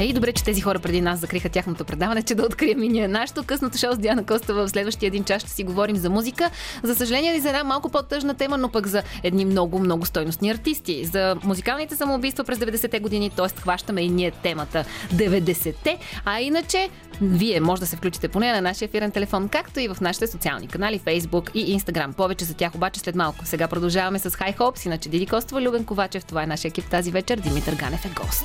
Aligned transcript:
Ей, 0.00 0.12
добре, 0.12 0.32
че 0.32 0.44
тези 0.44 0.60
хора 0.60 0.78
преди 0.78 1.00
нас 1.00 1.20
закриха 1.20 1.48
тяхното 1.48 1.84
предаване, 1.84 2.22
че 2.22 2.34
да 2.34 2.42
открием 2.42 2.82
и 2.82 2.88
ние 2.88 3.08
нашето 3.08 3.42
късното 3.44 3.78
шоу 3.78 3.92
с 3.92 3.98
Диана 3.98 4.26
Костова 4.26 4.62
в 4.62 4.68
следващия 4.68 5.06
един 5.06 5.24
час 5.24 5.42
ще 5.42 5.50
си 5.50 5.64
говорим 5.64 5.96
за 5.96 6.10
музика. 6.10 6.50
За 6.82 6.94
съжаление 6.94 7.36
и 7.36 7.40
за 7.40 7.48
една 7.48 7.64
малко 7.64 7.88
по-тъжна 7.88 8.34
тема, 8.34 8.58
но 8.58 8.68
пък 8.68 8.86
за 8.86 9.02
едни 9.22 9.44
много, 9.44 9.78
много 9.78 10.06
стойностни 10.06 10.50
артисти. 10.50 11.04
За 11.04 11.36
музикалните 11.44 11.96
самоубийства 11.96 12.44
през 12.44 12.58
90-те 12.58 13.00
години, 13.00 13.30
т.е. 13.30 13.60
хващаме 13.60 14.00
и 14.00 14.08
ние 14.08 14.30
темата 14.30 14.84
90-те. 15.14 15.98
А 16.24 16.40
иначе, 16.40 16.88
вие 17.22 17.60
може 17.60 17.80
да 17.80 17.86
се 17.86 17.96
включите 17.96 18.28
поне 18.28 18.52
на 18.52 18.60
нашия 18.60 18.86
ефирен 18.86 19.10
телефон, 19.10 19.48
както 19.48 19.80
и 19.80 19.88
в 19.88 19.96
нашите 20.00 20.26
социални 20.26 20.68
канали, 20.68 21.00
Facebook 21.00 21.52
и 21.54 21.78
Instagram. 21.78 22.12
Повече 22.12 22.44
за 22.44 22.54
тях 22.54 22.74
обаче 22.74 23.00
след 23.00 23.14
малко. 23.14 23.38
Сега 23.44 23.68
продължаваме 23.68 24.18
с 24.18 24.30
High 24.30 24.56
Hopes, 24.56 24.86
иначе 24.86 25.08
Диди 25.08 25.26
Костова, 25.26 25.62
Любен 25.62 25.84
Ковачев. 25.84 26.24
Това 26.24 26.42
е 26.42 26.46
нашия 26.46 26.68
екип 26.68 26.90
тази 26.90 27.10
вечер. 27.10 27.38
Димитър 27.38 27.74
Ганев 27.74 28.04
е 28.04 28.08
гост. 28.08 28.44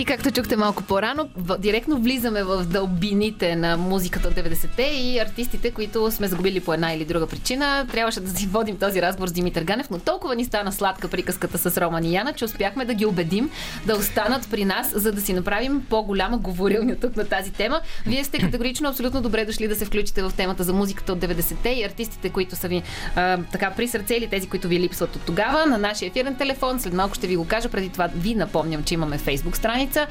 И 0.00 0.04
както 0.04 0.30
чухте 0.30 0.56
малко 0.56 0.82
по-рано, 0.82 1.28
директно 1.58 1.98
влизаме 1.98 2.42
в 2.42 2.64
дълбините 2.64 3.56
на 3.56 3.76
музиката 3.76 4.28
от 4.28 4.34
90-те 4.34 4.82
и 4.82 5.18
артистите, 5.18 5.70
които 5.70 6.10
сме 6.10 6.28
загубили 6.28 6.60
по 6.60 6.74
една 6.74 6.92
или 6.92 7.04
друга 7.04 7.26
причина. 7.26 7.86
Трябваше 7.92 8.20
да 8.20 8.30
си 8.30 8.46
водим 8.46 8.76
този 8.76 9.02
разговор 9.02 9.28
с 9.28 9.32
Димитър 9.32 9.64
Ганев, 9.64 9.90
но 9.90 9.98
толкова 9.98 10.34
ни 10.34 10.44
стана 10.44 10.72
сладка 10.72 11.08
приказката 11.08 11.58
с 11.58 11.80
Роман 11.80 12.04
и 12.04 12.14
Яна, 12.14 12.32
че 12.32 12.44
успяхме 12.44 12.84
да 12.84 12.94
ги 12.94 13.06
убедим 13.06 13.50
да 13.86 13.96
останат 13.96 14.50
при 14.50 14.64
нас, 14.64 14.92
за 14.94 15.12
да 15.12 15.20
си 15.20 15.32
направим 15.32 15.86
по-голяма 15.88 16.38
говорилня 16.38 16.96
тук 16.96 17.16
на 17.16 17.24
тази 17.24 17.52
тема. 17.52 17.80
Вие 18.06 18.24
сте 18.24 18.38
категорично 18.38 18.88
абсолютно 18.88 19.20
добре 19.20 19.44
дошли 19.44 19.68
да 19.68 19.76
се 19.76 19.84
включите 19.84 20.22
в 20.22 20.32
темата 20.36 20.64
за 20.64 20.72
музиката 20.72 21.12
от 21.12 21.18
90-те 21.18 21.68
и 21.68 21.84
артистите, 21.84 22.30
които 22.30 22.56
са 22.56 22.68
ви 22.68 22.82
а, 23.16 23.38
така 23.52 23.72
при 23.76 23.88
сърце 23.88 24.14
или 24.14 24.26
тези, 24.26 24.48
които 24.48 24.68
ви 24.68 24.80
липсват 24.80 25.16
от 25.16 25.22
тогава. 25.22 25.66
На 25.66 25.78
нашия 25.78 26.08
ефирен 26.08 26.34
телефон, 26.34 26.80
след 26.80 26.92
малко 26.92 27.14
ще 27.14 27.26
ви 27.26 27.36
го 27.36 27.46
кажа, 27.46 27.68
преди 27.68 27.88
това 27.88 28.08
ви 28.16 28.34
напомням, 28.34 28.82
че 28.84 28.94
имаме 28.94 29.18
фейсбук 29.18 29.56
страница 29.56 29.89
страница 29.90 30.06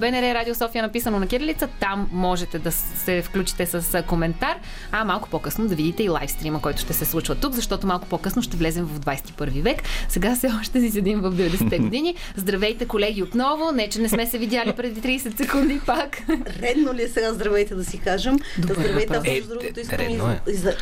БНР 0.00 0.34
Радио 0.34 0.54
София 0.54 0.82
написано 0.82 1.18
на 1.18 1.26
кирилица. 1.26 1.68
Там 1.80 2.08
можете 2.12 2.58
да 2.58 2.72
се 2.72 3.22
включите 3.22 3.66
с 3.66 4.02
коментар, 4.06 4.56
а 4.92 5.04
малко 5.04 5.28
по-късно 5.28 5.68
да 5.68 5.74
видите 5.74 6.02
и 6.02 6.08
лайв 6.08 6.30
стрима, 6.30 6.62
който 6.62 6.80
ще 6.80 6.92
се 6.92 7.04
случва 7.04 7.34
тук, 7.34 7.54
защото 7.54 7.86
малко 7.86 8.06
по-късно 8.06 8.42
ще 8.42 8.56
влезем 8.56 8.84
в 8.84 9.00
21 9.00 9.62
век. 9.62 9.82
Сега 10.08 10.36
все 10.36 10.50
още 10.60 10.80
си 10.80 10.90
седим 10.90 11.20
в 11.20 11.32
90-те 11.32 11.78
години. 11.86 12.14
Здравейте, 12.36 12.86
колеги, 12.86 13.22
отново. 13.22 13.72
Не, 13.72 13.88
че 13.88 13.98
не 13.98 14.08
сме 14.08 14.26
се 14.26 14.38
видяли 14.38 14.72
преди 14.72 15.18
30 15.18 15.36
секунди 15.36 15.80
пак. 15.86 16.22
Редно 16.62 16.94
ли 16.94 17.02
е 17.02 17.08
сега 17.08 17.32
здравейте 17.32 17.74
да 17.74 17.84
си 17.84 17.98
кажем? 17.98 18.38
Добре, 18.58 18.74
здравейте, 18.74 19.14
аз 19.14 19.24
между 19.24 19.48
другото 19.48 19.80
искам 19.80 20.00
и, 20.00 20.14
е. 20.14 20.40
и, 20.50 20.54
за, 20.54 20.74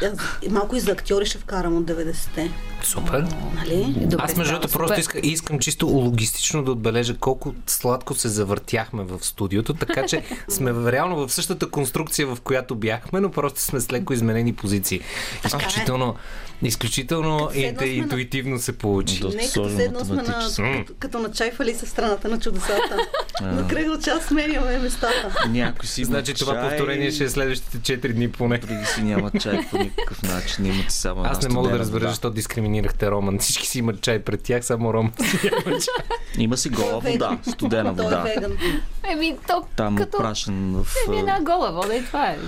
и, 0.42 0.48
малко 0.48 0.76
и 0.76 0.80
за 0.80 0.92
актьори 0.92 1.26
ще 1.26 1.38
вкарам 1.38 1.76
от 1.76 1.84
90-те. 1.84 2.50
Супер. 2.82 3.26
Нали? 3.54 3.94
Добре, 3.96 4.24
аз 4.24 4.36
между 4.36 4.52
другото 4.52 4.72
просто 4.72 5.00
искам, 5.00 5.20
искам 5.24 5.58
чисто 5.58 5.86
логистично 5.86 6.64
да 6.64 6.72
отбележа 6.72 7.16
колко 7.16 7.54
сладко 7.66 8.14
се 8.14 8.28
завъртяхме 8.34 9.04
в 9.04 9.24
студиото, 9.24 9.74
така 9.74 10.06
че 10.06 10.22
сме 10.48 10.92
реално 10.92 11.26
в 11.26 11.32
същата 11.32 11.70
конструкция, 11.70 12.26
в 12.26 12.38
която 12.40 12.74
бяхме, 12.74 13.20
но 13.20 13.30
просто 13.30 13.60
сме 13.60 13.80
с 13.80 13.92
леко 13.92 14.12
изменени 14.12 14.52
позиции. 14.52 15.00
Изключително, 15.46 16.14
изключително 16.62 17.50
инте, 17.54 17.86
интуитивно 17.86 18.58
се 18.58 18.78
получи. 18.78 19.24
Не, 19.24 19.46
като 19.46 19.70
се 19.70 19.84
едно 19.84 20.04
сме 20.04 20.16
на, 20.16 20.24
като, 20.24 20.94
като 20.98 21.18
на 21.18 21.30
чайфали 21.30 21.74
с 21.74 21.86
страната 21.86 22.28
на 22.28 22.40
чудесата. 22.40 22.96
на 23.42 23.68
кръгъл 23.68 23.98
час 24.00 24.24
сменяме 24.24 24.78
местата. 24.78 25.44
Някой 25.48 25.86
си 25.86 26.04
Значи 26.04 26.34
това 26.34 26.68
повторение 26.68 27.10
ще 27.10 27.24
е 27.24 27.28
следващите 27.28 27.78
4 27.78 28.12
дни 28.12 28.30
поне. 28.30 28.60
Преди 28.60 28.84
си 28.84 29.02
няма 29.02 29.30
чай 29.40 29.66
по 29.70 29.78
никакъв 29.78 30.22
начин. 30.22 30.66
Имате 30.66 30.92
само 30.92 31.24
Аз 31.24 31.42
не 31.42 31.54
мога 31.54 31.70
да 31.70 31.78
разбера 31.78 32.08
защо 32.08 32.30
дискриминирахте 32.30 33.10
Роман. 33.10 33.38
Всички 33.38 33.66
си 33.66 33.78
имат 33.78 34.00
чай 34.00 34.18
пред 34.18 34.42
тях, 34.42 34.64
само 34.64 34.94
Роман 34.94 35.12
си 35.30 35.38
няма 35.44 35.78
чай. 35.78 35.94
Има 36.38 36.56
си 36.56 36.68
гола 36.68 37.00
вода, 37.00 37.38
студена 37.52 37.92
вода. 37.92 38.23
Еми, 39.12 39.36
то 39.48 39.64
Там 39.76 39.96
като... 39.96 40.18
прашен 40.18 40.72
в... 40.72 40.86
Еми, 41.06 41.18
една 41.18 41.40
гола 41.40 41.72
вода 41.72 41.94
и 41.94 42.04
това 42.04 42.26
е. 42.26 42.38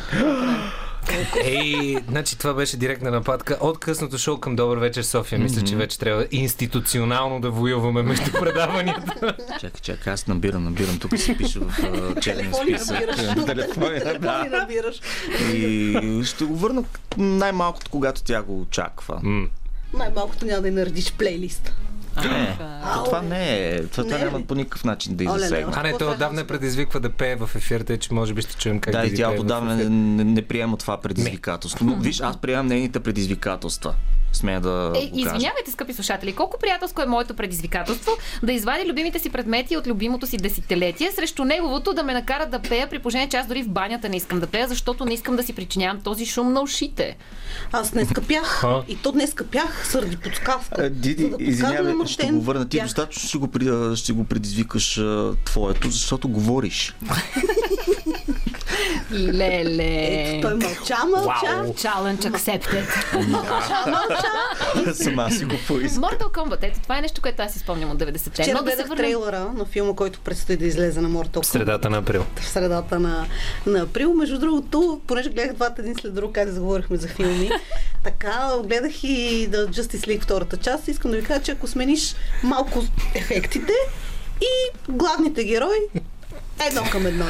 Ей, 1.45 1.97
значи 2.09 2.39
това 2.39 2.55
беше 2.55 2.77
директна 2.77 3.11
нападка 3.11 3.59
от 3.61 3.79
късното 3.79 4.19
шоу 4.19 4.39
към 4.39 4.57
Добър 4.57 4.79
вечер 4.79 5.03
София. 5.03 5.39
Мисля, 5.39 5.63
че 5.63 5.77
вече 5.77 5.99
трябва 5.99 6.27
институционално 6.31 7.41
да 7.41 7.51
воюваме 7.51 8.03
между 8.03 8.33
предаванията. 8.41 9.35
Чакай, 9.61 9.81
чакай, 9.83 10.13
аз 10.13 10.27
набирам, 10.27 10.65
набирам. 10.65 10.99
Тук 10.99 11.19
си 11.19 11.37
пише 11.37 11.59
в 11.59 11.75
черния 12.21 12.55
списък. 12.55 13.17
Телефони 13.47 13.99
набираш. 14.51 15.01
И 15.53 16.23
ще 16.25 16.45
го 16.45 16.57
върна 16.57 16.85
най-малкото, 17.17 17.91
когато 17.91 18.23
тя 18.23 18.43
го 18.43 18.61
очаква. 18.61 19.21
Най-малкото 19.95 20.47
няма 20.47 20.63
да 20.63 20.69
й 20.69 20.71
наредиш 20.71 21.13
плейлист. 21.13 21.73
Не, 22.23 22.57
то 22.95 23.05
това 23.05 23.23
не 23.23 23.69
е. 23.69 23.87
Това, 23.87 24.05
това 24.05 24.19
няма 24.19 24.43
по 24.43 24.55
никакъв 24.55 24.85
начин 24.85 25.17
да 25.17 25.39
засегне. 25.39 25.73
А 25.77 25.83
не, 25.83 25.99
той 25.99 26.13
отдавна 26.13 26.45
предизвиква 26.45 27.01
да 27.01 27.11
пее 27.11 27.37
в 27.37 27.51
ефирта, 27.55 27.97
че 27.99 28.15
може 28.15 28.35
би 28.35 28.43
ще 28.43 28.57
чуем 28.57 28.81
как 28.81 28.93
да, 28.93 29.01
да 29.01 29.07
и 29.07 29.15
тя 29.15 29.31
отдавна 29.31 29.77
не, 29.77 29.85
не, 29.89 30.25
не 30.25 30.43
приема 30.43 30.77
това 30.77 31.01
предизвикателство. 31.01 31.85
Но 31.85 31.97
виж, 31.97 32.21
аз 32.21 32.37
приемам 32.37 32.67
нейните 32.67 33.01
предизвикателства 33.01 33.95
смея 34.37 34.61
да. 34.61 34.93
Е, 34.97 35.11
извинявайте, 35.15 35.71
скъпи 35.71 35.93
слушатели, 35.93 36.33
колко 36.33 36.59
приятелско 36.59 37.03
е 37.03 37.07
моето 37.07 37.35
предизвикателство 37.35 38.13
да 38.43 38.53
извади 38.53 38.91
любимите 38.91 39.19
си 39.19 39.31
предмети 39.31 39.77
от 39.77 39.87
любимото 39.87 40.27
си 40.27 40.37
десетилетие 40.37 41.11
срещу 41.13 41.45
неговото 41.45 41.93
да 41.93 42.03
ме 42.03 42.15
накара 42.15 42.47
да 42.47 42.59
пея, 42.59 42.91
при 42.91 42.99
положение, 42.99 43.29
че 43.29 43.37
аз 43.37 43.47
дори 43.47 43.63
в 43.63 43.69
банята 43.69 44.09
не 44.09 44.17
искам 44.17 44.41
да 44.41 44.47
пея, 44.47 44.69
защото 44.69 45.05
не 45.05 45.15
искам 45.15 45.37
да 45.37 45.43
си 45.43 45.53
причинявам 45.53 46.01
този 46.01 46.27
шум 46.27 46.53
на 46.53 46.63
ушите. 46.63 47.17
Аз 47.73 47.91
днес 47.91 48.09
пях. 48.29 48.65
И 48.89 48.97
то 48.97 49.13
днес 49.13 49.35
пях 49.53 49.89
заради 49.93 50.17
подсказка. 50.17 50.91
Диди, 50.91 51.29
да 51.29 51.37
извинявай, 51.39 51.95
ще 52.07 52.27
го 52.27 52.41
върна. 52.41 52.69
Ти 52.69 52.81
достатъчно 52.81 53.29
ще 53.29 53.39
го, 53.39 53.49
ще 53.97 54.13
го 54.13 54.25
предизвикаш 54.25 55.01
твоето, 55.45 55.91
защото 55.91 56.29
говориш. 56.29 56.97
Леле. 59.13 60.41
Той 60.43 60.55
мълча, 60.55 60.97
мълча. 61.11 61.47
Wow. 61.47 61.75
Challenge 61.75 62.31
accepted. 62.31 62.85
мълча, 63.29 63.91
мълча. 63.91 64.95
Сама 64.95 65.31
си 65.31 65.45
го 65.45 65.55
поиска. 65.67 66.01
Mortal 66.01 66.23
Kombat, 66.23 66.59
ето 66.63 66.81
това 66.81 66.99
е 66.99 67.01
нещо, 67.01 67.23
което 67.23 67.43
аз 67.43 67.57
изпомням 67.57 67.91
от 67.91 67.99
90-те. 67.99 68.43
Вчера 68.43 68.63
гледах 68.63 68.87
върна... 68.87 68.97
трейлера 68.97 69.53
на 69.55 69.65
филма, 69.65 69.93
който 69.95 70.21
предстои 70.21 70.57
да 70.57 70.67
излезе 70.67 71.01
на 71.01 71.09
Mortal 71.11 71.37
Kombat. 71.37 71.43
В 71.43 71.47
средата 71.47 71.91
на 71.91 71.99
април. 71.99 72.25
В 72.41 72.49
средата 72.49 73.01
на, 73.01 73.27
на 73.67 73.81
април. 73.81 74.15
Между 74.15 74.39
другото, 74.39 75.01
понеже 75.07 75.31
гледах 75.31 75.53
двата 75.53 75.83
един 75.83 75.95
след 75.95 76.15
друг, 76.15 76.33
как 76.35 76.47
да 76.47 76.53
заговорихме 76.53 76.97
за 76.97 77.09
филми, 77.09 77.51
така 78.05 78.51
гледах 78.65 79.05
и 79.05 79.47
да 79.51 79.69
Justice 79.69 80.07
League 80.07 80.23
втората 80.23 80.57
част. 80.57 80.89
Искам 80.89 81.11
да 81.11 81.17
ви 81.17 81.25
кажа, 81.25 81.43
че 81.43 81.53
ако 81.53 81.67
смениш 81.67 82.15
малко 82.43 82.85
ефектите 83.15 83.73
и 84.41 84.79
главните 84.93 85.45
герои, 85.45 85.79
едно 86.65 86.83
към 86.91 87.07
едно. 87.07 87.25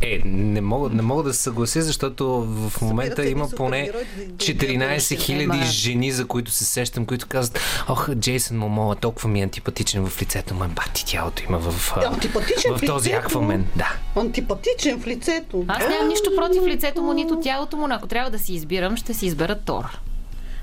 Е, 0.00 0.20
не 0.24 0.60
мога, 0.60 0.90
не 0.90 1.02
мога 1.02 1.22
да 1.22 1.34
се 1.34 1.42
съглася, 1.42 1.82
защото 1.82 2.26
в 2.42 2.80
момента 2.80 3.26
има 3.26 3.48
поне 3.56 3.90
14 4.36 4.96
000 4.96 5.64
жени, 5.64 6.12
за 6.12 6.26
които 6.26 6.50
се 6.50 6.64
сещам, 6.64 7.06
които 7.06 7.26
казват, 7.26 7.60
ох, 7.88 8.14
Джейсън 8.14 8.58
Момола 8.58 8.96
толкова 8.96 9.28
ми 9.28 9.40
е 9.40 9.42
антипатичен 9.42 10.06
в 10.06 10.22
лицето 10.22 10.54
му, 10.54 10.64
бати 10.68 11.06
тялото 11.06 11.42
има 11.48 11.58
в, 11.58 11.70
в, 11.70 12.78
в 12.78 12.86
този 12.86 13.12
аквамен. 13.12 13.66
Да. 13.76 13.96
Антипатичен 14.16 15.00
в 15.00 15.06
лицето. 15.06 15.64
Аз 15.68 15.88
нямам 15.88 16.08
нищо 16.08 16.30
против 16.36 16.62
лицето 16.66 17.02
му, 17.02 17.12
нито 17.12 17.40
тялото 17.40 17.76
му, 17.76 17.86
но 17.86 17.94
ако 17.94 18.06
трябва 18.06 18.30
да 18.30 18.38
си 18.38 18.54
избирам, 18.54 18.96
ще 18.96 19.14
си 19.14 19.26
избера 19.26 19.58
Тор. 19.58 19.98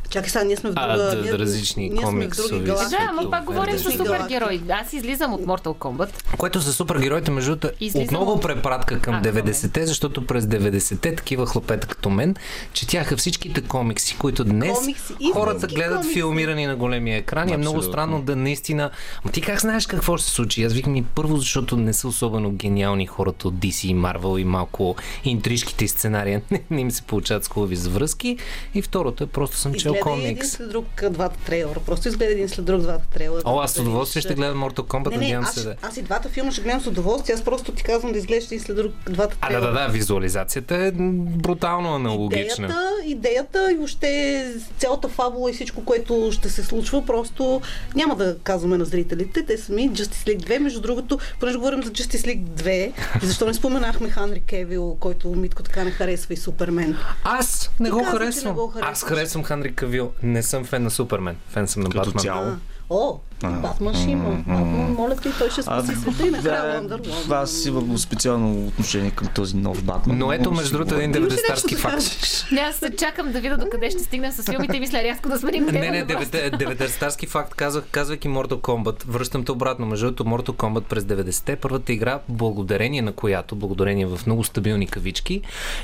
Чакай 0.10 0.30
сега, 0.30 0.44
ние 0.44 0.56
сме 0.56 0.70
в 0.70 0.74
друга... 0.74 0.88
А, 0.90 0.98
да, 0.98 1.22
ние, 1.22 1.34
различни 1.34 1.90
ние 1.90 2.02
комиксови. 2.02 2.66
Да, 2.66 3.10
ама 3.10 3.32
пак 3.32 3.44
говорим 3.44 3.78
за 3.78 3.92
супергерои. 3.92 4.62
Аз 4.70 4.94
излизам 4.94 5.34
от 5.34 5.42
Mortal 5.42 5.76
Kombat. 5.76 6.10
Което 6.38 6.60
за 6.60 6.74
супергероите, 6.74 7.32
между 7.32 7.56
другото, 7.56 7.86
отново 7.96 8.32
от... 8.32 8.42
препратка 8.42 9.00
към 9.00 9.16
а, 9.16 9.22
90-те, 9.22 9.86
защото 9.86 10.26
през 10.26 10.46
90-те 10.46 11.16
такива 11.16 11.46
хлопета 11.46 11.88
като 11.88 12.10
мен, 12.10 12.36
четяха 12.74 13.18
всичките 13.18 13.62
комикси, 13.62 14.18
които 14.20 14.44
днес 14.44 14.78
комикси, 14.80 15.14
хората 15.34 15.68
гледат 15.68 15.98
комикси. 15.98 16.14
филмирани 16.14 16.66
на 16.66 16.76
големия 16.76 17.18
екран. 17.18 17.50
И 17.50 17.54
е 17.54 17.58
много 17.58 17.82
странно 17.82 18.22
да 18.22 18.36
наистина... 18.36 18.90
Ама 19.24 19.32
ти 19.32 19.42
как 19.42 19.62
знаеш 19.62 19.88
какво 19.88 20.18
ще 20.18 20.28
се 20.30 20.36
случи? 20.36 20.64
Аз 20.64 20.74
викам 20.74 20.96
и 20.96 21.04
първо, 21.04 21.38
защото 21.38 21.78
не 21.78 21.94
са 21.94 22.08
особено 22.08 22.52
гениални 22.52 23.08
хората 23.08 23.48
от 23.48 23.54
DC 23.54 23.88
и 23.88 23.96
Marvel 23.96 24.42
и 24.42 24.44
малко 24.44 24.96
интрижките 25.24 25.86
и 25.86 25.88
сценария 25.88 26.42
не, 26.52 26.64
не 26.70 26.82
им 26.82 26.92
се 26.92 27.02
получават 27.02 27.44
с 27.44 27.48
хубави 27.48 27.76
завръзки. 27.76 28.38
И 28.74 28.82
второто 28.82 29.24
е 29.24 29.28
просто 29.28 29.58
съм 29.58 29.74
чел 29.74 29.96
един 30.24 30.46
след 30.46 30.70
друг 30.70 30.86
двата 31.10 31.38
трейлера. 31.46 31.80
Просто 31.86 32.08
изгледа 32.08 32.32
един 32.32 32.50
след 32.50 32.66
друг 32.66 32.82
двата 32.82 33.08
трейлера. 33.14 33.42
О, 33.46 33.60
аз 33.60 33.72
с 33.72 33.80
удоволствие 33.80 34.22
ще 34.22 34.36
гледам 34.36 34.64
Mortal 34.64 34.80
Kombat, 34.80 35.18
не, 35.18 35.28
не, 35.28 35.34
аз, 35.34 35.54
се 35.54 35.64
да. 35.64 35.76
Аз 35.82 35.98
и 35.98 36.02
двата 36.02 36.30
филма 36.30 36.52
ще 36.52 36.62
гледам 36.62 36.82
с 36.82 36.88
удоволствие. 36.88 37.36
Аз 37.36 37.44
просто 37.44 37.72
ти 37.72 37.84
казвам 37.84 38.12
да 38.12 38.18
изглеждаш 38.18 38.46
един 38.46 38.60
след 38.60 38.76
друг 38.76 38.92
двата 39.10 39.38
трейлера. 39.38 39.58
А, 39.58 39.68
да, 39.68 39.74
да, 39.74 39.80
да, 39.80 39.88
визуализацията 39.88 40.76
е 40.76 40.92
брутално 40.92 41.96
аналогична. 41.96 42.66
Идеята, 43.06 43.40
идеята 43.40 43.72
и 43.72 43.76
въобще 43.76 44.46
цялата 44.78 45.08
фабула 45.08 45.50
и 45.50 45.54
всичко, 45.54 45.86
което 45.86 46.30
ще 46.32 46.50
се 46.50 46.64
случва, 46.64 47.06
просто 47.06 47.62
няма 47.96 48.16
да 48.16 48.38
казваме 48.44 48.78
на 48.78 48.86
зрителите. 48.86 49.46
Те 49.46 49.58
сами 49.58 49.92
Justice 49.92 50.28
League 50.28 50.50
2, 50.50 50.60
между 50.60 50.82
другото, 50.82 51.20
понеже 51.40 51.58
говорим 51.58 51.84
за 51.84 51.92
Justice 51.92 52.28
League 52.28 52.44
2, 52.44 52.92
защо 53.24 53.46
не 53.46 53.54
споменахме 53.54 54.10
Ханри 54.10 54.40
Кевил, 54.40 54.98
който 55.00 55.30
Митко 55.30 55.64
така 55.64 55.84
не 55.84 55.92
харесва 55.92 56.34
и 56.34 56.38
Супермен. 56.38 56.98
Аз 57.24 57.72
не, 57.80 57.90
го, 57.90 58.04
харесвам. 58.04 58.56
не 58.56 58.62
го 58.62 58.68
харесвам. 58.68 58.92
Аз 58.92 59.04
харесвам 59.04 59.44
Ханри 59.44 59.76
Кавил. 59.90 60.12
Не 60.24 60.44
съм 60.44 60.66
фен 60.66 60.84
на 60.84 60.92
Супермен. 60.92 61.36
Фен 61.50 61.68
съм 61.68 61.84
на 61.84 61.90
Като 61.90 62.00
Батман. 62.06 62.24
Цяло. 62.24 62.56
О, 62.90 63.20
Батман 63.44 63.96
ще 63.96 64.12
има. 64.12 64.30
Батман, 64.30 64.94
моля 64.94 65.16
ти, 65.16 65.30
той 65.40 65.50
ще 65.50 65.62
спаси 65.62 65.96
света 65.96 66.28
и 66.28 66.30
накрая 66.30 66.82
да, 66.82 67.00
Аз 67.36 67.66
имам 67.66 67.98
специално 67.98 68.68
отношение 68.68 69.12
към 69.12 69.28
този 69.28 69.58
нов 69.58 69.84
Батман. 69.84 70.18
Но 70.18 70.34
ето, 70.34 70.52
между 70.52 70.78
другото, 70.78 70.96
един 70.96 71.14
90-тарски 71.14 71.76
факт. 71.76 72.04
Не, 72.52 72.62
аз 72.62 72.76
се 72.76 72.96
чакам 72.96 73.32
да 73.32 73.42
видя 73.42 73.58
докъде 73.58 73.92
ще 73.92 74.04
стигнем 74.04 74.32
с 74.32 74.52
филмите 74.52 74.78
и 74.78 74.80
мисля 74.80 75.04
рязко 75.04 75.30
да 75.30 75.40
сменим 75.40 75.66
Не, 75.66 75.92
не, 75.92 76.06
90-тарски 76.06 77.28
факт, 77.28 77.56
казах, 77.56 77.84
казвайки 77.92 78.30
Mortal 78.30 78.60
Kombat. 78.62 79.06
Връщам 79.08 79.46
те 79.46 79.52
обратно. 79.52 79.86
Между 79.86 80.06
другото, 80.06 80.24
Mortal 80.24 80.56
Kombat 80.56 80.84
през 80.84 81.04
90-те, 81.04 81.56
първата 81.56 81.94
игра, 81.94 82.20
благодарение 82.30 83.02
на 83.02 83.12
която, 83.14 83.56
благодарение 83.56 84.06
в 84.06 84.20
много 84.26 84.44
стабилни 84.44 84.88
кавички, 84.88 85.42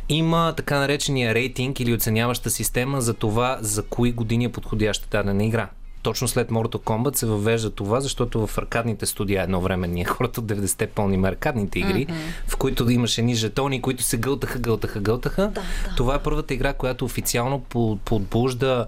има 0.10 0.54
така 0.58 0.80
наречения 0.80 1.34
рейтинг 1.34 1.80
или 1.80 1.94
оценяваща 1.94 2.50
система 2.50 3.02
за 3.02 3.14
това 3.14 3.58
за 3.62 3.84
кои 3.84 4.12
години 4.12 4.46
е 4.46 4.52
подходяща 4.52 5.08
дадена 5.12 5.46
игра 5.46 5.70
точно 6.06 6.28
след 6.28 6.50
Mortal 6.50 6.78
Kombat 6.78 7.16
се 7.16 7.26
въвежда 7.26 7.70
това, 7.70 8.00
защото 8.00 8.48
в 8.48 8.58
аркадните 8.58 9.06
студия 9.06 9.44
едно 9.44 9.62
време 9.62 9.88
ние 9.88 10.06
хората 10.06 10.42
от 10.42 10.48
90-те 10.48 10.88
пълним 10.88 11.26
аркадните 11.26 11.80
игри, 11.80 12.06
mm-hmm. 12.08 12.48
в 12.48 12.58
които 12.58 12.90
имаше 12.90 13.22
ни 13.22 13.36
жетони, 13.36 13.82
които 13.82 14.04
се 14.04 14.18
гълтаха, 14.18 14.60
гълтаха, 14.60 15.00
гълтаха. 15.00 15.42
Да, 15.42 15.62
да. 15.62 15.96
Това 15.98 16.16
е 16.16 16.24
първата 16.24 16.54
игра, 16.54 16.74
която 16.74 17.06
официално 17.06 17.60
подбужда 18.06 18.86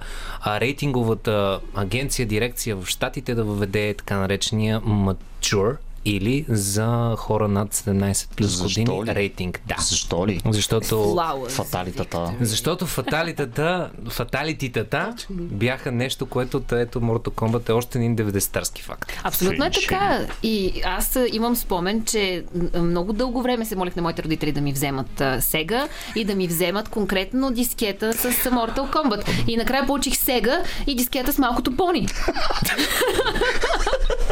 рейтинговата 0.48 1.60
агенция, 1.76 2.26
дирекция 2.26 2.76
в 2.76 2.86
Штатите 2.86 3.36
да 3.36 3.44
въведе 3.44 3.94
така 3.94 4.18
наречения 4.18 4.82
mature 4.82 5.76
или 6.08 6.46
за 6.50 7.16
хора 7.18 7.48
над 7.48 7.74
17 7.74 8.36
плюс 8.36 8.48
Защо 8.58 8.64
години 8.84 9.06
ли? 9.06 9.16
рейтинг. 9.16 9.62
Да. 9.68 9.76
Защо 9.80 10.28
ли? 10.28 10.42
Защото 10.46 10.86
Flowers. 10.86 11.50
фаталитата. 11.50 12.34
Защото 12.42 12.86
фаталитата, 12.86 13.90
фаталититата 14.10 15.16
бяха 15.30 15.92
нещо, 15.92 16.26
което 16.26 16.62
ето 16.72 17.02
Mortal 17.02 17.30
Kombat 17.30 17.70
е 17.70 17.72
още 17.72 17.98
един 17.98 18.16
90-тарски 18.16 18.82
факт. 18.82 19.12
Абсолютно 19.24 19.66
е 19.66 19.72
така. 19.72 20.20
И 20.44 20.82
аз 20.86 21.20
имам 21.34 21.56
спомен, 21.56 22.04
че 22.06 22.44
много 22.82 23.14
дълго 23.14 23.42
време 23.42 23.66
се 23.66 23.76
молих 23.76 23.96
на 23.96 24.02
моите 24.02 24.24
родители 24.24 24.52
да 24.52 24.62
ми 24.62 24.74
вземат 24.74 25.24
Сега 25.40 25.88
и 26.16 26.24
да 26.24 26.36
ми 26.36 26.48
вземат 26.48 26.90
конкретно 26.90 27.52
дискета 27.52 28.14
с 28.14 28.32
Mortal 28.32 28.94
Kombat. 28.94 29.28
И 29.48 29.58
накрая 29.58 29.86
получих 29.86 30.18
Сега 30.18 30.64
и 30.88 30.96
дискета 30.96 31.34
с 31.34 31.38
малкото 31.38 31.76
пони. 31.76 32.08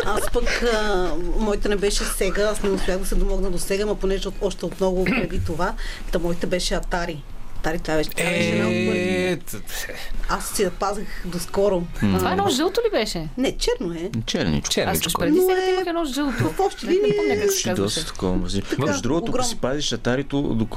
Аз 0.05 0.31
пък 0.33 0.63
а, 0.63 1.11
моята 1.37 1.69
не 1.69 1.75
беше 1.75 2.03
сега, 2.03 2.43
аз 2.43 2.63
не 2.63 2.69
успях 2.69 2.97
да 2.97 3.05
се 3.05 3.15
домогна 3.15 3.51
до 3.51 3.59
сега, 3.59 3.85
но 3.85 3.95
понеже 3.95 4.27
от, 4.27 4.35
още 4.41 4.65
от 4.65 4.79
много 4.79 5.05
преди 5.05 5.45
това, 5.45 5.73
та 6.11 6.19
моята 6.19 6.47
беше 6.47 6.73
Атари. 6.73 7.23
Атари, 7.65 7.79
това 7.79 7.95
беше, 7.95 8.09
това 8.09 8.23
беше 8.23 8.51
първи. 8.87 9.39
Аз 10.29 10.49
си 10.49 10.63
я 10.63 10.71
пазих 10.71 11.07
доскоро. 11.25 11.83
Това 11.99 12.31
едно 12.31 12.49
жълто 12.49 12.81
ли 12.81 12.91
беше? 12.91 13.29
Не, 13.37 13.57
черно 13.57 13.93
е. 13.93 14.11
Черничко. 14.25 14.73
Черничко. 14.73 15.07
Аз 15.07 15.13
преди 15.13 15.39
сега 15.39 15.61
е 15.61 15.71
имах 15.71 15.87
едно 15.87 16.05
жълто. 16.05 16.49
В 16.49 16.59
общи 16.59 16.85
линии 16.85 17.11
е 17.65 17.73
доста 17.73 18.05
такова 18.05 18.35
мази. 18.35 18.61
Между 18.79 19.01
другото, 19.01 19.31
ако 19.35 19.43
си 19.43 19.55
пазиш 19.55 19.93
атарито, 19.93 20.67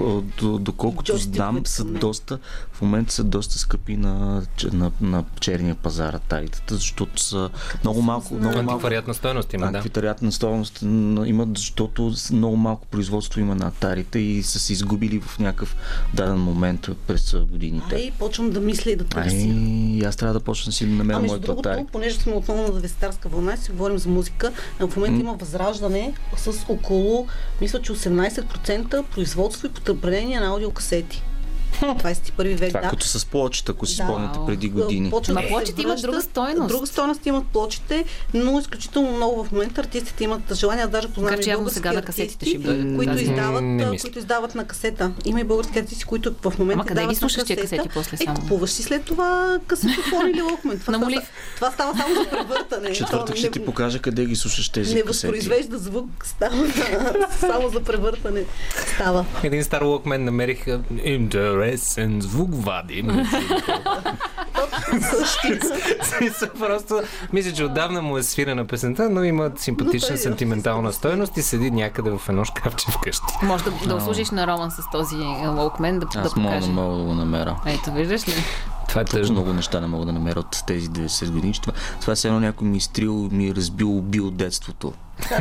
доколкото 0.61 1.17
знам, 1.17 1.61
са 1.65 1.85
доста, 1.85 2.39
в 2.73 2.83
момента 2.83 3.13
са 3.13 3.25
доста 3.25 3.59
скъпи 3.59 3.97
на, 3.97 4.43
на, 4.73 4.91
на 5.01 5.25
черния 5.41 5.75
пазар 5.75 6.15
атаритата, 6.15 6.75
защото 6.75 7.23
са 7.23 7.51
много 7.85 8.03
малко. 8.03 8.35
Много 8.35 8.55
малко 8.55 8.71
антиквариатна 8.71 9.15
стоеност 9.15 9.53
има, 9.53 9.73
да. 9.73 9.79
Антиквариатна 9.79 10.33
стоеност 10.33 10.83
имат, 11.27 11.59
защото 11.59 12.13
много 12.33 12.57
малко 12.57 12.87
производство 12.87 13.41
има 13.41 13.55
на 13.55 13.67
атарите 13.67 14.19
и 14.19 14.43
са 14.43 14.59
се 14.59 14.73
изгубили 14.73 15.21
в 15.21 15.39
някакъв 15.39 15.77
даден 16.15 16.39
момент 16.39 16.78
през 17.07 17.37
годините. 17.51 17.95
Ай, 17.95 18.13
почвам 18.19 18.51
да 18.51 18.61
мисля 18.61 18.91
и 18.91 18.97
да 18.97 19.05
търся. 19.05 19.37
Ай, 19.37 20.03
аз 20.07 20.17
трябва 20.17 20.35
да 20.35 20.41
почна 20.41 20.73
си 20.73 20.87
да 20.87 20.93
намеря 20.93 21.21
моето 21.21 21.53
атари. 21.53 21.85
понеже 21.93 22.17
сме 22.17 22.33
отново 22.33 22.63
на 22.63 22.81
вестарска 22.81 23.29
вълна 23.29 23.55
и 23.55 23.57
си 23.57 23.71
говорим 23.71 23.99
за 23.99 24.09
музика, 24.09 24.53
в 24.81 24.97
момента 24.97 25.19
mm. 25.19 25.21
има 25.21 25.35
възраждане 25.35 26.15
с 26.37 26.65
около, 26.69 27.27
мисля, 27.61 27.83
че 27.83 27.93
18% 27.93 29.03
производство 29.03 29.67
и 29.67 29.71
потребление 29.71 30.41
на 30.41 30.47
аудиокасети. 30.47 31.23
21 31.83 32.57
век. 32.57 32.69
Това 32.69 32.81
да. 32.81 32.89
като 32.89 33.07
с 33.07 33.27
плочета, 33.27 33.73
ако 33.73 33.87
си 33.87 33.97
да. 33.97 34.05
спомняте 34.05 34.39
преди 34.47 34.69
години. 34.69 35.13
На 35.29 35.43
плочите 35.49 35.83
имат 35.83 36.03
друга 36.03 36.23
стойност. 36.23 36.69
Друга 36.69 36.87
стойност 36.87 37.27
имат 37.27 37.47
плочите, 37.47 38.05
но 38.35 38.59
изключително 38.59 39.17
много 39.17 39.45
в 39.45 39.53
момента 39.53 39.81
артистите 39.81 40.25
имат 40.25 40.55
желание. 40.55 40.85
Аз 40.85 40.91
даже 40.91 41.09
познавам 41.09 41.41
и 41.41 41.53
български 41.53 41.75
сега 41.75 41.91
артисти, 41.91 42.49
ще 42.49 42.59
бъде, 42.59 42.97
които, 42.97 43.15
да, 43.15 43.21
издават, 43.21 44.01
които 44.01 44.19
издават 44.19 44.55
на 44.55 44.67
касета. 44.67 45.13
Има 45.25 45.41
и 45.41 45.45
български 45.45 45.79
артисти, 45.79 46.05
които 46.05 46.35
в 46.43 46.59
момента 46.59 46.85
Ама 46.89 46.95
дават 46.95 47.11
ги 47.11 47.17
слушаш 47.17 47.45
тия 47.45 47.57
касети 47.61 47.89
после 47.95 48.17
само? 48.17 48.33
Е, 48.33 48.41
купуваш 48.41 48.71
си 48.71 48.83
след 48.83 49.05
това 49.05 49.59
касетофон 49.67 50.31
или 50.31 50.43
локмен. 50.43 50.79
Това, 50.81 50.99
става, 50.99 51.23
това 51.57 51.71
става 51.71 51.97
само 51.99 52.15
за 52.15 52.31
превъртане. 52.31 52.93
Четвъртък 52.93 53.37
ще 53.37 53.51
ти 53.51 53.65
покажа 53.65 53.99
къде 53.99 54.25
ги 54.25 54.37
слушаш 54.37 54.69
тези 54.69 54.95
Не 54.95 55.03
възпроизвежда 55.03 55.79
звук, 55.79 56.11
става 56.25 56.67
само 57.41 57.69
за 57.69 57.81
превъртане. 57.81 58.45
Става. 58.95 59.25
Един 59.43 59.65
стар 59.65 59.83
локмен 59.83 60.25
намерих 60.25 60.67
интересен 61.65 62.21
звук 62.21 62.51
вади. 62.53 63.03
Просто 66.59 67.03
мисля, 67.33 67.53
че 67.53 67.65
отдавна 67.65 68.03
му 68.03 68.19
е 68.19 68.23
свирена 68.23 68.67
песента, 68.67 69.11
но 69.11 69.25
има 69.25 69.51
симпатична 69.57 70.17
сентиментална 70.17 70.93
стоеност 70.93 71.37
и 71.37 71.43
седи 71.43 71.71
някъде 71.71 72.11
в 72.11 72.21
едно 72.29 72.45
шкафче 72.45 72.87
вкъщи. 72.91 73.35
Може 73.43 73.65
да, 73.65 73.71
да 73.87 73.95
услужиш 73.95 74.31
на 74.31 74.47
Роман 74.47 74.71
с 74.71 74.83
този 74.93 75.17
лоукмен, 75.47 75.99
да, 75.99 76.07
Аз 76.17 76.23
да 76.23 76.35
покаже. 76.35 76.57
Аз 76.57 76.67
мога 76.67 76.97
да 76.97 77.05
го 77.05 77.15
намеря. 77.15 77.57
Ето, 77.67 77.93
виждаш 77.93 78.29
ли? 78.29 78.35
Това 78.89 79.01
е 79.01 79.05
тъжно. 79.05 79.35
Много 79.35 79.53
неща 79.53 79.81
не 79.81 79.87
мога 79.87 80.07
да 80.07 80.13
намеря 80.13 80.41
от 80.41 80.57
тези 80.67 80.89
90 80.89 81.31
години. 81.31 81.55
Това, 81.63 81.73
това 82.01 82.13
е 82.13 82.27
едно 82.27 82.41
някой 82.41 82.69
ми 82.69 82.77
изтрил, 82.77 83.29
ми 83.33 83.49
е 83.49 83.55
разбил, 83.55 83.99
убил 83.99 84.31
детството. 84.31 84.93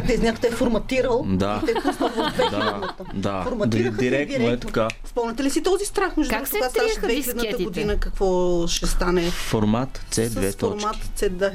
Те 0.08 0.18
някой 0.18 0.42
те 0.42 0.48
е 0.48 0.52
форматирал 0.52 1.26
да. 1.28 1.62
и 1.64 1.66
те 1.66 1.72
е 1.72 1.82
пуснал 1.82 2.10
в 2.10 2.34
да, 2.38 2.94
да. 3.14 3.44
Форматираха 3.44 3.98
директно, 3.98 4.38
директно. 4.38 4.50
Е 4.50 4.60
така. 4.60 4.88
Спомняте 5.06 5.44
ли 5.44 5.50
си 5.50 5.64
този 5.64 5.86
страх? 5.86 6.18
Между 6.18 6.36
как 6.36 6.48
се 6.48 6.60
триеха 6.74 7.08
2000 7.08 7.64
година 7.64 7.98
какво 8.00 8.68
ще 8.68 8.88
стане? 8.88 9.32
Формат 9.32 10.06
C2 10.12 10.50
С 10.50 10.56
формат 10.56 10.96
C, 11.18 11.30
да. 11.30 11.52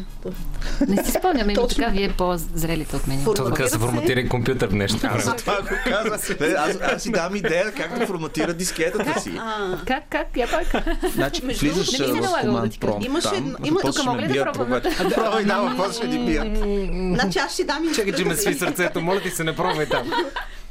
Не 0.88 1.04
си 1.04 1.10
спомням, 1.10 1.42
ами 1.42 1.68
така 1.68 1.88
вие 1.88 2.12
по-зрелите 2.12 2.96
от 2.96 3.06
мен. 3.06 3.24
То 3.24 3.34
така 3.34 3.68
се 3.68 3.78
форматира 3.78 4.28
компютър 4.28 4.68
в 4.68 4.72
нещо. 4.72 4.98
За 5.24 5.34
това 5.36 5.60
го 5.60 5.68
каза. 5.84 6.34
Аз, 6.58 6.78
аз 6.82 7.02
си 7.02 7.10
дам 7.10 7.36
идея 7.36 7.72
как 7.72 7.98
да 7.98 8.06
форматира 8.06 8.54
дискетата 8.54 9.20
си. 9.20 9.40
Как, 9.86 10.04
как? 10.10 10.36
Я 10.36 10.48
пак. 10.50 10.84
Значи, 11.14 11.42
влизаш 11.42 11.81
в 11.82 12.40
команд 12.40 12.80
пром. 12.80 13.02
Имаше, 13.02 13.42
има 13.64 13.80
тук 13.80 14.04
мога 14.04 14.22
ли 14.22 14.28
да 14.28 14.52
пробвам? 14.52 14.80
Пробвай, 15.14 15.44
да, 15.44 15.74
после 15.76 15.96
ще 15.96 16.06
ни 16.06 16.26
бият. 16.26 16.58
Значи 17.20 17.38
аз 17.38 17.52
ще 17.52 17.64
дам 17.64 17.94
Чакай, 17.94 18.12
че 18.12 18.24
ме 18.24 18.36
сви 18.36 18.54
сърцето. 18.54 19.00
Моля 19.00 19.20
ти 19.20 19.30
се, 19.30 19.44
не 19.44 19.56
пробвай 19.56 19.86
там. 19.86 20.12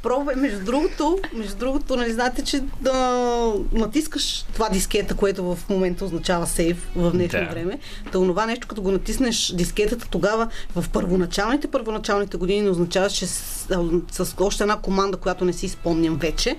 Пробвай, 0.02 0.36
между 0.36 0.64
другото, 0.64 1.18
между 1.32 1.56
другото, 1.56 1.96
нали 1.96 2.12
знаете, 2.12 2.44
че 2.44 2.60
да 2.80 3.54
натискаш 3.72 4.44
това 4.54 4.68
дискета, 4.68 5.14
което 5.14 5.44
в 5.44 5.58
момента 5.68 6.04
означава 6.04 6.46
сейф 6.46 6.88
в 6.96 7.10
днешно 7.10 7.40
да. 7.40 7.46
време. 7.46 7.78
Та 8.12 8.18
онова 8.18 8.46
нещо, 8.46 8.68
като 8.68 8.82
го 8.82 8.90
натиснеш 8.90 9.52
дискетата, 9.54 10.06
тогава 10.10 10.48
в 10.76 10.84
първоначалните, 10.92 11.68
първоначалните 11.68 12.36
години 12.36 12.68
означава, 12.68 13.10
че 13.10 13.26
с, 13.26 13.68
с 14.10 14.34
още 14.40 14.64
една 14.64 14.76
команда, 14.76 15.16
която 15.16 15.44
не 15.44 15.52
си 15.52 15.68
спомням 15.68 16.16
вече, 16.16 16.56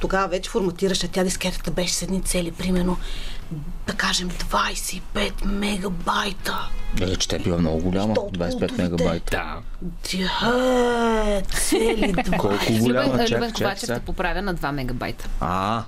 тогава 0.00 0.28
вече 0.28 0.50
форматираш, 0.50 1.04
а 1.04 1.08
тя 1.08 1.24
дискетата 1.24 1.70
беше 1.70 1.94
с 1.94 2.02
едни 2.02 2.22
цели, 2.22 2.52
примерно 2.52 2.96
да 3.86 3.94
кажем 3.94 4.30
25 4.30 5.44
мегабайта. 5.44 6.68
Да, 6.96 7.16
че 7.16 7.28
те 7.28 7.38
била 7.38 7.58
много 7.58 7.80
голяма, 7.80 8.14
25 8.14 8.78
мегабайта. 8.78 9.30
Да. 9.30 9.56
цели 11.42 12.12
20. 12.12 12.36
Колко 12.38 12.72
голяма? 12.78 13.12
Любен, 13.12 13.36
Любен 13.36 13.52
Ковачев 13.52 13.88
те 13.88 14.00
поправя 14.00 14.42
на 14.42 14.54
2 14.54 14.72
мегабайта. 14.72 15.28
А, 15.40 15.84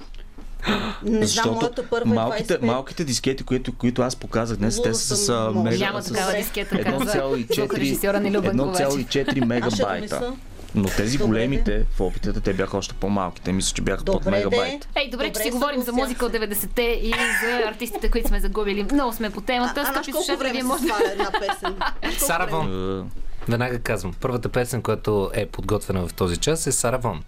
не 1.03 1.27
знам, 1.27 1.51
моята 1.51 1.89
първа 1.89 2.15
малките, 2.15 2.55
е 2.55 2.59
25. 2.59 2.63
малките 2.63 3.05
дискети, 3.05 3.45
които, 3.45 3.73
които 3.73 4.03
аз 4.03 4.17
показах 4.17 4.59
днес, 4.59 4.83
те 4.83 4.95
са 4.95 5.17
с 5.17 5.53
мега... 5.55 5.87
Няма 5.87 6.03
такава 6.03 6.33
дискета, 6.33 6.85
каза 6.85 7.05
1,4 7.05 9.41
мегабайта. 9.45 10.33
Но 10.75 10.89
тези 10.97 11.19
добре, 11.19 11.29
големите 11.29 11.87
в 11.97 12.01
опитите, 12.01 12.41
те 12.41 12.53
бяха 12.53 12.77
още 12.77 12.95
по-малки. 12.95 13.43
Те 13.43 13.53
мисля, 13.53 13.75
че 13.75 13.83
бяха 13.83 14.05
под 14.05 14.27
мегабайт. 14.27 14.89
Ей, 14.95 15.11
добре, 15.11 15.27
добре 15.27 15.33
че 15.33 15.43
си 15.43 15.51
говорим 15.51 15.83
за 15.83 15.93
музика 15.93 16.27
от 16.27 16.33
90-те 16.33 16.83
и 16.83 17.15
за 17.43 17.69
артистите, 17.69 18.11
които 18.11 18.29
сме 18.29 18.41
загубили. 18.41 18.87
Много 18.93 19.13
сме 19.13 19.31
по 19.31 19.41
темата. 19.41 19.87
Скъпи 19.87 20.13
слушатели, 20.13 20.51
вие 20.53 20.63
може 20.63 20.85
да... 20.85 21.13
една 21.13 21.31
песен? 21.41 21.77
Сара 22.19 22.47
Вон. 22.47 23.11
Веднага 23.49 23.79
казвам, 23.79 24.15
първата 24.21 24.49
песен, 24.49 24.83
която 24.83 25.31
е 25.35 25.47
подготвена 25.47 26.09
в 26.09 26.15
този 26.15 26.37
час 26.37 26.67
е 26.67 26.73
Сара 26.73 26.99
Вон, 26.99 27.23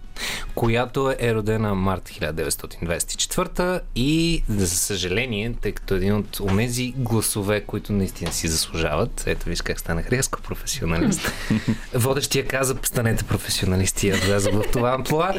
която 0.55 1.13
е 1.19 1.33
родена 1.33 1.75
март 1.75 2.09
1924 2.09 3.79
и, 3.95 4.43
за 4.49 4.67
съжаление, 4.67 5.53
тъй 5.61 5.71
като 5.71 5.95
един 5.95 6.15
от 6.15 6.39
онези 6.39 6.93
гласове, 6.97 7.61
които 7.61 7.93
наистина 7.93 8.31
си 8.31 8.47
заслужават, 8.47 9.23
ето 9.27 9.49
виж 9.49 9.61
как 9.61 9.79
станах 9.79 10.09
рязко 10.09 10.41
професионалист, 10.41 11.31
водещия 11.93 12.47
каза, 12.47 12.75
станете 12.83 13.23
професионалисти, 13.23 14.09
аз 14.09 14.19
вляза 14.19 14.51
в 14.51 14.63
това 14.71 14.89
амплуа. 14.93 15.33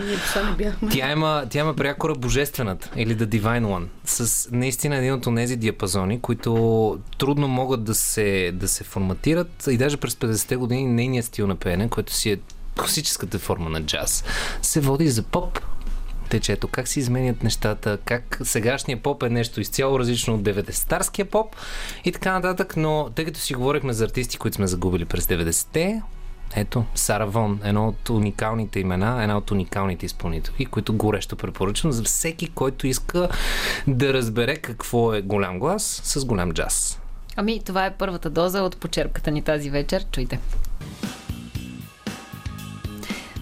Е, 0.61 0.73
тя 0.90 1.12
има, 1.12 1.45
тя 1.50 1.59
има 1.59 1.75
прякора 1.75 2.14
Божествената 2.14 2.90
или 2.97 3.16
The 3.16 3.26
Divine 3.26 3.64
One, 3.64 3.87
с 4.04 4.49
наистина 4.52 4.97
един 4.97 5.12
от 5.12 5.26
онези 5.26 5.56
диапазони, 5.56 6.21
които 6.21 6.99
трудно 7.18 7.49
могат 7.49 7.85
да 7.85 7.95
се, 7.95 8.52
да 8.54 8.68
се 8.68 8.85
форматират 8.85 9.66
и 9.71 9.76
даже 9.76 9.97
през 9.97 10.14
50-те 10.14 10.56
години 10.67 10.87
нейният 10.87 11.27
стил 11.27 11.47
на 11.47 11.57
пеене, 11.57 11.89
който 11.89 12.13
си 12.13 12.31
е 12.31 12.39
класическата 12.79 13.39
форма 13.39 13.71
на 13.71 13.83
джаз, 13.83 14.25
се 14.63 14.81
води 14.81 15.09
за 15.09 15.23
поп. 15.23 15.61
Течето, 16.31 16.69
как 16.69 16.89
се 16.89 17.01
изменят 17.01 17.43
нещата, 17.43 17.99
как 18.05 18.41
сегашния 18.45 19.03
поп 19.03 19.23
е 19.23 19.29
нещо 19.29 19.61
изцяло 19.61 19.99
различно 19.99 20.35
от 20.35 20.43
90-тарския 20.43 21.25
поп 21.25 21.57
и 22.05 22.13
така 22.13 22.33
нататък, 22.33 22.77
но 22.77 23.11
тъй 23.15 23.25
като 23.25 23.41
си 23.41 23.55
говорихме 23.55 23.93
за 23.93 24.05
артисти, 24.05 24.39
които 24.39 24.55
сме 24.55 24.67
загубили 24.67 25.05
през 25.05 25.27
90-те, 25.27 26.03
ето, 26.55 26.85
Сара 26.95 27.27
Вон, 27.27 27.61
едно 27.65 27.89
от 27.89 28.09
уникалните 28.09 28.81
имена, 28.81 29.23
една 29.23 29.37
от 29.37 29.51
уникалните 29.51 30.07
изпълнителки, 30.07 30.67
които 30.67 30.97
горещо 30.97 31.37
препоръчвам 31.37 31.93
за 31.93 32.03
всеки, 32.03 32.49
който 32.49 32.87
иска 32.87 33.29
да 33.87 34.15
разбере 34.15 34.57
какво 34.57 35.15
е 35.15 35.23
голям 35.23 35.59
глас 35.59 36.01
с 36.05 36.25
голям 36.25 36.53
джаз. 36.53 37.01
Ами, 37.37 37.61
това 37.64 37.87
е 37.87 37.95
първата 37.95 38.31
доза 38.31 38.62
от 38.62 38.76
почерпката 38.76 39.31
ни 39.31 39.43
тази 39.43 39.71
вечер. 39.71 40.07
Чуйте. 40.12 40.40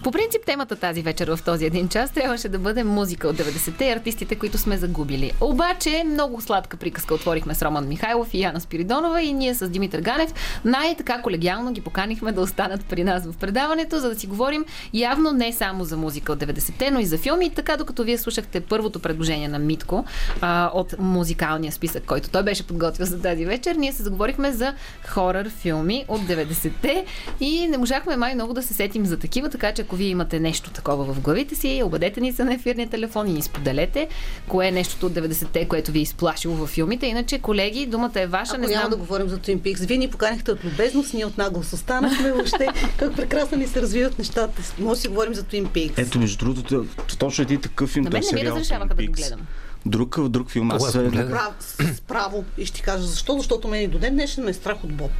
По 0.04 0.10
принцип, 0.10 0.44
темата 0.46 0.76
тази 0.76 1.02
вечер 1.02 1.36
в 1.36 1.38
този 1.44 1.66
един 1.66 1.88
час 1.88 2.10
трябваше 2.10 2.48
да 2.48 2.58
бъде 2.58 2.84
музика 2.84 3.28
от 3.28 3.36
90-те 3.36 3.84
и 3.84 3.90
артистите, 3.90 4.36
които 4.36 4.58
сме 4.58 4.76
загубили. 4.76 5.32
Обаче, 5.40 6.04
много 6.06 6.40
сладка 6.40 6.76
приказка 6.76 7.14
отворихме 7.14 7.54
с 7.54 7.62
Роман 7.62 7.88
Михайлов 7.88 8.34
и 8.34 8.40
Яна 8.40 8.60
Спиридонова 8.60 9.22
и 9.22 9.32
ние 9.32 9.54
с 9.54 9.68
Димитър 9.68 10.00
Ганев 10.00 10.60
най-така 10.64 11.22
колегиално 11.22 11.72
ги 11.72 11.80
поканихме 11.80 12.32
да 12.32 12.40
останат 12.40 12.84
при 12.84 13.04
нас 13.04 13.26
в 13.26 13.36
предаването, 13.36 13.98
за 13.98 14.08
да 14.08 14.20
си 14.20 14.26
говорим 14.26 14.64
явно 14.94 15.32
не 15.32 15.52
само 15.52 15.84
за 15.84 15.96
музика 15.96 16.32
от 16.32 16.38
90-те, 16.38 16.90
но 16.90 17.00
и 17.00 17.04
за 17.04 17.18
филми. 17.18 17.46
И 17.46 17.50
така, 17.50 17.76
докато 17.76 18.04
вие 18.04 18.18
слушахте 18.18 18.60
първото 18.60 19.00
предложение 19.00 19.48
на 19.48 19.58
Митко 19.58 20.04
а, 20.40 20.70
от 20.74 20.94
музикалния 20.98 21.72
списък, 21.72 22.04
който 22.04 22.30
той 22.30 22.42
беше 22.42 22.66
подготвил 22.66 23.06
за 23.06 23.22
тази 23.22 23.44
вечер, 23.44 23.74
ние 23.74 23.92
се 23.92 24.02
заговорихме 24.02 24.52
за 24.52 24.74
хорър 25.08 25.50
филми 25.50 26.04
от 26.08 26.20
90-те 26.20 27.04
и 27.40 27.68
не 27.68 27.78
можахме 27.78 28.16
май 28.16 28.34
много 28.34 28.52
да 28.52 28.62
се 28.62 28.74
сетим 28.74 29.06
за 29.06 29.18
такива, 29.18 29.50
така 29.50 29.72
че 29.72 29.82
ако 29.82 29.93
вие 29.94 30.08
имате 30.08 30.40
нещо 30.40 30.70
такова 30.70 31.14
в 31.14 31.20
главите 31.20 31.54
си, 31.54 31.82
обадете 31.84 32.20
ни 32.20 32.32
се 32.32 32.44
на 32.44 32.54
ефирния 32.54 32.88
телефон 32.88 33.28
и 33.28 33.32
ни 33.32 33.42
споделете 33.42 34.08
кое 34.48 34.66
е 34.66 34.70
нещото 34.70 35.06
от 35.06 35.12
90-те, 35.12 35.68
което 35.68 35.92
ви 35.92 35.98
е 35.98 36.02
изплашило 36.02 36.54
във 36.54 36.70
филмите. 36.70 37.06
Иначе, 37.06 37.38
колеги, 37.38 37.86
думата 37.86 38.12
е 38.14 38.26
ваша. 38.26 38.52
Ако 38.52 38.60
не 38.60 38.66
знам... 38.66 38.78
няма 38.78 38.90
да 38.90 38.96
говорим 38.96 39.28
за 39.28 39.38
Twin 39.38 39.58
Peaks. 39.58 39.86
Вие 39.86 39.98
ни 39.98 40.10
поканихте 40.10 40.52
от 40.52 40.64
любезност, 40.64 41.14
ние 41.14 41.24
от 41.24 41.38
наглост 41.38 41.72
останахме. 41.72 42.32
Въобще, 42.32 42.68
как 42.96 43.16
прекрасно 43.16 43.58
ни 43.58 43.66
се 43.66 43.82
развиват 43.82 44.18
нещата. 44.18 44.62
Може 44.78 44.96
да 44.98 45.00
си 45.00 45.08
говорим 45.08 45.34
за 45.34 45.42
Twin 45.42 45.64
Peaks. 45.64 45.92
Ето, 45.96 46.18
между 46.18 46.44
другото, 46.44 46.86
точно 47.18 47.42
един 47.42 47.60
такъв 47.60 47.90
филм. 47.90 48.04
На 48.04 48.10
мен 48.10 48.22
не 48.32 48.42
ми 48.42 48.50
разрешаваха 48.50 48.94
да 48.94 49.06
го 49.06 49.12
гледам. 49.12 49.40
Друг, 49.86 50.28
друг 50.28 50.50
филм. 50.50 50.70
Аз 50.70 50.92
се... 50.92 51.10
Прав, 51.10 51.54
с 51.60 52.00
право. 52.00 52.44
И 52.58 52.66
ще 52.66 52.76
ти 52.76 52.82
кажа 52.82 53.06
защо. 53.06 53.38
Защото 53.38 53.68
мен 53.68 53.82
и 53.82 53.88
до 53.88 53.98
ден 53.98 54.14
днешен 54.14 54.44
ме 54.44 54.50
е 54.50 54.54
страх 54.54 54.84
от 54.84 54.92
Боб. 54.92 55.10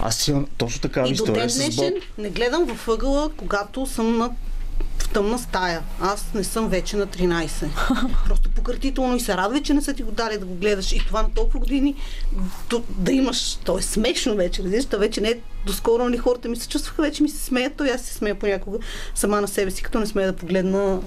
Аз 0.00 0.28
имам 0.28 0.46
точно 0.56 0.80
така 0.80 1.04
и 1.06 1.14
до 1.14 1.24
ден 1.24 1.48
днешен 1.54 1.94
не 2.18 2.30
гледам 2.30 2.64
във 2.64 2.88
ъгъла, 2.88 3.30
когато 3.36 3.86
съм 3.86 4.18
на 4.18 4.30
в 4.98 5.08
тъмна 5.08 5.38
стая. 5.38 5.82
Аз 6.00 6.26
не 6.34 6.44
съм 6.44 6.68
вече 6.68 6.96
на 6.96 7.06
13. 7.06 7.68
Просто 8.26 8.50
пократително 8.50 9.16
и 9.16 9.20
се 9.20 9.36
радва, 9.36 9.62
че 9.62 9.74
не 9.74 9.82
са 9.82 9.94
ти 9.94 10.02
го 10.02 10.10
дали 10.10 10.38
да 10.38 10.46
го 10.46 10.54
гледаш. 10.54 10.92
И 10.92 10.98
това 10.98 11.22
на 11.22 11.30
толкова 11.30 11.60
години 11.60 11.94
да, 12.70 12.82
да 12.88 13.12
имаш. 13.12 13.54
То 13.54 13.78
е 13.78 13.82
смешно 13.82 14.36
вече, 14.36 14.62
разбираш, 14.62 14.86
вече 14.98 15.20
не 15.20 15.28
е 15.28 15.40
доскоро, 15.66 16.04
нали 16.04 16.18
хората 16.18 16.48
ми 16.48 16.56
се 16.56 16.68
чувстваха, 16.68 17.02
вече 17.02 17.22
ми 17.22 17.28
се 17.28 17.44
смеят, 17.44 17.74
то 17.76 17.84
аз 17.84 18.00
се 18.00 18.14
смея 18.14 18.34
понякога 18.34 18.78
сама 19.14 19.40
на 19.40 19.48
себе 19.48 19.70
си, 19.70 19.82
като 19.82 20.00
не 20.00 20.06
смея 20.06 20.32
да 20.32 20.38
погледна 20.38 21.00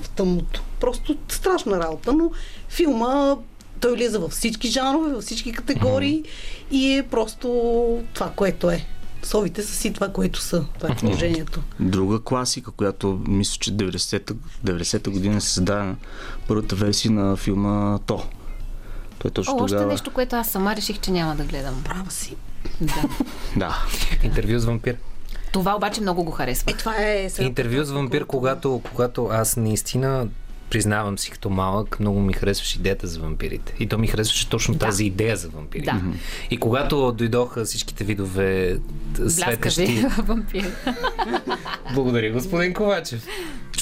в 0.00 0.08
тъмното. 0.08 0.62
Просто 0.80 1.16
страшна 1.28 1.78
работа, 1.78 2.12
но 2.12 2.30
филма 2.68 3.36
той 3.80 3.94
влиза 3.94 4.18
във 4.18 4.32
всички 4.32 4.68
жанрове, 4.68 5.12
във 5.12 5.24
всички 5.24 5.52
категории 5.52 6.22
mm-hmm. 6.22 6.74
и 6.76 6.94
е 6.94 7.02
просто 7.02 7.48
това, 8.14 8.30
което 8.30 8.70
е. 8.70 8.86
Совите 9.22 9.62
са 9.62 9.74
си 9.74 9.92
това, 9.92 10.08
което 10.08 10.40
са. 10.40 10.64
Това 10.78 10.92
е 10.92 10.96
положението. 10.96 11.60
Друга 11.80 12.20
класика, 12.24 12.70
която 12.70 13.22
мисля, 13.28 13.58
че 13.60 13.72
90-та, 13.72 14.34
90-та 14.64 15.10
година 15.10 15.40
се 15.40 15.48
създаде 15.48 15.94
първата 16.48 16.76
версия 16.76 17.10
на 17.10 17.36
филма 17.36 17.98
То. 18.06 18.22
Той 19.18 19.30
точно 19.30 19.54
О, 19.54 19.62
още 19.62 19.74
тогава... 19.74 19.92
нещо, 19.92 20.10
което 20.10 20.36
аз 20.36 20.50
сама 20.50 20.76
реших, 20.76 21.00
че 21.00 21.10
няма 21.10 21.36
да 21.36 21.44
гледам. 21.44 21.82
Права 21.84 22.10
си. 22.10 22.36
Да. 22.80 23.04
да. 23.56 23.86
Интервю 24.22 24.58
с 24.58 24.64
вампир. 24.64 24.96
Това 25.54 25.76
обаче 25.76 26.00
много 26.00 26.24
го 26.24 26.30
харесва. 26.30 26.72
Е, 26.72 26.74
това 26.74 26.94
е... 26.98 27.28
Интервю 27.40 27.84
с 27.84 27.90
вампир, 27.90 28.24
когато, 28.24 28.80
когато 28.84 29.26
аз 29.26 29.56
наистина 29.56 30.28
признавам 30.70 31.18
си 31.18 31.30
като 31.30 31.50
малък, 31.50 32.00
много 32.00 32.20
ми 32.20 32.32
харесваше 32.32 32.78
идеята 32.78 33.06
за 33.06 33.20
вампирите. 33.20 33.74
И 33.80 33.86
то 33.86 33.98
ми 33.98 34.06
харесваше 34.06 34.48
точно 34.48 34.74
да. 34.74 34.86
тази 34.86 35.04
идея 35.04 35.36
за 35.36 35.48
вампирите. 35.48 35.90
Да. 35.90 36.00
И 36.50 36.56
когато 36.56 37.12
дойдоха 37.12 37.64
всичките 37.64 38.04
видове 38.04 38.78
светещи... 39.28 40.04
вампир. 40.18 40.72
Благодаря, 41.94 42.32
господин 42.32 42.74
Ковачев. 42.74 43.26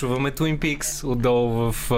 Чуваме 0.03 0.31
Twin 0.31 0.59
Peaks 0.59 1.05
отдолу 1.05 1.73
в... 1.73 1.91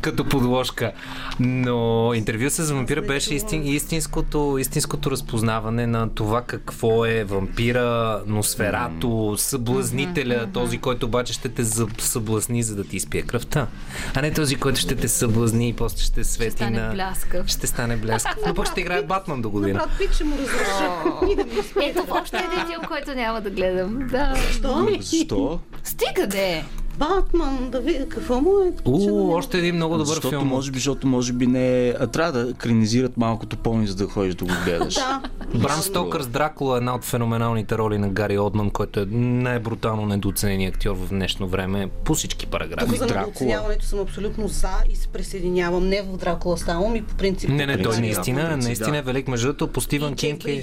като 0.00 0.24
подложка. 0.24 0.92
Но 1.40 2.12
интервю 2.14 2.50
с 2.50 2.70
вампира 2.70 3.02
беше 3.02 3.34
истин, 3.34 3.66
истинското, 3.66 4.56
истинското 4.60 5.10
разпознаване 5.10 5.86
на 5.86 6.14
това 6.14 6.42
какво 6.42 7.06
е 7.06 7.24
вампира, 7.24 8.22
носферато, 8.26 9.34
съблазнителя, 9.38 10.48
този, 10.52 10.78
който 10.78 11.06
обаче 11.06 11.32
ще 11.32 11.48
те 11.48 11.64
съблазни, 11.98 12.62
за 12.62 12.76
да 12.76 12.84
ти 12.84 12.96
изпие 12.96 13.22
кръвта 13.22 13.66
а 14.14 14.22
не 14.22 14.32
този, 14.32 14.56
който 14.56 14.80
ще 14.80 14.96
те 14.96 15.08
съблазни 15.08 15.68
и 15.68 15.72
после 15.72 15.98
ще 15.98 16.24
свети 16.24 16.50
ще 16.50 16.56
стане 16.56 16.80
на... 16.80 16.92
Бляскав. 16.92 17.46
Ще 17.46 17.66
стане 17.66 17.96
бляскав. 17.96 18.36
Но 18.46 18.54
пък 18.54 18.66
ще 18.70 18.80
играе 18.80 19.02
Батман 19.02 19.42
до 19.42 19.50
година. 19.50 19.78
Брат 19.78 19.98
Пик 19.98 20.12
ще 20.12 20.24
му 20.24 20.36
разреша. 20.38 20.90
Ето, 21.82 22.06
още 22.10 22.36
един 22.36 22.66
филм, 22.66 22.82
който 22.88 23.14
няма 23.14 23.40
да 23.40 23.50
гледам. 23.50 23.98
Да. 24.10 24.34
Защо? 24.36 24.88
Защо? 25.00 25.60
Стига 25.84 26.26
де! 26.26 26.64
Батман, 26.98 27.70
да 27.70 27.80
видя 27.80 28.08
какво 28.08 28.40
му 28.40 28.50
е. 28.60 28.72
У, 28.84 29.32
още 29.32 29.58
един 29.58 29.74
много 29.74 29.94
добър 29.94 30.06
защото, 30.06 30.28
филм. 30.28 30.48
Може 30.48 30.70
би, 30.70 30.78
защото 30.78 31.06
може 31.06 31.32
би 31.32 31.46
не 31.46 31.88
е... 31.88 31.94
А, 32.00 32.06
трябва 32.06 32.32
да 32.32 32.50
екранизират 32.50 33.16
малкото 33.16 33.56
по 33.56 33.82
за 33.84 33.94
да 33.94 34.06
ходиш 34.06 34.34
да 34.34 34.44
го 34.44 34.50
гледаш. 34.64 34.94
да. 34.94 35.22
Брам 35.54 35.80
Стокър 35.80 36.22
с 36.22 36.26
Дракула 36.26 36.76
е 36.76 36.78
една 36.78 36.94
от 36.94 37.04
феноменалните 37.04 37.78
роли 37.78 37.98
на 37.98 38.08
Гари 38.08 38.38
Одман, 38.38 38.70
който 38.70 39.00
е 39.00 39.06
най-брутално 39.10 40.06
недооценен 40.06 40.68
актьор 40.68 40.96
в 40.96 41.08
днешно 41.08 41.48
време 41.48 41.88
по 42.04 42.14
всички 42.14 42.46
параграфи. 42.46 42.86
Тук 42.86 42.96
за 42.96 43.06
недооценяването 43.06 43.86
съм 43.86 43.98
абсолютно 43.98 44.48
за 44.48 44.68
и 44.92 44.96
се 44.96 45.08
присъединявам. 45.08 45.88
Не 45.88 46.02
в 46.02 46.16
Дракула 46.16 46.58
ставам 46.58 46.96
и 46.96 47.02
по 47.02 47.14
принцип. 47.14 47.50
Не, 47.50 47.66
не, 47.66 47.82
той 47.82 47.98
наистина, 47.98 48.56
наистина 48.56 48.98
е 48.98 49.02
велик. 49.02 49.28
Между 49.28 49.46
другото, 49.46 49.68
по 49.68 49.80
Стивън 49.80 50.14
Кинг 50.14 50.44
е, 50.44 50.62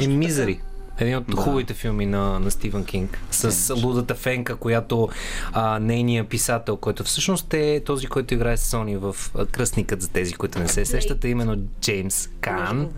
е 0.00 0.06
Мизери. 0.06 0.60
Един 1.00 1.16
от 1.16 1.24
да. 1.26 1.36
хубавите 1.36 1.74
филми 1.74 2.06
на, 2.06 2.38
на 2.38 2.50
Стивън 2.50 2.84
Кинг. 2.84 3.18
С 3.30 3.74
лудата 3.82 4.14
Фенка, 4.14 4.56
която 4.56 5.08
а, 5.52 5.78
нейният 5.78 6.28
писател, 6.28 6.76
който 6.76 7.04
всъщност 7.04 7.54
е 7.54 7.82
този, 7.86 8.06
който 8.06 8.34
играе 8.34 8.56
с 8.56 8.70
Сони 8.70 8.96
в 8.96 9.16
Кръстникът 9.52 10.02
за 10.02 10.10
тези, 10.10 10.34
които 10.34 10.58
не 10.58 10.68
се 10.68 10.84
сещат, 10.84 11.24
е 11.24 11.28
именно 11.28 11.56
Джеймс 11.80 12.28
Кан. 12.40 12.88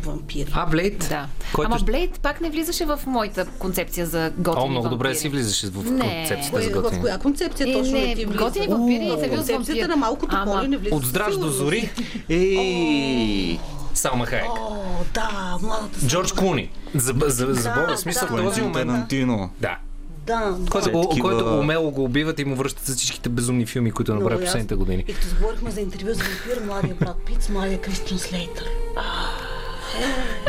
Вампир. 0.00 0.50
А, 0.54 0.66
Блейд? 0.66 1.06
Да. 1.08 1.26
Който... 1.54 1.72
Ама 1.72 1.84
Блейд 1.84 2.20
пак 2.20 2.40
не 2.40 2.50
влизаше 2.50 2.84
в 2.84 3.00
моята 3.06 3.46
концепция 3.46 4.06
за 4.06 4.32
готини 4.38 4.66
О, 4.66 4.68
много 4.68 4.84
вампири. 4.84 4.98
добре 4.98 5.14
си 5.14 5.28
влизаше 5.28 5.66
в 5.66 5.90
не. 5.90 6.00
концепцията 6.00 6.62
за 6.62 6.70
готини. 6.70 6.98
В 6.98 7.00
коя 7.00 7.18
концепция 7.18 7.68
е, 7.68 7.72
точно 7.72 7.92
не, 7.92 8.14
ти 8.14 8.26
влиза? 8.26 8.44
Готини 8.44 8.66
вампири 8.66 9.04
и 9.04 9.08
интервю 9.08 9.42
с 9.42 9.46
Концепцията 9.46 9.88
на 9.88 9.96
малкото 9.96 10.36
поле 10.44 10.68
не 10.68 10.76
влиза. 10.76 10.94
От 10.94 11.04
здраж 11.04 11.36
до 11.36 11.48
зори. 11.48 11.90
Ей! 12.28 13.58
Салма 13.96 14.26
Хайек. 14.26 14.50
О, 14.58 14.76
да, 15.14 15.58
младата 15.62 16.06
Джордж 16.06 16.32
Клуни. 16.32 16.70
За, 16.94 17.14
за, 17.26 17.46
за 17.54 17.70
Бога, 17.70 17.96
смисъл 17.96 18.28
да, 18.28 18.42
този 18.42 18.60
момент. 18.60 18.88
Тарантино. 18.88 19.50
Да. 19.60 19.78
Да, 20.26 20.56
който, 20.70 20.90
го, 20.90 21.08
такива... 21.08 21.28
който 21.28 21.58
умело 21.58 21.90
го 21.90 22.04
убиват 22.04 22.38
и 22.40 22.44
му 22.44 22.56
връщат 22.56 22.84
за 22.84 22.94
всичките 22.94 23.28
безумни 23.28 23.66
филми, 23.66 23.92
които 23.92 24.14
направи 24.14 24.44
последните 24.44 24.74
години. 24.74 25.04
И 25.08 25.14
като 25.14 25.26
говорихме 25.40 25.70
за 25.70 25.80
интервю 25.80 26.14
за 26.14 26.22
вампир, 26.24 26.66
младия 26.66 26.94
брат 26.94 27.16
Пит 27.26 27.42
с 27.42 27.48
младия 27.48 27.80
Кристиан 27.80 28.18
Слейтър. 28.18 28.64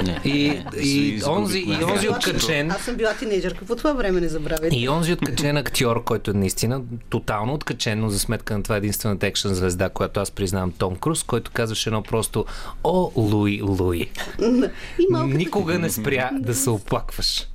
Не, 0.04 0.20
и, 0.26 0.50
не, 0.50 0.82
и, 0.82 1.22
онзи, 1.28 1.60
и 1.60 1.84
онзи 1.84 2.10
откачен... 2.10 2.72
Аз 2.72 2.82
съм 2.82 2.96
била 2.96 3.14
тинейджърка 3.14 3.66
по 3.66 3.76
това 3.76 3.94
време, 3.94 4.22
не 4.22 4.28
забравяйте. 4.28 4.76
И 4.76 4.90
онзи 4.90 5.14
откачен 5.14 5.58
актьор, 5.58 6.04
който 6.04 6.32
е 6.32 6.34
наистина 6.34 6.82
тотално 7.10 7.54
откачен, 7.54 8.00
но 8.00 8.10
за 8.10 8.20
сметка 8.20 8.58
на 8.58 8.64
това 8.64 8.76
единствената 8.78 9.28
екшен 9.28 9.54
звезда, 9.54 9.90
която 9.90 10.20
аз 10.20 10.32
признавам 10.32 10.72
Том 10.72 10.96
Круз, 10.96 11.24
който 11.24 11.52
казваше 11.52 11.90
едно 11.90 12.04
просто 12.04 12.46
О, 12.84 13.12
Луи, 13.16 13.62
Луи. 13.62 14.10
Никога 15.26 15.80
не 15.80 15.90
спря 15.90 16.30
да 16.34 16.54
се 16.54 16.70
оплакваш. 16.70 17.48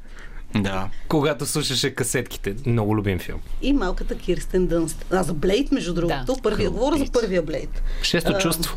Да. 0.55 0.89
Когато 1.09 1.47
слушаше 1.47 1.95
касетките. 1.95 2.55
Много 2.67 2.97
любим 2.97 3.19
филм. 3.19 3.41
И 3.63 3.73
малката 3.73 4.15
Кирстен 4.15 4.67
Дънст. 4.67 5.05
А 5.11 5.23
за 5.23 5.35
Блейд, 5.35 5.73
между 5.73 5.95
другото. 5.95 6.25
Да. 6.27 6.43
Първия, 6.43 6.71
говоря 6.71 6.97
за 6.97 7.13
първия 7.13 7.43
Блейд. 7.43 7.83
Шесто 8.03 8.39
чувство. 8.39 8.77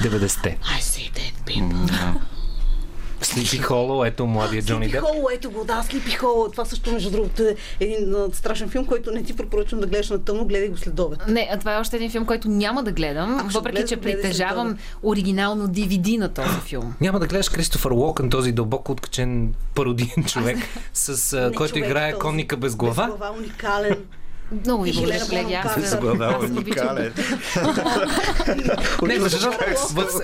90-те. 0.00 0.58
I 0.62 0.80
see 0.80 1.12
dead 1.12 1.34
people. 1.46 1.86
Да. 1.86 2.14
Слипи 3.24 3.58
Холо, 3.58 4.04
ето 4.04 4.26
младия 4.26 4.62
Джони 4.62 4.88
Деп. 4.88 5.00
Холо, 5.00 5.28
ето 5.34 5.50
го, 5.50 5.64
да, 5.64 5.82
Слипи 5.82 6.10
Холо. 6.10 6.48
Това 6.50 6.64
също, 6.64 6.92
между 6.92 7.10
другото, 7.10 7.42
е 7.42 7.54
един 7.80 8.14
а, 8.14 8.28
страшен 8.32 8.70
филм, 8.70 8.86
който 8.86 9.10
не 9.10 9.22
ти 9.22 9.36
препоръчвам 9.36 9.80
да 9.80 9.86
гледаш 9.86 10.10
на 10.10 10.24
тъмно, 10.24 10.44
гледай 10.44 10.68
го 10.68 10.76
след 10.76 10.98
обед. 10.98 11.18
Не, 11.28 11.48
а 11.52 11.58
това 11.58 11.74
е 11.74 11.78
още 11.78 11.96
един 11.96 12.10
филм, 12.10 12.26
който 12.26 12.48
няма 12.48 12.82
да 12.82 12.92
гледам, 12.92 13.38
Ако 13.38 13.48
въпреки 13.48 13.74
гледам, 13.74 13.88
че 13.88 13.96
притежавам 13.96 14.78
оригинално 15.02 15.68
DVD 15.68 16.18
на 16.18 16.28
този 16.28 16.60
филм. 16.64 16.94
Няма 17.00 17.20
да 17.20 17.26
гледаш 17.26 17.48
Кристофър 17.48 17.90
Локън, 17.90 18.30
този 18.30 18.52
дълбоко 18.52 18.92
откачен 18.92 19.54
пародиен 19.74 20.24
човек, 20.26 20.58
с, 20.92 21.32
а, 21.32 21.52
който 21.56 21.74
човек, 21.74 21.88
играе 21.88 22.18
конника 22.18 22.56
без 22.56 22.76
глава. 22.76 23.06
Без 23.06 23.16
глава, 23.16 23.36
уникален. 23.38 23.96
Много 24.64 24.82
ви 24.82 24.92
благодаря, 24.92 25.26
колеги. 25.28 25.54
Аз 25.54 25.90
съм 25.90 26.56
уникален. 26.56 27.12
Не, 29.02 29.18
в, 29.18 29.28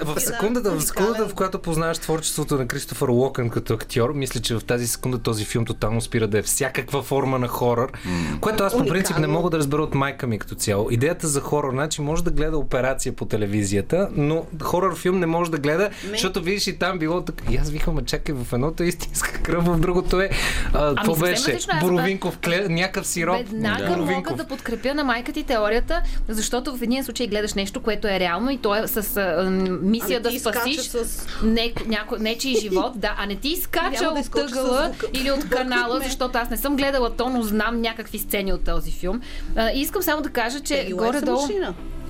в, 0.03 0.21
секундата, 0.21 0.71
в 0.71 0.81
секундата, 0.81 1.29
в 1.29 1.35
която 1.35 1.59
познаваш 1.59 1.99
творчеството 1.99 2.59
на 2.59 2.67
Кристофър 2.67 3.09
Локън 3.09 3.51
като 3.51 3.75
актьор, 3.75 4.13
мисля, 4.13 4.41
че 4.41 4.55
в 4.55 4.65
тази 4.65 4.87
секунда 4.87 5.19
този 5.19 5.45
филм 5.45 5.65
тотално 5.65 6.01
спира 6.01 6.27
да 6.27 6.39
е 6.39 6.43
всякаква 6.43 7.03
форма 7.03 7.39
на 7.39 7.49
хорър, 7.49 7.93
което 8.41 8.65
аз 8.65 8.79
по 8.79 8.87
принцип 8.87 9.19
не 9.19 9.27
мога 9.27 9.51
да 9.51 9.59
разбера 9.59 9.83
от 9.83 9.95
майка 9.95 10.27
ми 10.27 10.39
като 10.39 10.55
цяло. 10.55 10.91
Идеята 10.91 11.29
за 11.29 11.41
хорър, 11.41 11.71
значи 11.71 12.03
може 12.03 12.25
да 12.25 12.31
гледа 12.31 12.59
операция 12.59 13.13
по 13.13 13.25
телевизията, 13.25 14.09
но 14.17 14.45
хорър 14.63 14.97
филм 14.97 15.19
не 15.19 15.27
може 15.27 15.51
да 15.51 15.59
гледа, 15.59 15.91
защото 16.09 16.43
видиш 16.43 16.67
и 16.67 16.79
там 16.79 16.99
било 16.99 17.21
така. 17.21 17.45
И 17.51 17.57
аз 17.57 17.71
викам, 17.71 18.05
чакай, 18.05 18.35
в 18.35 18.53
едното 18.53 18.83
е 18.83 18.87
истинска 18.87 19.33
кръв, 19.43 19.65
в 19.65 19.79
другото 19.79 20.21
е. 20.21 20.31
Какво 20.73 21.13
ами, 21.13 21.21
беше? 21.21 21.59
Боровинков, 21.81 22.39
някакъв 22.69 23.07
сироп. 23.07 23.37
Веднага 23.37 23.97
мога 24.19 24.35
да 24.35 24.47
подкрепя 24.47 24.95
на 24.95 25.05
майка 25.05 25.33
ти 25.33 25.43
теорията, 25.43 26.03
защото 26.29 26.77
в 26.77 26.83
един 26.83 27.05
случай 27.05 27.27
гледаш 27.27 27.55
нещо, 27.55 27.83
което 27.83 28.09
е 28.09 28.21
реално 28.21 28.51
и 28.51 28.59
то 28.59 28.75
е 28.75 28.87
с 28.87 29.17
а, 29.17 29.51
мисия 29.83 30.21
ами 30.25 30.35
да 30.35 30.41
спасиш 30.41 30.81
с... 30.81 31.27
не, 31.43 31.73
няко, 31.87 32.17
нечи 32.17 32.55
живот, 32.61 32.93
да, 32.95 33.15
а 33.19 33.27
не 33.27 33.37
ти 33.37 33.49
изкача 33.49 34.09
от 34.09 34.31
тъгъла 34.31 34.93
или 35.13 35.31
от 35.31 35.49
канала, 35.49 36.01
защото 36.05 36.39
аз 36.39 36.51
не 36.51 36.57
съм 36.57 36.77
гледала 36.77 37.17
то, 37.17 37.29
но 37.29 37.43
знам 37.43 37.81
някакви 37.81 38.19
сцени 38.19 38.53
от 38.53 38.65
този 38.65 38.91
филм. 38.91 39.21
А, 39.57 39.71
и 39.71 39.81
искам 39.81 40.03
само 40.03 40.23
да 40.23 40.31
кажа, 40.31 40.61
че 40.61 40.81
е, 40.81 40.93
горе-долу... 40.93 41.49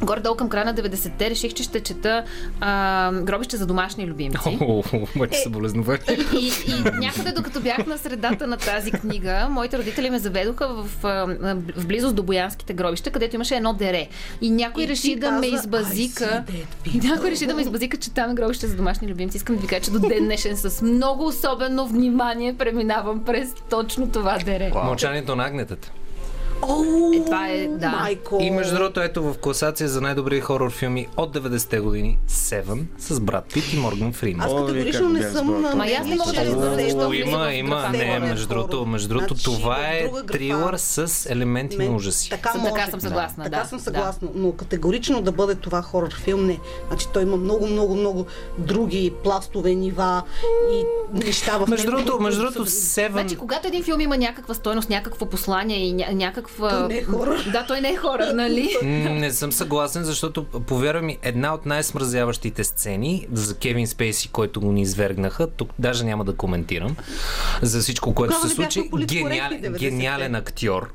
Горе-долу 0.03 0.37
към 0.37 0.49
края 0.49 0.65
на 0.65 0.75
90-те 0.75 1.31
реших, 1.31 1.55
че 1.55 1.63
ще 1.63 1.81
чета 1.81 2.25
а, 2.61 3.13
гробище 3.13 3.57
за 3.57 3.67
домашни 3.67 4.07
любимци. 4.07 4.59
О, 4.61 4.83
моите 5.17 5.37
е, 5.37 5.41
съболезнования. 5.43 6.03
И, 6.41 6.47
и 6.47 6.73
някъде, 7.01 7.33
докато 7.33 7.61
бях 7.61 7.87
на 7.87 7.99
средата 7.99 8.47
на 8.47 8.57
тази 8.57 8.91
книга, 8.91 9.47
моите 9.51 9.79
родители 9.79 10.11
ме 10.11 10.19
заведоха 10.19 10.69
в, 10.69 10.89
в 11.77 11.87
близост 11.87 12.17
до 12.17 12.23
Боянските 12.23 12.73
гробища, 12.73 13.11
където 13.11 13.37
имаше 13.37 13.57
едно 13.57 13.73
дере. 13.73 14.09
И 14.41 14.51
някой 14.51 14.83
и 14.85 14.89
реши 14.89 15.17
да 15.17 15.29
каза, 15.29 15.41
ме 15.41 15.47
избазика. 15.47 16.45
Някой 17.05 17.31
реши 17.31 17.47
да 17.47 17.55
ме 17.55 17.63
избазика, 17.63 17.97
че 17.97 18.11
там 18.11 18.31
е 18.31 18.35
гробище 18.35 18.67
за 18.67 18.77
домашни 18.77 19.09
любимци. 19.09 19.37
Искам 19.37 19.57
да 19.57 19.63
ви 19.63 19.67
кажа, 19.67 19.83
че 19.83 19.91
до 19.91 19.99
ден 19.99 20.25
днешен 20.25 20.57
с 20.57 20.83
много 20.83 21.27
особено 21.27 21.87
внимание 21.87 22.55
преминавам 22.57 23.25
през 23.25 23.55
точно 23.71 24.11
това 24.11 24.39
дере. 24.39 24.71
Мълчанието 24.75 25.37
на 25.37 25.47
агнетата. 25.47 25.93
Oh, 26.63 27.17
е, 27.17 27.25
това 27.25 27.49
е, 27.49 27.69
да. 27.69 27.89
Майко. 27.89 28.39
И 28.41 28.51
между 28.51 28.75
другото, 28.77 29.01
ето 29.01 29.23
в 29.23 29.39
класация 29.39 29.89
за 29.89 30.01
най-добри 30.01 30.41
хорор 30.41 30.71
филми 30.71 31.09
от 31.17 31.37
90-те 31.37 31.81
години 31.81 32.19
Seven 32.29 32.85
с 32.99 33.21
брат 33.21 33.45
Пит 33.55 33.73
и 33.73 33.77
Морган 33.77 34.13
Фриман. 34.13 34.47
Аз 34.47 34.55
категорично 34.55 35.09
не 35.09 35.23
съм 35.23 35.63
на... 35.63 35.75
Ма 35.75 35.87
аз 36.01 36.07
не 36.07 36.17
мога 36.17 36.33
да 36.33 36.45
разбера 36.45 37.17
Има, 37.17 37.53
има, 37.53 37.89
не, 37.89 38.19
между 38.19 38.49
другото, 38.49 38.87
между 38.87 39.09
другото, 39.09 39.35
значи, 39.35 39.45
това 39.45 39.77
е 39.89 40.09
трилър 40.33 40.77
с 40.77 41.27
елементи 41.31 41.79
на 41.79 41.97
ужаси. 41.97 42.31
Така, 42.31 42.53
така 42.65 42.91
съм 42.91 43.01
съгласна, 43.01 43.45
да. 43.45 43.51
Така 43.51 43.65
съм 43.65 43.79
съгласна, 43.79 44.29
но 44.35 44.53
категорично 44.53 45.23
да 45.23 45.33
бъде 45.33 45.55
това 45.55 45.83
хорор 45.83 46.15
филм 46.15 46.47
не. 46.47 46.59
Значи 46.89 47.07
той 47.13 47.23
има 47.23 47.37
много, 47.37 47.67
много, 47.67 47.95
много 47.95 48.27
други 48.59 49.13
пластове, 49.25 49.75
нива 49.75 50.23
и 50.73 50.85
неща 51.25 51.59
в 51.59 51.69
Между 51.69 51.91
другото, 51.91 52.21
между 52.21 52.41
другото, 52.41 52.67
Seven... 52.67 53.13
Значи, 53.13 53.37
когато 53.37 53.69
един 53.69 53.83
филм 53.83 54.01
има 54.01 54.17
някаква 54.17 54.55
стойност, 54.55 54.89
някакво 54.89 55.27
послание 55.27 55.79
и 55.79 55.93
някакъв 55.93 56.48
някаква... 56.49 56.79
Той 56.79 56.89
не 56.89 56.99
е 56.99 57.05
хора. 57.05 57.37
Да, 57.53 57.65
той 57.67 57.81
не 57.81 57.91
е 57.91 57.97
хора, 57.97 58.33
нали? 58.35 58.77
Не 58.83 59.33
съм 59.33 59.53
съгласен, 59.53 60.05
защото, 60.05 60.45
повярвай 60.45 61.03
ми, 61.03 61.19
една 61.23 61.55
от 61.55 61.67
най-смразяващите 61.67 62.65
сцени 62.65 63.27
за 63.33 63.57
Кевин 63.57 63.87
Спейси, 63.87 64.29
който 64.29 64.61
го 64.61 64.73
ни 64.73 64.81
извергнаха, 64.81 65.47
тук 65.47 65.71
даже 65.79 66.05
няма 66.05 66.25
да 66.25 66.37
коментирам, 66.37 66.97
за 67.63 67.81
всичко, 67.81 68.15
което 68.15 68.41
се 68.41 68.55
случи. 68.55 68.91
Гениален, 69.07 69.73
гениален 69.73 70.35
актьор 70.35 70.93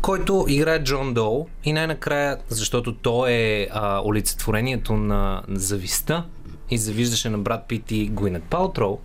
който 0.00 0.44
играе 0.48 0.84
Джон 0.84 1.14
Доу 1.14 1.46
и 1.64 1.72
най-накрая, 1.72 2.38
защото 2.48 2.94
той 2.94 3.30
е 3.32 3.68
а, 3.70 4.02
олицетворението 4.04 4.92
на 4.92 5.42
зависта, 5.48 6.24
и 6.70 6.78
завиждаше 6.78 7.30
на 7.30 7.38
брат 7.38 7.64
Пит 7.68 7.90
и 7.90 8.08
Гуинет 8.08 8.42
Палтроу, 8.42 8.98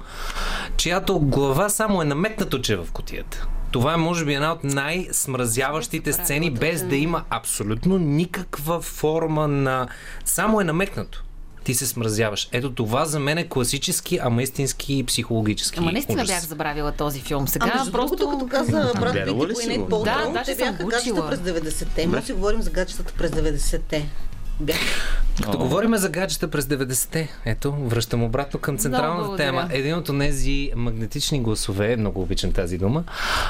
чиято 0.78 1.20
глава 1.20 1.70
само 1.70 2.02
е 2.02 2.06
наметнато, 2.06 2.62
че 2.62 2.74
е 2.74 2.78
в 2.78 2.88
котията. 2.94 3.48
Това 3.72 3.94
е, 3.94 3.98
може 3.98 4.26
би, 4.26 4.34
една 4.34 4.52
от 4.52 4.64
най-смразяващите 4.64 6.14
сцени, 6.14 6.52
без 6.52 6.84
да 6.84 6.96
има 6.96 7.24
абсолютно 7.30 7.98
никаква 7.98 8.82
форма 8.82 9.48
на... 9.48 9.88
Само 10.26 10.62
е 10.62 10.64
намекнато 10.64 11.24
ти 11.68 11.74
се 11.74 11.88
смразяваш. 11.88 12.50
Ето 12.52 12.74
това 12.74 13.06
за 13.06 13.20
мен 13.20 13.38
е 13.38 13.48
класически, 13.48 14.20
ама 14.22 14.44
истински 14.44 15.04
психологически. 15.08 15.80
Ама 15.80 15.92
наистина 15.92 16.26
бях 16.26 16.46
забравила 16.46 16.92
този 16.92 17.20
филм. 17.20 17.48
Сега 17.48 17.72
а 17.74 17.92
просто... 17.92 18.16
Другото, 18.16 18.48
като 18.48 18.48
каза 18.48 18.94
брат 19.00 19.14
Пит 19.14 19.76
и 19.76 19.86
Пол 19.90 20.04
да, 20.04 20.30
да, 20.34 20.44
те 20.44 20.56
бяха 20.56 20.84
гаджета 20.84 21.28
през 21.30 21.40
90-те. 21.40 22.08
Може 22.08 22.20
да 22.20 22.26
си 22.26 22.34
говорим 22.34 22.62
за 22.62 22.70
гаджетата 22.70 23.14
през 23.18 23.32
90-те. 23.32 24.10
Бях. 24.60 25.18
Като 25.44 25.58
говорим 25.58 25.96
за 25.96 26.10
гаджета 26.10 26.48
през 26.48 26.66
90-те, 26.66 27.30
ето, 27.46 27.72
връщам 27.72 28.24
обратно 28.24 28.60
към 28.60 28.78
централната 28.78 29.36
тема. 29.38 29.68
Един 29.72 29.96
от 29.96 30.06
тези 30.20 30.72
магнетични 30.76 31.42
гласове, 31.42 31.96
много 31.96 32.22
обичам 32.22 32.52
тази 32.52 32.78
дума, 32.78 33.04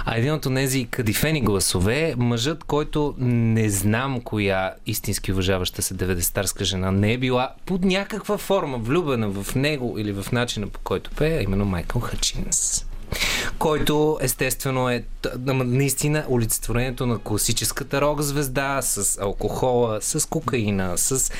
а 0.06 0.18
един 0.18 0.34
от 0.34 0.54
тези 0.54 0.86
кадифени 0.86 1.42
гласове, 1.42 2.16
мъжът, 2.18 2.64
който 2.64 3.16
не 3.18 3.70
знам 3.70 4.22
коя 4.22 4.74
истински 4.86 5.32
уважаваща 5.32 5.82
се 5.82 5.94
90-тарска 5.94 6.64
жена 6.64 6.92
не 6.92 7.14
е 7.14 7.18
била 7.18 7.54
под 7.66 7.86
някаква 7.86 8.38
форма 8.38 8.78
влюбена 8.78 9.30
в 9.30 9.56
него 9.56 10.00
или 10.00 10.12
в 10.12 10.32
начина 10.32 10.68
по 10.68 10.80
който 10.80 11.12
пее, 11.12 11.44
именно 11.44 11.66
Майкъл 11.66 12.02
Хачинс 12.02 12.87
който 13.60 14.18
естествено 14.22 14.90
е 14.90 15.04
наистина 15.46 16.26
олицетворението 16.30 17.06
на 17.06 17.20
класическата 17.20 18.02
рок 18.02 18.22
звезда 18.22 18.82
с 18.82 19.22
алкохола, 19.22 19.98
с 20.02 20.30
кокаина, 20.30 20.98
с 20.98 21.32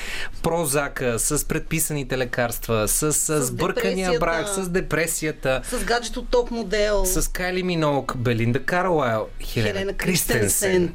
прозака, 0.42 1.18
с 1.18 1.44
предписаните 1.48 2.18
лекарства, 2.18 2.88
с, 2.88 3.12
с 3.12 3.42
сбъркания 3.42 4.18
брак, 4.20 4.48
с 4.48 4.68
депресията, 4.68 5.60
с 5.70 5.84
гаджето 5.84 6.22
топ 6.22 6.50
модел, 6.50 7.04
с 7.04 7.30
Кайли 7.32 7.62
Минок, 7.62 8.16
Белинда 8.16 8.62
Карлайл, 8.62 9.26
Хелена, 9.42 9.72
Хелена 9.72 9.92
Кристенсен. 9.92 10.92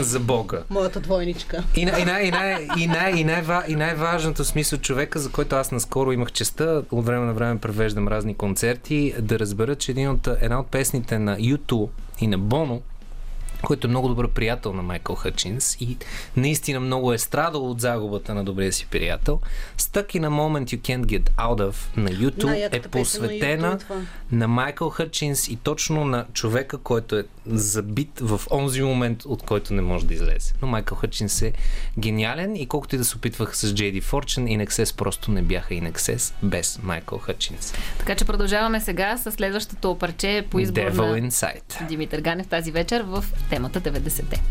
За 0.00 0.20
Бога. 0.20 0.62
Моята 0.70 1.00
двойничка. 1.00 1.64
И, 1.76 1.80
и, 1.80 1.84
и, 1.84 1.86
и, 1.86 2.82
и, 2.82 2.86
най, 2.86 3.12
и, 3.12 3.24
най, 3.24 3.64
и 3.68 3.74
най-важното 3.74 4.44
смисъл 4.44 4.78
човека, 4.78 5.18
за 5.18 5.30
който 5.30 5.56
аз 5.56 5.70
наскоро 5.70 6.12
имах 6.12 6.32
честа, 6.32 6.82
от 6.90 7.06
време 7.06 7.26
на 7.26 7.32
време 7.32 7.60
превеждам 7.60 8.08
разни 8.08 8.34
концерти, 8.34 9.14
да 9.18 9.38
разбера, 9.38 9.63
че 9.74 9.92
един 9.92 10.10
от, 10.10 10.26
една 10.26 10.60
от 10.60 10.66
песните 10.66 11.18
на 11.18 11.38
YouTube 11.38 11.90
и 12.20 12.26
на 12.26 12.38
Боно 12.38 12.82
който 13.64 13.86
е 13.86 13.90
много 13.90 14.08
добър 14.08 14.28
приятел 14.28 14.72
на 14.72 14.82
Майкъл 14.82 15.16
Хъчинс 15.16 15.76
и 15.80 15.96
наистина 16.36 16.80
много 16.80 17.12
е 17.12 17.18
страдал 17.18 17.70
от 17.70 17.80
загубата 17.80 18.34
на 18.34 18.44
добрия 18.44 18.72
си 18.72 18.86
приятел. 18.90 19.40
Stuck 19.78 20.06
in 20.06 20.20
a 20.20 20.28
Moment 20.28 20.64
You 20.64 20.78
Can't 20.78 21.04
Get 21.04 21.30
Out 21.30 21.70
of 21.70 21.96
на 21.96 22.10
YouTube 22.10 22.76
е 22.76 22.80
посветена 22.80 23.68
на, 23.68 23.78
YouTube, 23.78 24.04
на 24.32 24.48
Майкъл 24.48 24.90
Хъчинс 24.90 25.48
и 25.48 25.56
точно 25.56 26.04
на 26.04 26.26
човека, 26.32 26.78
който 26.78 27.18
е 27.18 27.24
забит 27.46 28.20
в 28.20 28.40
онзи 28.50 28.82
момент, 28.82 29.24
от 29.24 29.42
който 29.42 29.74
не 29.74 29.82
може 29.82 30.06
да 30.06 30.14
излезе. 30.14 30.52
Но 30.62 30.68
Майкъл 30.68 30.98
Хъчинс 30.98 31.42
е 31.42 31.52
гениален 31.98 32.56
и 32.56 32.66
колкото 32.66 32.94
и 32.94 32.98
да 32.98 33.04
се 33.04 33.16
опитвах 33.16 33.56
с 33.56 33.72
JD 33.72 34.02
Fortune, 34.02 34.66
In 34.66 34.96
просто 34.96 35.30
не 35.30 35.42
бяха 35.42 35.74
In 35.74 36.32
без 36.42 36.78
Майкъл 36.82 37.18
Хъчинс. 37.18 37.74
Така 37.98 38.14
че 38.14 38.24
продължаваме 38.24 38.80
сега 38.80 39.16
с 39.16 39.32
следващото 39.32 39.98
парче 39.98 40.46
по 40.50 40.58
избор 40.58 40.80
Devil 40.80 41.20
на 41.20 41.30
Inside. 41.30 41.86
Димитър 41.88 42.20
Ганев 42.20 42.46
тази 42.46 42.70
вечер 42.70 43.00
в 43.00 43.24
темата 43.54 43.80
90-те. 43.80 44.42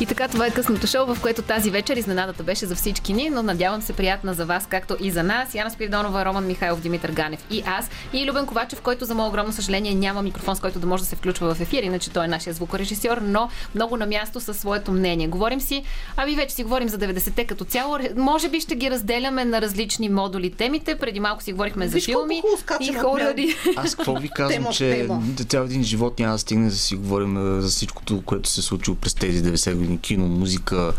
И 0.00 0.06
така, 0.06 0.28
това 0.28 0.46
е 0.46 0.50
късното 0.50 0.86
шоу, 0.86 1.14
в 1.14 1.20
което 1.22 1.42
тази 1.42 1.70
вечер 1.70 1.96
изненадата 1.96 2.42
беше 2.42 2.66
за 2.66 2.74
всички 2.74 3.12
ни, 3.12 3.30
но 3.30 3.42
надявам 3.42 3.82
се 3.82 3.92
приятна 3.92 4.34
за 4.34 4.46
вас, 4.46 4.66
както 4.66 4.96
и 5.00 5.10
за 5.10 5.22
нас. 5.22 5.54
Яна 5.54 5.70
Спиридонова, 5.70 6.24
Роман 6.24 6.46
Михайлов, 6.46 6.80
Димитър 6.80 7.10
Ганев 7.12 7.44
и 7.50 7.62
аз. 7.66 7.90
И 8.12 8.26
Любен 8.26 8.46
Ковачев, 8.46 8.80
който 8.80 9.04
за 9.04 9.14
мое 9.14 9.28
огромно 9.28 9.52
съжаление 9.52 9.94
няма 9.94 10.22
микрофон, 10.22 10.56
с 10.56 10.60
който 10.60 10.78
да 10.78 10.86
може 10.86 11.02
да 11.02 11.08
се 11.08 11.16
включва 11.16 11.54
в 11.54 11.60
ефир, 11.60 11.82
иначе 11.82 12.10
той 12.10 12.24
е 12.24 12.28
нашия 12.28 12.54
звукорежисьор, 12.54 13.18
но 13.22 13.48
много 13.74 13.96
на 13.96 14.06
място 14.06 14.40
със 14.40 14.58
своето 14.58 14.92
мнение. 14.92 15.28
Говорим 15.28 15.60
си, 15.60 15.82
ами 16.16 16.34
вече 16.34 16.54
си 16.54 16.62
говорим 16.62 16.88
за 16.88 16.98
90-те 16.98 17.44
като 17.44 17.64
цяло. 17.64 17.98
Може 18.16 18.48
би 18.48 18.60
ще 18.60 18.74
ги 18.74 18.90
разделяме 18.90 19.44
на 19.44 19.60
различни 19.60 20.08
модули 20.08 20.50
темите. 20.50 20.98
Преди 20.98 21.20
малко 21.20 21.42
си 21.42 21.52
говорихме 21.52 21.88
за 21.88 22.00
филми 22.00 22.42
и 22.80 22.92
хореди. 22.92 23.56
Аз 23.76 23.94
какво 23.94 24.14
ви 24.14 24.28
казвам, 24.28 24.66
че 24.72 25.08
цял 25.48 25.62
един 25.62 25.82
живот 25.82 26.18
няма 26.18 26.32
да 26.32 26.38
стигне 26.38 26.68
да 26.68 26.76
си 26.76 26.96
говорим 26.96 27.60
за 27.60 27.68
всичкото, 27.68 28.22
което 28.26 28.37
се 28.46 28.60
е 28.60 28.62
случило 28.62 28.96
през 28.96 29.14
тези 29.14 29.42
90 29.42 29.74
години. 29.74 30.00
Кино, 30.00 30.26
музика, 30.26 30.92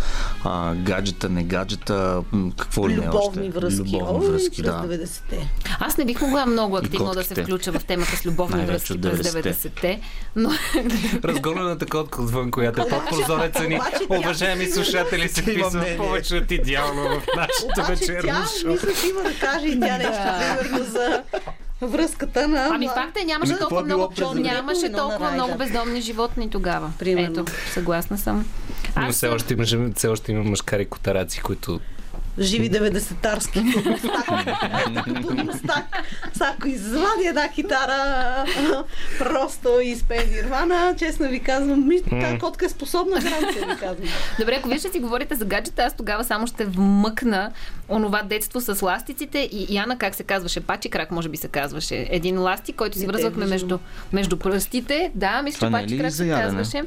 а, 0.43 0.75
гаджета, 0.75 1.29
не 1.29 1.43
гаджета, 1.43 2.23
какво 2.57 2.89
ли 2.89 2.95
не 2.95 3.07
Любовни 3.07 3.49
връзки. 3.49 3.97
Любовни 3.97 4.27
връзки, 4.27 4.61
да. 4.61 4.83
90-те. 4.87 5.49
Аз 5.79 5.97
не 5.97 6.05
бих 6.05 6.21
могла 6.21 6.45
много 6.45 6.77
активно 6.77 7.11
да 7.13 7.23
се 7.23 7.43
включа 7.43 7.71
в 7.71 7.83
темата 7.83 8.17
с 8.17 8.25
любовни 8.25 8.65
връзки 8.65 9.01
през 9.01 9.19
90-те, 9.19 10.01
но... 10.35 10.51
Разгонената 11.23 11.85
котка 11.85 12.21
отвън, 12.21 12.51
която 12.51 12.81
е 12.81 12.89
под 12.89 13.09
прозореца 13.09 13.63
ни. 13.63 13.79
Уважаеми 14.09 14.65
слушатели, 14.65 15.29
се 15.29 15.41
вписва 15.41 15.85
повече 15.97 16.35
от 16.35 16.51
идеално 16.51 17.03
в 17.03 17.23
нашето 17.35 17.91
вечерно 17.91 18.45
шоу. 18.61 18.71
Мисля, 18.71 18.89
че 19.01 19.07
има 19.07 19.23
да 19.23 19.33
каже 19.39 19.67
и 19.67 19.79
тя 19.79 19.97
нещо, 19.97 20.21
примерно 20.39 20.85
за 20.85 21.23
връзката 21.81 22.47
на... 22.47 22.67
Ами 22.71 22.87
факт 22.87 23.17
е, 23.21 23.25
нямаше 23.25 23.51
ами, 23.51 23.59
толкова 23.59 23.83
много, 23.83 24.13
нямаше 24.35 24.91
толкова 24.91 25.31
много 25.31 25.57
бездомни 25.57 26.01
животни 26.01 26.49
тогава. 26.49 26.91
Примерно. 26.99 27.41
Ето, 27.41 27.51
съгласна 27.73 28.17
съм. 28.17 28.45
Но 28.97 29.11
все 29.11 29.27
още, 29.27 29.53
има, 29.53 29.91
все 29.95 30.07
още 30.07 30.31
има 30.31 30.43
мъжкари 30.43 30.85
котараци, 30.85 31.41
които 31.41 31.79
живи 32.39 32.71
90-тарски 32.71 33.61
мустак. 35.45 35.85
Ако 36.39 36.67
извади 36.67 37.25
една 37.27 37.49
китара, 37.49 38.45
просто 39.19 39.79
изпее 39.83 40.25
Нирвана, 40.25 40.95
честно 40.99 41.27
ви 41.27 41.39
казвам, 41.39 41.87
ми, 41.87 42.01
тази 42.21 42.39
котка 42.39 42.65
е 42.65 42.69
способна 42.69 43.15
гаранция, 43.15 43.67
ви 43.67 43.77
казвам. 43.79 44.07
Добре, 44.39 44.55
ако 44.59 44.69
вие 44.69 44.79
ще 44.79 44.91
си 44.91 44.99
говорите 44.99 45.35
за 45.35 45.45
гаджета, 45.45 45.83
аз 45.83 45.95
тогава 45.95 46.23
само 46.23 46.47
ще 46.47 46.65
вмъкна 46.65 47.51
онова 47.89 48.23
детство 48.23 48.61
с 48.61 48.81
ластиците 48.81 49.39
и 49.51 49.67
Яна, 49.69 49.97
как 49.97 50.15
се 50.15 50.23
казваше, 50.23 50.59
пачи 50.59 50.89
крак, 50.89 51.11
може 51.11 51.29
би 51.29 51.37
се 51.37 51.47
казваше. 51.47 52.07
Един 52.09 52.41
ластик, 52.41 52.75
който 52.75 52.97
си 52.97 53.07
връзвахме 53.07 53.45
между, 53.45 53.77
между 54.13 54.37
пръстите. 54.37 55.11
Да, 55.15 55.41
мисля, 55.41 55.67
че 55.67 55.71
пачи 55.71 55.97
крак 55.97 56.11
се 56.11 56.29
казваше. 56.29 56.83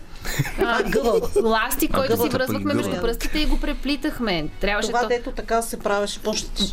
ластик, 1.42 1.94
който 1.94 2.22
си 2.22 2.28
връзвахме 2.28 2.74
между 2.74 3.00
пръстите 3.00 3.38
и 3.38 3.46
го 3.46 3.61
преплитахме. 3.61 4.48
Трябваше 4.61 4.88
това, 4.88 5.09
така 5.42 5.62
се 5.62 5.78
правеше. 5.78 6.20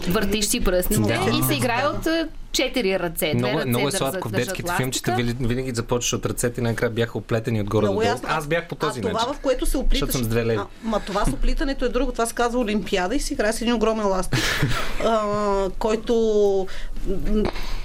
Въртиш 0.10 0.46
си 0.46 0.64
пръстите 0.64 1.00
да. 1.00 1.38
и 1.40 1.44
се 1.44 1.54
играе 1.54 1.88
от 1.88 2.08
четири 2.52 3.00
ръце. 3.00 3.34
Много, 3.34 3.58
ръце 3.58 3.70
много 3.70 3.88
е 3.88 3.92
сладко 3.92 4.30
в 4.30 4.32
детските 4.32 4.74
филмчета. 4.78 5.16
Винаги 5.40 5.72
започваш 5.72 6.14
от 6.14 6.26
ръцете 6.26 6.62
и 6.62 6.64
накрая 6.64 6.90
бяха 6.90 7.18
оплетени 7.18 7.62
отгоре 7.62 7.86
до 7.86 7.92
долу. 7.92 8.04
Аз 8.28 8.48
бях 8.48 8.68
по 8.68 8.76
този 8.76 9.00
а 9.00 9.04
начин. 9.04 9.20
това, 9.20 9.34
в 9.34 9.40
което 9.40 9.66
се 9.66 9.78
оплиташ... 9.78 10.12
съм 10.12 10.24
с 10.24 10.28
две 10.28 10.46
леви. 10.46 10.58
А, 10.58 10.66
ма 10.84 11.00
това 11.00 11.26
с 11.26 11.30
оплитането 11.30 11.86
е 11.86 11.90
друго. 11.90 12.12
Това 12.12 12.26
се 12.26 12.34
казва 12.34 12.60
Олимпиада 12.60 13.16
и 13.16 13.20
се 13.20 13.34
играе 13.34 13.54
с 13.54 13.62
един 13.62 13.74
огромен 13.74 14.08
ластик, 14.08 14.40
а, 15.06 15.70
който 15.80 16.68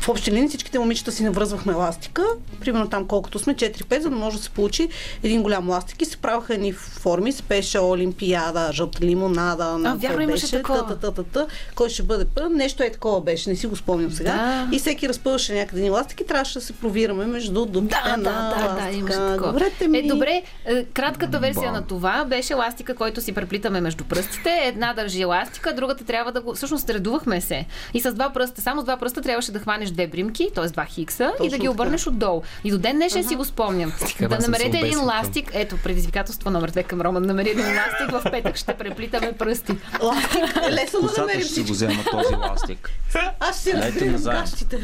в 0.00 0.08
общи 0.08 0.32
линии 0.32 0.48
всичките 0.48 0.78
момичета 0.78 1.12
си 1.12 1.24
навръзвахме 1.24 1.72
ластика, 1.72 2.24
примерно 2.60 2.88
там 2.88 3.06
колкото 3.06 3.38
сме, 3.38 3.54
4-5, 3.54 4.00
за 4.00 4.10
да 4.10 4.16
може 4.16 4.36
да 4.36 4.42
се 4.42 4.50
получи 4.50 4.88
един 5.22 5.42
голям 5.42 5.70
ластик 5.70 6.02
и 6.02 6.04
се 6.04 6.16
праваха 6.16 6.54
едни 6.54 6.72
форми, 6.72 7.32
спеша 7.32 7.82
Олимпиада, 7.82 8.70
жълта 8.72 9.06
лимонада, 9.06 9.80
а, 9.84 9.94
вярно 9.94 10.20
имаше 10.20 10.50
такова. 10.50 10.98
Та, 11.00 11.12
та, 11.12 11.22
та, 11.22 11.46
кой 11.74 11.88
ще 11.88 12.02
бъде 12.02 12.24
първ, 12.24 12.48
нещо 12.50 12.82
е 12.82 12.90
такова 12.90 13.20
беше, 13.20 13.50
не 13.50 13.56
си 13.56 13.66
го 13.66 13.76
спомням 13.76 14.10
сега. 14.10 14.32
Да. 14.32 14.76
И 14.76 14.78
всеки 14.78 15.08
разпъваше 15.08 15.54
някъде 15.54 15.82
ни 15.82 15.90
ластик 15.90 16.20
и 16.20 16.26
трябваше 16.26 16.54
да 16.54 16.64
се 16.64 16.72
провираме 16.72 17.26
между 17.26 17.66
дубите 17.66 17.96
да, 18.04 18.16
на 18.16 18.22
да, 18.22 18.66
да, 18.68 18.82
да, 18.82 18.96
имаше 18.96 19.16
такова. 19.16 19.52
Добре, 19.52 19.88
ми... 19.88 19.98
Е, 19.98 20.02
добре, 20.02 20.42
е, 20.64 20.84
кратката 20.84 21.38
версия 21.38 21.72
на 21.72 21.86
това 21.86 22.24
беше 22.24 22.54
ластика, 22.54 22.94
който 22.94 23.20
си 23.20 23.32
преплитаме 23.32 23.80
между 23.80 24.04
пръстите. 24.04 24.60
Една 24.64 24.94
държи 24.94 25.24
ластика, 25.24 25.74
другата 25.74 26.04
трябва 26.04 26.32
да 26.32 26.40
го... 26.40 26.54
Всъщност 26.54 26.90
редувахме 26.90 27.40
се. 27.40 27.66
И 27.94 28.00
с 28.00 28.14
два 28.14 28.30
пръста, 28.30 28.60
само 28.60 28.80
с 28.80 28.84
два 28.84 28.96
пръста 29.04 29.22
трябваше 29.22 29.52
да 29.52 29.58
хванеш 29.58 29.90
две 29.90 30.06
бримки, 30.06 30.50
т.е. 30.54 30.66
два 30.66 30.84
хикса 30.84 31.30
Точно 31.30 31.46
и 31.46 31.48
да 31.48 31.58
ги 31.58 31.68
обърнеш 31.68 32.04
така. 32.04 32.10
отдолу. 32.10 32.42
И 32.64 32.70
до 32.70 32.78
ден 32.78 32.96
днешен 32.96 33.24
uh-huh. 33.24 33.28
си 33.28 33.36
го 33.36 33.44
спомням. 33.44 33.92
Стига, 33.96 34.28
да 34.28 34.38
намерете 34.38 34.78
един 34.78 35.04
ластик. 35.04 35.50
Ето, 35.54 35.76
предизвикателство 35.76 36.50
номер 36.50 36.70
две 36.70 36.82
към 36.82 37.00
Роман. 37.00 37.22
Намери 37.22 37.50
един 37.50 37.66
ластик, 37.66 38.10
в 38.10 38.30
петък 38.30 38.56
ще 38.56 38.74
преплитаме 38.74 39.32
пръсти. 39.32 39.72
Ластик 40.02 40.56
е 40.68 40.72
лесно 40.72 41.00
да 41.00 41.20
намерим. 41.20 41.40
ще 41.40 41.54
си 41.54 41.62
го 41.62 41.72
взема 41.72 42.04
този 42.10 42.34
ластик. 42.34 42.90
Аз 43.40 43.60
ще 43.60 43.72
разбирам 43.72 44.22
гащите. 44.22 44.78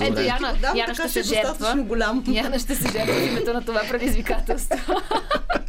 Ето, 0.00 0.20
Яна, 0.20 0.54
Яна 0.74 0.94
ще 0.94 1.08
се 1.08 1.22
жертва. 1.22 1.84
Яна 2.26 2.58
ще 2.58 2.74
се 2.74 2.92
жертва 2.92 3.14
в 3.14 3.26
името 3.26 3.52
на 3.52 3.64
това 3.64 3.80
предизвикателство. 3.90 5.00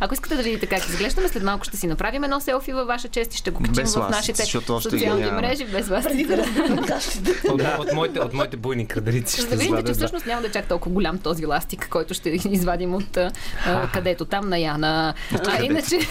Ако 0.00 0.14
искате 0.14 0.36
да 0.36 0.42
видите 0.42 0.66
как 0.66 0.88
изглеждаме, 0.88 1.28
след 1.28 1.42
малко 1.42 1.64
ще 1.64 1.76
си 1.76 1.86
направим 1.86 2.24
едно 2.24 2.40
селфи 2.40 2.72
във 2.72 2.86
ваша 2.86 3.08
чест 3.08 3.34
и 3.34 3.36
ще 3.36 3.50
го 3.50 3.62
качим 3.62 3.84
в 3.84 4.08
нашите 4.10 4.44
социални 4.44 5.30
мрежи 5.30 5.64
без 5.64 5.88
вас. 5.88 6.06
от, 7.78 7.92
моите, 7.92 8.20
от 8.20 8.32
моите 8.32 8.56
буйни 8.56 8.86
крадерици 8.86 9.40
ще 9.40 9.50
да 9.50 9.56
видите, 9.56 9.84
че 9.84 9.92
всъщност 9.92 10.26
няма 10.26 10.40
да 10.40 10.46
е 10.46 10.50
чак 10.50 10.68
толкова 10.68 10.94
голям 10.94 11.18
този 11.18 11.46
ластик, 11.46 11.88
който 11.90 12.14
ще 12.14 12.30
извадим 12.30 12.94
от 12.94 13.18
където 13.92 14.24
там 14.24 14.48
на 14.48 14.58
Яна. 14.58 15.14
А, 15.46 15.62
иначе... 15.62 15.98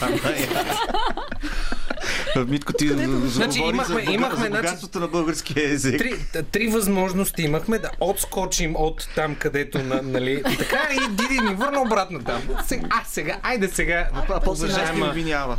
Митко, 2.48 2.74
ти 2.74 2.88
значи, 3.26 3.60
имахме, 3.60 4.04
за, 4.06 4.12
имахме 4.12 4.44
за 4.44 4.50
богатството 4.50 5.00
на 5.00 5.08
българския 5.08 5.74
език. 5.74 5.98
Три, 5.98 6.44
три 6.52 6.68
възможности 6.68 7.42
имахме 7.42 7.80
да 7.80 7.92
отскочим 8.00 8.76
от 8.76 9.10
там, 9.16 9.36
където, 9.36 9.84
на, 9.84 10.02
нали, 10.02 10.44
така 10.44 10.90
и 10.94 11.10
Диди 11.10 11.40
ни 11.40 11.54
върна 11.56 11.82
обратно 11.82 12.20
там. 12.24 12.42
Сега, 12.68 12.88
а, 12.90 13.04
сега, 13.08 13.38
айде 13.44 13.68
сега, 13.68 14.10
а, 14.30 14.40
после 14.40 14.68
нас 14.68 14.96
не 14.96 15.04
обвинява. 15.04 15.58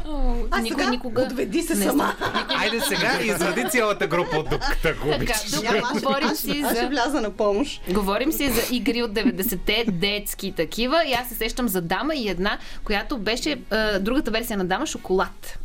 А 0.50 0.60
никой 0.60 0.86
никога... 0.86 1.22
Отведи 1.22 1.62
се 1.62 1.76
сама. 1.76 2.14
Айде 2.48 2.80
сега 2.80 3.18
извади 3.22 3.64
цялата 3.70 4.06
група 4.06 4.36
от 4.36 4.50
дупката, 4.50 4.88
ако 4.88 5.08
Добре, 5.08 5.82
говорим 5.94 6.34
си 6.34 6.64
за... 6.74 6.88
Вляза 6.88 7.20
на 7.20 7.30
помощ. 7.30 7.80
Говорим 7.90 8.32
си 8.32 8.50
за 8.50 8.74
игри 8.74 9.02
от 9.02 9.12
90-те, 9.12 9.84
детски 9.92 10.52
такива. 10.56 11.02
И 11.06 11.12
аз 11.12 11.28
се 11.28 11.34
сещам 11.34 11.68
за 11.68 11.80
дама 11.80 12.14
и 12.14 12.28
една, 12.28 12.58
която 12.84 13.18
беше 13.18 13.56
другата 14.00 14.30
версия 14.30 14.58
на 14.58 14.64
дама 14.64 14.86
шоколад. 14.86 15.58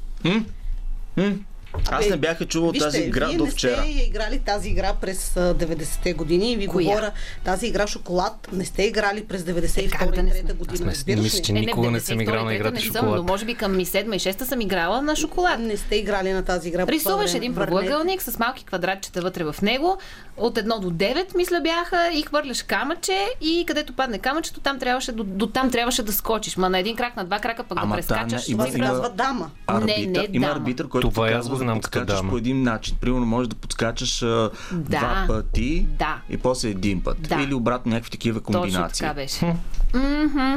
Hmm? 1.16 1.55
Аз 1.92 2.10
не 2.10 2.18
бях 2.18 2.48
чувал 2.48 2.72
вижте, 2.72 2.86
тази 2.86 3.02
игра 3.02 3.28
вие 3.28 3.38
до 3.38 3.46
вчера. 3.46 3.82
не 3.82 3.92
сте 3.92 4.04
играли 4.04 4.40
тази 4.40 4.70
игра 4.70 4.94
през 5.02 5.34
90-те 5.34 6.14
години 6.14 6.52
и 6.52 6.56
ви 6.58 6.68
Коя? 6.68 6.86
говоря, 6.86 7.12
тази 7.44 7.68
игра 7.68 7.88
Шоколад 7.88 8.48
не 8.52 8.66
сте 8.66 8.84
играли 8.84 9.26
през 9.26 9.42
92-та 9.42 10.06
година. 10.54 10.92
Аз 10.92 11.06
не 11.08 11.16
мисля, 11.16 11.42
че 11.42 11.54
никога 11.54 11.92
не, 11.92 12.00
съм 12.00 12.22
играл 12.22 12.46
на 12.46 12.56
играта 12.56 12.82
Шоколад. 12.82 13.16
но 13.16 13.24
може 13.24 13.46
би 13.46 13.56
към 13.56 13.78
ми 13.78 13.86
7 13.86 14.16
и 14.16 14.20
6 14.20 14.44
съм 14.44 14.62
играла 14.62 15.02
на 15.02 15.16
Шоколад. 15.16 15.60
Не 15.60 15.78
сте 15.78 15.96
играли 15.96 16.32
на 16.32 16.44
тази 16.44 16.70
игра. 16.70 16.88
Рисуваш 16.88 17.34
един 17.34 17.56
правоъгълник 17.56 18.22
с 18.22 18.40
малки 18.40 18.66
квадратчета 18.66 19.22
вътре 19.22 19.44
в 19.44 19.56
него. 19.62 19.98
От 20.38 20.56
1 20.56 20.80
до 20.80 20.92
9, 20.92 21.36
мисля, 21.38 21.62
бяха 21.64 22.10
и 22.14 22.22
хвърляш 22.22 22.64
камъче 22.64 23.28
и 23.42 23.64
където 23.68 23.94
падне 23.94 24.20
камъчето, 24.20 24.60
там 24.60 24.80
трябваше, 24.80 25.12
до, 25.12 25.24
до 25.24 25.48
там 25.48 25.72
трябваше 25.72 26.04
да 26.04 26.14
скочиш. 26.14 26.58
Ма 26.58 26.70
на 26.70 26.80
един 26.80 26.96
крак, 26.96 27.16
на 27.16 27.26
два 27.26 27.40
крака 27.40 27.64
пък 27.64 27.78
Ама 27.82 27.96
да 27.96 28.02
прескачаш. 28.02 28.46
Това 28.46 28.68
се 28.68 28.80
казва 28.80 29.10
дама. 29.10 29.52
Не, 29.82 30.06
не, 30.08 30.28
има 30.34 30.48
арбитър, 30.48 30.88
който 30.88 31.10
това 31.10 31.28
казва 31.28 31.58
знам 31.66 31.82
като 31.82 32.06
дама. 32.06 32.30
по 32.30 32.38
един 32.38 32.64
начин. 32.64 32.98
Примерно 33.02 33.26
можеш 33.26 33.48
да 33.48 33.56
подскачаш 33.56 34.24
а, 34.24 34.26
да. 34.26 34.50
два 34.72 35.26
пъти 35.28 35.86
да. 36.00 36.22
и 36.30 36.38
после 36.38 36.70
един 36.70 37.02
път. 37.02 37.22
Да. 37.22 37.42
Или 37.42 37.54
обратно 37.54 37.90
някакви 37.90 38.12
такива 38.12 38.42
комбинации. 38.42 38.82
Точно 38.82 38.98
така 39.00 39.14
беше. 39.14 39.56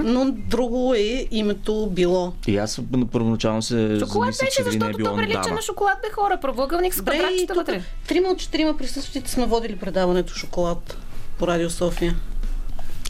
Но 0.04 0.30
друго 0.30 0.94
е 0.94 1.28
името 1.30 1.88
било. 1.90 2.32
И 2.46 2.56
аз 2.56 2.80
първоначално 3.12 3.62
се 3.62 3.98
Шоколад 4.00 4.28
беше, 4.28 4.56
че 4.56 4.62
защото 4.62 4.84
не 4.84 4.90
е 4.90 5.04
то 5.04 5.16
прилича 5.16 5.54
на 5.54 5.62
шоколад 5.62 5.98
бе 6.02 6.08
хора. 6.14 6.38
Правоъгълник 6.40 6.94
с 6.94 7.00
квадратчета 7.00 7.54
вътре. 7.54 7.82
Трима 8.08 8.28
от 8.28 8.38
четирима 8.38 8.76
присъстващите 8.76 9.30
сме 9.30 9.46
водили 9.46 9.76
предаването 9.76 10.34
Шоколад 10.34 10.96
по 11.38 11.46
Радио 11.46 11.70
София. 11.70 12.16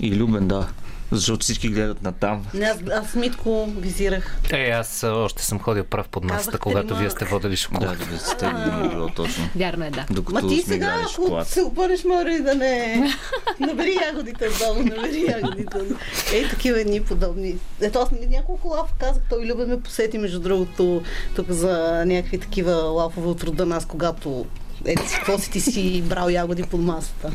И 0.01 0.17
Любен, 0.17 0.49
да. 0.49 0.69
Защото 1.13 1.43
всички 1.43 1.69
гледат 1.69 2.03
на 2.03 2.13
там. 2.13 2.47
Не, 2.55 2.67
аз, 2.67 2.79
аз 2.93 3.15
Митко 3.15 3.69
визирах. 3.77 4.39
Е, 4.51 4.71
аз 4.71 5.05
още 5.05 5.45
съм 5.45 5.59
ходил 5.59 5.85
прав 5.85 6.09
под 6.09 6.25
масата, 6.25 6.59
когато 6.59 6.97
вие 6.97 7.11
сте 7.11 7.25
водили 7.25 7.57
шоколад. 7.57 7.99
Да, 7.99 8.07
да 8.07 8.19
сте 8.19 8.47
години 8.47 8.89
било 8.89 9.09
точно. 9.09 9.49
Вярно 9.57 9.85
е, 9.85 9.91
да. 9.91 10.07
Докато 10.11 10.47
Ма 10.47 10.49
ти 10.49 10.63
сега, 10.63 11.05
ако 11.13 11.45
се 11.45 11.63
обърнеш, 11.63 12.05
мори 12.05 12.43
да 12.43 12.55
не... 12.55 13.03
Набери 13.61 13.99
ягодите 14.07 14.49
отдолу, 14.49 14.83
набери 14.83 15.27
ягодите. 15.29 15.79
Ей, 16.33 16.49
такива 16.49 16.81
едни 16.81 17.03
подобни. 17.03 17.57
Ето 17.81 17.99
аз 17.99 18.09
няколко 18.31 18.69
лав 18.69 18.93
казах, 18.99 19.23
той 19.31 19.47
Любен 19.47 19.69
ме 19.69 19.81
посети, 19.81 20.19
между 20.19 20.41
другото, 20.41 21.03
тук 21.37 21.51
за 21.51 22.05
някакви 22.07 22.39
такива 22.39 22.73
лафове 22.73 23.29
от 23.29 23.45
рода 23.45 23.67
нас, 23.67 23.87
когато 23.87 24.47
Си, 24.97 25.17
какво 25.17 25.39
си 25.39 25.51
ти 25.51 25.61
си 25.61 26.03
брал 26.03 26.29
ягоди 26.29 26.63
под 26.63 26.81
масата. 26.81 27.33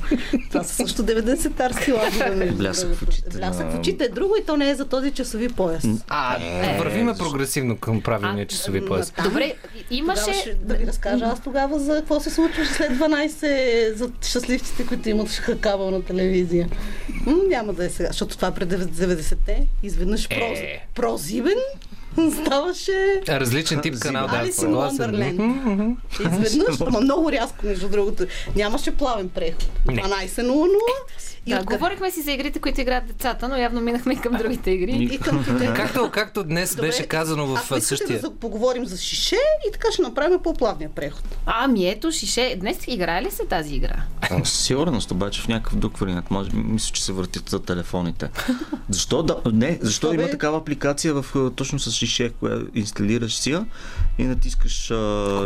Това 0.49 0.63
са 0.63 0.75
също 0.75 1.03
90-тарски 1.03 1.93
лагове. 1.93 2.51
Блясък 2.51 2.95
в 2.95 3.03
очите. 3.03 3.37
Блясък 3.37 3.71
в 3.71 3.79
очите 3.79 4.03
е 4.03 4.09
друго 4.09 4.35
и 4.41 4.45
то 4.45 4.57
не 4.57 4.69
е 4.69 4.75
за 4.75 4.85
този 4.85 5.11
часови 5.11 5.49
пояс. 5.49 5.83
А, 6.07 6.37
е, 6.43 6.77
вървиме 6.77 7.13
прогресивно 7.17 7.77
към 7.77 8.01
правилния 8.01 8.47
часови 8.47 8.85
пояс. 8.85 9.13
Добре, 9.23 9.53
имаше... 9.91 10.57
Да 10.61 10.75
ви 10.75 10.87
разкажа 10.87 11.25
аз 11.25 11.43
тогава 11.43 11.79
за 11.79 11.95
какво 11.95 12.19
се 12.19 12.29
случваше 12.29 12.73
след 12.73 12.91
12 12.91 13.93
за 13.95 14.11
щастливците, 14.21 14.85
които 14.85 15.09
имат 15.09 15.29
хакавал 15.29 15.91
на 15.91 16.03
телевизия. 16.03 16.69
М, 17.25 17.35
няма 17.49 17.73
да 17.73 17.85
е 17.85 17.89
сега, 17.89 18.07
защото 18.07 18.35
това 18.35 18.47
е 18.47 18.53
пред 18.53 18.69
90-те. 18.69 19.67
Изведнъж 19.83 20.25
е... 20.25 20.27
проз, 20.29 20.59
прозибен 20.95 21.57
ставаше... 22.41 23.21
Различен 23.29 23.81
тип 23.81 23.99
канал, 23.99 24.27
да. 24.27 24.37
Алис 24.37 24.57
in 24.57 25.95
Изведнъж, 26.19 26.81
ама 26.81 27.01
много 27.01 27.31
рязко, 27.31 27.65
между 27.65 27.89
другото. 27.89 28.25
Нямаше 28.55 28.91
плавен 28.91 29.29
преход. 29.29 29.69
12.00 29.85 31.32
да, 31.51 31.55
откъде... 31.59 31.75
говорихме 31.77 32.11
си 32.11 32.21
за 32.21 32.31
игрите, 32.31 32.59
които 32.59 32.81
играят 32.81 33.07
децата, 33.07 33.47
но 33.47 33.57
явно 33.57 33.81
минахме 33.81 34.13
и 34.13 34.17
към 34.17 34.33
другите 34.33 34.71
игри. 34.71 35.09
И 35.11 35.17
към 35.17 35.45
както, 35.75 36.09
както 36.11 36.43
днес 36.43 36.75
Добре, 36.75 36.87
беше 36.87 37.07
казано 37.07 37.45
в 37.47 37.71
ако 37.71 37.81
същия... 37.81 38.19
да 38.21 38.31
поговорим 38.31 38.85
за 38.85 38.97
шише 38.97 39.37
и 39.67 39.71
така 39.71 39.87
ще 39.91 40.01
направим 40.01 40.39
по-плавния 40.43 40.89
преход. 40.89 41.23
Ами 41.45 41.89
ето, 41.89 42.11
шише. 42.11 42.55
Днес 42.59 42.77
играе 42.87 43.21
ли 43.21 43.31
се 43.31 43.45
тази 43.45 43.75
игра? 43.75 44.03
Сигурност, 44.43 45.11
обаче 45.11 45.41
в 45.41 45.47
някакъв 45.47 45.75
друг 45.75 45.97
вариант. 45.97 46.31
Може, 46.31 46.49
мисля, 46.53 46.93
че 46.93 47.03
се 47.03 47.11
въртят 47.11 47.49
за 47.49 47.59
телефоните. 47.59 48.29
Защо, 48.89 49.23
да, 49.23 49.37
не, 49.53 49.79
защо 49.81 50.07
Добре. 50.07 50.21
има 50.21 50.31
такава 50.31 50.57
апликация 50.57 51.13
в, 51.13 51.51
точно 51.55 51.79
с 51.79 51.91
шише, 51.91 52.29
която 52.29 52.65
инсталираш 52.73 53.35
си 53.35 53.51
я 53.51 53.65
и 54.17 54.23
натискаш 54.23 54.91
а, 54.91 54.95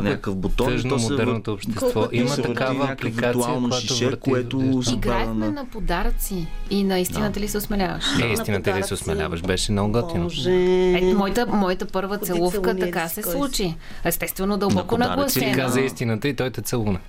някакъв 0.04 0.36
бутон. 0.36 0.68
Тъжно 0.68 0.98
модерното 0.98 1.54
общество. 1.54 2.08
Има 2.12 2.36
такава 2.36 2.92
апликация, 2.92 3.72
шише, 3.82 4.16
което 4.16 4.84
се 4.84 4.94
Играехме 4.94 5.50
на 5.50 5.66
подаръци. 5.88 6.48
И 6.70 6.84
наистина 6.84 7.32
да. 7.32 7.40
ли 7.40 7.48
се 7.48 7.58
осмеляваш? 7.58 8.04
Е, 8.24 8.28
истина 8.28 8.78
ли 8.78 8.84
се 8.84 8.94
осмеляваш? 8.94 9.42
Беше 9.42 9.72
много 9.72 9.92
готино. 9.92 10.30
Е, 10.48 11.14
моята, 11.16 11.46
моята 11.48 11.86
първа 11.86 12.18
целувка 12.18 12.78
така 12.78 13.08
се 13.08 13.24
случи. 13.24 13.76
Естествено, 14.04 14.58
дълбоко 14.58 14.98
на 14.98 15.08
нагласена. 15.08 15.52
Ти 15.52 15.58
каза 15.58 15.82
истината 15.82 16.28
и 16.28 16.36
той 16.36 16.50
те 16.50 16.62
целуна. 16.62 17.00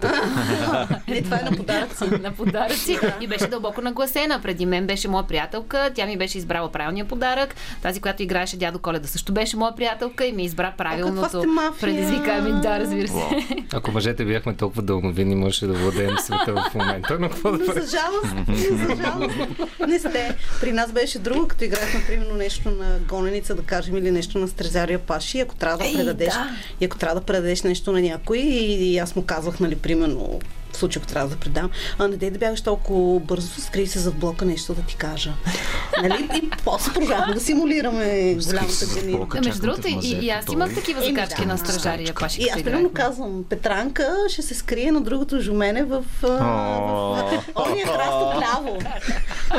Не, 1.09 1.23
това 1.25 1.41
е 1.41 1.51
на 1.51 1.57
подаръци. 1.57 2.05
на 2.23 2.33
подаръци. 2.33 2.99
И 3.21 3.27
беше 3.27 3.47
дълбоко 3.47 3.81
нагласена. 3.81 4.41
Преди 4.43 4.67
мен 4.67 4.87
беше 4.87 5.09
моя 5.09 5.27
приятелка. 5.27 5.91
Тя 5.95 6.07
ми 6.07 6.17
беше 6.17 6.39
избрала 6.39 6.73
правилния 6.73 7.05
подарък. 7.05 7.55
Тази, 7.83 8.01
която 8.01 8.23
играеше 8.23 8.57
дядо 8.57 8.79
Коледа, 8.79 9.09
също 9.09 9.33
беше 9.33 9.57
моя 9.57 9.75
приятелка 9.77 10.27
и 10.27 10.33
ми 10.33 10.45
избра 10.45 10.73
правилното 10.79 11.45
предизвикаеми. 11.81 12.61
Да, 12.61 12.81
разбира 12.81 13.09
се. 13.09 13.47
Ако 13.73 13.93
мъжете 13.93 14.25
бяхме 14.25 14.55
толкова 14.55 14.83
дълновидни, 14.83 15.35
можеше 15.35 15.67
да 15.67 15.73
владеем 15.73 16.19
света 16.19 16.55
в 16.55 16.75
момента. 16.75 17.17
Но 17.21 17.29
какво 17.29 17.53
да 17.53 17.65
За 17.65 17.73
жалост, 17.73 18.49
за 18.77 19.03
жалост. 19.03 19.37
Не 19.89 19.99
сте. 19.99 20.37
При 20.61 20.73
нас 20.73 20.93
беше 20.93 21.19
друго, 21.19 21.49
като 21.49 21.65
играехме, 21.65 22.05
примерно, 22.07 22.35
нещо 22.35 22.71
на 22.71 22.99
гоненица, 23.09 23.55
да 23.55 23.63
кажем, 23.63 23.97
или 23.97 24.11
нещо 24.11 24.39
на 24.39 24.49
Стрезария 24.49 24.99
Паши. 24.99 25.41
Ако 25.41 25.55
трябва 25.55 25.79
да 25.79 25.93
предадеш, 25.93 26.35
да. 26.35 26.51
и 26.81 26.85
ако 26.85 26.99
трябва 26.99 27.21
да 27.21 27.27
предадеш 27.27 27.63
нещо 27.63 27.93
на 27.93 28.01
някой, 28.01 28.39
и, 28.39 28.93
и 28.93 28.99
аз 28.99 29.17
му 29.17 29.23
казвах, 29.23 29.61
нали, 29.61 29.77
примерно, 29.77 30.41
случай, 30.79 31.01
ако 31.03 31.13
трябва 31.13 31.29
да 31.29 31.37
предам. 31.37 31.71
А 31.99 32.09
не 32.09 32.17
дей 32.17 32.31
да 32.31 32.39
бягаш 32.39 32.61
толкова 32.61 33.21
бързо, 33.21 33.61
скри 33.61 33.87
се 33.87 33.99
за 33.99 34.11
блока 34.11 34.45
нещо 34.45 34.75
да 34.75 34.83
ти 34.83 34.97
кажа. 34.97 35.33
нали? 36.03 36.29
И 36.37 36.51
после 36.65 36.93
продължаваме 36.93 37.35
да 37.35 37.41
симулираме 37.41 38.35
голямата 38.35 38.87
генина. 38.95 39.27
Между 39.45 39.63
другото, 39.63 39.89
и, 39.89 40.19
и 40.21 40.31
аз 40.31 40.45
имах 40.53 40.75
такива 40.75 41.03
закачки 41.03 41.43
да, 41.43 41.49
на 41.49 41.59
стражария 41.59 42.15
паши. 42.15 42.43
И 42.43 42.49
аз 42.49 42.63
примерно 42.63 42.91
казвам, 42.93 43.45
Петранка 43.49 44.17
ще 44.29 44.43
се 44.43 44.55
скрие 44.55 44.91
на 44.91 45.01
другото 45.01 45.41
жумене 45.41 45.85
в, 45.85 46.05
ония 47.55 47.87
храст 47.87 48.43
ляво. 48.43 48.79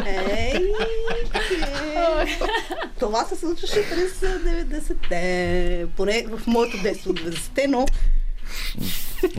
Ей, 0.05 0.71
Това 2.99 3.25
се 3.25 3.35
случваше 3.35 3.89
през 3.89 4.11
90-те. 4.21 5.85
Поне 5.97 6.25
в 6.31 6.47
моето 6.47 6.81
детство 6.83 7.13
90-те, 7.13 7.67
но 7.67 7.85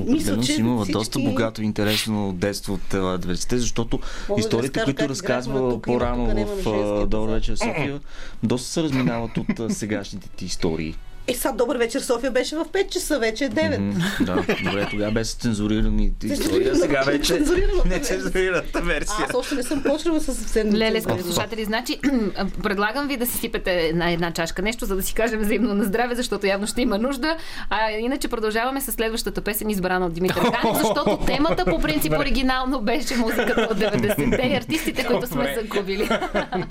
Мисля, 0.06 0.40
че 0.40 0.52
имала 0.52 0.82
всички... 0.84 0.92
доста 0.92 1.18
богато 1.18 1.62
и 1.62 1.64
интересно 1.64 2.32
детство 2.32 2.74
от 2.74 2.94
90-те, 2.94 3.58
защото 3.58 4.00
Мога 4.28 4.40
историите, 4.40 4.78
да 4.78 4.84
които 4.84 5.08
разказва 5.08 5.82
по-рано 5.82 6.46
в 6.46 7.06
Добър 7.06 7.30
вечер 7.30 7.56
София, 7.56 8.00
доста 8.42 8.68
се 8.68 8.82
разминават 8.82 9.36
от 9.36 9.72
сегашните 9.72 10.28
ти 10.28 10.44
истории. 10.44 10.96
Е, 11.30 11.34
сега 11.34 11.52
добър 11.52 11.76
вечер 11.76 12.00
София 12.00 12.30
беше 12.30 12.56
в 12.56 12.64
5 12.64 12.88
часа, 12.88 13.18
вече 13.18 13.44
е 13.44 13.50
9. 13.50 13.78
Mm-hmm, 13.78 14.24
да, 14.24 14.34
добре, 14.64 14.86
тогава 14.90 15.12
беше 15.12 15.30
цензурирани 15.30 16.12
история, 16.24 16.76
сега 16.76 17.02
вече 17.06 17.40
не 17.86 18.00
цензурираната 18.00 18.80
версия. 18.80 19.26
Аз 19.28 19.34
още 19.34 19.54
не 19.54 19.62
съм 19.62 19.82
почнала 19.82 20.20
с 20.20 20.34
съвсем 20.34 20.74
Леле, 20.74 21.00
скъпи 21.00 21.22
слушатели, 21.22 21.64
значи 21.64 22.00
предлагам 22.62 23.08
ви 23.08 23.16
да 23.16 23.26
си 23.26 23.38
сипете 23.38 23.92
на 23.94 24.10
една 24.10 24.32
чашка 24.32 24.62
нещо, 24.62 24.84
за 24.84 24.96
да 24.96 25.02
си 25.02 25.14
кажем 25.14 25.40
взаимно 25.40 25.74
на 25.74 25.84
здраве, 25.84 26.14
защото 26.14 26.46
явно 26.46 26.66
ще 26.66 26.82
има 26.82 26.98
нужда. 26.98 27.36
А 27.70 27.90
иначе 27.90 28.28
продължаваме 28.28 28.80
с 28.80 28.92
следващата 28.92 29.40
песен, 29.40 29.70
избрана 29.70 30.06
от 30.06 30.12
Димитър 30.12 30.42
Ганев, 30.42 30.78
защото 30.78 31.18
темата 31.26 31.64
по 31.64 31.80
принцип 31.80 32.12
оригинално 32.12 32.80
беше 32.80 33.16
музиката 33.16 33.68
от 33.70 33.78
90-те 33.78 34.46
и 34.46 34.54
артистите, 34.54 35.04
които 35.04 35.26
сме 35.26 35.54
загубили. 35.54 36.08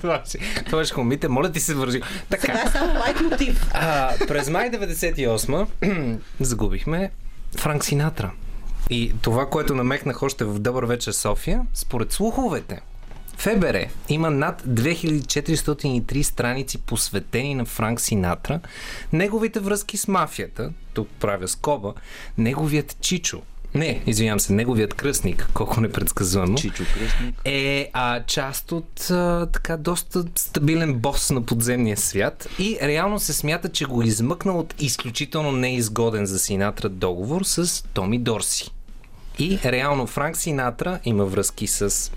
това 0.00 0.84
ще 0.84 0.94
хумите, 0.94 1.28
моля 1.28 1.52
ти 1.52 1.60
се 1.60 1.74
вържи. 1.74 2.00
Така. 2.30 2.42
Сега 2.42 2.62
е 2.66 2.68
само 2.68 3.00
лайк 3.00 3.20
мотив. 3.20 3.66
през 4.28 4.49
май 4.50 4.70
98 4.70 6.18
загубихме 6.40 7.10
Франк 7.58 7.84
Синатра. 7.84 8.30
И 8.90 9.12
това, 9.22 9.46
което 9.46 9.74
намекнах 9.74 10.22
още 10.22 10.44
в 10.44 10.58
Добър 10.58 10.84
вечер 10.84 11.12
София, 11.12 11.62
според 11.74 12.12
слуховете, 12.12 12.80
ФБР 13.36 13.86
има 14.08 14.30
над 14.30 14.62
2403 14.62 16.22
страници 16.22 16.78
посветени 16.78 17.54
на 17.54 17.64
Франк 17.64 18.00
Синатра, 18.00 18.60
неговите 19.12 19.60
връзки 19.60 19.96
с 19.96 20.08
мафията, 20.08 20.72
тук 20.94 21.08
правя 21.20 21.48
скоба, 21.48 21.94
неговият 22.38 22.96
чичо, 23.00 23.42
не, 23.74 24.02
извинявам 24.06 24.40
се, 24.40 24.52
неговият 24.52 24.94
кръстник, 24.94 25.50
колко 25.54 25.80
непредсказуемо. 25.80 26.54
Чичо 26.54 26.84
кръстник. 26.94 27.40
Е 27.44 27.90
а, 27.92 28.22
част 28.22 28.72
от 28.72 29.10
а, 29.10 29.46
така 29.52 29.76
доста 29.76 30.24
стабилен 30.34 30.94
бос 30.94 31.30
на 31.30 31.42
подземния 31.42 31.96
свят 31.96 32.48
и 32.58 32.78
реално 32.82 33.20
се 33.20 33.32
смята, 33.32 33.68
че 33.68 33.84
го 33.84 34.02
измъкнал 34.02 34.58
от 34.58 34.74
изключително 34.78 35.52
неизгоден 35.52 36.26
за 36.26 36.38
Синатра 36.38 36.88
договор 36.88 37.42
с 37.44 37.84
Томи 37.94 38.18
Дорси. 38.18 38.70
И 39.38 39.58
реално 39.64 40.06
Франк 40.06 40.36
Синатра 40.36 40.98
има 41.04 41.24
връзки 41.24 41.66
с 41.66 42.12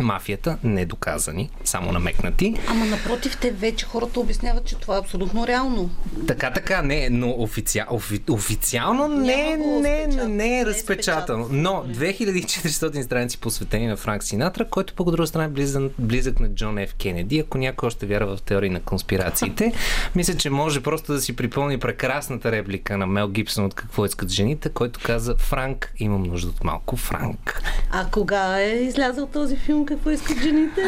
мафията, 0.00 0.58
недоказани, 0.64 1.50
само 1.64 1.92
намекнати. 1.92 2.54
Ама 2.66 2.84
напротив, 2.84 3.38
те 3.40 3.50
вече 3.50 3.86
хората 3.86 4.20
обясняват, 4.20 4.64
че 4.64 4.76
това 4.76 4.96
е 4.96 4.98
абсолютно 4.98 5.46
реално. 5.46 5.90
Така, 6.26 6.50
така, 6.52 6.82
не, 6.82 7.08
но 7.10 7.30
официал, 7.30 7.86
офи, 7.90 8.20
официално 8.30 9.08
не, 9.08 9.56
не, 9.56 10.06
не, 10.06 10.24
не 10.28 10.60
е 10.60 10.66
разпечатано. 10.66 11.46
Но 11.50 11.84
2400 11.88 13.02
страници 13.02 13.38
посветени 13.38 13.86
на 13.86 13.96
Франк 13.96 14.24
Синатра, 14.24 14.64
който 14.64 14.94
по 14.94 15.04
друга 15.04 15.26
страна 15.26 15.44
е 15.44 15.48
близък, 15.48 15.92
близък 15.98 16.40
на 16.40 16.48
Джон 16.48 16.86
Ф. 16.86 16.94
Кенеди. 16.94 17.38
Ако 17.38 17.58
някой 17.58 17.86
още 17.86 18.06
вярва 18.06 18.36
в 18.36 18.42
теории 18.42 18.70
на 18.70 18.80
конспирациите, 18.80 19.72
мисля, 20.14 20.34
че 20.34 20.50
може 20.50 20.80
просто 20.80 21.12
да 21.12 21.20
си 21.20 21.36
припълни 21.36 21.78
прекрасната 21.78 22.52
реплика 22.52 22.98
на 22.98 23.06
Мел 23.06 23.28
Гибсон 23.28 23.64
от 23.64 23.74
Какво 23.74 24.04
искат 24.04 24.30
жените, 24.30 24.68
който 24.68 25.00
каза 25.02 25.34
Франк, 25.36 25.92
имам 25.98 26.22
нужда 26.22 26.48
от 26.48 26.64
малко 26.64 26.96
Франк. 26.96 27.62
А 27.90 28.06
кога 28.10 28.60
е 28.60 28.68
излязъл 28.68 29.26
този 29.26 29.56
филм? 29.56 29.81
Какво 29.84 30.10
искат 30.10 30.38
жените? 30.38 30.80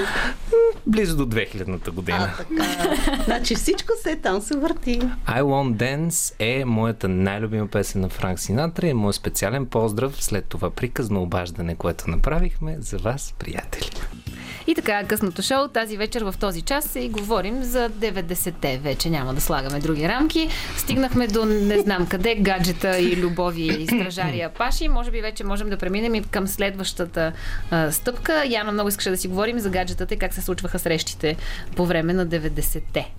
Близо 0.87 1.17
до 1.17 1.27
2000-та 1.37 1.91
година. 1.91 2.33
А, 2.33 2.45
така. 2.45 3.25
значи 3.25 3.55
всичко 3.55 3.93
се 4.03 4.17
там 4.17 4.41
се 4.41 4.57
върти. 4.57 5.01
I 5.27 5.43
Want 5.43 5.77
Dance 5.77 6.35
е 6.39 6.65
моята 6.65 7.09
най-любима 7.09 7.69
песен 7.69 8.01
на 8.01 8.09
Франк 8.09 8.41
Синатра 8.41 8.87
и 8.87 8.95
моят 8.95 9.17
специален 9.17 9.67
поздрав 9.67 10.25
след 10.25 10.45
това 10.45 10.71
приказно 10.71 11.23
обаждане, 11.23 11.75
което 11.75 12.11
направихме 12.11 12.77
за 12.81 12.99
вас, 12.99 13.35
приятели. 13.39 13.91
И 14.67 14.75
така, 14.75 15.05
късното 15.05 15.43
шоу 15.43 15.69
тази 15.69 15.97
вечер 15.97 16.23
в 16.23 16.35
този 16.41 16.63
час 16.63 16.97
и 16.97 17.09
говорим 17.09 17.63
за 17.63 17.91
90-те. 17.91 18.79
Вече 18.79 19.11
няма 19.11 19.35
да 19.35 19.41
слагаме 19.41 19.81
други 19.81 20.09
рамки. 20.09 20.49
Стигнахме 20.77 21.27
до 21.27 21.45
не 21.45 21.79
знам 21.79 22.07
къде, 22.07 22.35
гаджета 22.35 22.99
и 22.99 23.17
любови 23.17 23.63
и 23.63 23.87
стражария 23.87 24.49
паши. 24.49 24.89
Може 24.89 25.11
би 25.11 25.21
вече 25.21 25.45
можем 25.45 25.71
да 25.71 25.77
преминем 25.77 26.15
и 26.15 26.23
към 26.23 26.47
следващата 26.47 27.33
а, 27.71 27.93
стъпка. 27.93 28.45
Яна 28.49 28.73
много 28.73 28.89
искаше 28.89 29.11
да 29.11 29.17
си 29.17 29.29
говорим 29.29 29.59
за 29.59 29.71
гаджетата 29.71 30.15
и 30.15 30.19
как 30.19 30.35
се 30.35 30.41
случваха 30.41 30.79
срещите 30.79 31.37
по 31.77 31.87
време 31.87 32.13
на 32.13 32.27
90-те. 32.27 33.11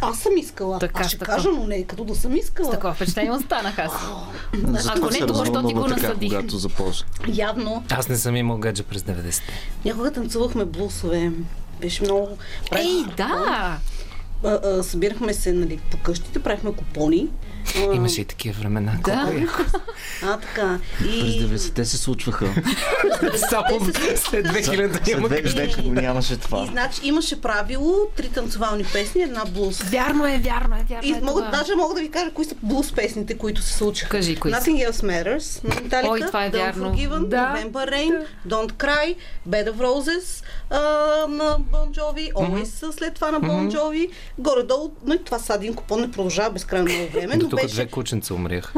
Аз 0.00 0.18
съм 0.18 0.36
искала. 0.36 0.78
Така, 0.78 1.00
аз 1.00 1.08
ще 1.08 1.18
така. 1.18 1.34
кажа, 1.34 1.48
но 1.48 1.66
не 1.66 1.76
е 1.76 1.84
като 1.84 2.04
да 2.04 2.14
съм 2.14 2.36
искала. 2.36 2.68
С 2.68 2.70
такова 2.70 2.94
впечатление 2.94 3.32
останах 3.32 3.78
аз. 3.78 3.92
Ако 4.88 5.10
не, 5.10 5.18
това, 5.18 5.46
що 5.46 5.66
ти 5.68 5.74
го 5.74 5.88
насъди. 5.88 6.28
Когато 6.28 6.58
започна. 6.58 7.06
Явно. 7.28 7.84
Аз 7.90 8.08
не 8.08 8.16
съм 8.16 8.36
имал 8.36 8.58
гадже 8.58 8.82
през 8.82 9.02
90-те. 9.02 9.52
Някога 9.84 10.10
танцувахме 10.10 10.64
блусове. 10.64 11.32
Беше 11.80 12.02
много... 12.02 12.28
Ей, 12.76 13.04
да! 13.16 13.78
събирахме 14.82 15.34
се 15.34 15.52
нали, 15.52 15.80
по 15.90 15.98
къщите, 15.98 16.38
правихме 16.38 16.72
купони. 16.72 17.28
Имаше 17.92 18.20
и 18.20 18.24
такива 18.24 18.60
времена. 18.60 18.92
Да. 19.04 19.32
А, 20.22 20.36
така. 20.38 20.78
И... 21.00 21.20
През 21.20 21.34
90-те 21.34 21.84
се 21.84 21.96
случваха. 21.96 22.46
Само 23.50 23.80
след 24.16 24.46
2000 24.46 25.14
няма 25.14 25.28
вече 25.28 25.82
го 25.82 25.92
нямаше 25.92 26.36
това. 26.36 26.64
И 26.64 26.66
значи 26.66 27.00
имаше 27.02 27.40
правило, 27.40 27.94
три 28.16 28.28
танцовални 28.28 28.84
песни, 28.84 29.22
една 29.22 29.44
блуз. 29.44 29.82
Вярно 29.82 30.26
е, 30.26 30.38
вярно 30.38 30.76
е, 30.76 30.84
вярно 30.88 31.08
и 31.08 31.12
е. 31.12 31.20
Мога, 31.22 31.48
даже 31.52 31.74
мога 31.74 31.94
да 31.94 32.00
ви 32.00 32.10
кажа 32.10 32.30
кои 32.30 32.44
са 32.44 32.54
блуз 32.62 32.92
песните, 32.92 33.38
които 33.38 33.62
се 33.62 33.72
случиха. 33.72 34.08
Кажи, 34.08 34.36
кои 34.36 34.52
Nothing 34.52 34.90
Else 34.90 35.02
Matters 35.02 35.64
на 35.64 35.74
Metallica, 35.74 36.10
Ой, 36.10 36.20
това 36.20 36.44
е 36.44 36.50
Don't 36.50 36.56
вярно. 36.56 36.84
Forgiven, 36.84 37.26
да. 37.26 37.54
November 37.56 37.90
Rain, 37.90 38.26
да. 38.44 38.56
Don't 38.56 38.72
Cry, 38.72 39.16
Bed 39.48 39.72
of 39.72 39.76
Roses 39.76 40.44
а, 40.70 40.78
на 41.28 41.58
Bon 41.72 41.90
Jovi, 41.90 42.32
Always 42.32 42.64
mm-hmm. 42.64 42.98
след 42.98 43.14
това 43.14 43.30
на 43.30 43.40
Bon 43.40 43.76
Jovi. 43.76 44.10
Горе-долу, 44.38 44.90
но 45.06 45.18
това 45.18 45.38
са 45.38 45.54
един 45.54 45.74
купон 45.74 46.00
не 46.00 46.10
продължава 46.10 46.50
безкрайно 46.50 46.84
много 46.84 47.12
време. 47.12 47.36
До 47.36 47.51
тук 47.52 47.62
беше... 47.62 47.74
две 47.74 47.86
кученца 47.86 48.34
умрях. 48.34 48.72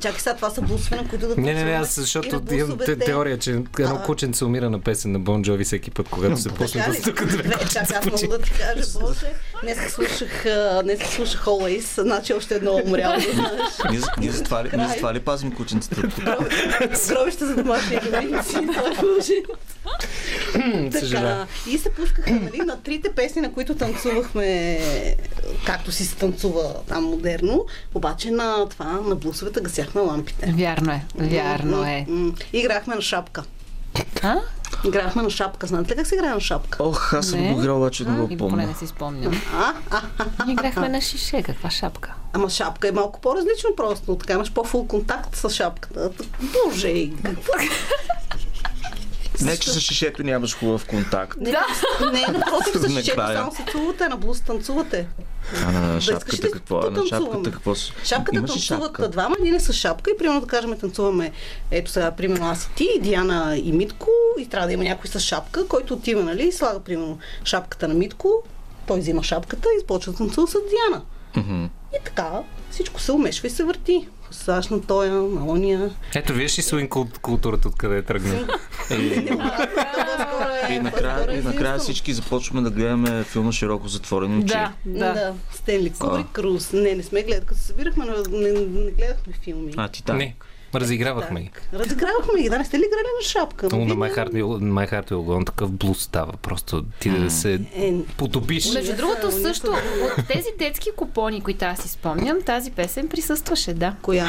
Чакай 0.00 0.20
сега, 0.20 0.36
това 0.36 0.50
са 0.50 0.62
блусове, 0.62 0.96
на 0.96 1.08
които 1.08 1.28
да 1.28 1.36
Не, 1.36 1.54
не, 1.54 1.64
не, 1.64 1.72
аз 1.72 1.94
защото 2.00 2.42
имам 2.52 2.78
те, 2.78 2.98
теория, 2.98 3.38
че 3.38 3.50
едно 3.78 4.02
кученце 4.06 4.44
умира 4.44 4.70
на 4.70 4.80
песен 4.80 5.12
на 5.12 5.18
Бон 5.18 5.42
Джови 5.42 5.64
всеки 5.64 5.90
път, 5.90 6.08
когато 6.08 6.36
се 6.36 6.48
почне 6.48 6.86
да 6.88 6.94
стука 6.94 7.26
две 7.26 7.42
Чакай, 7.42 7.96
аз 7.96 8.04
мога 8.06 8.38
да 8.38 8.44
ти 8.44 8.50
кажа, 8.50 8.84
Боже. 9.00 9.32
Днес 9.62 9.92
слушах, 9.92 10.44
днес 10.82 11.00
слушах 11.00 11.44
Always, 11.44 12.02
значи 12.02 12.32
още 12.32 12.54
едно 12.54 12.80
умряло. 12.86 13.16
Ние 14.18 14.30
за 14.30 14.44
това 14.44 15.14
ли, 15.14 15.20
пазим 15.20 15.52
кученцата? 15.52 16.02
Гробище 17.08 17.46
за 17.46 17.56
домашни 17.56 17.96
любимци, 17.96 18.52
това 18.52 18.90
е 18.90 18.94
така, 20.90 21.46
и 21.70 21.78
се 21.78 21.90
пускаха 21.90 22.30
нали, 22.30 22.58
на 22.58 22.82
трите 22.82 23.12
песни, 23.12 23.42
на 23.42 23.52
които 23.52 23.74
танцувахме, 23.74 24.80
както 25.66 25.92
си 25.92 26.04
се 26.04 26.16
танцува 26.16 26.74
там 26.88 27.04
модерно, 27.04 27.66
обаче 27.94 28.30
на 28.30 28.68
това, 28.68 28.84
на 28.84 29.14
блусовете 29.14 29.60
гасяхме 29.84 30.00
лампите. 30.00 30.52
Вярно 30.56 30.92
е, 30.92 31.02
вярно 31.18 31.84
е. 31.84 32.06
Играхме 32.52 32.94
на 32.94 33.02
шапка. 33.02 33.44
А? 34.22 34.36
Играхме 34.84 35.22
на 35.22 35.30
шапка. 35.30 35.66
Знаете 35.66 35.92
ли 35.92 35.96
как 35.96 36.06
се 36.06 36.14
играе 36.14 36.30
на 36.30 36.40
шапка? 36.40 36.82
Ох, 36.82 37.12
аз 37.12 37.26
съм 37.26 37.54
го 37.54 37.60
играл, 37.60 37.76
обаче 37.76 38.04
не 38.04 38.18
го 38.18 38.36
помня. 38.36 38.66
не 38.66 38.74
си 38.74 38.86
спомням. 38.86 39.40
Играхме 40.48 40.88
на 40.88 41.00
шише. 41.00 41.42
Каква 41.42 41.70
шапка? 41.70 42.14
Ама 42.32 42.50
шапка 42.50 42.88
е 42.88 42.92
малко 42.92 43.20
по-различно 43.20 43.70
просто. 43.76 44.16
Така 44.16 44.32
имаш 44.32 44.52
по-фул 44.52 44.86
контакт 44.86 45.36
с 45.36 45.50
шапката. 45.50 46.10
Боже, 46.40 47.10
какво? 47.22 47.52
Не, 49.40 49.56
че 49.56 49.70
с 49.70 49.80
шишето 49.80 50.22
нямаш 50.22 50.56
хубав 50.56 50.86
контакт. 50.86 51.40
Не, 51.40 51.50
да. 51.50 51.66
не, 52.12 52.26
но 52.32 52.40
просто 52.40 52.78
с 52.78 52.88
шишето 52.88 53.26
само 53.32 53.54
се 53.54 53.64
целувате, 53.72 54.08
на 54.08 54.16
блуз 54.16 54.40
танцувате. 54.40 55.06
А 55.66 55.72
на 55.72 56.00
шапката 56.00 56.50
какво? 56.50 56.90
На 56.90 57.06
шапката 57.06 57.50
какво? 57.50 57.74
Шапката 58.04 58.38
Имаш 58.38 58.50
танцуват 58.50 58.82
шапка? 58.82 59.08
двама, 59.08 59.36
ние 59.42 59.52
не 59.52 59.60
с 59.60 59.72
шапка 59.72 60.10
и 60.10 60.18
примерно 60.18 60.40
да 60.40 60.46
кажем 60.46 60.78
танцуваме, 60.78 61.32
ето 61.70 61.90
сега, 61.90 62.10
примерно 62.10 62.46
аз 62.46 62.64
и 62.64 62.74
ти, 62.74 62.88
Диана 63.00 63.56
и 63.56 63.72
Митко 63.72 64.10
и 64.38 64.46
трябва 64.46 64.66
да 64.66 64.72
има 64.72 64.84
някой 64.84 65.10
с 65.10 65.20
шапка, 65.20 65.68
който 65.68 65.94
отива, 65.94 66.22
нали, 66.22 66.48
и 66.48 66.52
слага, 66.52 66.80
примерно, 66.80 67.18
шапката 67.44 67.88
на 67.88 67.94
Митко, 67.94 68.42
той 68.86 69.00
взима 69.00 69.22
шапката 69.22 69.68
и 69.76 69.80
започва 69.80 70.12
да 70.12 70.18
танцува 70.18 70.46
с 70.46 70.52
Диана. 70.52 71.02
Mm-hmm. 71.36 71.68
И 72.00 72.04
така, 72.04 72.30
всичко 72.70 73.00
се 73.00 73.12
умешва 73.12 73.48
и 73.48 73.50
се 73.50 73.64
върти. 73.64 74.08
Саш 74.34 74.68
на 74.68 74.82
тоя, 74.82 75.12
на 75.12 75.46
ония. 75.46 75.90
Ето, 76.14 76.32
виж 76.32 76.58
и 76.58 76.62
свин 76.62 76.88
културата 77.22 77.68
откъде 77.68 77.96
е 77.96 78.02
тръгна. 78.02 78.48
И 80.70 80.78
накрая, 80.78 81.38
и 81.38 81.42
накрая 81.42 81.78
всички 81.78 82.12
започваме 82.12 82.62
да 82.62 82.70
гледаме 82.70 83.24
филма 83.24 83.52
широко 83.52 83.88
затворени 83.88 84.38
очи. 84.38 84.46
Да, 84.46 84.72
да. 84.86 85.12
да. 85.12 85.34
Стенли 85.52 85.92
Кубрик, 85.92 86.26
Круз. 86.32 86.72
Не, 86.72 86.94
не 86.94 87.02
сме 87.02 87.22
гледали. 87.22 87.46
Като 87.46 87.60
се 87.60 87.66
събирахме, 87.66 88.04
не, 88.30 88.52
не, 88.52 88.90
гледахме 88.90 89.32
филми. 89.42 89.72
А, 89.76 89.88
Титаник. 89.88 90.20
Не. 90.20 90.53
Разигравахме 90.74 91.40
ги. 91.42 91.50
Разигравахме 91.74 92.42
ги, 92.42 92.48
да, 92.48 92.58
не 92.58 92.64
сте 92.64 92.78
ли 92.78 92.82
играли 92.86 93.08
на 93.22 93.28
шапка? 93.28 93.68
Но 93.72 93.84
на 93.84 93.94
My 93.94 94.16
Heart 94.16 94.30
Will 95.10 95.14
Go 95.14 95.46
такъв 95.46 95.70
блуз 95.72 96.02
става. 96.02 96.32
Просто 96.32 96.84
ти 97.00 97.10
да 97.10 97.30
се 97.30 97.60
Е, 97.74 97.94
потопиш. 98.16 98.72
Между 98.72 98.96
другото, 98.96 99.32
също 99.32 99.66
от 99.66 100.26
тези 100.28 100.48
детски 100.58 100.88
купони, 100.96 101.40
които 101.40 101.64
аз 101.64 101.78
си 101.78 101.88
спомням, 101.88 102.42
тази 102.42 102.70
песен 102.70 103.08
присъстваше, 103.08 103.74
да. 103.74 103.94
Коя? 104.02 104.26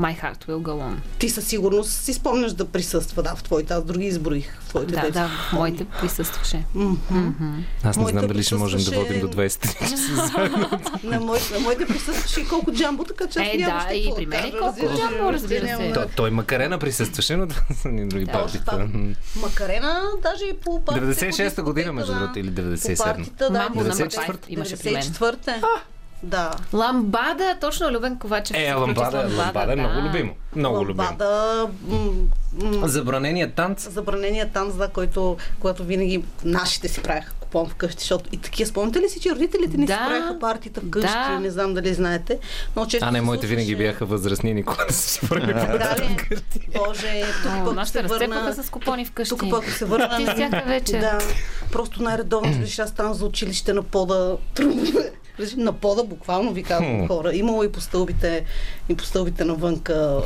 My 0.00 0.22
Heart 0.22 0.46
Will 0.46 0.56
Go 0.62 0.72
On. 0.82 0.92
Ти 1.18 1.28
със 1.28 1.44
сигурност 1.46 1.90
си 1.90 2.12
спомняш 2.12 2.52
да 2.52 2.64
присъства, 2.64 3.22
да, 3.22 3.34
в 3.36 3.42
твоите. 3.42 3.74
Аз 3.74 3.84
други 3.84 4.06
изброих 4.06 4.58
в 4.60 4.68
твоите 4.68 4.92
Да, 4.92 5.00
детски. 5.00 5.12
да, 5.12 5.28
в 5.28 5.52
моите 5.52 5.84
присъстваше. 6.00 6.64
Аз 7.84 7.96
не 7.96 8.02
Моите 8.02 8.18
знам 8.18 8.26
дали 8.28 8.42
ще 8.42 8.54
можем 8.54 8.80
да 8.80 8.90
водим 8.90 9.20
до 9.20 9.28
23 9.28 9.90
часа. 9.90 10.50
На, 11.04 11.20
моите 11.60 11.86
присъстваше 11.88 12.40
и 12.40 12.48
колко 12.48 12.72
джамбо, 12.72 13.04
така 13.04 13.26
че 13.26 13.38
аз 13.38 13.46
Е, 13.48 13.58
да, 13.58 13.94
и 13.94 14.12
при 14.16 14.26
мен 14.26 14.52
колко 14.60 14.80
джамбо, 14.96 15.32
разбира 15.32 15.66
се. 15.68 15.85
Няма- 15.86 15.94
Той, 15.96 16.06
той 16.06 16.30
Макарена 16.30 16.78
присъстваше, 16.78 17.36
но 17.36 17.46
това 17.46 17.62
са 17.72 17.88
ни 17.88 18.06
други 18.06 18.24
Да, 18.24 18.32
партита. 18.32 18.88
Макарена, 19.36 20.02
даже 20.22 20.44
и 20.44 20.54
по 20.54 20.80
партията. 20.80 21.14
96-та 21.16 21.62
година, 21.62 21.92
между 21.92 22.14
другото, 22.14 22.38
или 22.38 22.50
97-та. 22.50 22.96
По 22.96 23.04
партията, 23.06 23.50
да. 23.50 23.58
Мамбо 23.58 23.74
по- 23.74 23.80
на 23.80 23.90
94-та. 23.90 24.20
Макай 24.22 24.38
имаше 24.48 24.76
при 24.76 24.90
мен. 24.90 25.02
94-та. 25.02 25.54
Да. 26.22 26.50
Ламбада, 26.72 27.56
точно 27.60 27.90
Любен 27.90 28.18
Ковачев. 28.18 28.56
Е, 28.56 28.68
с 28.68 28.74
ламбада, 28.74 29.28
ламбада 29.36 29.72
е 29.72 29.76
да. 29.76 29.82
много 29.82 30.08
любимо. 30.08 30.32
Много 30.56 30.80
любимо. 30.80 31.02
Ламбада, 31.02 31.68
м- 31.82 31.98
м- 32.54 32.88
Забранения 32.88 33.50
танц. 33.50 33.88
забранения 33.90 34.48
танц, 34.48 34.74
да, 34.74 34.88
който, 34.88 35.36
когато 35.60 35.84
винаги 35.84 36.24
нашите 36.44 36.88
си 36.88 37.02
правиха 37.02 37.32
купон 37.56 37.68
вкъщи, 37.68 38.00
защото 38.00 38.28
и 38.32 38.38
такива, 38.38 38.68
спомняте 38.68 39.00
ли 39.00 39.08
си, 39.08 39.20
че 39.20 39.30
родителите 39.30 39.76
ни 39.76 39.86
Да. 39.86 39.92
си 39.92 39.98
правиха 40.00 40.38
партията 40.40 40.80
вкъщи, 40.80 41.08
Да. 41.08 41.38
не 41.40 41.50
знам 41.50 41.74
дали 41.74 41.94
знаете. 41.94 42.38
Но 42.76 42.86
често 42.86 43.06
А, 43.06 43.10
не, 43.10 43.20
моите 43.20 43.46
винаги 43.46 43.66
случваше- 43.66 43.76
бяха 43.78 44.06
възрастни, 44.06 44.54
никога 44.54 44.84
не 44.84 44.92
са 44.92 45.08
си 45.10 45.20
правили 45.22 45.52
Да, 45.52 45.96
ли? 45.98 46.18
Боже, 46.68 47.22
тук 47.42 47.52
О, 47.62 47.74
пък 47.74 47.88
се 47.88 48.02
върна... 48.02 48.54
с 48.54 48.70
купони 48.70 49.04
вкъщи. 49.04 49.28
Тук 49.30 49.50
пък 49.50 49.64
се 49.64 49.84
върна... 49.84 50.16
Ти 50.16 50.26
всяка 50.26 50.62
вечер. 50.66 51.00
Да, 51.00 51.18
просто 51.72 52.02
най-редовно 52.02 52.52
беше 52.52 52.82
аз 52.82 52.92
там 52.92 53.14
за 53.14 53.24
училище 53.26 53.72
на 53.72 53.82
пода. 53.82 54.36
тръгваме. 54.54 54.82
На 55.56 55.72
пода, 55.72 56.04
буквално 56.04 56.52
ви 56.52 56.62
казвам 56.62 57.08
хора. 57.08 57.34
Имало 57.34 57.64
и 57.64 57.72
по 57.72 57.80
стълбите, 57.80 58.44
и 58.88 58.96
по 58.96 59.04
стълбите 59.04 59.44
навънка. 59.44 60.22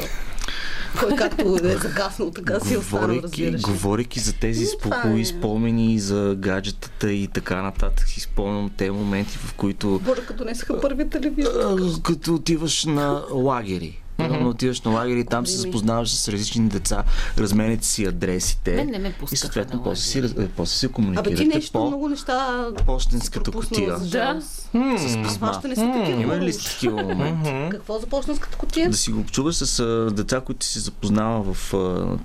Кой 0.99 1.17
както 1.17 1.59
е 1.65 1.77
загаснал, 1.77 2.31
така 2.31 2.61
си 2.61 2.75
е 2.75 2.79
останал, 2.79 3.21
разбираш. 3.23 3.61
говорейки 3.61 4.21
за 4.21 4.33
тези 4.33 4.67
спокои 4.67 5.21
е. 5.21 5.25
спомени 5.25 5.99
за 5.99 6.37
гаджетата 6.39 7.13
и 7.13 7.27
така 7.27 7.63
нататък, 7.63 8.09
си 8.09 8.21
спомням 8.21 8.71
те 8.77 8.91
моменти, 8.91 9.39
в 9.39 9.55
които 9.55 10.01
Боже, 10.05 10.21
като 10.21 10.45
донесаха 10.45 10.81
първи 10.81 11.09
телевизор. 11.09 12.01
като 12.03 12.35
отиваш 12.35 12.85
на 12.85 13.23
лагери. 13.33 14.03
Примерно 14.29 14.49
отиваш 14.49 14.81
на 14.81 14.91
лагери 14.91 15.21
и 15.21 15.25
там 15.25 15.47
се 15.47 15.57
запознаваш 15.57 16.11
с 16.11 16.29
различни 16.29 16.69
деца, 16.69 17.05
разменяте 17.39 17.87
си 17.87 18.05
адресите. 18.05 18.75
Мен 18.75 18.91
не 18.91 18.99
ме 18.99 19.09
и 19.09 19.13
пускаха 19.13 19.37
съответно 19.37 19.77
на 19.77 19.83
после 19.83 20.03
си, 20.03 20.19
е, 20.19 20.49
после 20.57 20.77
си 20.77 20.87
Абе 20.87 20.93
комуникирате 20.93 21.35
ти 21.35 21.45
нещо 21.45 21.73
по 21.73 21.87
много 21.87 22.09
неща 22.09 22.67
почтенската 22.87 23.51
кутия. 23.51 23.97
жалост. 24.05 24.71
С 24.97 25.23
писма. 25.23 25.47
Хващане 25.49 25.75
са 25.77 25.93
такива. 25.93 26.23
Има 26.23 26.39
ли 26.39 26.53
си 26.53 26.65
такива 26.65 27.03
моменти? 27.03 27.51
Какво 27.71 27.99
за 27.99 28.07
почтенската 28.07 28.57
кутия? 28.57 28.91
Да 28.91 28.97
си 28.97 29.11
го 29.11 29.21
общуваш 29.21 29.55
с 29.55 30.11
деца, 30.15 30.41
които 30.41 30.67
си 30.67 30.79
запознава 30.79 31.55
в, 31.55 31.71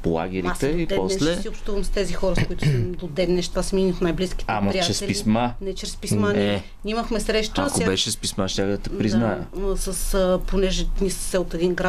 по 0.02 0.10
Аз 0.10 0.14
лагерите 0.14 0.68
и 0.68 0.88
после... 0.96 1.26
днес 1.26 1.42
си 1.42 1.50
общувам 1.50 1.84
с 1.84 1.90
тези 1.90 2.14
хора, 2.14 2.36
с 2.36 2.48
които 2.48 2.66
съм 2.66 2.92
до 2.92 3.08
ден 3.08 3.28
днес. 3.28 3.50
Това 3.50 3.64
са 3.64 3.76
ми 3.76 3.94
най-близките 4.02 4.46
Ама 4.48 4.74
чрез 4.74 5.06
писма. 5.08 5.54
Не 5.62 5.76
чрез 5.76 5.96
писма. 5.96 6.32
Е. 6.32 6.34
Не. 6.34 6.64
Ние 6.86 6.92
имахме 6.92 7.20
среща. 7.20 7.62
Ако 7.62 7.80
беше 7.80 8.12
с 8.12 8.18
писма, 8.18 8.48
ще 8.48 8.66
да 8.66 8.78
те 8.78 8.98
призная. 8.98 9.48
Да, 9.56 9.78
с, 9.78 10.40
понеже 10.48 10.86
са 11.10 11.20
се 11.20 11.38
от 11.38 11.54
един 11.54 11.74
град 11.74 11.85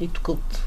и 0.00 0.08
тук 0.08 0.28
от 0.28 0.60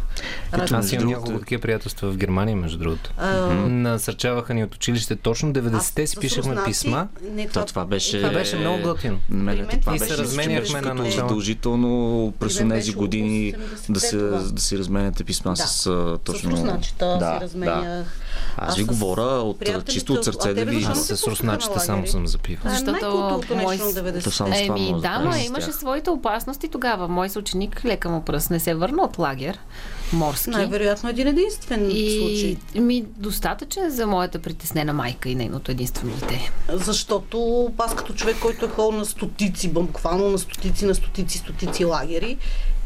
Ето, 0.53 0.75
Аз 0.75 0.91
имам 0.91 1.07
няколко 1.07 1.39
такива 1.39 1.61
приятелства 1.61 2.11
в 2.11 2.17
Германия, 2.17 2.55
между 2.55 2.77
другото. 2.77 3.11
А, 3.17 3.31
Насърчаваха 3.59 4.53
ни 4.53 4.63
от 4.63 4.75
училище. 4.75 5.15
Точно 5.15 5.53
90-те 5.53 6.03
аз 6.03 6.09
си 6.09 6.17
пишехме 6.17 6.55
руснаци- 6.55 6.65
писма. 6.65 7.07
Не, 7.23 7.47
То, 7.47 7.65
това 7.65 7.85
беше... 7.85 8.17
Това 8.17 8.29
беше 8.29 8.55
много 8.55 8.83
готино. 8.83 9.19
Това 9.29 9.53
и 9.95 9.99
беше 9.99 10.05
се 10.05 10.17
разменяхме 10.17 10.81
на 10.81 10.93
начало. 10.93 11.11
задължително 11.11 12.33
през 12.39 12.57
тези 12.57 12.67
беше 12.67 12.91
години 12.91 13.53
да 13.89 13.99
се, 13.99 14.15
85-това. 14.15 14.51
да 14.51 14.61
си 14.61 14.77
разменяте 14.77 15.23
писма 15.23 15.53
Да. 15.53 15.57
с 15.57 15.83
точно... 16.23 16.49
С 16.49 16.53
русначета 16.53 17.05
да, 17.19 17.35
си 17.35 17.43
разменях. 17.43 18.05
Аз 18.57 18.75
ви 18.75 18.83
говоря 18.83 19.23
от, 19.23 19.63
чисто 19.85 20.13
от 20.13 20.23
сърце 20.23 20.53
да 20.53 20.65
ви... 20.65 20.83
Аз 20.83 21.05
с 21.05 21.43
на 21.43 21.79
само 21.79 22.07
съм 22.07 22.27
запивал. 22.27 22.71
Защото 22.71 23.05
мой 23.55 23.65
нещо 23.67 23.85
на 23.85 23.91
с- 23.91 23.95
90 23.95 24.23
То 24.23 24.31
само 24.31 24.53
с 24.53 24.61
това 24.61 24.75
Еми, 24.75 25.01
да, 25.01 25.31
с 25.33 25.45
имаше 25.45 25.71
своите 25.71 26.09
опасности 26.09 26.67
тогава. 26.67 27.07
Мой 27.07 27.29
съученик, 27.29 27.81
лека 27.85 28.09
му 28.09 28.21
пръст, 28.21 28.49
не 28.49 28.59
се 28.59 28.75
върна 28.75 29.03
от 29.03 29.17
лагер, 29.17 29.59
морски. 30.13 30.49
Най-вероятно 30.49 31.09
един 31.09 31.27
единствен 31.27 31.79
случай. 31.79 32.57
И 32.73 32.79
ми 32.79 33.05
достатъчен 33.17 33.89
за 33.89 34.07
моята 34.07 34.39
притеснена 34.39 34.93
майка 34.93 35.29
и 35.29 35.35
нейното 35.35 35.71
единствено 35.71 36.13
дете. 36.13 36.51
Защото 36.69 37.67
аз 37.77 37.95
като 37.95 38.13
човек, 38.13 38.35
който 38.41 38.65
е 38.65 38.69
ходил 38.69 38.99
на 38.99 39.05
стотици, 39.05 39.69
буквално 39.69 40.29
на 40.29 40.37
стотици, 40.37 40.85
на 40.85 40.95
стотици, 40.95 41.37
стотици 41.37 41.85
лагери, 41.85 42.37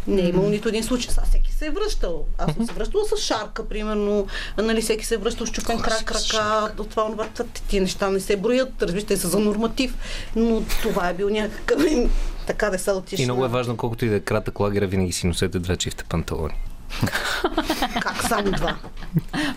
Не 0.07 0.21
е 0.21 0.29
имало 0.29 0.49
нито 0.49 0.69
един 0.69 0.83
случай. 0.83 1.11
Сега 1.11 1.25
всеки 1.25 1.51
се 1.51 1.65
е 1.65 1.71
връщал. 1.71 2.25
Аз 2.37 2.53
съм 2.53 2.67
се 2.67 2.73
връщала 2.73 3.03
с 3.05 3.21
шарка, 3.21 3.67
примерно. 3.67 4.27
Нали, 4.57 4.81
всеки 4.81 5.05
се 5.05 5.15
е 5.15 5.17
връщал 5.17 5.47
с 5.47 5.51
чупен 5.51 5.79
крак, 5.79 6.05
крака. 6.05 6.73
От 6.77 6.89
това, 6.89 7.27
това, 7.33 7.45
ти 7.69 7.79
неща 7.79 8.09
не 8.09 8.19
се 8.19 8.37
броят. 8.37 8.81
Разбира 8.81 9.17
са 9.17 9.27
за 9.27 9.39
норматив. 9.39 9.95
Но 10.35 10.63
това 10.81 11.09
е 11.09 11.13
бил 11.13 11.29
някакъв 11.29 11.85
така 12.47 12.69
да 12.69 12.79
се 12.79 12.91
отиш. 12.91 13.19
И 13.19 13.23
много 13.23 13.45
е 13.45 13.47
важно, 13.47 13.77
колкото 13.77 14.05
и 14.05 14.09
да 14.09 14.15
е 14.15 14.19
кратък 14.19 14.59
лагера, 14.59 14.87
винаги 14.87 15.11
си 15.11 15.27
носете 15.27 15.59
две 15.59 15.77
чифта 15.77 16.03
панталони. 16.09 16.53
Как 18.01 18.23
само 18.27 18.51
два? 18.51 18.75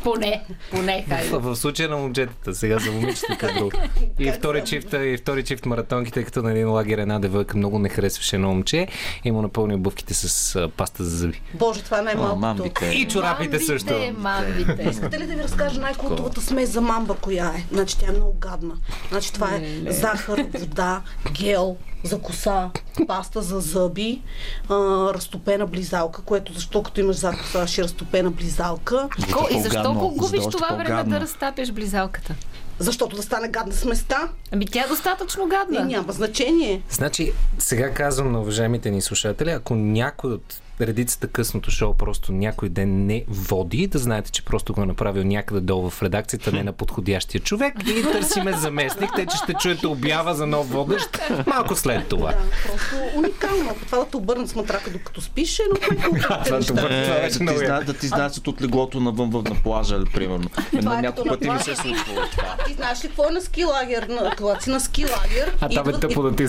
Поне, 0.02 0.44
поне, 0.70 1.04
хайде. 1.08 1.28
В, 1.28 1.40
в 1.40 1.56
случая 1.56 1.88
на 1.88 1.96
момчетата, 1.96 2.54
сега 2.54 2.78
за 2.78 2.92
момичетата 2.92 3.54
друго. 3.58 3.70
И 4.18 4.32
втори 4.32 4.64
чифт, 4.64 4.92
и 4.92 5.16
втори 5.16 5.44
чифт 5.44 5.66
маратонки, 5.66 6.12
тъй 6.12 6.24
като 6.24 6.42
на 6.42 6.50
един 6.50 6.70
лагер 6.70 6.98
една 6.98 7.18
девойка 7.18 7.56
много 7.56 7.78
не 7.78 7.88
харесваше 7.88 8.36
едно 8.36 8.48
момче 8.48 8.88
и 9.24 9.30
му 9.30 9.42
напълни 9.42 9.74
обувките 9.74 10.14
с 10.14 10.56
а, 10.56 10.68
паста 10.68 11.04
за 11.04 11.16
зъби. 11.16 11.42
Боже, 11.54 11.82
това 11.82 11.98
е 11.98 12.02
най-малкото. 12.02 12.84
И 12.84 13.08
чорапите 13.08 13.60
също. 13.60 14.14
Мамбите. 14.18 14.88
Искате 14.90 15.18
ли 15.18 15.26
да 15.26 15.34
ви 15.34 15.42
разкажа 15.42 15.80
най-култовата 15.80 16.40
смес 16.40 16.70
за 16.70 16.80
мамба, 16.80 17.14
коя 17.14 17.46
е? 17.46 17.64
Значи 17.72 17.98
тя 17.98 18.06
е 18.08 18.10
много 18.10 18.36
гадна. 18.38 18.74
Значи 19.10 19.32
това 19.32 19.50
е 19.54 19.92
захар, 19.92 20.44
вода, 20.54 21.02
гел, 21.32 21.76
за 22.04 22.18
коса, 22.18 22.70
паста 23.06 23.42
за 23.42 23.60
зъби, 23.60 24.22
а, 24.68 24.74
разтопена 25.14 25.66
близалка, 25.66 26.22
което 26.22 26.52
защо 26.52 26.82
като 26.82 27.00
имаш 27.00 27.16
за 27.16 27.30
коса 27.30 27.66
ще 27.66 27.80
е 27.80 27.84
разтопена 27.84 28.30
близалка. 28.30 29.08
Ко, 29.32 29.48
и 29.50 29.60
защо 29.60 29.94
го 29.94 30.10
губиш 30.10 30.44
това 30.52 30.68
време 30.68 31.04
да 31.04 31.20
разтапеш 31.20 31.72
близалката? 31.72 32.34
Защото 32.78 33.16
да 33.16 33.22
стане 33.22 33.48
гадна 33.48 33.72
сместа. 33.72 34.28
Ами 34.52 34.66
тя 34.66 34.84
е 34.84 34.88
достатъчно 34.88 35.46
гадна. 35.46 35.80
И 35.80 35.84
няма 35.84 36.12
значение. 36.12 36.82
Значи, 36.90 37.32
сега 37.58 37.90
казвам 37.90 38.32
на 38.32 38.40
уважаемите 38.40 38.90
ни 38.90 39.00
слушатели, 39.00 39.50
ако 39.50 39.74
някой 39.74 40.32
от 40.32 40.60
редицата 40.80 41.28
късното 41.28 41.70
шоу 41.70 41.94
просто 41.94 42.32
някой 42.32 42.68
ден 42.68 43.06
не 43.06 43.24
води, 43.28 43.86
да 43.86 43.98
знаете, 43.98 44.30
че 44.30 44.44
просто 44.44 44.72
го 44.72 44.82
е 44.82 44.86
направил 44.86 45.24
някъде 45.24 45.60
долу 45.60 45.90
в 45.90 46.02
редакцията, 46.02 46.52
не 46.52 46.62
на 46.62 46.72
подходящия 46.72 47.40
човек 47.40 47.74
и 47.86 48.02
търсиме 48.02 48.52
заместник, 48.52 49.10
тъй 49.16 49.26
че 49.26 49.36
ще 49.36 49.54
чуете 49.54 49.86
обява 49.86 50.34
за 50.34 50.46
нов 50.46 50.70
водещ 50.70 51.18
малко 51.46 51.76
след 51.76 52.08
това. 52.08 52.30
Да, 52.30 52.38
просто 52.66 53.16
уникално. 53.16 53.70
Ако 53.70 53.86
това 53.86 53.98
да 53.98 54.04
те 54.04 54.16
обърнат 54.16 54.48
с 54.48 54.54
матрака 54.54 54.90
докато 54.90 55.20
спиш, 55.20 55.58
е 55.58 55.62
много 55.90 56.16
Да 57.86 57.94
ти 57.94 58.06
знаеш 58.06 58.32
от 58.46 58.62
леглото 58.62 59.00
навън 59.00 59.30
на 59.30 59.62
плажа, 59.62 60.04
примерно. 60.14 60.50
На 60.72 61.02
няколко 61.02 61.28
пъти 61.28 61.50
ми 61.50 61.58
се 61.58 61.70
е 61.70 61.76
случвало 61.76 62.20
това. 62.30 62.56
Ти 62.66 62.72
знаеш 62.74 63.04
ли 63.04 63.08
какво 63.08 63.28
е 63.28 63.32
на 63.32 63.40
ски 63.40 63.64
лагер? 63.64 64.08
Когато 64.36 64.64
си 64.64 64.70
на 64.70 64.80
ски 64.80 65.04
лагер. 65.04 65.56
А 65.60 65.68
там 65.68 65.88
е 65.88 65.92
тъпо 65.92 66.22
да 66.22 66.36
ти 66.36 66.46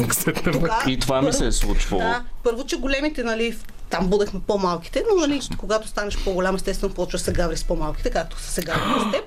И 0.91 0.99
това 0.99 1.21
ми 1.21 1.33
се 1.33 1.47
е 1.47 1.51
случвало. 1.51 2.03
Да, 2.03 2.23
първо, 2.43 2.65
че 2.65 2.77
големите, 2.77 3.23
нали, 3.23 3.55
там 3.95 4.07
будехме 4.07 4.39
по-малките, 4.47 5.03
но 5.09 5.27
нали, 5.27 5.41
когато 5.57 5.87
станеш 5.87 6.23
по-голям, 6.23 6.55
естествено, 6.55 6.93
почваш 6.93 7.21
се 7.21 7.33
гаври 7.33 7.57
с 7.57 7.63
по-малките, 7.63 8.09
както 8.09 8.39
се 8.39 8.61
гаври 8.61 8.81
с 8.81 9.11
теб. 9.11 9.25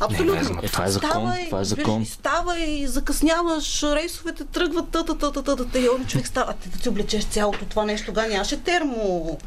Абсолютно. 0.00 0.58
Е, 0.62 0.68
това 0.68 0.84
е 0.84 0.90
закон. 0.90 1.10
Става, 1.10 1.36
това 1.46 1.60
е 1.60 1.64
закон. 1.64 2.06
Става 2.06 2.60
и 2.60 2.86
закъсняваш, 2.86 3.82
рейсовете 3.82 4.44
тръгват, 4.44 4.90
та, 4.90 5.04
та, 5.04 5.14
та, 5.14 5.56
та, 5.56 5.78
и 5.78 5.88
он 5.88 6.06
човек 6.06 6.26
става. 6.26 6.52
Ти 6.52 6.68
да 6.68 6.78
ти 6.78 6.88
облечеш 6.88 7.24
цялото 7.24 7.64
това 7.64 7.84
нещо. 7.84 8.06
Тогава 8.06 8.28
нямаше 8.28 8.62
термо. 8.62 9.38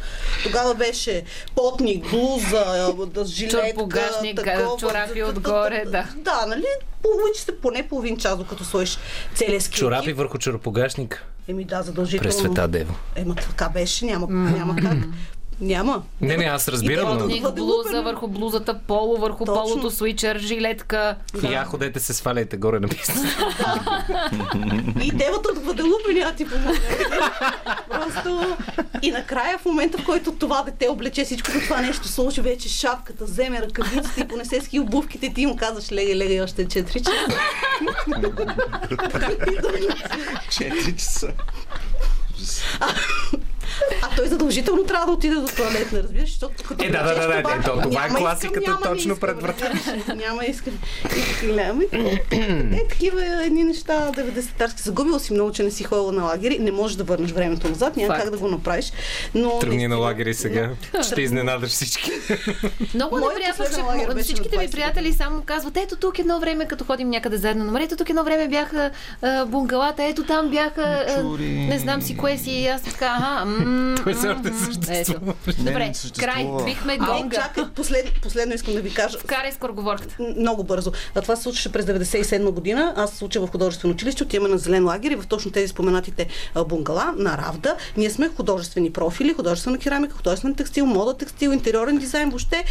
Тогава 0.44 0.76
беше 0.76 1.24
потник, 1.56 2.10
блуза, 2.10 2.94
да, 3.14 3.26
жилетка, 3.26 3.92
такова, 4.36 4.78
чорапи 4.80 5.24
отгоре, 5.24 5.84
да. 5.86 6.08
Да, 6.16 6.46
нали? 6.48 6.66
Получи 7.02 7.42
се 7.42 7.60
поне 7.60 7.88
половин 7.88 8.18
час, 8.18 8.38
докато 8.38 8.64
сложиш 8.64 8.98
целия 9.36 9.62
ски. 9.62 9.78
Чорапи 9.78 10.14
върху 10.14 10.38
чорапогашник. 10.38 11.26
Еми 11.48 11.64
да, 11.66 11.82
задължително. 11.82 12.24
През 12.24 12.38
света 12.38 12.68
Дева. 12.68 12.94
Ема 13.16 13.36
така 13.36 13.70
беше, 13.70 14.06
няма, 14.06 14.28
няма 14.28 14.76
как. 14.76 14.98
Няма. 15.62 16.04
Не, 16.22 16.38
не, 16.38 16.44
аз 16.44 16.68
разбирам. 16.68 17.18
Но... 17.18 17.26
Ник, 17.26 17.54
блуза 17.54 18.02
върху 18.02 18.28
блузата, 18.28 18.80
поло 18.88 19.18
върху 19.18 19.46
Точно. 19.46 19.64
полото, 19.64 19.92
свичер, 19.92 20.40
жилетка. 20.40 21.16
Да. 21.42 21.48
Я 21.48 21.66
ходете 21.66 22.00
се 22.00 22.14
сваляйте 22.14 22.58
горе 22.58 22.80
на 22.80 22.88
писта. 22.88 23.14
и 25.04 25.12
девата 25.12 25.50
от 25.50 25.60
Гваделупе 25.60 26.14
няма 26.14 26.36
ти 26.36 26.46
помогне. 26.46 26.80
Просто 27.90 28.58
и 29.02 29.12
накрая 29.12 29.58
в 29.58 29.66
момента, 29.66 29.98
в 29.98 30.06
който 30.06 30.32
това 30.32 30.64
дете 30.64 30.88
облече 30.88 31.26
всичко 31.26 31.52
това 31.52 31.82
нещо, 31.82 32.08
сложи 32.08 32.42
вече 32.42 32.70
шапката, 32.70 33.26
вземе 33.26 33.62
ръкавиците 33.62 34.22
и 34.22 34.28
понесе 34.28 34.62
ски 34.62 34.80
обувките, 34.80 35.34
ти 35.34 35.46
му 35.46 35.56
казваш 35.56 35.92
лега, 35.92 36.16
лега 36.16 36.44
още 36.44 36.66
4 36.66 36.98
часа. 36.98 37.12
4 40.52 40.96
часа. 40.96 41.34
А 44.02 44.16
той 44.16 44.28
задължително 44.28 44.84
трябва 44.84 45.06
да 45.06 45.12
отиде 45.12 45.36
до 45.36 45.48
туалет, 45.48 45.92
не 45.92 46.04
разбираш, 46.04 46.30
защото 46.30 46.64
като 46.68 46.86
Е, 46.86 46.90
да, 46.90 47.04
да, 47.04 47.16
да, 47.16 47.28
да, 47.28 47.42
да, 47.42 47.62
то, 47.66 47.82
това 47.82 48.06
е 48.06 48.10
класиката 48.10 48.60
искам, 48.60 48.80
точно 48.84 49.18
пред 49.18 49.42
врата. 49.42 49.72
Няма 50.16 50.46
искам. 50.46 50.74
Е, 52.74 52.88
такива 52.90 53.26
едни 53.46 53.64
неща, 53.64 54.12
90-тарски. 54.12 54.82
Загубила 54.82 55.20
си 55.20 55.34
много, 55.34 55.52
че 55.52 55.64
не 55.64 55.72
си 55.72 55.84
ходила 55.84 56.12
на 56.12 56.24
лагери. 56.24 56.60
Не 56.60 56.72
можеш 56.72 56.98
да 56.98 57.04
върнеш 57.04 57.32
времето 57.32 57.70
назад, 57.70 57.98
няма 57.98 58.14
как 58.14 58.30
да 58.30 58.38
го 58.38 58.48
направиш. 58.48 58.92
Но, 59.36 59.60
Тръгни 59.60 59.88
на 59.88 59.96
лагери 59.96 60.34
сега. 60.34 60.70
Ще 61.02 61.22
изненадаш 61.22 61.70
всички. 61.70 62.12
Много 62.94 63.20
неприятно, 63.20 63.66
че 64.18 64.24
всичките 64.24 64.58
ми 64.58 64.70
приятели 64.70 65.14
само 65.14 65.42
казват, 65.42 65.78
ето 65.78 65.96
тук 65.96 66.20
едно 66.20 66.40
време, 66.40 66.68
като 66.68 66.84
ходим 66.84 67.10
някъде 67.10 67.38
заедно 67.38 67.64
на 67.64 67.72
море, 67.72 67.84
ето 67.84 67.96
тук 67.96 68.10
едно 68.10 68.24
време 68.24 68.48
бяха 68.48 68.92
бунгалата, 69.48 70.04
ето 70.04 70.24
там 70.24 70.50
бяха, 70.50 71.06
не 71.40 71.80
знам 71.80 72.02
си 72.02 72.18
кое 72.18 72.38
си. 72.38 72.68
Аз 72.68 72.82
така, 72.82 73.18
ага, 73.20 73.46
той 74.04 74.14
все 74.14 74.30
още 74.30 74.54
съществува. 74.54 75.34
Добре, 75.58 75.94
край. 76.20 76.48
Бихме 76.66 76.98
гонга. 76.98 77.36
Чакай, 77.36 77.64
послед, 77.76 78.12
последно 78.22 78.54
искам 78.54 78.74
да 78.74 78.82
ви 78.82 78.94
кажа. 78.94 79.18
Вкарай 79.20 79.52
скороговорката. 79.52 80.16
Много 80.38 80.64
бързо. 80.64 80.92
А 81.16 81.22
това 81.22 81.36
се 81.36 81.44
случваше 81.44 81.72
през 81.72 81.86
97 81.86 82.50
година. 82.52 82.94
Аз 82.98 83.12
се 83.12 83.26
уча 83.26 83.42
в 83.42 83.48
художествено 83.48 83.94
училище, 83.94 84.24
отиваме 84.24 84.50
на 84.50 84.58
зелен 84.58 84.86
лагер 84.86 85.12
и 85.12 85.16
в 85.16 85.28
точно 85.28 85.52
тези 85.52 85.68
споменатите 85.68 86.28
бунгала 86.68 87.14
на 87.18 87.38
Равда. 87.38 87.76
Ние 87.98 88.10
сме 88.10 88.30
художествени 88.30 88.92
профили, 88.92 89.34
художествена 89.34 89.78
керамика, 89.78 90.16
художествен 90.16 90.56
текстил, 90.56 90.86
мода 90.86 91.18
текстил, 91.18 91.50
интериорен 91.50 91.98
дизайн, 91.98 92.30
въобще. 92.30 92.64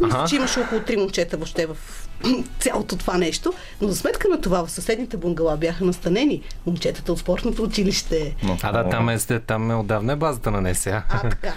Мисля, 0.00 0.24
че 0.28 0.36
имаше 0.36 0.60
около 0.60 0.80
три 0.80 0.96
момчета 0.96 1.36
въобще 1.36 1.66
в 1.66 1.76
цялото 2.58 2.96
това 2.96 3.18
нещо. 3.18 3.52
Но 3.80 3.88
за 3.88 3.96
сметка 3.96 4.28
на 4.28 4.40
това 4.40 4.66
в 4.66 4.70
съседните 4.70 5.16
бунгала 5.16 5.56
бяха 5.56 5.84
настанени 5.84 6.42
момчетата 6.66 7.12
от 7.12 7.18
спортното 7.18 7.62
училище. 7.62 8.34
А 8.62 8.72
да, 8.72 8.90
там 8.90 9.08
е, 9.08 9.18
там 9.18 9.70
е 9.70 9.74
отдавна 9.74 10.12
е 10.12 10.16
базата 10.16 10.50
на 10.50 10.60
НСА. 10.60 11.02
А, 11.08 11.28
така. 11.28 11.54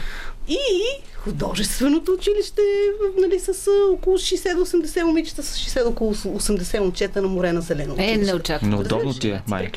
И 0.52 0.58
художественото 1.24 2.12
училище 2.12 2.62
нали, 3.22 3.40
с 3.40 3.68
около 3.94 4.18
60-80 4.18 5.04
момичета, 5.04 5.44
с 5.44 5.58
60 5.58 5.86
около 5.86 6.16
80 6.16 6.80
момчета 6.80 7.22
на 7.22 7.28
море 7.28 7.52
на 7.52 7.62
зелено. 7.62 7.96
Е, 7.98 8.18
не 8.18 8.34
очаквам. 8.34 8.70
Неудобно 8.70 9.14
ти 9.14 9.30
е, 9.30 9.42
май. 9.48 9.72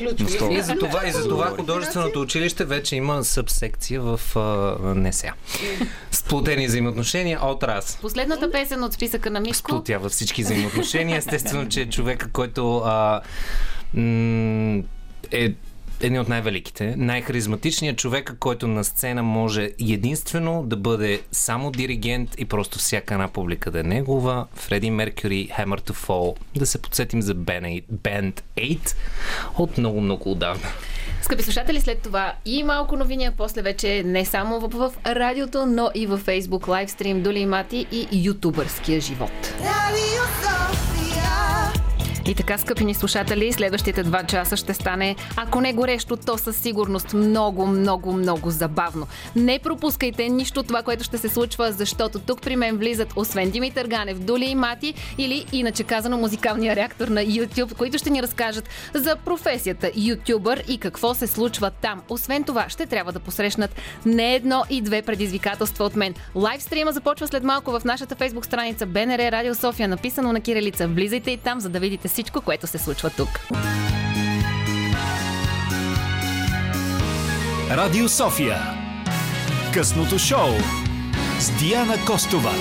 И 0.51 0.61
за 0.61 0.75
това, 0.75 1.07
и 1.07 1.11
за 1.11 1.27
това 1.29 1.45
художественото 1.45 2.21
училище 2.21 2.65
вече 2.65 2.95
има 2.95 3.23
събсекция 3.23 4.01
в 4.01 4.21
uh, 4.33 4.93
НСА. 4.93 5.33
Сплотени 6.11 6.67
взаимоотношения 6.67 7.39
от 7.45 7.63
раз. 7.63 7.97
Последната 8.01 8.51
песен 8.51 8.83
от 8.83 8.93
списъка 8.93 9.29
на 9.29 9.39
Мишко. 9.39 9.69
Сплотява 9.71 10.09
всички 10.09 10.43
взаимоотношения. 10.43 11.17
Естествено, 11.17 11.69
че 11.69 11.89
човека, 11.89 12.31
който 12.31 12.61
uh, 12.61 13.21
м- 13.93 14.83
е 15.31 15.53
един 16.01 16.19
от 16.19 16.29
най-великите, 16.29 16.95
най-харизматичният 16.97 17.97
човек, 17.97 18.35
който 18.39 18.67
на 18.67 18.83
сцена 18.83 19.23
може 19.23 19.71
единствено 19.79 20.63
да 20.63 20.77
бъде 20.77 21.21
само 21.31 21.71
диригент 21.71 22.29
и 22.37 22.45
просто 22.45 22.79
всяка 22.79 23.13
една 23.13 23.27
публика 23.27 23.71
да 23.71 23.79
е 23.79 23.83
негова. 23.83 24.45
Фреди 24.55 24.91
Меркюри, 24.91 25.49
Hammer 25.57 25.89
to 25.89 26.07
Fall. 26.07 26.35
Да 26.55 26.65
се 26.65 26.81
подсетим 26.81 27.21
за 27.21 27.35
Band 27.35 28.41
8 28.57 28.95
от 29.57 29.77
много-много 29.77 30.31
отдавна. 30.31 30.67
Скъпи 31.21 31.43
слушатели, 31.43 31.81
след 31.81 32.01
това 32.01 32.33
и 32.45 32.63
малко 32.63 32.95
новини, 32.95 33.25
а 33.25 33.31
после 33.37 33.61
вече 33.61 34.03
не 34.05 34.25
само 34.25 34.59
в, 34.59 34.67
в 34.67 34.93
радиото, 35.05 35.65
но 35.65 35.89
и 35.95 36.07
във 36.07 36.25
Facebook 36.25 36.67
лайвстрим 36.67 37.23
Доли 37.23 37.45
Мати 37.45 37.85
и 37.91 38.07
ютубърския 38.11 39.01
живот. 39.01 39.53
Радио 39.59 40.84
и 42.27 42.35
така, 42.35 42.57
скъпи 42.57 42.85
ни 42.85 42.93
слушатели, 42.93 43.53
следващите 43.53 44.03
два 44.03 44.23
часа 44.23 44.57
ще 44.57 44.73
стане, 44.73 45.15
ако 45.35 45.61
не 45.61 45.73
горещо, 45.73 46.17
то 46.17 46.37
със 46.37 46.57
сигурност 46.57 47.13
много, 47.13 47.67
много, 47.67 48.13
много 48.13 48.49
забавно. 48.49 49.07
Не 49.35 49.59
пропускайте 49.59 50.29
нищо 50.29 50.63
това, 50.63 50.83
което 50.83 51.03
ще 51.03 51.17
се 51.17 51.29
случва, 51.29 51.71
защото 51.71 52.19
тук 52.19 52.41
при 52.41 52.55
мен 52.55 52.77
влизат, 52.77 53.13
освен 53.15 53.49
Димитър 53.49 53.87
Ганев, 53.87 54.19
Дули 54.19 54.45
и 54.45 54.55
Мати, 54.55 54.93
или 55.17 55.45
иначе 55.51 55.83
казано 55.83 56.17
музикалния 56.17 56.75
реактор 56.75 57.07
на 57.07 57.21
YouTube, 57.21 57.75
които 57.75 57.97
ще 57.97 58.09
ни 58.09 58.23
разкажат 58.23 58.69
за 58.93 59.15
професията 59.25 59.91
ютубър 59.95 60.63
и 60.67 60.77
какво 60.77 61.13
се 61.13 61.27
случва 61.27 61.71
там. 61.71 62.01
Освен 62.09 62.43
това, 62.43 62.69
ще 62.69 62.85
трябва 62.85 63.11
да 63.11 63.19
посрещнат 63.19 63.75
не 64.05 64.35
едно 64.35 64.63
и 64.69 64.81
две 64.81 65.01
предизвикателства 65.01 65.85
от 65.85 65.95
мен. 65.95 66.13
Лайвстрима 66.35 66.91
започва 66.91 67.27
след 67.27 67.43
малко 67.43 67.71
в 67.71 67.81
нашата 67.85 68.15
фейсбук 68.15 68.45
страница 68.45 68.85
БНР 68.85 69.31
Радио 69.31 69.55
София, 69.55 69.87
написано 69.87 70.33
на 70.33 70.41
кирилица. 70.41 70.87
Влизайте 70.87 71.31
и 71.31 71.37
там, 71.37 71.59
за 71.59 71.69
да 71.69 71.79
видите 71.79 72.07
всичко, 72.15 72.41
което 72.41 72.67
се 72.67 72.77
случва 72.77 73.09
тук. 73.09 73.29
Радио 77.69 78.09
София. 78.09 78.57
Късното 79.73 80.19
шоу 80.19 80.49
с 81.39 81.51
Диана 81.59 82.05
Костова. 82.05 82.51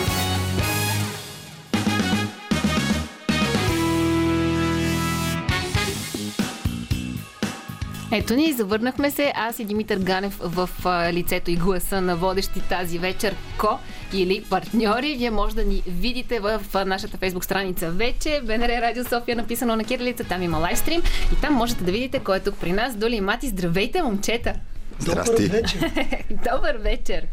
Ето 8.16 8.34
ни, 8.34 8.52
завърнахме 8.52 9.10
се. 9.10 9.32
Аз 9.36 9.58
и 9.58 9.64
Димитър 9.64 9.98
Ганев 9.98 10.38
в 10.42 10.70
лицето 11.12 11.50
и 11.50 11.56
гласа 11.56 12.00
на 12.00 12.16
водещи 12.16 12.60
тази 12.60 12.98
вечер 12.98 13.34
ко 13.58 13.78
или 14.12 14.44
партньори. 14.50 15.16
Вие 15.16 15.30
може 15.30 15.54
да 15.54 15.64
ни 15.64 15.82
видите 15.86 16.40
в 16.40 16.60
нашата 16.86 17.18
фейсбук 17.18 17.44
страница 17.44 17.90
вече. 17.90 18.40
БНР 18.44 18.68
Радио 18.68 19.04
София 19.04 19.36
написано 19.36 19.76
на 19.76 19.84
кирилица. 19.84 20.24
Там 20.24 20.42
има 20.42 20.58
лайвстрим 20.58 21.02
и 21.32 21.40
там 21.40 21.54
можете 21.54 21.84
да 21.84 21.92
видите 21.92 22.18
кой 22.18 22.36
е 22.36 22.40
тук 22.40 22.54
при 22.60 22.72
нас. 22.72 22.96
Доли 22.96 23.16
и 23.16 23.20
Мати, 23.20 23.48
здравейте, 23.48 24.02
момчета! 24.02 24.54
Здрасти! 24.98 25.48
Добър 25.48 25.60
вечер! 25.60 25.90
Добър 26.30 26.76
вечер! 26.76 27.26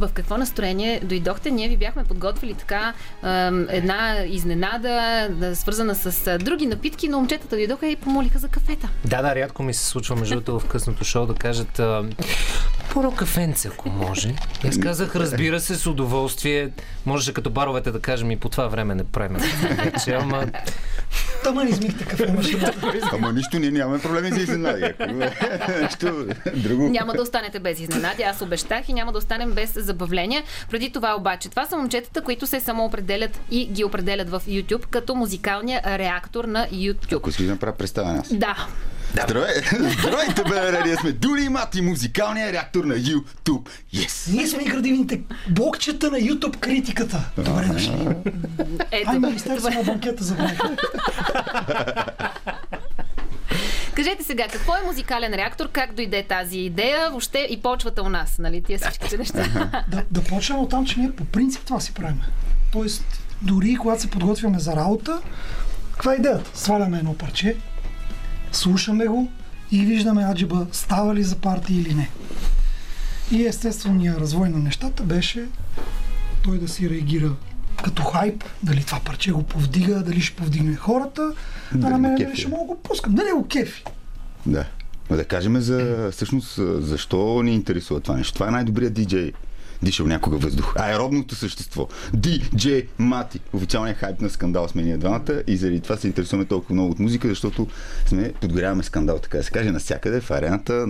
В 0.00 0.10
какво 0.14 0.38
настроение 0.38 1.00
дойдохте? 1.04 1.50
Ние 1.50 1.68
ви 1.68 1.76
бяхме 1.76 2.04
подготвили 2.04 2.54
така 2.54 2.92
една 3.68 4.24
изненада, 4.26 5.28
свързана 5.54 5.94
с 5.94 6.38
други 6.38 6.66
напитки, 6.66 7.08
но 7.08 7.18
момчетата 7.18 7.56
дойдоха 7.56 7.86
и 7.86 7.96
помолиха 7.96 8.38
за 8.38 8.48
кафета. 8.48 8.88
Да, 9.04 9.22
да, 9.22 9.34
рядко 9.34 9.62
ми 9.62 9.74
се 9.74 9.84
случва 9.84 10.16
между 10.16 10.34
другото 10.34 10.60
в 10.60 10.68
късното 10.68 11.04
шоу 11.04 11.26
да 11.26 11.34
кажат 11.34 11.80
първо 12.94 13.14
кафенце, 13.14 13.68
ако 13.68 13.88
може. 13.88 14.34
Аз 14.68 14.78
казах, 14.78 15.16
разбира 15.16 15.60
се, 15.60 15.74
с 15.74 15.86
удоволствие. 15.86 16.70
Можеше 17.06 17.32
като 17.32 17.50
баровете 17.50 17.90
да 17.90 18.00
кажем 18.00 18.30
и 18.30 18.36
по 18.36 18.48
това 18.48 18.66
време 18.68 18.94
не 18.94 19.04
правим 19.04 19.38
вече, 19.84 20.14
ама... 20.14 20.44
Ама 21.46 21.64
не 21.64 21.70
измихте 21.70 22.04
кафе 22.04 22.32
машината. 22.32 22.92
Ама 23.12 23.32
нищо, 23.32 23.58
ние 23.58 23.70
нямаме 23.70 24.02
проблеми 24.02 24.30
за 24.30 24.40
изненади. 24.40 24.92
Нещо 25.82 26.26
друго. 26.56 26.88
Няма 26.88 27.12
да 27.12 27.22
останете 27.22 27.58
без 27.58 27.80
изненади. 27.80 28.22
Аз 28.22 28.42
обещах 28.42 28.88
и 28.88 28.92
няма 28.92 29.12
да 29.12 29.18
останем 29.18 29.52
без 29.52 29.72
забавления. 29.88 30.42
Преди 30.70 30.90
това 30.92 31.16
обаче, 31.16 31.48
това 31.48 31.66
са 31.66 31.76
момчетата, 31.76 32.22
които 32.22 32.46
се 32.46 32.60
самоопределят 32.60 33.40
и 33.50 33.66
ги 33.66 33.84
определят 33.84 34.30
в 34.30 34.42
YouTube 34.48 34.86
като 34.86 35.14
музикалния 35.14 35.98
реактор 35.98 36.44
на 36.44 36.68
YouTube. 36.68 37.16
Ако 37.16 37.32
си 37.32 37.44
да 37.44 37.50
направя 37.50 37.76
представя 37.76 38.18
аз. 38.20 38.34
Да. 38.34 38.66
Да. 39.14 39.22
Здравей, 39.22 39.54
здравейте, 40.00 40.42
бе, 40.44 40.82
ние 40.84 40.96
сме 40.96 41.12
Дури 41.12 41.42
и 41.42 41.48
Мати, 41.48 41.80
музикалния 41.80 42.52
реактор 42.52 42.84
на 42.84 42.94
YouTube. 42.94 43.68
Yes! 43.94 44.32
Ние 44.32 44.46
сме 44.46 44.62
и 44.62 44.66
градивните 44.66 45.20
блокчета 45.50 46.10
на 46.10 46.18
YouTube 46.18 46.56
критиката. 46.56 47.30
Добре 47.36 47.64
дошли. 47.64 48.08
Ето, 48.90 49.10
Ай, 49.10 49.18
Министерство 49.18 49.70
на 49.70 49.82
банкета 49.82 50.24
за 50.24 50.36
Кажете 53.98 54.24
сега, 54.24 54.48
какво 54.52 54.72
е 54.72 54.86
музикален 54.86 55.34
реактор, 55.34 55.68
как 55.72 55.94
дойде 55.94 56.22
тази 56.22 56.58
идея, 56.58 57.10
въобще 57.10 57.46
и 57.50 57.62
почвата 57.62 58.02
у 58.02 58.08
нас, 58.08 58.38
нали, 58.38 58.62
тия 58.62 58.78
всичките 58.78 59.18
неща? 59.18 59.44
да, 59.88 60.04
да 60.10 60.24
почнем 60.24 60.58
от 60.58 60.70
там, 60.70 60.86
че 60.86 61.00
ние 61.00 61.12
по 61.12 61.24
принцип 61.24 61.62
това 61.64 61.80
си 61.80 61.94
правим. 61.94 62.20
Тоест, 62.72 63.22
дори 63.42 63.76
когато 63.76 64.02
се 64.02 64.10
подготвяме 64.10 64.58
за 64.58 64.76
работа, 64.76 65.20
каква 65.92 66.12
е 66.12 66.16
идеята? 66.16 66.50
Сваляме 66.54 66.98
едно 66.98 67.14
парче, 67.14 67.56
слушаме 68.52 69.06
го 69.06 69.32
и 69.70 69.84
виждаме 69.84 70.24
аджиба 70.24 70.66
става 70.72 71.14
ли 71.14 71.22
за 71.22 71.36
партия 71.36 71.80
или 71.80 71.94
не. 71.94 72.10
И 73.32 73.46
естественият 73.46 74.20
развой 74.20 74.48
на 74.48 74.58
нещата 74.58 75.02
беше 75.02 75.46
той 76.44 76.58
да 76.58 76.68
си 76.68 76.90
реагира 76.90 77.30
като 77.84 78.02
хайп, 78.02 78.44
дали 78.62 78.84
това 78.84 79.00
парче 79.00 79.32
го 79.32 79.42
повдига, 79.42 80.02
дали 80.02 80.20
ще 80.20 80.36
повдигне 80.36 80.76
хората, 80.76 81.32
а 81.74 81.76
на 81.76 81.98
мен 81.98 82.14
дали 82.14 82.36
ще 82.36 82.48
мога 82.48 82.64
го 82.64 82.78
пускам, 82.82 83.14
дали 83.14 83.28
го 83.34 83.46
кефи. 83.46 83.84
Да. 84.46 84.64
Да 85.10 85.24
кажем 85.24 85.60
за 85.60 86.08
всъщност 86.12 86.60
защо 86.78 87.42
ни 87.42 87.54
интересува 87.54 88.00
това 88.00 88.16
нещо. 88.16 88.34
Това 88.34 88.48
е 88.48 88.50
най-добрият 88.50 88.94
диджей 88.94 89.32
дишал 89.82 90.06
някога 90.06 90.36
въздух. 90.36 90.72
Аеробното 90.76 91.34
същество. 91.34 91.88
DJ 92.16 92.86
Мати. 92.98 93.40
Официалният 93.52 93.98
хайп 93.98 94.20
на 94.20 94.30
скандал 94.30 94.68
сме 94.68 94.82
ние 94.82 94.96
двамата 94.96 95.42
и 95.46 95.56
заради 95.56 95.80
това 95.80 95.96
се 95.96 96.06
интересуваме 96.06 96.44
толкова 96.44 96.74
много 96.74 96.90
от 96.90 96.98
музика, 96.98 97.28
защото 97.28 97.66
сме 98.06 98.32
подгоряваме 98.40 98.82
скандал, 98.82 99.18
така 99.18 99.38
да 99.38 99.44
се 99.44 99.50
каже, 99.50 99.70
навсякъде 99.70 100.20
в 100.20 100.30
арената. 100.30 100.86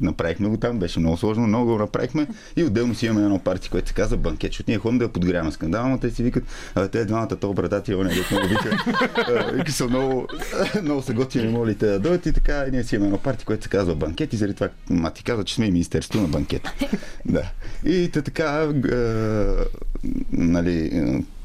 Направихме 0.00 0.48
го 0.48 0.56
там, 0.56 0.78
беше 0.78 1.00
много 1.00 1.16
сложно, 1.16 1.46
много 1.46 1.72
го 1.72 1.78
направихме 1.78 2.26
и 2.56 2.64
отделно 2.64 2.94
си 2.94 3.06
имаме 3.06 3.22
едно 3.22 3.38
парти, 3.38 3.68
което 3.68 3.88
се 3.88 3.94
казва 3.94 4.16
банкет, 4.16 4.52
защото 4.52 4.70
ние 4.70 4.78
ходим 4.78 4.98
да 4.98 5.08
подгоряваме 5.08 5.52
скандал, 5.52 5.88
но 5.88 5.98
те 5.98 6.10
си 6.10 6.22
викат, 6.22 6.44
а, 6.74 6.88
те 6.88 7.04
двамата 7.04 7.36
то 7.40 7.52
братати, 7.52 7.90
не 7.90 7.96
много 7.96 8.48
вика. 8.48 8.84
Са 9.72 9.88
много, 9.88 10.28
много 10.82 11.02
са 11.02 11.12
готини, 11.12 11.48
моли 11.48 11.74
те 11.74 11.86
да 11.86 11.98
дойдат 11.98 12.26
и 12.26 12.32
така. 12.32 12.64
И 12.68 12.70
ние 12.70 12.84
си 12.84 12.94
имаме 12.94 13.06
едно 13.06 13.18
парти, 13.18 13.44
което 13.44 13.62
се 13.62 13.68
казва 13.68 13.94
банкет 13.94 14.32
и 14.32 14.36
заради 14.36 14.54
това 14.54 14.68
Мати 14.90 15.24
каза, 15.24 15.44
че 15.44 15.54
сме 15.54 15.66
и 15.66 15.70
Министерство 15.72 16.20
на 16.20 16.28
банкет. 16.28 16.62
да. 17.26 17.42
И 17.84 18.10
така, 18.24 18.62
е, 18.62 19.04
нали, 20.32 20.90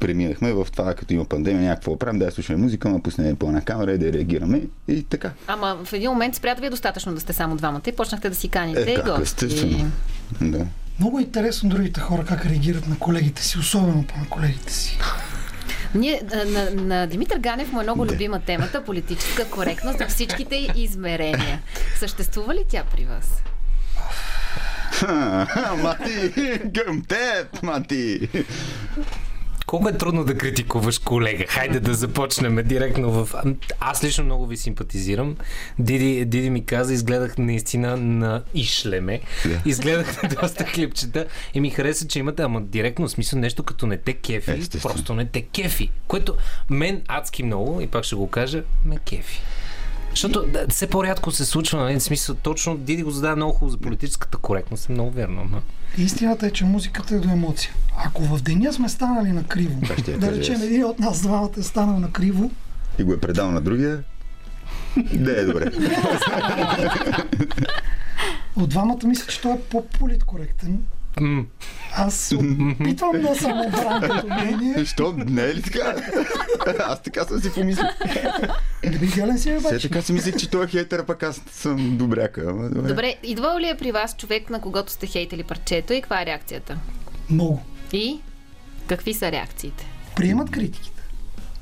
преминахме 0.00 0.52
в 0.52 0.66
това, 0.72 0.94
като 0.94 1.14
има 1.14 1.24
пандемия, 1.24 1.68
някакво 1.68 1.98
правим, 1.98 2.18
да 2.18 2.30
слушаме 2.30 2.62
музика, 2.62 2.90
да 2.90 3.02
пуснем 3.02 3.36
по 3.36 3.46
една 3.46 3.60
камера 3.60 3.92
и 3.92 3.98
да 3.98 4.12
реагираме 4.12 4.62
и 4.88 5.02
така. 5.02 5.30
Ама 5.46 5.78
в 5.84 5.92
един 5.92 6.10
момент 6.10 6.34
спря 6.34 6.54
да 6.54 6.60
ви 6.60 6.66
е 6.66 6.70
достатъчно 6.70 7.14
да 7.14 7.20
сте 7.20 7.32
само 7.32 7.56
двамата 7.56 7.82
и 7.86 7.92
почнахте 7.92 8.28
да 8.28 8.34
си 8.34 8.48
каните 8.48 8.92
е, 8.92 8.94
как, 8.94 9.06
гости. 9.06 9.44
Естествено. 9.44 9.90
Да. 10.40 10.66
Много 10.98 11.18
е 11.18 11.22
интересно 11.22 11.70
другите 11.70 12.00
хора 12.00 12.24
как 12.24 12.46
реагират 12.46 12.88
на 12.88 12.98
колегите 12.98 13.42
си, 13.42 13.58
особено 13.58 14.04
по 14.04 14.18
на 14.18 14.28
колегите 14.28 14.72
си. 14.72 14.98
Ние, 15.94 16.22
на, 16.46 16.70
на 16.70 17.06
Димитър 17.06 17.38
Ганев 17.38 17.72
му 17.72 17.80
е 17.80 17.82
много 17.82 18.04
да. 18.04 18.14
любима 18.14 18.40
темата 18.40 18.84
политическа 18.84 19.44
коректност 19.44 19.98
за 19.98 20.06
всичките 20.06 20.68
измерения. 20.76 21.62
Съществува 21.98 22.54
ли 22.54 22.64
тя 22.68 22.84
при 22.92 23.04
вас? 23.04 23.42
Мати, 25.82 26.32
към 26.74 27.02
теб, 27.02 27.62
Мати. 27.62 28.28
Колко 29.70 29.88
е 29.88 29.92
трудно 29.92 30.24
да 30.24 30.38
критикуваш 30.38 30.98
колега? 30.98 31.44
Хайде 31.48 31.80
да 31.80 31.94
започнем 31.94 32.58
директно 32.64 33.10
в... 33.10 33.44
Аз 33.80 34.04
лично 34.04 34.24
много 34.24 34.46
ви 34.46 34.56
симпатизирам. 34.56 35.36
Диди, 35.78 36.24
Диди 36.24 36.50
ми 36.50 36.64
каза, 36.64 36.94
изгледах 36.94 37.38
наистина 37.38 37.96
на 37.96 38.42
Ишлеме. 38.54 39.20
Yeah. 39.44 39.66
Изгледах 39.66 40.20
доста 40.40 40.64
клипчета 40.64 41.26
и 41.54 41.60
ми 41.60 41.70
хареса, 41.70 42.06
че 42.06 42.18
имате, 42.18 42.42
ама 42.42 42.60
директно 42.60 43.08
в 43.08 43.10
смисъл 43.10 43.38
нещо 43.38 43.62
като 43.62 43.86
не 43.86 43.96
те 43.96 44.12
кефи. 44.12 44.50
Естествено. 44.50 44.94
Просто 44.94 45.14
не 45.14 45.26
те 45.26 45.42
кефи. 45.42 45.90
Което 46.08 46.34
мен 46.70 47.02
адски 47.08 47.42
много, 47.42 47.80
и 47.80 47.86
пак 47.86 48.04
ще 48.04 48.14
го 48.14 48.30
кажа, 48.30 48.62
ме 48.84 48.98
кефи. 48.98 49.40
Защото 50.10 50.46
да, 50.46 50.66
все 50.68 50.86
по-рядко 50.86 51.30
се 51.30 51.44
случва, 51.44 51.78
нали? 51.78 51.94
В 51.94 52.02
смисъл, 52.02 52.34
точно 52.34 52.76
Диди 52.76 53.02
го 53.02 53.10
задава 53.10 53.36
много 53.36 53.52
хубаво 53.52 53.70
за 53.70 53.78
политическата 53.78 54.38
коректност, 54.38 54.88
е 54.88 54.92
много 54.92 55.10
верно. 55.10 55.44
Но... 55.50 55.62
Истината 56.04 56.46
е, 56.46 56.50
че 56.50 56.64
музиката 56.64 57.14
е 57.14 57.18
до 57.18 57.30
емоция. 57.30 57.72
Ако 58.04 58.22
в 58.22 58.42
деня 58.42 58.72
сме 58.72 58.88
станали 58.88 59.32
на 59.32 59.44
криво, 59.44 59.80
да 60.18 60.32
речем 60.32 60.62
един 60.62 60.84
от 60.84 60.98
нас 60.98 61.22
двамата 61.22 61.50
е 61.58 61.62
станал 61.62 62.00
на 62.00 62.10
криво 62.10 62.50
и 62.98 63.02
го 63.02 63.12
е 63.12 63.20
предал 63.20 63.50
на 63.50 63.60
другия, 63.60 64.02
да 65.14 65.40
е 65.40 65.44
добре. 65.44 65.70
от 68.56 68.68
двамата 68.68 68.98
мисля, 69.04 69.26
че 69.26 69.40
той 69.40 69.52
е 69.52 69.60
по-политкоректен. 69.60 70.78
Аз 71.94 72.14
се 72.14 72.36
опитвам 72.36 73.22
да 73.22 73.34
съм 73.34 73.60
обран 73.60 74.00
като 74.00 74.26
мнение. 74.26 74.84
Що? 74.84 75.14
Не 75.16 75.42
е 75.42 75.54
ли 75.54 75.62
така? 75.62 75.94
Аз 76.78 77.02
така 77.02 77.24
съм 77.24 77.40
си 77.40 77.52
помислил. 77.54 77.86
Гелен 79.14 79.38
си 79.38 79.50
е 79.50 79.58
Все 79.60 79.78
така 79.78 80.02
си 80.02 80.12
мислих, 80.12 80.36
че 80.36 80.50
той 80.50 80.64
е 80.64 80.68
хейтер, 80.68 81.06
пък 81.06 81.22
аз 81.22 81.40
съм 81.50 81.96
добряка. 81.96 82.42
добре. 82.52 82.88
добре, 82.88 83.16
идва 83.22 83.60
ли 83.60 83.68
е 83.68 83.76
при 83.76 83.92
вас 83.92 84.16
човек, 84.16 84.50
на 84.50 84.60
когото 84.60 84.92
сте 84.92 85.06
хейтели 85.06 85.42
парчето 85.42 85.92
и 85.92 86.00
каква 86.00 86.22
е 86.22 86.26
реакцията? 86.26 86.78
Много. 87.30 87.62
И? 87.92 88.20
Какви 88.86 89.14
са 89.14 89.32
реакциите? 89.32 89.86
Приемат 90.16 90.50
критиките. 90.50 91.02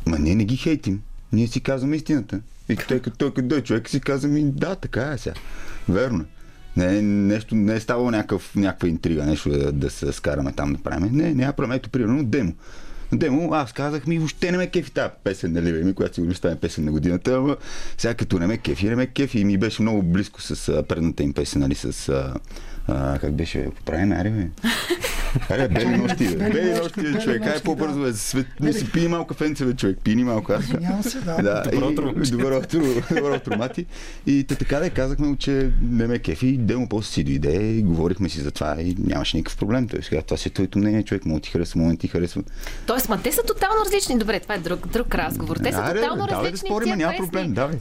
Ма 0.06 0.18
ние 0.18 0.34
не 0.34 0.44
ги 0.44 0.56
хейтим. 0.56 1.02
Ние 1.32 1.46
си 1.46 1.60
казваме 1.60 1.96
истината. 1.96 2.40
И 2.68 2.76
той 2.76 3.00
като 3.00 3.16
той 3.16 3.34
като 3.34 3.60
човек 3.60 3.88
си 3.88 4.00
казваме, 4.00 4.40
да, 4.44 4.74
така 4.74 5.12
е 5.12 5.18
сега. 5.18 5.36
Верно. 5.88 6.24
Не, 6.78 7.02
нещо, 7.02 7.54
не 7.54 7.74
е 7.74 7.80
ставало 7.80 8.10
някакъв, 8.10 8.56
някаква 8.56 8.88
интрига, 8.88 9.26
нещо 9.26 9.50
да, 9.50 9.72
да 9.72 9.90
се 9.90 10.12
скараме 10.12 10.52
там 10.52 10.72
да 10.72 10.82
правим. 10.82 11.08
Не, 11.12 11.34
няма 11.34 11.52
проблем. 11.52 11.72
Ето, 11.72 11.90
примерно, 11.90 12.24
демо. 12.24 12.52
Демо, 13.12 13.54
аз 13.54 13.72
казах 13.72 14.06
ми, 14.06 14.18
въобще 14.18 14.50
не 14.50 14.58
ме 14.58 14.66
кефи 14.66 14.90
тази 14.90 15.12
песен, 15.24 15.52
нали, 15.52 15.72
ми, 15.72 15.94
която 15.94 16.14
сигурно 16.14 16.34
стане 16.34 16.56
песен 16.56 16.84
на 16.84 16.90
годината, 16.90 17.34
ама 17.34 17.56
сега 17.98 18.14
като 18.14 18.38
не 18.38 18.46
ме 18.46 18.58
кефи, 18.58 18.88
не 18.88 18.96
ме 18.96 19.06
кефи 19.06 19.40
и 19.40 19.44
ми 19.44 19.58
беше 19.58 19.82
много 19.82 20.02
близко 20.02 20.42
с 20.42 20.82
предната 20.88 21.22
им 21.22 21.32
песен, 21.32 21.60
нали, 21.60 21.74
с 21.74 22.12
как 23.20 23.32
беше? 23.32 23.70
Поправим, 23.76 24.12
аре, 24.12 24.30
бе. 24.30 24.48
Аре, 25.50 25.68
бели 25.68 25.96
нощи, 25.96 26.36
бе. 26.36 26.50
Бели 26.50 26.74
нощи, 26.74 27.00
бе, 27.00 27.20
човек. 27.20 27.46
Ай, 27.46 27.60
по-бързо, 27.60 28.00
бе. 28.00 28.12
Свет... 28.12 28.46
Не 28.60 28.72
си 28.72 28.92
пи 28.92 29.08
малко 29.08 29.34
фенце, 29.34 29.64
бе, 29.64 29.74
човек. 29.74 29.98
Пини 30.04 30.24
малко. 30.24 30.52
Аз. 30.52 30.72
Няма 30.80 31.02
се, 31.02 31.20
да. 31.20 31.36
да 31.42 31.62
добро 31.72 31.88
утро. 31.88 32.12
Добро 32.30 32.56
утро, 32.58 32.80
добро 33.14 33.34
утро, 33.36 33.58
мати. 33.58 33.86
И 34.26 34.44
те 34.44 34.54
така 34.54 34.78
да 34.78 34.90
казахме, 34.90 35.36
че 35.36 35.70
не 35.82 36.06
ме 36.06 36.18
кефи. 36.18 36.58
Демо 36.58 36.88
после 36.88 37.12
си 37.12 37.24
дойде 37.24 37.70
и 37.70 37.82
говорихме 37.82 38.28
си 38.28 38.40
за 38.40 38.50
това 38.50 38.76
и 38.80 38.96
нямаше 38.98 39.36
никакъв 39.36 39.58
проблем. 39.58 39.88
Той 39.88 40.02
сега 40.02 40.22
това 40.22 40.36
си 40.36 40.48
е 40.48 40.52
твоето 40.52 40.78
мнение, 40.78 41.02
човек. 41.02 41.24
Му 41.24 41.40
ти 41.40 41.50
харесва, 41.50 41.80
му 41.80 41.96
ти 41.96 42.08
харесва. 42.08 42.42
Тоест, 42.86 43.08
ма 43.08 43.22
те 43.22 43.32
са 43.32 43.42
тотално 43.42 43.84
различни. 43.84 44.18
Добре, 44.18 44.40
това 44.40 44.54
е 44.54 44.58
друг, 44.58 44.88
друг 44.88 45.14
разговор. 45.14 45.56
Те 45.56 45.72
са 45.72 45.94
тотално 45.94 46.28
различни. 46.28 46.68
Да, 46.68 46.74
спорим, 46.74 46.98
няма 46.98 47.14
проблем. 47.16 47.52
Давай. 47.52 47.78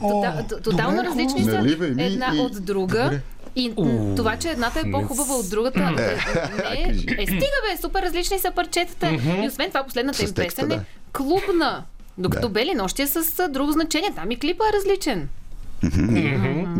Тотално 0.62 1.04
различни 1.04 1.44
са 1.44 1.76
една 1.98 2.32
от 2.34 2.64
друга. 2.64 3.20
И 3.58 3.72
У, 3.76 4.14
това, 4.16 4.36
че 4.36 4.48
едната 4.48 4.80
е 4.80 4.90
по-хубава 4.90 5.34
от 5.34 5.50
другата, 5.50 5.78
не, 5.90 5.94
не, 5.96 6.92
е, 7.18 7.26
стига 7.26 7.58
бе, 7.70 7.76
супер 7.80 8.02
различни 8.02 8.38
са 8.38 8.50
парчетата. 8.50 9.10
И 9.42 9.48
освен 9.48 9.68
това, 9.68 9.84
последната 9.84 10.22
им 10.22 10.34
песен 10.34 10.72
е 10.72 10.80
клубна. 11.12 11.84
Докато 12.18 12.48
Бели 12.48 12.74
нощи 12.74 13.02
е 13.02 13.06
с 13.06 13.48
друго 13.48 13.72
значение. 13.72 14.12
Там 14.14 14.30
и 14.30 14.38
клипа 14.38 14.64
е 14.64 14.76
различен. 14.76 15.28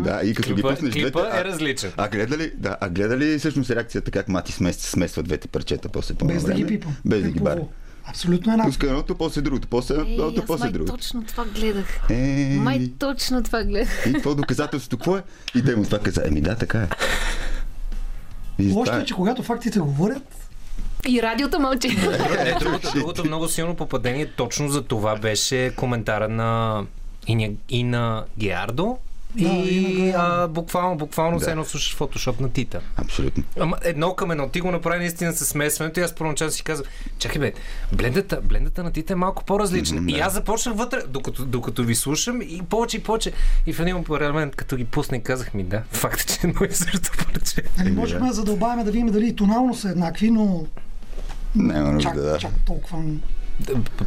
да, 0.03 0.21
и 0.23 0.33
като 0.33 0.47
клипа, 0.47 0.55
ги 0.55 0.75
пуснеш 0.75 0.93
клипа 0.93 1.21
двете, 1.21 1.37
е 1.37 1.43
различен. 1.43 1.91
А, 1.97 2.05
а 2.05 2.09
гледали, 2.09 2.51
да, 2.55 2.77
а 2.81 2.89
гледали 2.89 3.39
всъщност 3.39 3.69
реакцията 3.69 4.11
как 4.11 4.27
Мати 4.27 4.51
смесва, 4.51 4.81
смесва 4.81 5.23
двете 5.23 5.47
парчета 5.47 5.89
после 5.89 6.13
по 6.13 6.25
Без 6.25 6.43
да 6.43 6.53
ги 6.53 6.65
пипам. 6.65 6.95
Без 7.05 7.23
да 7.23 7.29
ги 7.29 7.39
бар. 7.39 7.59
Абсолютно 8.09 8.51
една. 8.51 8.63
Пуска 8.63 8.87
едното, 8.87 9.15
после 9.15 9.41
другото, 9.41 9.67
после 9.67 9.95
едното, 9.95 10.45
после 10.45 10.69
другото. 10.69 10.91
точно 10.91 11.23
това 11.23 11.45
гледах. 11.45 12.09
Е... 12.09 12.57
Май 12.59 12.91
точно 12.99 13.43
това 13.43 13.63
гледах. 13.63 14.05
И 14.09 14.13
какво 14.13 14.35
доказателството, 14.35 14.97
какво 14.97 15.17
е? 15.17 15.23
И 15.55 15.63
те 15.63 15.75
му 15.75 15.83
това 15.83 15.99
каза, 15.99 16.23
еми 16.25 16.41
да, 16.41 16.55
така 16.55 16.79
е. 16.79 16.87
Лошото 18.71 18.97
е, 18.97 19.05
че 19.05 19.13
когато 19.13 19.43
фактите 19.43 19.79
говорят, 19.79 20.49
и 21.07 21.21
радиото 21.21 21.59
мълчи. 21.59 21.87
Е, 21.87 22.55
другото, 22.59 22.91
другото 22.95 23.25
много 23.25 23.47
силно 23.47 23.75
попадение 23.75 24.25
точно 24.25 24.69
за 24.69 24.83
това 24.83 25.15
беше 25.15 25.73
коментара 25.75 26.29
на 26.29 26.83
и, 27.27 27.51
и 27.69 27.83
на 27.83 28.25
Геардо, 28.37 28.97
да, 29.35 29.49
и 29.49 30.13
а, 30.17 30.47
буквално, 30.47 30.97
буквално 30.97 31.39
да. 31.39 31.45
се 31.45 31.51
едно 31.51 31.65
слушаш 31.65 31.95
фотошоп 31.95 32.39
на 32.39 32.49
Тита. 32.49 32.81
Абсолютно. 32.95 33.43
Ама 33.59 33.77
едно 33.83 34.13
към 34.13 34.31
едно. 34.31 34.49
Ти 34.49 34.61
го 34.61 34.71
направи 34.71 34.99
наистина 34.99 35.33
с 35.33 35.45
смесването 35.45 35.99
и 35.99 36.03
аз 36.03 36.15
първоначално 36.15 36.51
си 36.51 36.63
казвам, 36.63 36.87
чакай 37.19 37.39
бе, 37.39 37.53
блендата, 37.93 38.41
блендата 38.41 38.83
на 38.83 38.91
Тита 38.91 39.13
е 39.13 39.15
малко 39.15 39.45
по-различна. 39.45 40.01
Mm-hmm, 40.01 40.17
и 40.17 40.19
аз 40.19 40.33
започнах 40.33 40.75
вътре, 40.75 41.01
докато, 41.07 41.45
докато 41.45 41.83
ви 41.83 41.95
слушам 41.95 42.41
и 42.41 42.61
повече 42.69 42.97
и 42.97 43.03
повече. 43.03 43.31
И 43.65 43.73
в 43.73 43.79
един 43.79 44.05
момент, 44.09 44.55
като 44.55 44.75
ги 44.75 44.85
пусна, 44.85 45.23
казах 45.23 45.53
ми 45.53 45.63
да, 45.63 45.81
факт 45.91 46.21
е, 46.21 46.25
че 46.25 46.33
е 46.33 46.49
едно 46.49 46.65
и 46.65 46.73
също 46.73 47.11
парче. 47.17 47.63
Нали, 47.77 47.91
можем 47.91 48.25
да 48.25 48.33
задълбаваме 48.33 48.83
да 48.83 48.91
видим 48.91 49.07
дали 49.07 49.35
тонално 49.35 49.75
са 49.75 49.89
еднакви, 49.89 50.31
но 50.31 50.65
няма 51.55 51.91
нужда, 51.91 52.09
чак, 52.09 52.17
да. 52.17 52.37
Чак 52.37 52.51
толкова. 52.65 53.03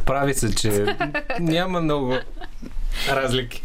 Прави 0.05 0.33
се, 0.33 0.55
че 0.55 0.97
няма 1.39 1.81
много 1.81 2.17
разлики. 3.09 3.61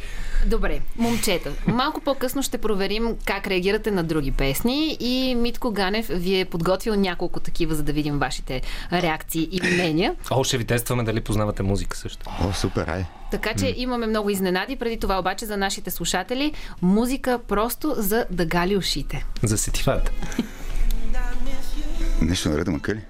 Добре, 0.46 0.80
момчета, 0.96 1.52
малко 1.66 2.00
по-късно 2.00 2.42
ще 2.42 2.58
проверим 2.58 3.16
как 3.24 3.46
реагирате 3.46 3.90
на 3.90 4.04
други 4.04 4.32
песни 4.32 4.96
и 5.00 5.34
Митко 5.34 5.70
Ганев 5.70 6.06
ви 6.10 6.40
е 6.40 6.44
подготвил 6.44 6.94
няколко 6.94 7.40
такива, 7.40 7.74
за 7.74 7.82
да 7.82 7.92
видим 7.92 8.18
вашите 8.18 8.62
реакции 8.92 9.48
и 9.52 9.60
мнения. 9.62 10.14
О, 10.30 10.44
ще 10.44 10.58
ви 10.58 10.64
тестваме 10.64 11.02
дали 11.02 11.20
познавате 11.20 11.62
музика 11.62 11.96
също. 11.96 12.26
О, 12.40 12.52
супер, 12.52 12.88
ай. 12.88 13.04
Така 13.30 13.54
че 13.54 13.74
имаме 13.76 14.06
много 14.06 14.30
изненади. 14.30 14.76
Преди 14.76 14.98
това 14.98 15.18
обаче 15.18 15.46
за 15.46 15.56
нашите 15.56 15.90
слушатели 15.90 16.52
музика 16.82 17.38
просто 17.48 17.94
за 17.96 18.26
да 18.30 18.46
гали 18.46 18.76
ушите. 18.76 19.24
За 19.42 19.58
сетивата. 19.58 20.12
Нещо 22.22 22.48
наред, 22.48 22.68
макар 22.68 22.94
ли? 22.94 23.00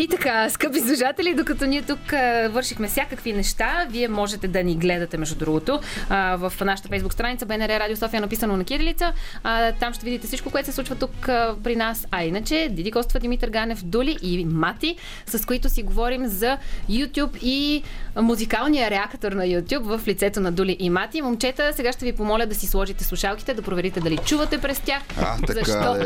И 0.00 0.08
така, 0.08 0.50
скъпи 0.50 0.80
служатели, 0.80 1.34
докато 1.34 1.66
ние 1.66 1.82
тук 1.82 2.12
а, 2.12 2.48
вършихме 2.48 2.88
всякакви 2.88 3.32
неща, 3.32 3.86
вие 3.90 4.08
можете 4.08 4.48
да 4.48 4.62
ни 4.62 4.76
гледате, 4.76 5.18
между 5.18 5.34
другото, 5.34 5.80
а, 6.08 6.36
в 6.36 6.52
нашата 6.60 6.88
фейсбук 6.88 7.12
страница 7.12 7.46
БНР 7.46 7.68
Радио 7.68 7.96
София, 7.96 8.20
написано 8.20 8.56
на 8.56 8.64
кирилица. 8.64 9.12
А, 9.42 9.72
там 9.72 9.94
ще 9.94 10.04
видите 10.04 10.26
всичко, 10.26 10.50
което 10.50 10.66
се 10.66 10.72
случва 10.72 10.96
тук 10.96 11.28
а, 11.28 11.56
при 11.64 11.76
нас. 11.76 12.06
А 12.10 12.24
иначе, 12.24 12.68
Диди 12.70 12.90
Костова, 12.90 13.20
Димитър 13.20 13.48
Ганев, 13.48 13.84
Дули 13.84 14.16
и 14.22 14.44
Мати, 14.44 14.96
с 15.26 15.46
които 15.46 15.68
си 15.68 15.82
говорим 15.82 16.26
за 16.26 16.58
YouTube 16.90 17.42
и 17.42 17.82
музикалния 18.16 18.90
реактор 18.90 19.32
на 19.32 19.44
YouTube 19.44 19.96
в 19.96 20.08
лицето 20.08 20.40
на 20.40 20.52
Дули 20.52 20.76
и 20.80 20.90
Мати. 20.90 21.22
Момчета, 21.22 21.72
сега 21.74 21.92
ще 21.92 22.04
ви 22.04 22.12
помоля 22.12 22.46
да 22.46 22.54
си 22.54 22.66
сложите 22.66 23.04
слушалките, 23.04 23.54
да 23.54 23.62
проверите 23.62 24.00
дали 24.00 24.18
чувате 24.18 24.58
през 24.58 24.80
тях. 24.80 25.02
А, 25.20 25.36
така 25.46 25.52
защото... 25.52 25.96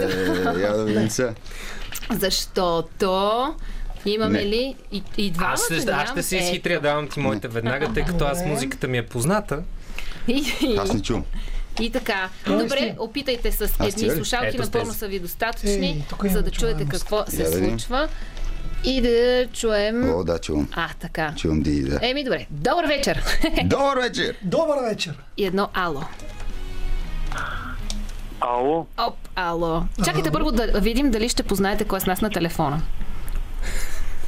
е, 0.58 0.62
я 0.62 0.72
да 0.72 0.84
видим 0.84 1.08
Защото 2.10 3.54
Имаме 4.06 4.38
не. 4.38 4.46
ли 4.46 4.74
и, 4.92 5.02
и 5.16 5.30
двамата? 5.30 5.52
Аз 5.52 5.64
ще, 5.64 5.90
аз 5.90 6.10
ще 6.10 6.22
си 6.22 6.36
изхитря, 6.36 6.80
давам 6.80 7.08
ти 7.08 7.20
моите 7.20 7.48
веднага, 7.48 7.92
тъй 7.92 8.04
като 8.04 8.24
аз 8.24 8.44
музиката 8.46 8.88
ми 8.88 8.98
е 8.98 9.06
позната. 9.06 9.62
Аз 10.78 10.92
не 10.92 11.02
чувам. 11.02 11.24
И 11.80 11.90
така. 11.90 12.28
Добре, 12.46 12.94
опитайте 12.98 13.52
с 13.52 13.74
едни 13.80 14.10
слушалки, 14.10 14.58
напълно 14.58 14.92
са 14.92 15.08
ви 15.08 15.18
достатъчни, 15.18 16.04
за 16.24 16.42
да 16.42 16.50
чуете 16.50 16.86
какво 16.88 17.24
се 17.28 17.52
случва. 17.52 18.08
И 18.84 19.00
да 19.00 19.46
чуем... 19.52 20.14
О, 20.14 20.24
да, 20.24 20.38
чувам. 20.38 20.68
А, 20.72 20.88
така. 21.00 21.34
Чувам 21.36 21.62
ди, 21.62 21.82
да. 21.82 21.98
Еми, 22.02 22.24
добре. 22.24 22.46
Добър 22.50 22.84
вечер! 22.86 23.22
Добър 23.64 23.98
вечер! 24.02 24.36
Добър 24.42 24.88
вечер! 24.88 25.14
И 25.36 25.44
едно 25.44 25.68
ало. 25.74 26.02
Ало? 28.40 28.86
Оп, 28.98 29.16
ало. 29.36 29.82
Чакайте 30.04 30.30
първо 30.30 30.52
да 30.52 30.80
видим 30.80 31.10
дали 31.10 31.28
ще 31.28 31.42
познаете 31.42 31.84
кой 31.84 31.96
е 31.96 32.00
с 32.00 32.06
нас 32.06 32.20
на 32.20 32.30
телефона. 32.30 32.82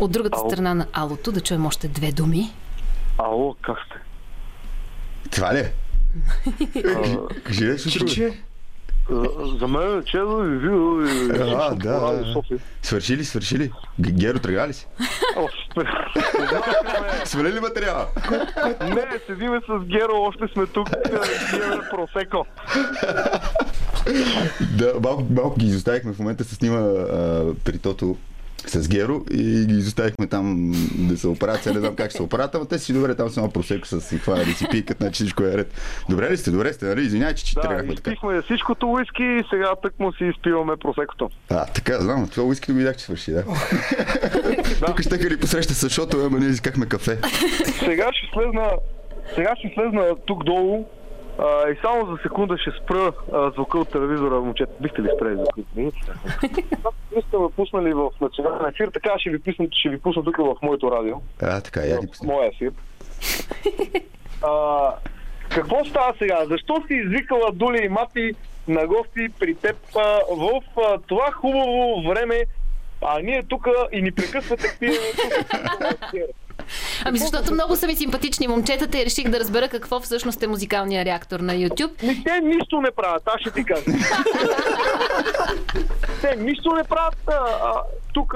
От 0.00 0.12
другата 0.12 0.38
Ало. 0.40 0.50
страна 0.50 0.74
на 0.74 0.86
алото 0.92 1.32
да 1.32 1.40
чуем 1.40 1.66
още 1.66 1.88
две 1.88 2.12
думи. 2.12 2.52
Ало, 3.18 3.54
как 3.62 3.76
сте? 3.86 3.96
Това 5.30 5.54
ли? 5.54 5.64
Кажи 7.44 7.64
нещо, 7.64 7.90
Чиче. 7.90 8.42
За 9.60 9.68
мен 9.68 9.98
е 9.98 10.04
чедо 10.04 10.44
и 10.44 10.58
ви 10.58 10.68
А, 11.56 11.74
да. 11.74 12.24
Свърши 12.82 13.16
ли, 13.16 13.24
свърши 13.24 13.58
ли? 13.58 13.72
Геро, 14.00 14.38
тръга 14.38 14.68
ли 14.68 14.72
си? 14.72 14.86
Свали 17.24 17.52
ли 17.52 17.60
материала? 17.60 18.06
Не, 18.80 19.06
седиме 19.26 19.60
с 19.68 19.84
Геро, 19.84 20.12
още 20.14 20.48
сме 20.52 20.66
тук, 20.66 20.88
пиеме 21.50 21.76
просеко. 21.90 22.46
Да, 24.78 24.92
малко, 25.02 25.26
малко 25.30 25.58
ги 25.58 25.66
изоставихме 25.66 26.12
в 26.12 26.18
момента 26.18 26.44
се 26.44 26.54
снима 26.54 26.78
а, 26.78 27.44
при 27.64 27.78
Тото 27.78 28.16
с 28.70 28.88
Геро 28.88 29.24
и 29.30 29.66
ги 29.66 29.74
изоставихме 29.74 30.26
там 30.26 30.72
да 30.94 31.18
се 31.18 31.28
оправят. 31.28 31.66
Не 31.66 31.80
знам 31.80 31.96
как 31.96 32.12
се 32.12 32.22
оправят, 32.22 32.54
ама 32.54 32.66
те 32.68 32.78
си 32.78 32.92
добре 32.92 33.14
там 33.14 33.28
само 33.28 33.50
просеко 33.50 33.86
с 33.86 34.12
и 34.12 34.18
хвана 34.18 34.44
да 34.44 34.52
си 34.52 34.66
пикат, 34.70 34.96
значи 34.98 35.14
всичко 35.14 35.42
е 35.42 35.52
ред. 35.52 35.74
Добре 36.10 36.30
ли 36.30 36.36
сте? 36.36 36.50
Добре 36.50 36.72
сте, 36.72 36.86
нали? 36.86 37.00
Извинявай, 37.00 37.34
че, 37.34 37.44
че 37.44 37.54
да, 37.54 37.60
тръгнахме 37.60 37.94
така. 37.94 38.10
Да, 38.26 38.42
всичкото 38.42 38.86
уиски 38.86 39.22
и 39.22 39.44
сега 39.50 39.74
тък 39.82 40.00
му 40.00 40.12
си 40.12 40.24
изпиваме 40.24 40.76
просекото. 40.76 41.30
А, 41.50 41.66
така, 41.66 42.00
знам. 42.00 42.28
Това 42.28 42.46
уискито 42.46 42.72
го 42.72 42.78
видях, 42.78 42.96
че 42.96 43.04
свърши, 43.04 43.32
да. 43.32 43.44
Тук 44.86 45.02
ще 45.02 45.30
ли 45.30 45.40
посреща 45.40 45.74
с 45.74 45.90
шото, 45.90 46.26
ама 46.26 46.38
ние 46.38 46.48
изкахме 46.48 46.86
кафе. 46.86 47.18
сега 47.84 48.10
ще 48.12 48.26
слезна 48.32 48.70
сега 49.34 49.54
ще 49.58 49.72
слезна 49.74 50.16
тук 50.26 50.44
долу 50.44 50.86
а, 51.38 51.70
и 51.70 51.76
само 51.82 52.06
за 52.06 52.22
секунда 52.22 52.58
ще 52.58 52.70
спра 52.70 53.12
а, 53.32 53.50
звука 53.50 53.78
от 53.78 53.88
телевизора, 53.88 54.40
момчета. 54.40 54.72
Бихте 54.80 55.02
ли 55.02 55.08
спрели 55.16 55.34
звука? 55.34 55.60
Не 55.76 57.22
сте 57.28 57.38
ме 57.38 57.48
пуснали 57.56 57.94
в 57.94 58.10
национален 58.20 58.66
ефир, 58.68 58.88
така 58.88 59.18
ще 59.18 59.30
ви, 59.30 59.38
пусна, 59.38 59.66
ще 59.72 59.88
ви 59.88 59.98
пусна 59.98 60.24
тук 60.24 60.36
в 60.36 60.56
моето 60.62 60.90
радио. 60.90 61.16
А, 61.42 61.60
така, 61.60 61.80
я 61.80 62.00
ги 62.00 62.06
пусна. 62.06 62.32
Моя 62.32 62.48
ефир. 62.48 62.72
А, 64.42 64.94
какво 65.54 65.84
става 65.84 66.14
сега? 66.18 66.44
Защо 66.46 66.82
си 66.86 66.94
извикала 66.94 67.52
Дули 67.52 67.84
и 67.84 67.88
Мати 67.88 68.32
на 68.68 68.86
гости 68.86 69.28
при 69.38 69.54
теб 69.54 69.76
а, 69.96 70.20
в 70.30 70.62
а, 70.76 70.98
това 71.06 71.32
хубаво 71.32 72.02
време, 72.08 72.44
а 73.02 73.20
ние 73.20 73.42
тук 73.42 73.68
и 73.92 74.02
ни 74.02 74.12
прекъсвате 74.12 74.76
пиенето. 74.80 75.22
Ами 77.04 77.18
защото 77.18 77.54
много 77.54 77.76
са 77.76 77.86
ми 77.86 77.96
симпатични 77.96 78.48
момчетата 78.48 78.98
и 78.98 79.04
реших 79.04 79.28
да 79.28 79.40
разбера 79.40 79.68
какво 79.68 80.00
всъщност 80.00 80.42
е 80.42 80.46
музикалния 80.46 81.04
реактор 81.04 81.40
на 81.40 81.52
YouTube. 81.52 82.02
Ми, 82.02 82.24
те 82.24 82.40
нищо 82.40 82.80
не 82.80 82.90
правят, 82.90 83.22
аз 83.26 83.40
ще 83.40 83.50
ти 83.50 83.64
кажа. 83.64 83.84
те 86.20 86.36
нищо 86.36 86.72
не 86.72 86.84
правят. 86.84 87.18
А, 87.26 87.32
а, 87.32 87.82
тук 88.12 88.34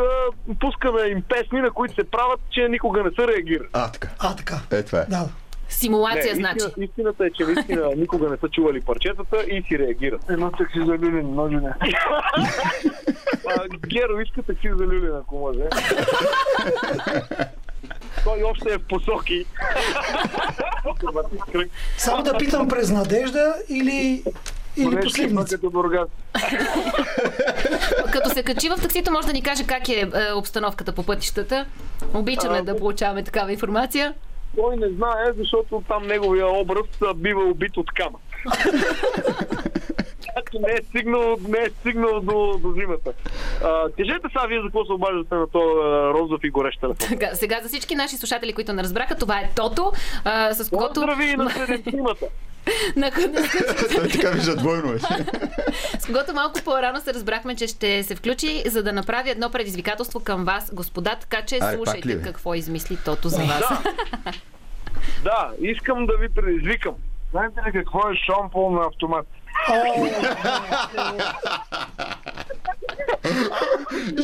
пускаме 0.60 1.02
им 1.02 1.22
песни, 1.28 1.60
на 1.60 1.70
които 1.70 1.94
се 1.94 2.10
правят, 2.10 2.40
че 2.50 2.68
никога 2.68 3.02
не 3.02 3.10
са 3.10 3.28
реагирали. 3.28 3.68
А, 3.72 3.92
така. 3.92 4.08
А, 4.18 4.36
така. 4.36 4.60
Е, 4.70 4.82
това 4.82 4.98
е. 4.98 5.04
Да. 5.08 5.28
Симулация, 5.68 6.34
не, 6.34 6.34
значи. 6.34 6.56
Истина, 6.56 6.84
истината 6.84 7.26
е, 7.26 7.30
че 7.30 7.44
наистина 7.44 7.90
никога 7.96 8.28
не 8.28 8.36
са 8.36 8.48
чували 8.48 8.80
парчетата 8.80 9.36
и 9.42 9.62
си 9.62 9.78
реагират. 9.78 10.30
Едно 10.30 10.50
такси 10.50 10.78
за 10.78 10.92
люлин, 10.92 11.26
може 11.26 11.56
не. 11.56 11.72
Геро 13.86 14.20
иска 14.20 14.42
такси 14.42 14.68
за 14.68 14.84
люлин, 14.84 15.14
ако 15.14 15.38
може. 15.38 15.60
Той 18.24 18.42
още 18.42 18.74
е 18.74 18.78
в 18.78 18.82
посоки. 18.88 19.44
Само 21.96 22.22
да 22.22 22.38
питам 22.38 22.68
през 22.68 22.90
надежда 22.90 23.54
или 23.68 24.22
или 24.76 25.00
последница. 25.00 25.58
Като 28.12 28.30
се 28.30 28.42
качи 28.42 28.68
в 28.68 28.76
таксито, 28.82 29.12
може 29.12 29.26
да 29.26 29.32
ни 29.32 29.42
каже 29.42 29.66
как 29.66 29.88
е, 29.88 30.00
е 30.00 30.32
обстановката 30.32 30.92
по 30.92 31.02
пътищата. 31.02 31.66
Обичаме 32.14 32.58
а, 32.58 32.62
да 32.62 32.78
получаваме 32.78 33.24
такава 33.24 33.52
информация. 33.52 34.14
Той 34.56 34.76
не 34.76 34.88
знае, 34.88 35.32
защото 35.38 35.82
там 35.88 36.06
неговия 36.06 36.46
образ 36.46 36.86
бива 37.16 37.44
убит 37.44 37.76
от 37.76 37.90
камък. 37.90 38.20
не 40.60 40.72
е 40.72 40.82
стигнал, 40.88 41.36
не 41.48 41.58
е 41.58 41.70
стигнал 41.70 42.20
до, 42.20 42.58
до 42.58 42.72
зимата. 42.72 43.12
А, 43.64 43.88
кажете 43.96 44.28
сега 44.28 44.46
вие 44.48 44.58
за 44.60 44.66
какво 44.66 44.84
се 44.84 44.92
обаждате 44.92 45.34
на 45.34 45.46
този 45.46 45.74
розов 46.14 46.40
и 46.44 46.50
горещ 46.50 46.80
телефон. 46.80 47.08
Сега, 47.08 47.30
сега 47.34 47.60
за 47.62 47.68
всички 47.68 47.94
наши 47.94 48.16
слушатели, 48.16 48.52
които 48.52 48.72
не 48.72 48.82
разбраха, 48.82 49.14
това 49.14 49.38
е 49.40 49.50
Тото, 49.56 49.92
а, 50.24 50.54
с 50.54 50.70
когото... 50.70 51.00
Здрави 51.00 51.36
на 51.36 51.50
седемцимата. 51.50 52.26
на 52.96 53.10
Той 53.96 54.08
така 54.08 54.30
вижда 54.30 54.56
двойно. 54.56 54.98
С 55.98 56.06
когото 56.06 56.34
малко 56.34 56.60
по-рано 56.64 57.00
се 57.00 57.14
разбрахме, 57.14 57.56
че 57.56 57.66
ще 57.66 58.02
се 58.02 58.14
включи, 58.14 58.62
за 58.66 58.82
да 58.82 58.92
направи 58.92 59.30
едно 59.30 59.50
предизвикателство 59.50 60.20
към 60.20 60.44
вас, 60.44 60.74
господа, 60.74 61.16
така 61.20 61.42
че 61.42 61.58
Аре, 61.62 61.76
слушайте 61.76 62.16
бе? 62.16 62.22
какво 62.22 62.54
измисли 62.54 62.98
Тото 63.04 63.28
за 63.28 63.42
вас. 63.42 63.60
Да. 63.60 63.82
да, 65.24 65.50
искам 65.60 66.06
да 66.06 66.16
ви 66.16 66.28
предизвикам. 66.28 66.94
Знаете 67.30 67.60
ли 67.60 67.72
какво 67.72 67.98
е 67.98 68.14
шомпол 68.26 68.70
на 68.70 68.86
автомат? 68.86 69.26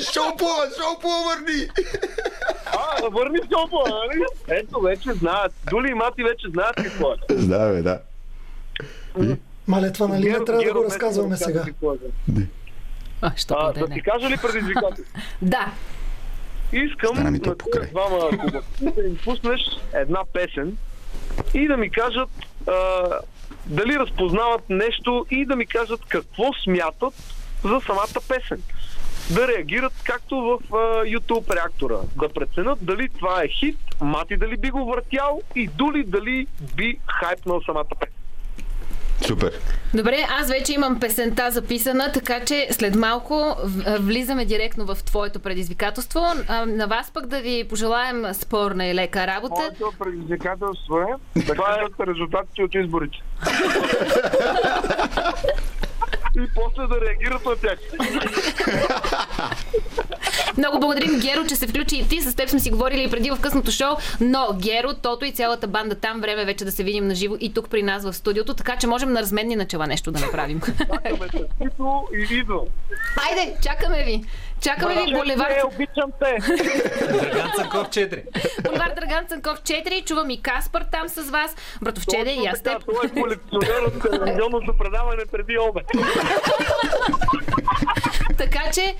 Шоупова, 0.05 0.62
шоупова 0.72 1.18
върни! 1.27 1.68
А, 2.66 3.09
върни 3.09 3.39
шомпола, 3.51 3.89
нали? 3.89 4.24
Ето, 4.51 4.81
вече 4.81 5.12
знаят. 5.12 5.53
Дули 5.64 5.91
и 5.91 5.95
Мати 5.95 6.22
вече 6.22 6.49
знаят 6.49 6.77
какво 6.77 7.12
е. 7.12 7.35
Да, 7.35 7.72
бе, 7.72 7.83
да. 7.83 8.01
Мале, 9.66 9.93
това 9.93 10.09
нали 10.09 10.22
не 10.22 10.31
Геро- 10.31 10.47
трябва 10.47 10.62
да 10.64 10.72
го 10.72 10.85
разказваме 10.85 11.37
сега. 11.37 11.64
е. 12.31 12.43
А, 13.22 13.33
що 13.37 13.55
А, 13.55 13.72
да 13.72 13.89
ти 13.89 14.03
кажа 14.03 14.31
ли 14.31 14.37
предизвикателство? 14.37 15.14
Да, 15.43 15.72
Искам 16.72 17.24
на 17.24 17.41
тия 17.41 17.55
двама 17.87 18.31
да 18.81 19.01
им 19.01 19.18
пуснеш 19.24 19.61
една 19.95 20.20
песен 20.33 20.77
и 21.55 21.68
да 21.68 21.77
ми 21.77 21.91
кажат 21.91 22.29
а, 22.66 22.72
дали 23.67 23.99
разпознават 23.99 24.71
нещо 24.71 25.27
и 25.31 25.45
да 25.45 25.57
ми 25.57 25.67
кажат 25.67 26.01
какво 26.09 26.45
смятат 26.64 27.14
за 27.64 27.81
самата 27.87 28.21
песен. 28.29 28.62
Да 29.31 29.49
реагират 29.49 29.93
както 30.05 30.37
в 30.37 30.75
а, 30.75 30.77
YouTube 31.05 31.55
реактора. 31.55 31.97
Да 32.17 32.29
преценят 32.29 32.79
дали 32.83 33.09
това 33.09 33.43
е 33.43 33.49
хит, 33.49 33.79
Мати 34.01 34.37
дали 34.37 34.57
би 34.57 34.71
го 34.71 34.85
въртял 34.85 35.43
и 35.55 35.67
Дули 35.67 36.05
дали 36.05 36.47
би 36.77 36.99
хайпнал 37.07 37.62
самата 37.62 37.85
песен. 38.01 38.16
Супер. 39.23 39.53
Добре, 39.95 40.27
аз 40.41 40.49
вече 40.49 40.73
имам 40.73 41.01
песента 41.01 41.51
записана, 41.51 42.12
така 42.12 42.45
че 42.45 42.69
след 42.71 42.95
малко 42.95 43.57
влизаме 44.01 44.45
директно 44.45 44.95
в 44.95 45.05
твоето 45.05 45.41
предизвикателство. 45.41 46.21
На 46.67 46.87
вас 46.87 47.11
пък 47.11 47.27
да 47.27 47.41
ви 47.41 47.67
пожелаем 47.69 48.35
спорна 48.35 48.87
и 48.87 48.95
лека 48.95 49.27
работа. 49.27 49.55
Моето 49.55 49.93
предизвикателство 49.99 50.99
е 50.99 51.41
да 51.41 51.55
кажат 51.55 51.93
резултатите 52.09 52.62
от 52.62 52.75
изборите. 52.75 53.17
и 56.37 56.47
после 56.55 56.87
да 56.87 57.01
реагират 57.01 57.45
на 57.45 57.57
тях. 57.57 57.78
Много 60.59 60.80
благодарим, 60.80 61.20
Геро, 61.20 61.47
че 61.49 61.57
се 61.57 61.66
включи 61.66 61.97
и 61.97 62.09
ти. 62.09 62.20
С 62.20 62.34
теб 62.34 62.49
сме 62.49 62.61
си 62.61 62.70
говорили 62.70 63.05
и 63.05 63.11
преди 63.11 63.30
в 63.30 63.41
късното 63.41 63.70
шоу, 63.70 63.97
но 64.20 64.49
Геро, 64.62 64.95
Тото 64.95 65.24
и 65.24 65.32
цялата 65.32 65.66
банда 65.66 65.95
там 65.95 66.20
време 66.20 66.45
вече 66.45 66.64
да 66.64 66.72
се 66.72 66.84
видим 66.84 67.07
на 67.07 67.14
живо 67.14 67.37
и 67.41 67.55
тук 67.55 67.68
при 67.68 67.82
нас 67.82 68.05
в 68.05 68.12
студиото, 68.12 68.55
така 68.55 68.76
че 68.76 68.87
можем 68.87 69.12
на 69.12 69.20
разменни 69.20 69.57
начала 69.57 69.87
нещо 69.87 70.11
да 70.11 70.20
направим. 70.20 70.61
Чакаме 70.61 71.28
тестито 71.28 72.05
и 72.14 72.34
идвам. 72.34 72.61
Айде, 73.28 73.57
чакаме 73.62 74.05
ви! 74.05 74.24
Чакаме 74.61 74.95
ви, 74.97 75.13
булевард, 75.13 75.53
Е, 75.53 75.63
обичам 75.65 76.11
те. 76.21 76.37
Драган 77.23 77.51
Цанков 77.57 77.87
4. 77.89 78.23
булевард 78.63 78.95
Драган 78.97 79.27
Цанков 79.27 79.59
4. 79.61 80.03
Чувам 80.03 80.31
и 80.31 80.43
Каспар 80.43 80.83
там 80.85 81.09
с 81.09 81.23
вас. 81.23 81.51
Братовчеде 81.83 82.31
и 82.33 82.47
аз 82.47 82.63
теб. 82.63 82.85
Той 82.87 83.07
е 83.07 83.11
колекционер 83.13 83.83
от 83.87 84.03
телевизионното 84.03 84.75
предаване 84.75 85.23
преди 85.27 85.59
обед. 85.61 85.87
Така 88.39 88.61
че 88.73 88.95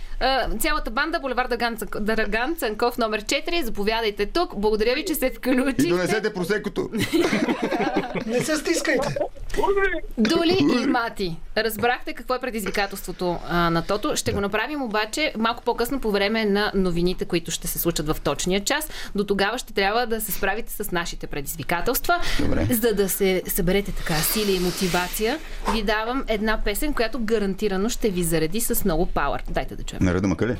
цялата 0.59 0.91
банда 0.91 1.21
Булевар 1.21 1.47
Драган, 1.47 1.77
Цанк- 1.77 2.01
Драган 2.01 2.57
Цанков 2.57 2.99
номер 2.99 3.23
4. 3.23 3.63
Заповядайте 3.63 4.27
тук. 4.27 4.57
Благодаря 4.57 4.95
ви, 4.95 5.05
че 5.05 5.15
се 5.15 5.27
И 5.27 5.31
включихте. 5.31 5.83
донесете 5.85 6.35
просекото. 6.35 6.89
Не 8.27 8.41
се 8.41 8.57
стискайте. 8.57 9.09
Дули 10.19 10.59
и 10.61 10.87
Мати. 10.87 11.37
Разбрахте 11.57 12.13
какво 12.13 12.35
е 12.35 12.41
предизвикателството 12.41 13.39
а, 13.49 13.71
на 13.71 13.83
Тото. 13.83 14.17
Ще 14.17 14.33
го 14.33 14.41
направим 14.41 14.83
обаче 14.83 15.33
малко 15.39 15.63
по-късно 15.63 16.01
по 16.01 16.11
време 16.11 16.45
на 16.45 16.73
новините, 16.75 17.25
които 17.25 17.51
ще 17.51 17.69
се 17.69 17.79
случат 17.79 18.07
в 18.07 18.17
точния 18.21 18.65
час. 18.65 18.89
До 19.15 19.25
тогава 19.25 19.59
ще 19.59 19.73
трябва 19.73 20.07
да 20.07 20.21
се 20.21 20.33
справите 20.33 20.73
с 20.73 20.91
нашите 20.91 21.27
предизвикателства. 21.27 22.21
Добре. 22.41 22.69
За 22.71 22.95
да 22.95 23.09
се 23.09 23.43
съберете 23.47 23.93
така 23.93 24.15
сили 24.15 24.57
и 24.57 24.61
мотивация, 24.61 25.39
ви 25.73 25.83
давам 25.83 26.25
една 26.29 26.61
песен, 26.65 26.95
която 26.95 27.19
гарантирано 27.19 27.89
ще 27.89 28.11
ви 28.11 28.23
зареди 28.23 28.61
с 28.61 28.85
много 28.85 29.07
пауър. 29.07 29.43
Дайте 29.51 29.77
да 29.77 29.83
чуем. 29.83 30.05
На 30.05 30.15
ръда 30.15 30.29
мака 30.29 30.47
ли? 30.47 30.57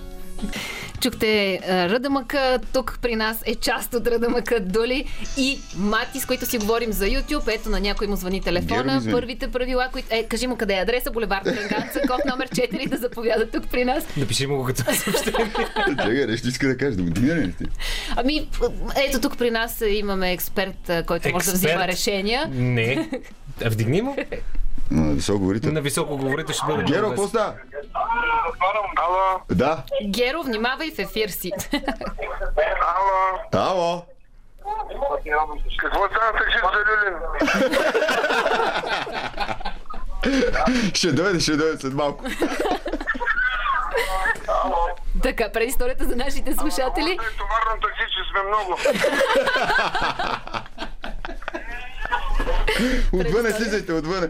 Чухте 1.01 1.61
Ръдамъка, 1.69 2.59
тук 2.73 2.99
при 3.03 3.17
нас 3.17 3.43
е 3.47 3.55
част 3.55 3.95
от 3.95 4.07
Ръдамъка 4.07 4.61
Дули 4.61 5.05
и 5.37 5.59
Мати, 5.77 6.21
с 6.21 6.27
които 6.27 6.47
си 6.47 6.59
говорим 6.59 6.93
за 6.93 7.05
YouTube. 7.05 7.55
Ето 7.55 7.69
на 7.69 7.81
някой 7.81 8.07
му 8.07 8.17
звъни 8.17 8.41
телефона. 8.41 9.03
Първите 9.11 9.51
правила, 9.51 9.89
които... 9.93 10.09
Е, 10.11 10.25
кажи 10.25 10.47
му 10.47 10.57
къде 10.57 10.75
е 10.75 10.81
адреса, 10.81 11.11
булевард 11.11 11.45
Дранганца, 11.45 12.01
код 12.09 12.21
номер 12.27 12.49
4 12.49 12.89
да 12.89 12.97
заповяда 12.97 13.51
тук 13.51 13.71
при 13.71 13.85
нас. 13.85 14.05
Напиши 14.17 14.47
му 14.47 14.57
го 14.57 14.65
като 14.65 14.83
съобщение. 14.95 15.53
Чакай, 15.89 16.27
нещо 16.27 16.49
иска 16.49 16.69
да 16.69 16.77
кажеш, 16.77 16.97
да 16.97 17.03
му 17.03 17.11
дигне 17.11 17.35
ли 17.35 17.53
ти? 17.53 17.65
Ами, 18.17 18.49
ето 18.97 19.21
тук 19.21 19.39
при 19.39 19.51
нас 19.51 19.83
имаме 19.89 20.33
експерт, 20.33 20.91
който 21.07 21.29
може 21.33 21.47
да 21.47 21.53
взима 21.53 21.89
решения. 21.89 22.49
Не. 22.51 23.09
А 23.65 23.71
вдигни 23.71 24.03
му. 24.03 24.17
На 24.91 25.15
високо 25.15 25.39
говорите. 25.39 25.73
На 25.73 25.81
високо 25.81 26.17
говорите 26.17 26.53
ще 26.53 26.67
бъде. 26.67 26.83
Геро, 26.83 27.09
какво 27.09 27.27
става? 27.27 27.55
Ало, 28.99 29.41
Да. 29.51 29.83
Геро, 30.05 30.43
внимавай 30.43 30.91
в 30.91 30.99
ефир 30.99 31.29
си. 31.29 31.53
ало. 32.81 33.39
Ало. 33.55 34.03
Какво 35.79 35.99
става 36.07 36.33
такси 36.33 36.59
за 36.63 36.69
Люлин? 36.79 37.15
Ще 40.95 41.13
дойде, 41.13 41.41
ще 41.41 41.57
дойде 41.57 41.79
след 41.79 41.95
малко. 41.95 42.25
така, 45.23 45.53
предисторията 45.53 46.05
за 46.05 46.17
нашите 46.17 46.55
слушатели. 46.55 47.19
Товарно 47.39 47.81
такси, 47.83 48.03
че 48.09 48.31
сме 48.31 48.43
много. 48.43 48.77
Отвъне 53.13 53.51
слизайте, 53.51 53.93
отвъне. 53.93 54.29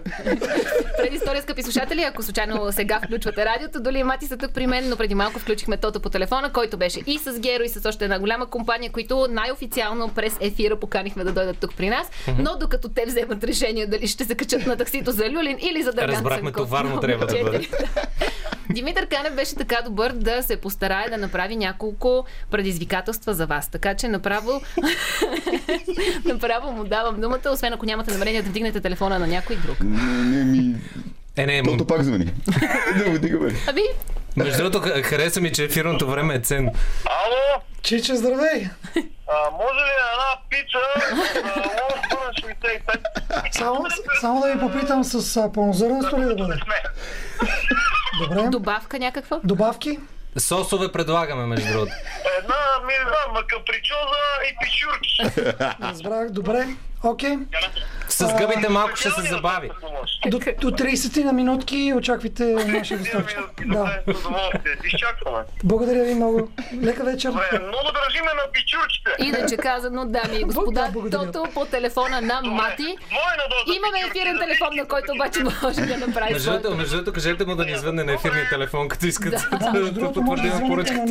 Предистория, 0.99 1.43
скъпи 1.43 1.63
слушатели, 1.63 2.03
ако 2.03 2.23
случайно 2.23 2.73
сега 2.73 3.01
включвате 3.05 3.45
радиото, 3.45 3.81
Доли 3.81 4.03
Мати 4.03 4.27
са 4.27 4.37
тук 4.37 4.53
при 4.53 4.67
мен, 4.67 4.89
но 4.89 4.97
преди 4.97 5.15
малко 5.15 5.39
включихме 5.39 5.77
Тото 5.77 6.01
по 6.01 6.11
телефона, 6.11 6.53
който 6.53 6.77
беше 6.77 7.01
и 7.07 7.19
с 7.19 7.39
Геро, 7.39 7.63
и 7.63 7.69
с 7.69 7.89
още 7.89 8.05
една 8.05 8.19
голяма 8.19 8.47
компания, 8.47 8.93
които 8.93 9.27
най-официално 9.31 10.09
през 10.09 10.37
ефира 10.41 10.77
поканихме 10.77 11.25
да 11.25 11.33
дойдат 11.33 11.59
тук 11.59 11.77
при 11.77 11.89
нас. 11.89 12.11
Но 12.39 12.57
докато 12.57 12.89
те 12.89 13.05
вземат 13.07 13.45
решение 13.45 13.87
дали 13.87 14.07
ще 14.07 14.25
се 14.25 14.35
качат 14.35 14.67
на 14.67 14.77
таксито 14.77 15.13
за 15.13 15.31
Люлин 15.31 15.59
или 15.61 15.83
за 15.83 15.93
Дърган 15.93 16.15
Разбрахме, 16.15 16.53
товарно 16.53 17.01
трябва 17.01 17.27
да 17.27 17.43
бъде. 17.43 17.59
4. 17.59 18.07
Димитър 18.71 19.07
Канев 19.07 19.35
беше 19.35 19.55
така 19.55 19.83
добър 19.85 20.13
да 20.13 20.43
се 20.43 20.57
постарае 20.57 21.11
да 21.11 21.17
направи 21.17 21.57
няколко 21.57 22.25
предизвикателства 22.51 23.35
за 23.35 23.47
вас. 23.47 23.71
Така 23.71 23.95
че 23.95 24.09
направо, 24.09 24.61
направо 26.25 26.73
му 26.73 26.85
давам 26.85 27.21
думата, 27.21 27.51
освен 27.53 27.73
ако 27.73 27.87
нямате 27.87 28.06
намерение 28.07 28.43
да 28.43 28.49
вдигнете 28.51 28.81
телефона 28.81 29.19
на 29.19 29.27
някой 29.27 29.57
друг. 29.57 29.77
Не, 29.81 30.03
не 30.37 30.45
ми... 30.45 30.75
Е, 31.37 31.47
не, 31.47 31.63
м- 31.63 31.69
Тото 31.69 31.87
пак 31.87 32.03
звъни. 32.03 32.33
Да 32.99 33.11
му 33.11 33.19
дига, 33.19 33.39
бе. 33.39 33.55
Ами, 33.67 33.83
между 34.37 34.59
другото, 34.59 35.03
хареса 35.03 35.41
ми, 35.41 35.53
че 35.53 35.65
ефирното 35.65 36.11
време 36.11 36.35
е 36.35 36.41
ценно. 36.41 36.73
Ало, 37.05 37.63
Чиче, 37.83 38.17
здравей! 38.17 38.69
а, 39.29 39.51
може 39.51 39.75
ли 39.77 39.93
една 39.93 40.27
лост 41.85 42.37
на 42.37 42.51
65? 43.45 43.53
Само, 43.53 43.87
само 44.21 44.41
да 44.41 44.53
ви 44.53 44.61
попитам 44.61 45.05
с 45.05 45.53
пълнозърнесто 45.53 46.19
ли 46.19 46.25
да 46.25 46.35
бъде? 46.35 46.61
Добре. 48.21 48.49
добавка 48.49 48.99
някаква? 48.99 49.41
Добавки? 49.45 49.99
Сосове 50.37 50.93
предлагаме, 50.93 51.47
между 51.47 51.73
другото. 51.73 51.93
Една, 52.39 52.55
ми 52.87 52.93
не 52.93 53.03
знам, 53.03 53.33
макапричоза 53.35 54.23
и 54.45 54.57
пичурки. 54.61 55.43
Разбрах. 55.83 56.31
Добре. 56.31 56.67
Окей. 57.03 57.37
С 58.19 58.35
гъбите 58.39 58.69
малко 58.69 58.97
ще 58.97 59.11
се 59.11 59.23
забави. 59.23 59.71
До, 60.27 60.39
до 60.39 60.71
30 60.73 61.25
на 61.25 61.33
минутки 61.33 61.93
очаквайте 61.97 62.45
нашия 62.45 62.99
доставчик. 62.99 63.39
Да. 63.67 64.01
Удоволствие. 64.09 64.61
Изчакваме. 64.87 65.39
Благодаря 65.65 66.05
ви 66.05 66.15
много. 66.15 66.49
Лека 66.83 67.05
вечер. 67.05 67.29
Добре, 67.29 67.45
много 67.53 67.89
държиме 67.95 68.31
на 68.35 68.53
пичурките. 68.53 69.11
Иначе 69.21 69.57
казано, 69.57 70.05
дами 70.07 70.37
и 70.37 70.45
господа, 70.45 70.89
Да. 70.97 71.11
Тото 71.13 71.45
по 71.55 71.65
телефона 71.67 72.21
на 72.21 72.41
Мати. 72.43 72.83
Двойна 72.83 72.97
доза 73.51 73.77
Имаме 73.77 73.99
ефирен 74.01 74.39
телефон, 74.39 74.69
на 74.73 74.85
който 74.87 75.13
обаче 75.13 75.41
може 75.63 75.81
да 75.83 75.97
направи 75.99 76.33
Между 76.33 76.51
другото, 76.51 76.63
своето. 76.63 76.77
между 76.77 76.97
другото, 76.97 77.13
кажете 77.13 77.45
му 77.45 77.55
да 77.55 77.65
ни 77.65 77.77
звънне 77.77 78.05
на 78.05 78.13
ефирния 78.13 78.49
телефон, 78.49 78.89
като 78.89 79.07
искат 79.07 79.31
Да. 79.31 79.59
Да, 79.59 79.73
между 79.73 79.87
да 79.87 79.93
другото, 79.93 80.23
може 80.23 80.43
да 80.43 80.49
потвърдим 80.49 80.69
звъните 80.69 80.69
поръчка. 80.69 80.95
на 80.97 81.07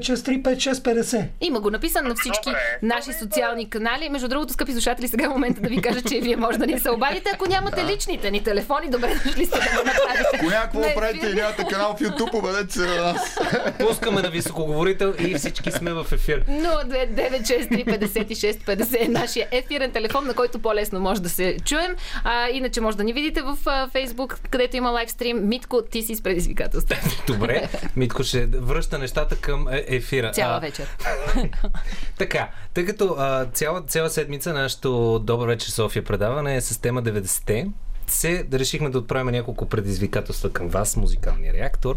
029635650. 0.00 1.24
Има 1.40 1.60
го 1.60 1.70
написан 1.70 2.08
на 2.08 2.14
всички 2.14 2.44
Добре. 2.46 2.78
наши 2.82 3.12
социални 3.12 3.70
канали. 3.70 4.08
Между 4.08 4.28
другото, 4.28 4.52
скъпи 4.52 4.72
слушатели, 4.72 5.08
сега 5.08 5.24
е 5.24 5.28
момента 5.28 5.60
да 5.60 5.68
ви 5.68 5.82
кажа, 5.82 6.02
че 6.02 6.20
вие 6.20 6.36
може 6.36 6.58
да 6.58 6.66
ни 6.66 6.80
се 6.80 6.90
обадите, 6.90 7.30
ако 7.34 7.48
нямате 7.48 7.84
личните. 7.84 8.30
Ефирени 8.32 8.44
телефони. 8.44 8.90
Добре 8.90 9.14
дошли 9.24 9.46
сте 9.46 9.58
да 9.58 9.64
го 9.64 9.70
направите. 9.84 10.28
Ако 10.34 10.44
някакво 10.44 10.82
правите 10.94 11.26
и 11.26 11.34
нямате 11.34 11.64
канал 11.70 11.96
в 11.96 12.00
YouTube, 12.00 12.34
обадете 12.34 12.72
се 12.72 12.80
на 12.80 12.96
нас. 12.96 13.38
Пускаме 13.78 14.22
на 14.22 14.30
високоговорител 14.30 15.14
и 15.18 15.34
всички 15.34 15.70
сме 15.70 15.92
в 15.92 16.06
ефир. 16.12 16.44
029635650 16.46 19.04
е 19.04 19.08
нашия 19.08 19.48
ефирен 19.50 19.90
телефон, 19.90 20.26
на 20.26 20.34
който 20.34 20.58
по-лесно 20.58 21.00
може 21.00 21.22
да 21.22 21.28
се 21.28 21.56
чуем. 21.64 21.96
А, 22.24 22.48
иначе 22.48 22.80
може 22.80 22.96
да 22.96 23.04
ни 23.04 23.12
видите 23.12 23.42
в 23.42 23.56
Facebook, 23.64 24.38
където 24.50 24.76
има 24.76 24.90
лайвстрим. 24.90 25.48
Митко, 25.48 25.82
ти 25.90 26.02
си 26.02 26.14
с 26.14 26.22
предизвикателство. 26.22 26.96
Добре, 27.26 27.68
Митко 27.96 28.24
ще 28.24 28.46
връща 28.46 28.98
нещата 28.98 29.36
към 29.36 29.68
е, 29.68 29.84
ефира. 29.88 30.30
Цяла 30.30 30.60
вечер. 30.60 30.96
така, 32.18 32.48
тъй 32.74 32.86
като 32.86 33.16
а, 33.18 33.44
цяла, 33.44 33.82
цяла 33.82 34.10
седмица 34.10 34.52
нашето 34.52 35.18
Добър 35.18 35.46
вечер 35.46 35.68
София 35.68 36.04
предаване 36.04 36.56
е 36.56 36.60
с 36.60 36.80
тема 36.80 37.02
90-те, 37.02 37.66
се 38.06 38.46
решихме 38.52 38.90
да 38.90 38.98
отправим 38.98 39.32
няколко 39.32 39.66
предизвикателства 39.66 40.50
към 40.50 40.68
вас, 40.68 40.96
музикалния 40.96 41.52
реактор, 41.52 41.96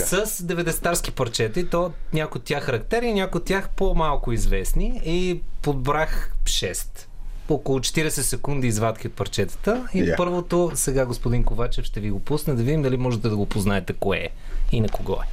а, 0.00 0.26
с 0.26 0.26
90-тарски 0.26 1.10
парчета 1.10 1.60
и 1.60 1.66
то 1.66 1.92
някои 2.12 2.38
от 2.38 2.44
тях 2.44 2.64
характерни, 2.64 3.12
някои 3.12 3.38
от 3.38 3.44
тях 3.44 3.68
по-малко 3.76 4.32
известни 4.32 5.00
и 5.04 5.40
подбрах 5.62 6.34
6 6.44 7.06
около 7.48 7.78
40 7.78 8.08
секунди 8.08 8.66
извадки 8.66 9.06
от 9.06 9.14
парчетата. 9.14 9.88
И 9.94 10.02
yeah. 10.02 10.16
първото, 10.16 10.70
сега 10.74 11.06
господин 11.06 11.44
Ковачев 11.44 11.84
ще 11.84 12.00
ви 12.00 12.10
го 12.10 12.20
пусне, 12.20 12.54
да 12.54 12.62
видим 12.62 12.82
дали 12.82 12.96
можете 12.96 13.28
да 13.28 13.36
го 13.36 13.46
познаете 13.46 13.92
кое 13.92 14.18
е 14.18 14.28
и 14.72 14.80
на 14.80 14.88
кого 14.88 15.12
е. 15.12 15.26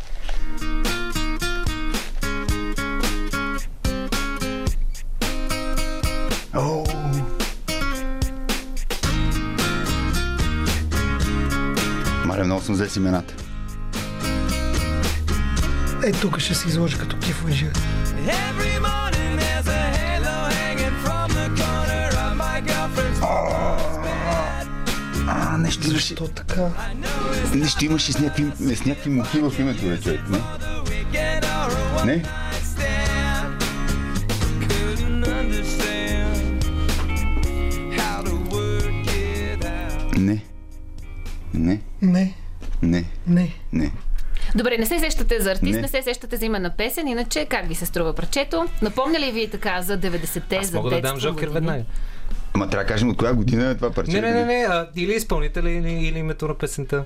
Oh. 6.54 7.07
Маре, 12.38 12.46
много 12.46 12.62
съм 12.62 12.76
взе 12.76 12.90
с 12.90 12.96
имената. 12.96 13.34
Е, 16.04 16.12
тук 16.12 16.40
ще 16.40 16.56
се 16.56 16.68
изложи 16.68 16.98
като 16.98 17.18
кифо 17.20 17.48
и 17.48 17.52
жива. 17.52 17.72
А, 25.28 25.58
нещо 25.58 25.88
имаш. 25.88 25.94
Защо 25.94 26.28
така? 26.28 26.70
Нещо 27.54 27.86
имаш 27.86 28.10
и 28.10 28.14
с 28.14 28.20
някакви, 28.20 28.76
с 28.76 28.86
някакви 28.86 29.10
мухи 29.10 29.40
в 29.40 29.54
името, 29.60 29.86
бе, 29.86 30.00
човек. 30.02 30.22
Не? 30.30 30.40
Не? 32.06 32.24
Не. 40.18 40.57
Не. 41.58 41.82
Не. 42.02 42.34
Не. 42.82 43.06
Не. 43.28 43.54
Не. 43.74 43.92
Добре, 44.56 44.78
не 44.78 44.86
се 44.86 45.00
сещате 45.00 45.42
за 45.42 45.52
артист, 45.52 45.76
не, 45.76 45.82
Не. 45.82 45.88
се 45.88 46.02
сещате 46.02 46.38
за 46.38 46.46
име 46.46 46.60
на 46.60 46.70
песен, 46.70 47.08
иначе 47.08 47.46
как 47.46 47.68
ви 47.68 47.76
се 47.76 47.86
струва 47.86 48.14
прачето? 48.14 48.66
Напомня 48.82 49.20
ли 49.20 49.32
ви 49.32 49.50
така 49.50 49.82
за 49.82 49.98
90-те, 50.00 50.56
Аз 50.56 50.68
за 50.68 50.78
мога 50.78 50.90
да 50.90 51.02
дам 51.02 51.20
Жокер 51.20 51.48
веднага. 51.48 51.84
Ама 52.54 52.70
трябва 52.70 52.84
да 52.84 52.88
кажем 52.88 53.10
от 53.10 53.18
коя 53.18 53.34
година 53.34 53.70
е 53.70 53.76
това 53.76 53.92
парче. 53.92 54.12
Не, 54.12 54.22
не, 54.22 54.32
не, 54.32 54.46
не, 54.46 54.66
а, 54.70 54.90
или 54.96 55.14
изпълнителя, 55.14 55.70
или, 55.70 55.92
или 55.92 56.20
името 56.20 56.48
на 56.48 56.56
песента. 56.56 57.06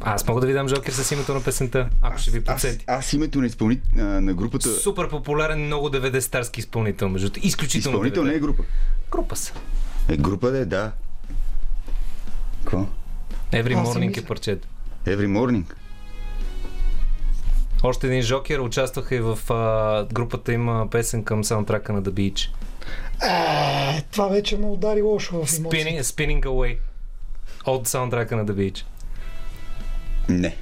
Аз 0.00 0.28
мога 0.28 0.40
да 0.40 0.46
ви 0.46 0.52
дам 0.52 0.68
Жокер 0.68 0.92
с 0.92 1.12
името 1.12 1.34
на 1.34 1.42
песента, 1.42 1.88
ако 2.02 2.18
ще 2.18 2.30
ви 2.30 2.38
Аз, 2.38 2.44
подсети. 2.44 2.84
аз 2.88 3.12
името 3.12 3.40
на 3.40 3.46
изпълнит 3.46 3.82
а, 3.98 4.02
на 4.02 4.34
групата. 4.34 4.68
Супер 4.68 5.08
популярен, 5.08 5.66
много 5.66 5.88
90-старски 5.88 6.58
изпълнител, 6.58 7.08
между. 7.08 7.30
Изключително 7.42 7.96
Изпълнител 7.96 8.24
не 8.24 8.32
е 8.32 8.36
90. 8.36 8.40
група. 8.40 8.62
Група 9.10 9.36
са. 9.36 9.52
Е, 10.08 10.16
група 10.16 10.50
да 10.50 10.58
е, 10.58 10.64
да. 10.64 10.92
Какво? 12.70 12.86
Every 13.52 13.76
Morning 13.76 14.18
е 14.18 14.24
парчето. 14.24 14.68
Every 15.06 15.26
morning. 15.26 15.64
Още 17.82 18.06
един 18.06 18.22
Жокер 18.22 18.58
участваха 18.58 19.14
и 19.14 19.20
в 19.20 19.38
а, 19.50 20.06
групата 20.12 20.52
има 20.52 20.90
песен 20.90 21.24
към 21.24 21.44
саундтрака 21.44 21.92
на 21.92 22.02
The 22.02 22.10
Beach. 22.10 22.48
Е, 23.96 24.02
това 24.02 24.28
вече 24.28 24.56
ме 24.56 24.66
удари 24.66 25.02
лошо 25.02 25.32
в 25.32 25.34
емоции. 25.34 25.60
Spinning, 25.62 26.02
spinning 26.02 26.44
Away. 26.44 26.78
От 27.66 27.88
саундтрака 27.88 28.36
на 28.36 28.46
The 28.46 28.52
Beach. 28.52 28.84
Не. 30.28 30.56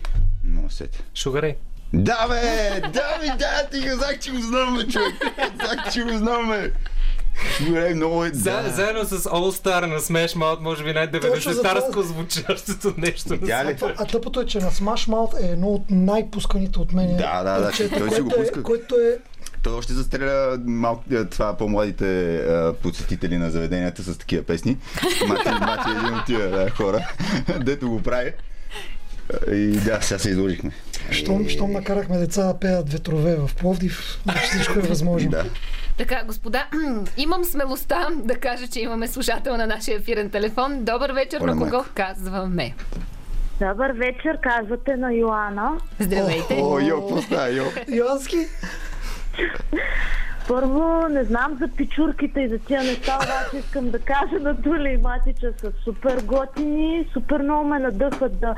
Не 0.45 0.63
да 0.63 0.71
сетя. 0.71 1.03
Ray. 1.17 1.57
Да, 1.93 2.29
бе! 2.29 2.81
Да, 2.81 3.19
бе, 3.21 3.27
да, 3.39 3.69
ти 3.73 3.87
казах, 3.87 4.19
че 4.19 4.31
го 4.31 4.41
знам, 4.41 4.77
бе, 4.77 4.93
човек. 4.93 5.15
Казах, 5.59 5.93
че 5.93 6.03
го 6.03 6.19
знам, 6.19 6.49
бе. 6.49 6.73
Добре, 7.61 7.95
много 7.95 8.25
е. 8.25 8.31
За, 8.31 8.51
Да. 8.53 8.71
заедно 8.71 9.05
с 9.05 9.19
All 9.19 9.63
Star 9.63 9.81
на 9.83 9.99
Smash 9.99 10.35
Mouth, 10.35 10.61
може 10.61 10.85
би 10.85 10.95
Точно 11.21 11.53
за 11.53 11.63
най-90-тарско 11.63 11.91
това- 11.91 12.03
звучащото 12.05 12.95
нещо. 12.99 13.29
Видя 13.31 13.65
ли? 13.65 13.69
света. 13.69 13.95
А 13.99 14.05
тъпото 14.05 14.41
е, 14.41 14.47
че 14.47 14.59
на 14.59 14.71
Smash 14.71 15.09
Mouth 15.09 15.43
е 15.43 15.53
едно 15.53 15.67
от 15.69 15.83
най-пусканите 15.91 16.79
от 16.79 16.93
мен. 16.93 17.17
Да, 17.17 17.43
да, 17.45 17.53
да, 17.53 17.65
парчета, 17.65 17.99
той 17.99 18.11
си 18.11 18.21
го 18.21 18.31
е- 18.31 18.37
пуска. 18.37 18.63
Което 18.63 18.95
е 18.95 19.17
Той 19.63 19.73
още 19.73 19.93
застреля 19.93 20.59
малко, 20.59 21.05
е, 21.13 21.25
това 21.25 21.57
по-младите 21.57 22.37
а, 22.37 22.73
посетители 22.73 23.39
на 23.39 23.51
заведенията 23.51 24.03
с 24.03 24.19
такива 24.19 24.43
песни. 24.43 24.77
Мати, 25.29 25.49
мати 25.51 25.91
е 25.91 25.99
един 25.99 26.15
от 26.15 26.27
тия 26.27 26.51
да, 26.51 26.71
хора, 26.71 27.09
дето 27.61 27.89
го 27.89 28.03
прави. 28.03 28.33
И 29.53 29.67
да, 29.67 29.99
сега 30.03 30.19
се 30.19 30.31
изложихме. 30.31 30.71
Щом, 31.11 31.49
щом 31.49 31.73
накарахме 31.73 32.19
деца 32.19 32.43
да 32.43 32.59
пеят 32.59 32.93
ветрове 32.93 33.37
в 33.37 33.51
Пловдив, 33.55 34.19
всичко 34.43 34.79
е 34.79 34.83
възможно. 34.83 35.31
Да. 35.31 35.45
Така, 35.99 36.23
господа, 36.27 36.67
имам 37.17 37.45
смелостта 37.45 38.09
да 38.15 38.35
кажа, 38.35 38.69
че 38.69 38.81
имаме 38.81 39.09
слушател 39.09 39.57
на 39.57 39.67
нашия 39.67 39.97
ефирен 39.97 40.31
телефон. 40.31 40.85
Добър 40.85 41.13
вечер, 41.13 41.41
Оля, 41.41 41.47
на 41.47 41.53
кого 41.53 41.77
майко. 41.77 41.91
казваме? 41.95 42.75
Добър 43.61 43.91
вечер, 43.91 44.39
казвате 44.41 44.97
на 44.97 45.13
Йоана. 45.13 45.79
Здравейте! 45.99 46.61
О, 46.63 46.79
йо, 46.81 47.01
какво 47.01 47.23
става, 47.23 47.51
йо? 47.51 47.65
Йоански, 47.89 48.37
Първо, 50.49 51.09
не 51.11 51.25
знам 51.25 51.59
за 51.61 51.69
пичурките 51.77 52.41
и 52.41 52.49
за 52.49 52.59
тия 52.59 52.83
неща, 52.83 53.17
обаче 53.17 53.67
искам 53.67 53.91
да 53.91 53.99
кажа 53.99 54.39
на 54.41 54.63
Тули 54.63 54.89
и 54.89 54.97
Матича 54.97 55.53
са 55.61 55.73
супер 55.85 56.23
готини, 56.25 57.09
супер 57.13 57.39
много 57.43 57.69
ме 57.69 57.79
надъхват 57.79 58.41
да 58.41 58.55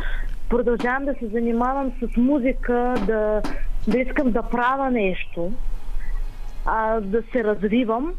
продължавам 0.49 1.05
да 1.05 1.15
се 1.15 1.27
занимавам 1.27 1.93
с 2.03 2.17
музика, 2.17 2.95
да, 3.07 3.43
да 3.89 3.99
искам 3.99 4.31
да 4.31 4.43
правя 4.43 4.91
нещо, 4.91 5.53
а, 6.65 7.01
да 7.01 7.23
се 7.33 7.45
развивам. 7.45 8.13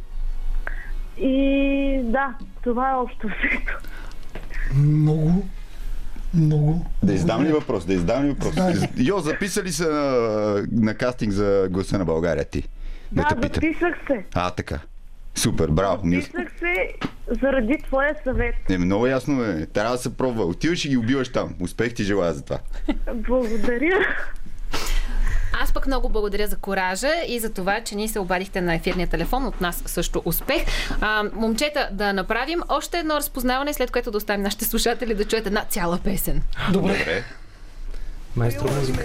И 1.17 1.99
да, 2.03 2.33
това 2.63 2.91
е 2.91 2.95
общо 2.95 3.27
взето. 3.27 3.79
много, 4.75 5.47
много. 6.33 6.85
Да 7.03 7.13
издам 7.13 7.43
ли 7.43 7.51
въпрос? 7.51 7.85
Да 7.85 7.93
издам 7.93 8.25
ли 8.25 8.29
въпрос? 8.29 8.55
Да. 8.55 8.73
Йо, 8.97 9.19
записали 9.19 9.71
се 9.71 9.87
на, 9.87 10.67
на 10.71 10.95
кастинг 10.95 11.31
за 11.31 11.67
гласа 11.71 11.97
на 11.97 12.05
България 12.05 12.45
ти? 12.45 12.63
Да, 13.11 13.27
Да, 13.35 13.47
записах 13.53 13.95
се. 14.07 14.25
А, 14.33 14.51
така. 14.51 14.79
Супер, 15.35 15.67
браво. 15.67 16.01
Записах 16.03 16.59
се 16.59 16.93
заради 17.41 17.77
твоя 17.83 18.15
съвет. 18.23 18.55
Не, 18.69 18.77
много 18.77 19.07
ясно 19.07 19.43
е. 19.43 19.65
Трябва 19.65 19.91
да 19.91 19.97
се 19.97 20.17
пробва. 20.17 20.45
Отиваш 20.45 20.85
и 20.85 20.89
ги 20.89 20.97
убиваш 20.97 21.31
там. 21.31 21.55
Успех 21.59 21.93
ти 21.93 22.03
желая 22.03 22.33
за 22.33 22.41
това. 22.43 22.59
Благодаря. 23.13 23.99
Аз 25.53 25.73
пък 25.73 25.87
много 25.87 26.09
благодаря 26.09 26.47
за 26.47 26.57
коража 26.57 27.11
и 27.27 27.39
за 27.39 27.53
това, 27.53 27.81
че 27.81 27.95
ни 27.95 28.07
се 28.07 28.19
обадихте 28.19 28.61
на 28.61 28.75
ефирния 28.75 29.07
телефон. 29.07 29.45
От 29.45 29.61
нас 29.61 29.83
също 29.85 30.21
успех. 30.25 30.65
А, 31.01 31.23
момчета, 31.33 31.89
да 31.91 32.13
направим 32.13 32.61
още 32.69 32.97
едно 32.99 33.15
разпознаване, 33.15 33.73
след 33.73 33.91
което 33.91 34.11
да 34.11 34.17
оставим 34.17 34.41
нашите 34.41 34.65
слушатели 34.65 35.13
да 35.13 35.25
чуят 35.25 35.47
една 35.47 35.65
цяла 35.69 35.99
песен. 36.03 36.41
Добре. 36.71 36.97
Добре. 36.97 37.23
Майстор 38.35 38.69
музика. 38.79 39.03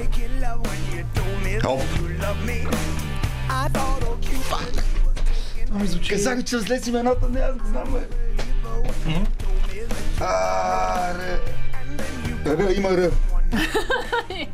Ами 5.74 5.86
звучи. 5.86 6.08
Казах, 6.10 6.44
че 6.44 6.58
след 6.58 6.86
имената, 6.86 7.28
не 7.28 7.40
аз 7.40 7.56
го 7.56 7.66
знам, 7.66 7.92
бе. 7.92 7.98
А, 10.20 11.14
ре. 11.14 11.38
Р, 12.46 12.72
има 12.76 12.90
Р. 12.90 13.10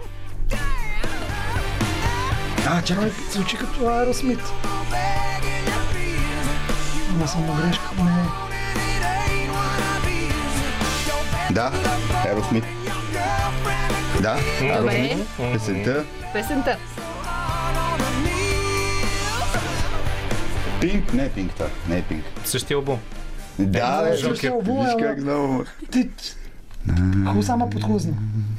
А, 2.66 2.82
чакай, 2.82 3.10
звучи 3.32 3.56
като 3.56 3.88
Аеросмит. 3.88 4.40
Ама 7.10 7.28
съм 7.28 7.46
на 7.46 7.54
грешка. 7.54 7.90
Не. 7.98 8.24
Да, 11.54 11.72
Аеросмит. 12.24 12.64
Да, 14.22 14.38
Аеросмит. 14.60 15.26
Песента. 15.52 16.04
песента. 16.32 16.76
Пинк, 20.80 21.12
не 21.12 21.24
е 21.24 21.30
Пинк 21.30 21.52
това, 21.52 21.66
не 21.88 21.98
е 21.98 22.02
Пинк. 22.02 22.24
Същия 22.44 22.76
албум. 22.76 22.98
Да, 23.58 24.02
бе, 24.02 24.16
Жокер. 24.16 24.50
Жокер, 24.50 24.72
виж 24.72 24.94
как 24.98 25.20
знам. 25.20 25.64
Ти... 25.90 26.10
Хубаво 27.26 27.42
само 27.42 27.70
подхлъзна. 27.70 28.14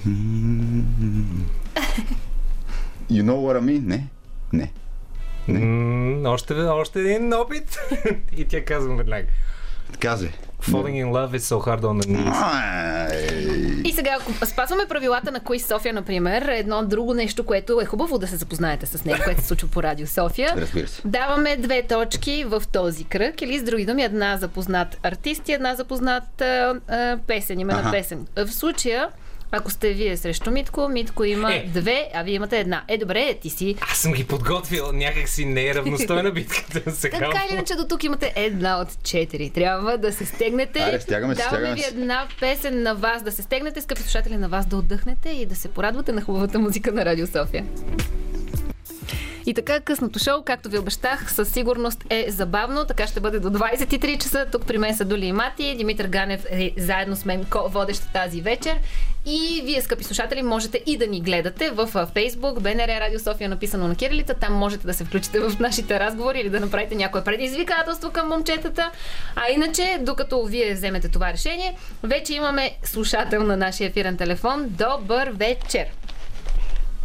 You 3.13 3.23
know 3.23 3.39
what 3.45 3.55
I 3.55 3.61
mean? 3.61 3.81
Не, 3.85 4.07
не. 4.53 4.71
М, 5.47 6.25
още, 6.25 6.53
още 6.53 6.99
един 6.99 7.33
опит. 7.33 7.77
и 8.37 8.45
тя 8.45 8.65
казвам 8.65 8.97
веднага. 8.97 9.27
Казе. 9.99 10.31
Falling 10.71 10.97
in 11.03 11.11
love 11.11 11.31
is 11.39 11.43
so 11.51 11.57
hard 11.59 11.81
on 11.81 12.01
the 12.01 12.07
knees. 12.07 13.87
И 13.87 13.91
сега, 13.91 14.17
ако 14.19 14.45
спазваме 14.45 14.85
правилата 14.89 15.31
на 15.31 15.39
Кои 15.39 15.59
София, 15.59 15.93
например, 15.93 16.41
едно 16.41 16.85
друго 16.85 17.13
нещо, 17.13 17.45
което 17.45 17.81
е 17.81 17.85
хубаво 17.85 18.17
да 18.17 18.27
се 18.27 18.35
запознаете 18.35 18.85
с 18.85 19.05
него, 19.05 19.19
което 19.23 19.41
се 19.41 19.47
случва 19.47 19.67
по 19.67 19.83
Радио 19.83 20.07
София. 20.07 20.53
Разбира 20.57 20.87
се. 20.87 21.01
Даваме 21.05 21.57
две 21.57 21.83
точки 21.83 22.45
в 22.47 22.63
този 22.71 23.03
кръг, 23.03 23.41
или 23.41 23.59
с 23.59 23.63
други 23.63 23.85
думи, 23.85 24.03
една 24.03 24.37
запознат 24.37 24.97
артист 25.03 25.49
и 25.49 25.53
една 25.53 25.75
запознат 25.75 26.41
а, 26.41 26.75
а, 26.87 27.17
песен, 27.27 27.59
име 27.59 27.73
на 27.73 27.91
песен. 27.91 28.27
В 28.35 28.51
случая 28.51 29.09
ако 29.53 29.71
сте 29.71 29.93
вие 29.93 30.17
срещу 30.17 30.51
Митко, 30.51 30.89
Митко 30.89 31.23
има 31.23 31.53
е. 31.53 31.65
две, 31.67 32.09
а 32.13 32.23
вие 32.23 32.33
имате 32.33 32.59
една. 32.59 32.83
Е, 32.87 32.97
добре, 32.97 33.37
ти 33.41 33.49
си. 33.49 33.75
Аз 33.91 33.97
съм 33.97 34.13
ги 34.13 34.23
подготвил, 34.23 34.91
някак 34.93 35.29
си 35.29 35.45
не 35.45 35.67
е 35.67 35.75
равностойна 35.75 36.31
битката 36.33 36.91
сега. 36.91 37.17
Така 37.17 37.43
или 37.49 37.53
иначе 37.53 37.75
до 37.75 37.87
тук 37.87 38.03
имате 38.03 38.33
една 38.35 38.81
от 38.81 39.03
четири. 39.03 39.49
Трябва 39.49 39.97
да 39.97 40.13
се 40.13 40.25
стегнете. 40.25 40.79
Аре, 40.79 40.99
стягаме, 40.99 41.35
Даваме 41.35 41.57
стягаме 41.57 41.75
ви 41.75 41.83
една 41.83 42.27
песен 42.39 42.83
на 42.83 42.95
вас 42.95 43.23
да 43.23 43.31
се 43.31 43.41
стегнете, 43.41 43.81
скъпи 43.81 44.01
слушатели, 44.01 44.37
на 44.37 44.49
вас 44.49 44.65
да 44.65 44.77
отдъхнете 44.77 45.29
и 45.29 45.45
да 45.45 45.55
се 45.55 45.67
порадвате 45.67 46.11
на 46.11 46.21
хубавата 46.21 46.59
музика 46.59 46.91
на 46.91 47.05
Радио 47.05 47.27
София. 47.27 47.65
И 49.45 49.53
така 49.53 49.79
късното 49.79 50.19
шоу, 50.19 50.43
както 50.45 50.69
ви 50.69 50.77
обещах, 50.77 51.33
със 51.33 51.49
сигурност 51.49 52.03
е 52.09 52.25
забавно. 52.29 52.85
Така 52.85 53.07
ще 53.07 53.19
бъде 53.19 53.39
до 53.39 53.49
23 53.49 54.21
часа. 54.21 54.45
Тук 54.51 54.65
при 54.65 54.77
мен 54.77 54.95
са 54.95 55.05
Доли 55.05 55.25
и 55.25 55.31
Мати. 55.31 55.75
Димитър 55.77 56.07
Ганев 56.07 56.45
е 56.49 56.71
заедно 56.77 57.15
с 57.15 57.25
мен 57.25 57.45
водеща 57.65 58.07
тази 58.13 58.41
вечер. 58.41 58.75
И 59.25 59.61
вие, 59.65 59.81
скъпи 59.81 60.03
слушатели, 60.03 60.41
можете 60.41 60.83
и 60.85 60.97
да 60.97 61.07
ни 61.07 61.21
гледате 61.21 61.71
в 61.71 61.87
Facebook, 61.87 62.59
БНР 62.59 62.87
Радио 62.87 63.19
София, 63.19 63.49
написано 63.49 63.87
на 63.87 63.95
кирилица. 63.95 64.33
Там 64.33 64.53
можете 64.53 64.87
да 64.87 64.93
се 64.93 65.03
включите 65.03 65.39
в 65.39 65.59
нашите 65.59 65.99
разговори 65.99 66.39
или 66.39 66.49
да 66.49 66.59
направите 66.59 66.95
някое 66.95 67.23
предизвикателство 67.23 68.11
към 68.11 68.29
момчетата. 68.29 68.91
А 69.35 69.51
иначе, 69.51 69.97
докато 70.01 70.45
вие 70.45 70.73
вземете 70.73 71.09
това 71.09 71.33
решение, 71.33 71.77
вече 72.03 72.33
имаме 72.33 72.71
слушател 72.83 73.43
на 73.43 73.57
нашия 73.57 73.87
ефирен 73.87 74.17
телефон. 74.17 74.65
Добър 74.69 75.29
вечер! 75.29 75.85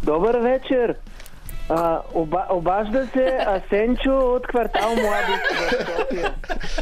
Добър 0.03 0.37
вечер! 0.37 0.95
А, 1.69 2.01
оба, 2.13 2.45
обажда 2.49 3.07
се 3.13 3.37
Асенчо 3.47 4.17
от 4.17 4.47
квартал 4.47 4.89
Младост 4.89 5.45
в 5.51 5.85
София. 5.85 6.33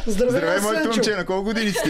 Здравей, 0.06 0.40
Здравей 0.40 0.62
моето 0.62 0.90
момче, 0.90 1.16
на 1.16 1.26
колко 1.26 1.44
години 1.44 1.70
сте? 1.70 1.90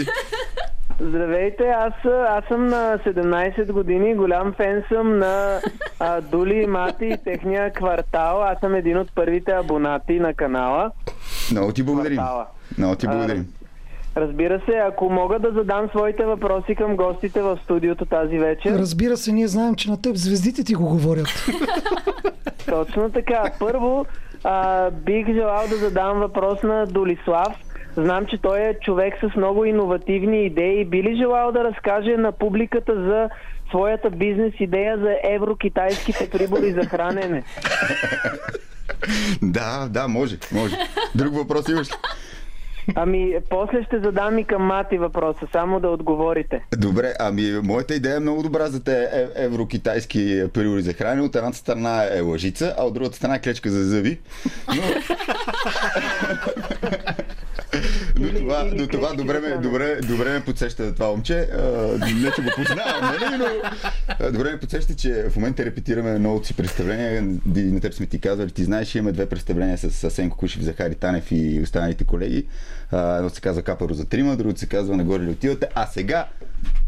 Здравейте, 0.99 1.63
аз, 1.63 1.93
аз 2.29 2.43
съм 2.47 2.67
на 2.67 2.99
17 3.05 3.71
години, 3.71 4.15
голям 4.15 4.53
фен 4.53 4.83
съм 4.93 5.19
на 5.19 5.61
а, 5.99 6.21
Дули 6.21 6.55
и 6.55 6.67
Мати 6.67 7.05
и 7.05 7.17
техния 7.23 7.73
квартал. 7.73 8.43
Аз 8.43 8.59
съм 8.59 8.75
един 8.75 8.97
от 8.97 9.15
първите 9.15 9.51
абонати 9.51 10.19
на 10.19 10.33
канала. 10.33 10.91
Много 11.51 11.73
ти 11.73 11.83
благодарим. 11.83 12.19
Много 12.77 12.95
ти 12.95 13.07
благодарим. 13.07 13.47
Разбира 14.18 14.61
се, 14.65 14.72
ако 14.72 15.09
мога 15.09 15.39
да 15.39 15.51
задам 15.51 15.89
своите 15.89 16.26
въпроси 16.26 16.76
към 16.76 16.95
гостите 16.95 17.41
в 17.41 17.59
студиото 17.63 18.05
тази 18.05 18.38
вечер. 18.38 18.72
Разбира 18.72 19.18
се, 19.18 19.32
ние 19.32 19.47
знаем, 19.47 19.76
че 19.76 19.89
на 19.89 20.01
теб 20.01 20.15
звездите 20.15 20.63
ти 20.63 20.74
го 20.74 20.84
говорят. 20.84 21.28
Точно 22.65 23.11
така. 23.11 23.43
Първо, 23.59 24.05
а, 24.43 24.89
бих 24.91 25.26
желал 25.28 25.68
да 25.70 25.76
задам 25.76 26.20
въпрос 26.20 26.63
на 26.63 26.86
Долислав. 26.86 27.53
Знам, 27.95 28.26
че 28.26 28.38
той 28.41 28.59
е 28.59 28.76
човек 28.82 29.13
с 29.22 29.36
много 29.36 29.65
иновативни 29.65 30.45
идеи. 30.45 30.86
Би 30.86 31.03
ли 31.03 31.15
желал 31.18 31.51
да 31.51 31.63
разкаже 31.63 32.18
на 32.18 32.32
публиката 32.32 32.95
за 32.95 33.30
своята 33.70 34.09
бизнес 34.09 34.53
идея 34.59 34.97
за 34.97 35.15
еврокитайските 35.24 36.30
прибори 36.30 36.72
за 36.72 36.86
хранене? 36.86 37.43
да, 39.41 39.88
да, 39.89 40.07
може, 40.07 40.38
може. 40.51 40.76
Друг 41.15 41.36
въпрос 41.36 41.70
имаш 41.70 41.89
ли? 41.89 41.95
Ами, 42.95 43.33
после 43.49 43.83
ще 43.83 43.99
задам 43.99 44.39
и 44.39 44.43
към 44.43 44.61
Мати 44.61 44.97
въпроса, 44.97 45.47
само 45.51 45.79
да 45.79 45.89
отговорите. 45.89 46.65
Добре, 46.77 47.13
ами 47.19 47.59
моята 47.63 47.95
идея 47.95 48.15
е 48.15 48.19
много 48.19 48.43
добра 48.43 48.67
за 48.67 48.83
те 48.83 49.03
е, 49.03 49.27
еврокитайски 49.35 50.43
периоди 50.53 50.81
за 50.81 50.93
хранене. 50.93 51.21
От 51.21 51.35
едната 51.35 51.57
страна 51.57 52.03
е 52.11 52.21
лъжица, 52.21 52.75
а 52.77 52.85
от 52.85 52.93
другата 52.93 53.15
страна 53.15 53.35
е 53.35 53.41
клечка 53.41 53.69
за 53.69 53.83
зъби. 53.83 54.19
Но... 54.67 54.81
до 58.20 58.39
това, 58.39 58.63
до 58.63 58.88
това 58.88 59.13
добре, 59.13 59.39
ме, 59.39 59.57
добре, 59.57 59.95
добре 59.95 60.34
ме 60.34 60.43
подсеща 60.43 60.93
това 60.93 61.07
момче. 61.07 61.39
А, 61.39 61.61
не, 61.97 62.32
че 62.32 62.41
го 62.41 62.49
познавам, 62.55 63.01
нали, 63.01 63.38
но 63.38 63.45
а, 64.20 64.32
добре 64.32 64.51
ме 64.51 64.59
подсеща, 64.59 64.95
че 64.95 65.30
в 65.30 65.36
момента 65.36 65.65
репетираме 65.65 66.20
новото 66.20 66.47
си 66.47 66.53
представление. 66.53 67.22
На 67.55 67.80
теб 67.80 67.93
сме 67.93 68.05
ти 68.05 68.20
казвали, 68.20 68.51
ти 68.51 68.63
знаеш, 68.63 68.95
имаме 68.95 69.11
две 69.11 69.26
представления 69.26 69.78
с 69.78 70.03
Асенко 70.03 70.38
Кушев, 70.38 70.61
Захари 70.61 70.95
Танев 70.95 71.32
и 71.32 71.59
останалите 71.63 72.03
колеги. 72.03 72.45
Едното 72.93 73.36
се 73.36 73.41
казва 73.41 73.61
Капаро 73.61 73.93
за 73.93 74.05
трима, 74.05 74.36
другото 74.36 74.59
се 74.59 74.68
казва 74.68 74.97
Нагоре 74.97 75.24
ли 75.24 75.30
отивате. 75.30 75.68
А 75.76 75.86
сега 75.86 76.28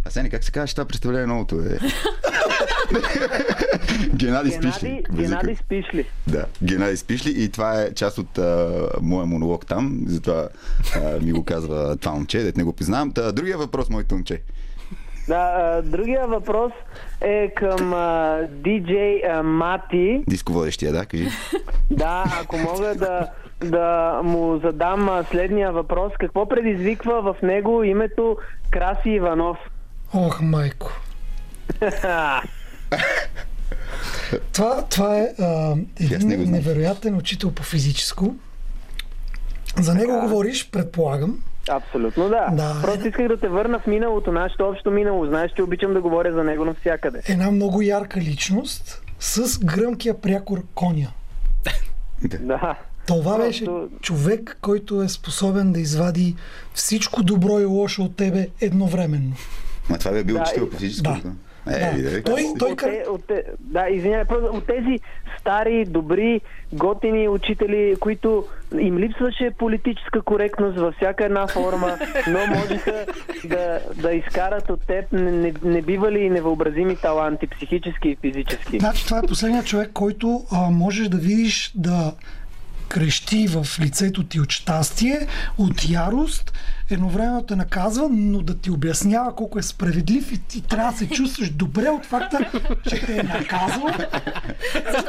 Асене, 0.05 0.29
как 0.29 0.43
се 0.43 0.51
казва, 0.51 0.67
това 0.67 0.85
представление 0.85 1.27
новото 1.27 1.55
е? 1.55 1.77
Геннади 4.15 4.51
Спишли. 4.51 5.03
Геннади 5.13 5.55
Спишли. 5.55 6.05
Да, 6.27 6.45
Геннади 6.63 6.97
Спишли 6.97 7.43
и 7.43 7.49
това 7.49 7.81
е 7.81 7.93
част 7.93 8.17
от 8.17 8.37
а, 8.37 8.89
моя 9.01 9.25
монолог 9.25 9.65
там, 9.65 9.99
затова 10.07 10.47
а, 10.95 11.19
ми 11.21 11.31
го 11.31 11.43
казва 11.45 11.97
това 11.97 12.11
момче, 12.11 12.43
дет 12.43 12.57
не 12.57 12.63
го 12.63 12.73
признавам. 12.73 13.11
Та, 13.11 13.31
другия 13.31 13.57
въпрос, 13.57 13.89
моето 13.89 14.15
момче. 14.15 14.41
Да, 15.27 15.53
а, 15.57 15.81
другия 15.81 16.27
въпрос 16.27 16.71
е 17.21 17.53
към 17.55 17.93
а, 17.93 18.39
диджей 18.49 19.21
а, 19.29 19.43
Мати. 19.43 20.23
Дисководещия, 20.27 20.91
да, 20.91 21.05
кажи. 21.05 21.27
Да, 21.91 22.23
ако 22.41 22.57
мога 22.57 22.95
да, 22.95 23.27
да 23.65 24.19
му 24.23 24.59
задам 24.63 25.09
а, 25.09 25.23
следния 25.31 25.71
въпрос. 25.71 26.13
Какво 26.19 26.49
предизвиква 26.49 27.21
в 27.21 27.35
него 27.41 27.83
името 27.83 28.37
Краси 28.71 29.09
Иванов? 29.09 29.57
Ох, 30.13 30.41
майко. 30.41 30.91
това, 34.53 34.85
това 34.89 35.19
е 35.19 35.33
а, 35.39 35.75
един 35.99 36.51
невероятен 36.51 37.15
учител 37.15 37.51
по 37.51 37.63
физическо. 37.63 38.35
За 39.79 39.93
него 39.93 40.11
така. 40.11 40.21
говориш, 40.21 40.69
предполагам. 40.71 41.43
Абсолютно 41.69 42.29
да. 42.29 42.49
да. 42.53 42.79
Просто 42.81 43.07
исках 43.07 43.27
да 43.27 43.39
те 43.39 43.47
върна 43.47 43.79
в 43.79 43.87
миналото, 43.87 44.31
нашето 44.31 44.69
общо 44.69 44.91
минало. 44.91 45.25
Знаеш, 45.25 45.51
че 45.55 45.63
обичам 45.63 45.93
да 45.93 46.01
говоря 46.01 46.33
за 46.33 46.43
него 46.43 46.65
навсякъде. 46.65 47.21
Една 47.27 47.51
много 47.51 47.81
ярка 47.81 48.19
личност 48.19 49.01
с 49.19 49.59
гръмкия 49.59 50.21
прякор 50.21 50.63
коня. 50.75 51.07
да. 52.39 52.75
Това 53.07 53.35
Просто... 53.35 53.47
беше 53.47 53.65
човек, 54.01 54.57
който 54.61 55.01
е 55.01 55.09
способен 55.09 55.73
да 55.73 55.79
извади 55.79 56.35
всичко 56.73 57.23
добро 57.23 57.59
и 57.59 57.65
лошо 57.65 58.03
от 58.03 58.15
тебе 58.15 58.47
едновременно. 58.61 59.35
Ма 59.89 59.97
това 59.97 60.11
бе 60.11 60.23
бил 60.23 60.35
да, 60.35 60.41
учител 60.41 60.69
по 60.69 60.77
физическо. 60.77 61.17
Да. 61.23 61.31
Е, 61.67 62.01
да. 62.01 62.23
той, 62.23 62.43
той... 62.59 62.71
От, 62.71 62.77
те, 62.77 63.05
от, 63.09 63.27
те, 63.27 63.43
да, 63.59 63.89
извинявай, 63.89 64.25
от 64.51 64.67
тези 64.67 64.99
стари, 65.39 65.85
добри, 65.85 66.41
готини 66.73 67.27
учители, 67.27 67.95
които 67.99 68.45
им 68.79 68.97
липсваше 68.97 69.51
политическа 69.57 70.21
коректност 70.21 70.77
във 70.77 70.95
всяка 70.95 71.25
една 71.25 71.47
форма, 71.47 71.97
но 72.27 72.39
можеха 72.47 73.05
да, 73.45 73.79
да 73.95 74.11
изкарат 74.11 74.69
от 74.69 74.81
теб 74.87 75.05
небивали 75.63 76.19
и 76.19 76.29
невъобразими 76.29 76.95
таланти, 76.95 77.47
психически 77.47 78.09
и 78.09 78.15
физически. 78.15 78.79
Значи 78.79 79.05
това 79.05 79.17
е 79.17 79.27
последният 79.27 79.65
човек, 79.65 79.89
който 79.93 80.41
а, 80.51 80.69
можеш 80.69 81.07
да 81.07 81.17
видиш 81.17 81.71
да 81.75 82.13
крещи 82.89 83.47
в 83.47 83.67
лицето 83.79 84.23
ти 84.23 84.39
от 84.39 84.51
щастие, 84.51 85.27
от 85.57 85.89
ярост, 85.89 86.53
едновременно 86.89 87.43
те 87.43 87.55
наказва, 87.55 88.09
но 88.11 88.41
да 88.41 88.57
ти 88.57 88.71
обяснява 88.71 89.35
колко 89.35 89.59
е 89.59 89.63
справедлив 89.63 90.31
и 90.31 90.37
ти 90.37 90.61
трябва 90.61 90.91
да 90.91 90.97
се 90.97 91.09
чувстваш 91.09 91.49
добре 91.49 91.89
от 91.89 92.05
факта, 92.05 92.51
че 92.89 93.05
те 93.05 93.17
е 93.17 93.23
наказал, 93.23 93.87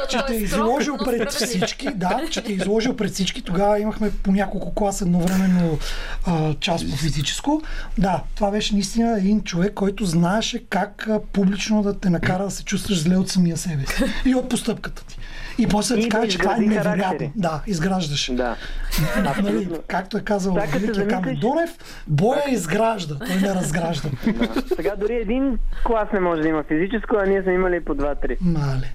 че 0.09 0.17
те 0.27 0.33
е, 0.33 0.37
е 0.37 0.39
изложил 0.39 0.97
пред 0.97 1.31
всички. 1.31 1.87
Да, 1.95 2.21
че 2.31 2.41
те 2.41 2.51
е 2.51 2.55
изложил 2.55 2.95
пред 2.95 3.11
всички. 3.11 3.41
Тогава 3.41 3.79
имахме 3.79 4.11
по 4.11 4.31
няколко 4.31 4.73
класа 4.73 5.05
едновременно 5.05 5.77
а, 6.25 6.53
част 6.53 6.89
по 6.89 6.95
физическо. 6.95 7.61
Да, 7.97 8.23
това 8.35 8.51
беше 8.51 8.73
наистина 8.73 9.17
един 9.17 9.43
човек, 9.43 9.73
който 9.73 10.05
знаеше 10.05 10.65
как 10.69 11.09
публично 11.33 11.83
да 11.83 11.99
те 11.99 12.09
накара 12.09 12.43
да 12.43 12.51
се 12.51 12.63
чувстваш 12.63 13.01
зле 13.01 13.17
от 13.17 13.29
самия 13.29 13.57
себе 13.57 13.85
си 13.85 14.03
и 14.25 14.35
от 14.35 14.49
постъпката 14.49 15.05
ти. 15.05 15.17
И 15.57 15.67
после 15.67 15.95
ти 15.95 16.09
кажа, 16.09 16.27
че 16.27 16.37
това 16.37 16.55
е 16.55 16.59
невероятно. 16.59 17.31
Да, 17.35 17.61
изграждаш. 17.67 18.31
Да. 18.33 18.55
нали, 19.43 19.69
както 19.87 20.17
е 20.17 20.21
казал 20.21 20.53
Великия 20.73 21.07
Камен 21.07 21.35
Донев, 21.35 21.71
боя 22.07 22.43
изгражда, 22.49 23.15
той 23.19 23.35
не 23.35 23.55
разгражда. 23.55 24.09
Да. 24.31 24.75
Сега 24.75 24.95
дори 24.95 25.15
един 25.15 25.57
клас 25.83 26.07
не 26.13 26.19
може 26.19 26.41
да 26.41 26.47
има 26.47 26.63
физическо, 26.63 27.15
а 27.19 27.25
ние 27.25 27.41
сме 27.41 27.53
имали 27.53 27.85
по 27.85 27.95
два-три. 27.95 28.37
Мале. 28.41 28.93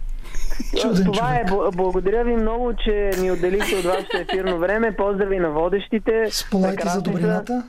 Чуден 0.80 1.04
Това 1.12 1.34
е. 1.34 1.46
човек. 1.46 1.72
е. 1.72 1.76
Благодаря 1.76 2.24
ви 2.24 2.36
много, 2.36 2.72
че 2.84 3.10
ни 3.20 3.30
отделихте 3.30 3.76
от 3.76 3.84
вашето 3.84 4.16
ефирно 4.16 4.58
време. 4.58 4.96
Поздрави 4.96 5.38
на 5.38 5.50
водещите. 5.50 6.28
Сполайте 6.30 6.88
за 6.88 7.02
добрината. 7.02 7.62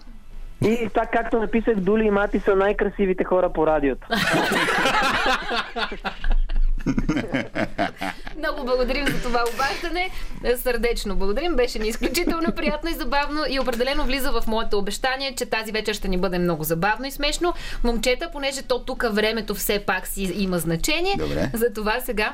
И 0.65 0.89
така, 0.93 1.07
както 1.07 1.39
написах, 1.39 1.75
Дули 1.75 2.05
и 2.05 2.11
Мати 2.11 2.39
са 2.39 2.55
най-красивите 2.55 3.23
хора 3.23 3.53
по 3.53 3.67
радиото. 3.67 4.07
Много 8.37 8.65
благодарим 8.65 9.07
за 9.07 9.21
това 9.21 9.43
обаждане. 9.53 10.09
Сърдечно 10.57 11.15
благодарим. 11.15 11.55
Беше 11.55 11.79
ни 11.79 11.87
изключително 11.87 12.51
приятно 12.55 12.89
и 12.89 12.93
забавно 12.93 13.41
и 13.49 13.59
определено 13.59 14.05
влиза 14.05 14.31
в 14.31 14.43
моето 14.47 14.77
обещание, 14.77 15.35
че 15.35 15.45
тази 15.45 15.71
вечер 15.71 15.93
ще 15.93 16.07
ни 16.07 16.17
бъде 16.17 16.39
много 16.39 16.63
забавно 16.63 17.05
и 17.07 17.11
смешно. 17.11 17.53
Момчета, 17.83 18.29
понеже 18.31 18.61
то 18.61 18.79
тук 18.79 19.05
времето 19.11 19.55
все 19.55 19.79
пак 19.79 20.07
си 20.07 20.33
има 20.35 20.59
значение. 20.59 21.15
Добре. 21.17 21.51
Затова 21.53 21.99
сега 21.99 22.33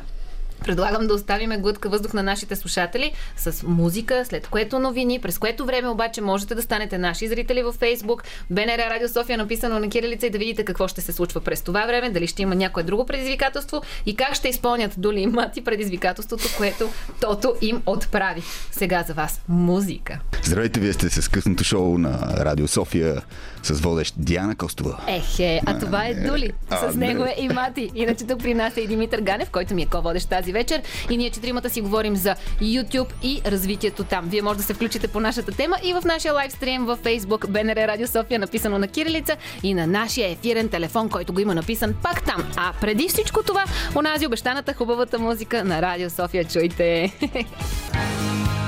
Предлагам 0.64 1.08
да 1.08 1.14
оставим 1.14 1.62
глътка 1.62 1.90
въздух 1.90 2.14
на 2.14 2.24
нашите 2.24 2.56
слушатели 2.56 3.14
с 3.38 3.64
музика, 3.64 4.26
след 4.26 4.48
което 4.48 4.80
новини, 4.80 5.20
през 5.20 5.38
което 5.38 5.66
време 5.66 5.88
обаче 5.88 6.22
можете 6.22 6.56
да 6.56 6.62
станете 6.62 6.98
наши 6.98 7.28
зрители 7.28 7.64
във 7.64 7.78
Facebook, 7.78 8.24
БНР 8.50 8.78
Радио 8.78 9.10
София 9.10 9.38
написано 9.38 9.80
на 9.80 9.90
кирилица 9.90 10.28
и 10.28 10.30
да 10.30 10.38
видите 10.38 10.66
какво 10.66 10.88
ще 10.88 11.02
се 11.02 11.12
случва 11.12 11.42
през 11.42 11.62
това 11.62 11.86
време, 11.86 12.10
дали 12.10 12.28
ще 12.28 12.42
има 12.42 12.56
някое 12.56 12.84
друго 12.84 13.06
предизвикателство 13.06 13.82
и 14.06 14.16
как 14.16 14.36
ще 14.36 14.50
изпълнят 14.50 14.92
Доли 14.98 15.22
и 15.22 15.28
Мати 15.28 15.64
предизвикателството, 15.64 16.44
което 16.58 16.90
Тото 17.22 17.56
им 17.62 17.82
отправи. 17.86 18.44
Сега 18.72 19.04
за 19.08 19.14
вас 19.14 19.42
музика. 19.48 20.20
Здравейте, 20.44 20.80
вие 20.80 20.94
сте 20.94 21.10
с 21.10 21.28
късното 21.28 21.64
шоу 21.64 21.98
на 21.98 22.20
Радио 22.38 22.68
София 22.68 23.22
с 23.64 23.80
водещ 23.82 24.14
Диана 24.18 24.56
Костова. 24.56 24.98
Ехе, 25.08 25.62
а 25.66 25.80
това 25.80 26.06
е 26.06 26.14
Дули. 26.14 26.52
С 26.92 26.96
него 26.96 27.24
е 27.24 27.36
и 27.38 27.50
Мати. 27.50 27.92
Иначе 27.96 28.28
тук 28.28 28.40
при 28.40 28.54
нас 28.54 28.78
е 28.78 28.82
и 28.82 28.88
Димитър 28.88 29.22
Ганев, 29.22 29.50
който 29.50 29.76
ми 29.76 29.82
е 29.82 29.86
ко-водещ 29.86 30.30
тази 30.30 30.52
вечер. 30.52 30.82
И 31.10 31.18
ние 31.18 31.30
четиримата 31.30 31.70
си 31.70 31.82
говорим 31.82 32.16
за 32.16 32.36
YouTube 32.62 33.10
и 33.24 33.42
развитието 33.46 34.04
там. 34.04 34.26
Вие 34.30 34.42
може 34.42 34.58
да 34.58 34.64
се 34.64 34.74
включите 34.74 35.08
по 35.08 35.20
нашата 35.20 35.52
тема 35.52 35.76
и 35.84 35.94
в 35.94 36.02
нашия 36.06 36.34
лайвстрим 36.34 36.86
във 36.86 37.02
Facebook 37.02 37.48
БНР 37.48 37.88
Радио 37.88 38.08
София, 38.08 38.40
написано 38.40 38.78
на 38.80 38.88
кирилица 38.88 39.36
и 39.64 39.74
на 39.74 39.88
нашия 39.88 40.32
ефирен 40.32 40.70
телефон, 40.70 41.10
който 41.10 41.34
го 41.34 41.40
има 41.40 41.56
написан 41.56 41.96
пак 42.04 42.26
там. 42.26 42.44
А 42.56 42.74
преди 42.82 43.08
всичко 43.08 43.44
това, 43.44 43.66
онази 43.96 44.28
обещаната 44.28 44.74
хубавата 44.74 45.20
музика 45.20 45.64
на 45.64 45.82
Радио 45.82 46.10
София. 46.10 46.46
Чуйте! 46.46 47.14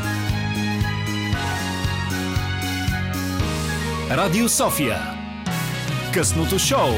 Радио 4.12 4.50
София. 4.50 4.98
Късното 6.14 6.60
шоу 6.60 6.90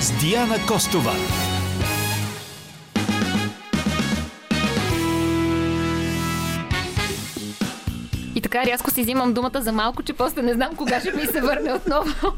с 0.00 0.20
Диана 0.20 0.56
Костова. 0.68 1.12
И 8.34 8.40
така 8.42 8.66
рязко 8.66 8.90
си 8.90 9.02
взимам 9.02 9.34
думата 9.34 9.60
за 9.60 9.72
малко, 9.72 10.02
че 10.02 10.12
после 10.12 10.42
не 10.42 10.52
знам 10.52 10.76
кога 10.76 11.00
ще 11.00 11.12
ми 11.12 11.26
се 11.26 11.40
върне 11.40 11.72
отново. 11.72 12.36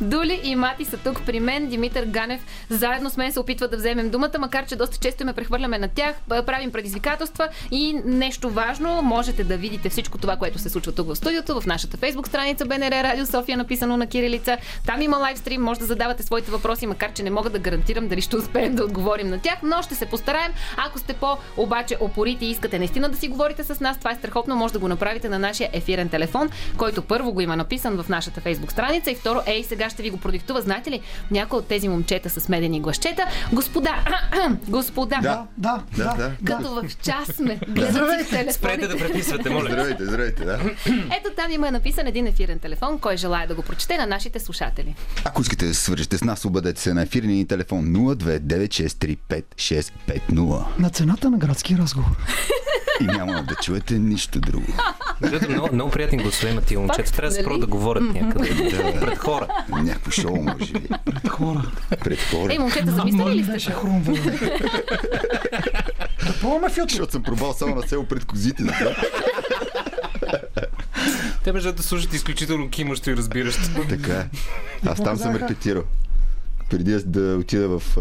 Дули 0.00 0.40
и 0.42 0.56
Мати 0.56 0.84
са 0.84 0.96
тук 0.96 1.22
при 1.26 1.40
мен. 1.40 1.66
Димитър 1.66 2.04
Ганев 2.04 2.40
заедно 2.68 3.10
с 3.10 3.16
мен 3.16 3.32
се 3.32 3.40
опитва 3.40 3.68
да 3.68 3.76
вземем 3.76 4.10
думата, 4.10 4.38
макар 4.38 4.66
че 4.66 4.76
доста 4.76 4.96
често 4.96 5.24
ме 5.24 5.32
прехвърляме 5.32 5.78
на 5.78 5.88
тях. 5.88 6.16
Правим 6.28 6.72
предизвикателства 6.72 7.48
и 7.70 7.94
нещо 8.04 8.50
важно. 8.50 9.02
Можете 9.02 9.44
да 9.44 9.56
видите 9.56 9.88
всичко 9.88 10.18
това, 10.18 10.36
което 10.36 10.58
се 10.58 10.70
случва 10.70 10.92
тук 10.92 11.06
в 11.08 11.16
студиото, 11.16 11.60
в 11.60 11.66
нашата 11.66 11.96
фейсбук 11.96 12.28
страница 12.28 12.66
БНР 12.66 12.90
Радио 12.90 13.26
София, 13.26 13.56
написано 13.56 13.96
на 13.96 14.06
кирилица. 14.06 14.58
Там 14.86 15.02
има 15.02 15.16
лайвстрим, 15.16 15.62
може 15.62 15.80
да 15.80 15.86
задавате 15.86 16.22
своите 16.22 16.50
въпроси, 16.50 16.86
макар 16.86 17.12
че 17.12 17.22
не 17.22 17.30
мога 17.30 17.50
да 17.50 17.58
гарантирам 17.58 18.08
дали 18.08 18.20
ще 18.20 18.36
успеем 18.36 18.74
да 18.74 18.84
отговорим 18.84 19.28
на 19.28 19.38
тях, 19.40 19.58
но 19.62 19.82
ще 19.82 19.94
се 19.94 20.06
постараем. 20.06 20.52
Ако 20.76 20.98
сте 20.98 21.12
по 21.12 21.36
обаче 21.56 21.96
опорити 22.00 22.46
и 22.46 22.50
искате 22.50 22.78
наистина 22.78 23.08
да 23.08 23.16
си 23.16 23.28
говорите 23.28 23.64
с 23.64 23.80
нас, 23.80 23.98
това 23.98 24.10
е 24.10 24.14
страхотно, 24.14 24.56
може 24.56 24.72
да 24.72 24.78
го 24.78 24.88
направите 24.88 25.28
на 25.28 25.38
нашия 25.38 25.70
ефирен 25.72 26.08
телефон, 26.08 26.50
който 26.76 27.02
първо 27.02 27.32
го 27.32 27.40
има 27.40 27.56
написан 27.56 28.02
в 28.02 28.08
нашата 28.08 28.40
фейсбук 28.40 28.72
страница 28.72 29.10
и 29.10 29.14
второ, 29.14 29.40
ей, 29.52 29.64
сега 29.64 29.90
ще 29.90 30.02
ви 30.02 30.10
го 30.10 30.16
продиктува. 30.16 30.60
Знаете 30.60 30.90
ли, 30.90 31.00
някои 31.30 31.58
от 31.58 31.66
тези 31.66 31.88
момчета 31.88 32.30
с 32.30 32.48
медени 32.48 32.80
гласчета, 32.80 33.26
господа, 33.52 34.04
господа, 34.68 35.18
Да, 35.22 35.46
Да, 35.56 35.82
да, 35.96 36.14
да. 36.16 36.32
като 36.44 36.74
в 36.74 36.84
час 37.02 37.28
сме, 37.36 37.60
си 38.46 38.52
Спрете 38.52 38.88
да 38.88 38.98
преписвате, 38.98 39.50
моля. 39.50 39.68
Здравейте, 39.70 40.04
здравейте, 40.04 40.44
да. 40.44 40.60
Ето 40.86 41.30
там 41.36 41.52
има 41.52 41.70
написан 41.70 42.06
един 42.06 42.26
ефирен 42.26 42.58
телефон, 42.58 42.98
кой 42.98 43.16
желая 43.16 43.48
да 43.48 43.54
го 43.54 43.62
прочете 43.62 43.96
на 43.96 44.06
нашите 44.06 44.40
слушатели. 44.40 44.94
Ако 45.24 45.42
искате 45.42 45.66
да 45.66 45.74
се 45.74 45.82
свържете 45.82 46.18
с 46.18 46.24
нас, 46.24 46.44
обадете 46.44 46.80
се 46.80 46.94
на 46.94 47.02
ефирния 47.02 47.36
ни 47.36 47.46
телефон 47.46 47.86
029635650 47.86 50.68
На 50.78 50.90
цената 50.90 51.30
на 51.30 51.38
градски 51.38 51.76
разговор. 51.76 52.10
и 53.02 53.06
няма 53.06 53.42
да 53.42 53.54
чуете 53.54 53.98
нищо 53.98 54.40
друго. 54.40 54.66
Много, 55.48 55.68
много 55.72 55.90
приятни 55.90 56.18
гласове 56.18 56.52
имат 56.52 56.64
тия 56.64 56.80
момчета. 56.80 57.12
Трябва 57.12 57.28
да 57.28 57.34
се 57.34 57.42
нали? 57.42 57.54
спро 57.54 57.58
да 57.58 57.66
говорят 57.66 58.14
някъде. 58.14 58.48
Пред 59.00 59.18
хора. 59.18 59.48
Някакво 59.68 60.10
шоу, 60.10 60.36
може 60.42 60.72
би. 60.72 60.88
Пред 61.04 61.28
хора. 61.28 61.62
Пред 62.04 62.20
хора. 62.30 62.52
Ей, 62.52 62.58
момчета, 62.58 62.90
замислили 62.90 63.34
ли 63.34 63.42
сте 63.42 63.52
беше 63.52 63.66
се? 63.66 63.72
хрумвало. 63.72 64.18
да 66.26 66.32
пробваме 66.40 66.68
YouTube. 66.68 66.90
Защото 66.90 67.12
съм 67.12 67.22
пробвал 67.22 67.52
само 67.52 67.74
на 67.74 67.82
село 67.82 68.06
пред 68.06 68.24
козите. 68.24 68.62
Да. 68.62 68.96
Те 71.44 71.52
между 71.52 71.72
да 71.72 71.82
слушат 71.82 72.14
изключително 72.14 72.70
кимащо 72.70 73.10
и 73.10 73.16
разбиращо. 73.16 73.62
Така 73.88 74.12
е. 74.12 74.26
Аз 74.86 75.02
там 75.04 75.16
съм 75.16 75.36
репетирал. 75.36 75.82
Преди 76.72 76.98
да 77.06 77.36
отида 77.36 77.78
в 77.78 77.96
а, 77.96 78.00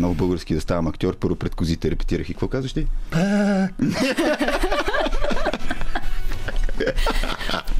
нов 0.00 0.16
български 0.16 0.54
да 0.54 0.60
ставам 0.60 0.86
актьор, 0.86 1.16
първо 1.16 1.36
пред 1.36 1.54
козите 1.54 1.90
репетирах. 1.90 2.28
И 2.28 2.32
какво 2.32 2.48
казваш 2.48 2.72
ти? 2.72 2.86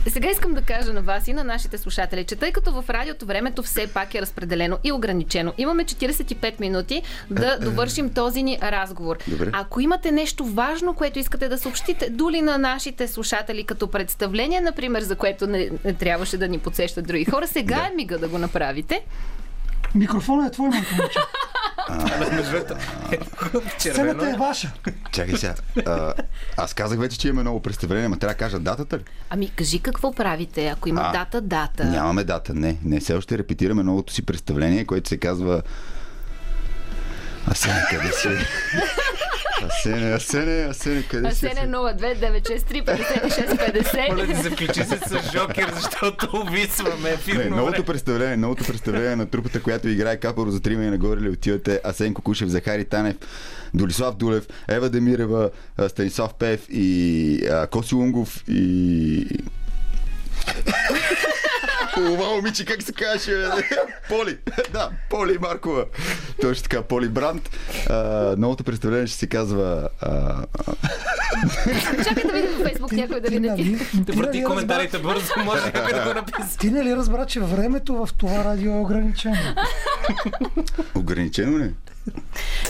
Сега 0.08 0.30
искам 0.30 0.54
да 0.54 0.62
кажа 0.62 0.92
на 0.92 1.02
вас 1.02 1.28
и 1.28 1.32
на 1.32 1.44
нашите 1.44 1.78
слушатели, 1.78 2.24
че 2.24 2.36
тъй 2.36 2.52
като 2.52 2.82
в 2.82 2.90
радиото 2.90 3.26
времето 3.26 3.62
все 3.62 3.86
пак 3.86 4.14
е 4.14 4.22
разпределено 4.22 4.78
и 4.84 4.92
ограничено, 4.92 5.52
имаме 5.58 5.84
45 5.84 6.60
минути 6.60 7.02
да 7.30 7.58
довършим 7.58 8.10
този 8.10 8.42
ни 8.42 8.58
разговор. 8.62 9.16
Добре. 9.28 9.50
Ако 9.52 9.80
имате 9.80 10.10
нещо 10.12 10.44
важно, 10.44 10.94
което 10.94 11.18
искате 11.18 11.48
да 11.48 11.58
съобщите, 11.58 12.10
доли 12.10 12.42
на 12.42 12.58
нашите 12.58 13.08
слушатели 13.08 13.64
като 13.64 13.88
представление, 13.88 14.60
например, 14.60 15.02
за 15.02 15.16
което 15.16 15.46
не, 15.46 15.70
не 15.84 15.94
трябваше 15.94 16.38
да 16.38 16.48
ни 16.48 16.58
подсещат 16.58 17.06
други 17.06 17.24
хора, 17.24 17.46
сега 17.46 17.76
Да. 17.76 17.88
е 17.92 17.96
мига 17.96 18.18
да 18.18 18.28
го 18.28 18.38
направите. 18.38 19.00
Микрофонът 19.94 20.48
е 20.48 20.52
твой, 20.52 20.68
майка 20.68 20.94
момче. 20.94 21.18
Сцената 23.78 24.30
е 24.30 24.34
ваша. 24.34 24.72
Чакай 25.12 25.36
сега. 25.36 25.54
А, 25.86 26.14
аз 26.56 26.74
казах 26.74 26.98
вече, 26.98 27.18
че 27.18 27.28
имаме 27.28 27.42
ново 27.42 27.62
представление, 27.62 28.08
ма 28.08 28.18
трябва 28.18 28.34
да 28.34 28.38
кажа 28.38 28.58
датата 28.58 28.98
ли? 28.98 29.02
Ами, 29.30 29.50
кажи 29.50 29.78
какво 29.78 30.12
правите, 30.12 30.68
ако 30.68 30.88
има 30.88 31.00
А, 31.04 31.12
дата, 31.12 31.40
дата. 31.40 31.84
Нямаме 31.84 32.24
дата, 32.24 32.54
не. 32.54 32.76
Не, 32.84 33.00
все 33.00 33.14
още 33.14 33.38
репетираме 33.38 33.82
новото 33.82 34.12
си 34.12 34.26
представление, 34.26 34.84
което 34.84 35.08
се 35.08 35.16
казва... 35.18 35.62
Асене, 37.50 37.82
къде 37.90 38.12
си? 38.12 38.28
Асене, 39.62 40.12
Асене, 40.12 40.64
Асене, 40.64 41.02
къде 41.02 41.34
си? 41.34 41.46
Асене 41.46 41.72
02963 41.72 42.84
5650. 42.84 44.08
Моля 44.08 44.26
да 44.26 44.42
се 44.42 44.50
включи 44.50 44.84
се 44.84 44.98
с 45.06 45.30
Жокер, 45.32 45.72
защото 45.74 46.28
увисваме 46.36 47.08
Не, 47.08 47.10
ефирно 47.10 47.56
новото 47.56 47.84
представление, 47.84 48.36
новото 48.36 48.64
представление 48.64 49.16
на 49.16 49.26
трупата, 49.26 49.62
която 49.62 49.88
играе 49.88 50.16
Капаро 50.16 50.50
за 50.50 50.60
трима 50.60 50.84
и 50.84 50.90
нагоре 50.90 51.20
ли 51.20 51.28
отивате 51.28 51.80
Асен 51.84 52.14
Кокушев, 52.14 52.48
Захари 52.48 52.84
Танев, 52.84 53.16
Долислав 53.74 54.16
Дулев, 54.16 54.46
Ева 54.68 54.90
Демирева, 54.90 55.50
Станислав 55.88 56.34
Пев 56.34 56.66
и 56.70 57.46
а, 57.50 57.66
Коси 57.66 57.94
Лунгов 57.94 58.44
и... 58.48 59.26
Това 61.96 62.34
момиче, 62.34 62.64
как 62.64 62.82
се 62.82 62.92
казваше? 62.92 63.48
Поли. 64.08 64.38
Да, 64.72 64.90
Поли 65.10 65.38
Маркова. 65.40 65.84
Точно 66.40 66.62
така, 66.62 66.82
Поли 66.82 67.08
Бранд. 67.08 67.50
А, 67.90 67.94
новото 68.38 68.64
представление 68.64 69.06
ще 69.06 69.18
се 69.18 69.26
казва... 69.26 69.88
А, 70.00 70.44
Чакай 72.04 72.24
да 72.24 72.32
видим 72.32 72.50
във 72.58 72.66
Фейсбук 72.68 72.92
някой 72.92 73.20
дали 73.20 73.40
не 73.40 73.56
ти. 73.56 73.76
Да 73.94 74.12
върти 74.12 74.44
коментарите 74.44 74.98
бързо, 74.98 75.32
може 75.44 75.64
някой 75.64 75.92
да 75.92 76.04
го 76.08 76.14
написа. 76.14 76.58
Ти 76.58 76.70
нали 76.70 76.96
разбра, 76.96 77.26
че 77.26 77.40
времето 77.40 77.94
в 77.94 78.08
това 78.18 78.44
радио 78.44 78.72
е 78.72 78.80
ограничено? 78.80 79.36
ограничено 80.94 81.58
ли? 81.58 81.74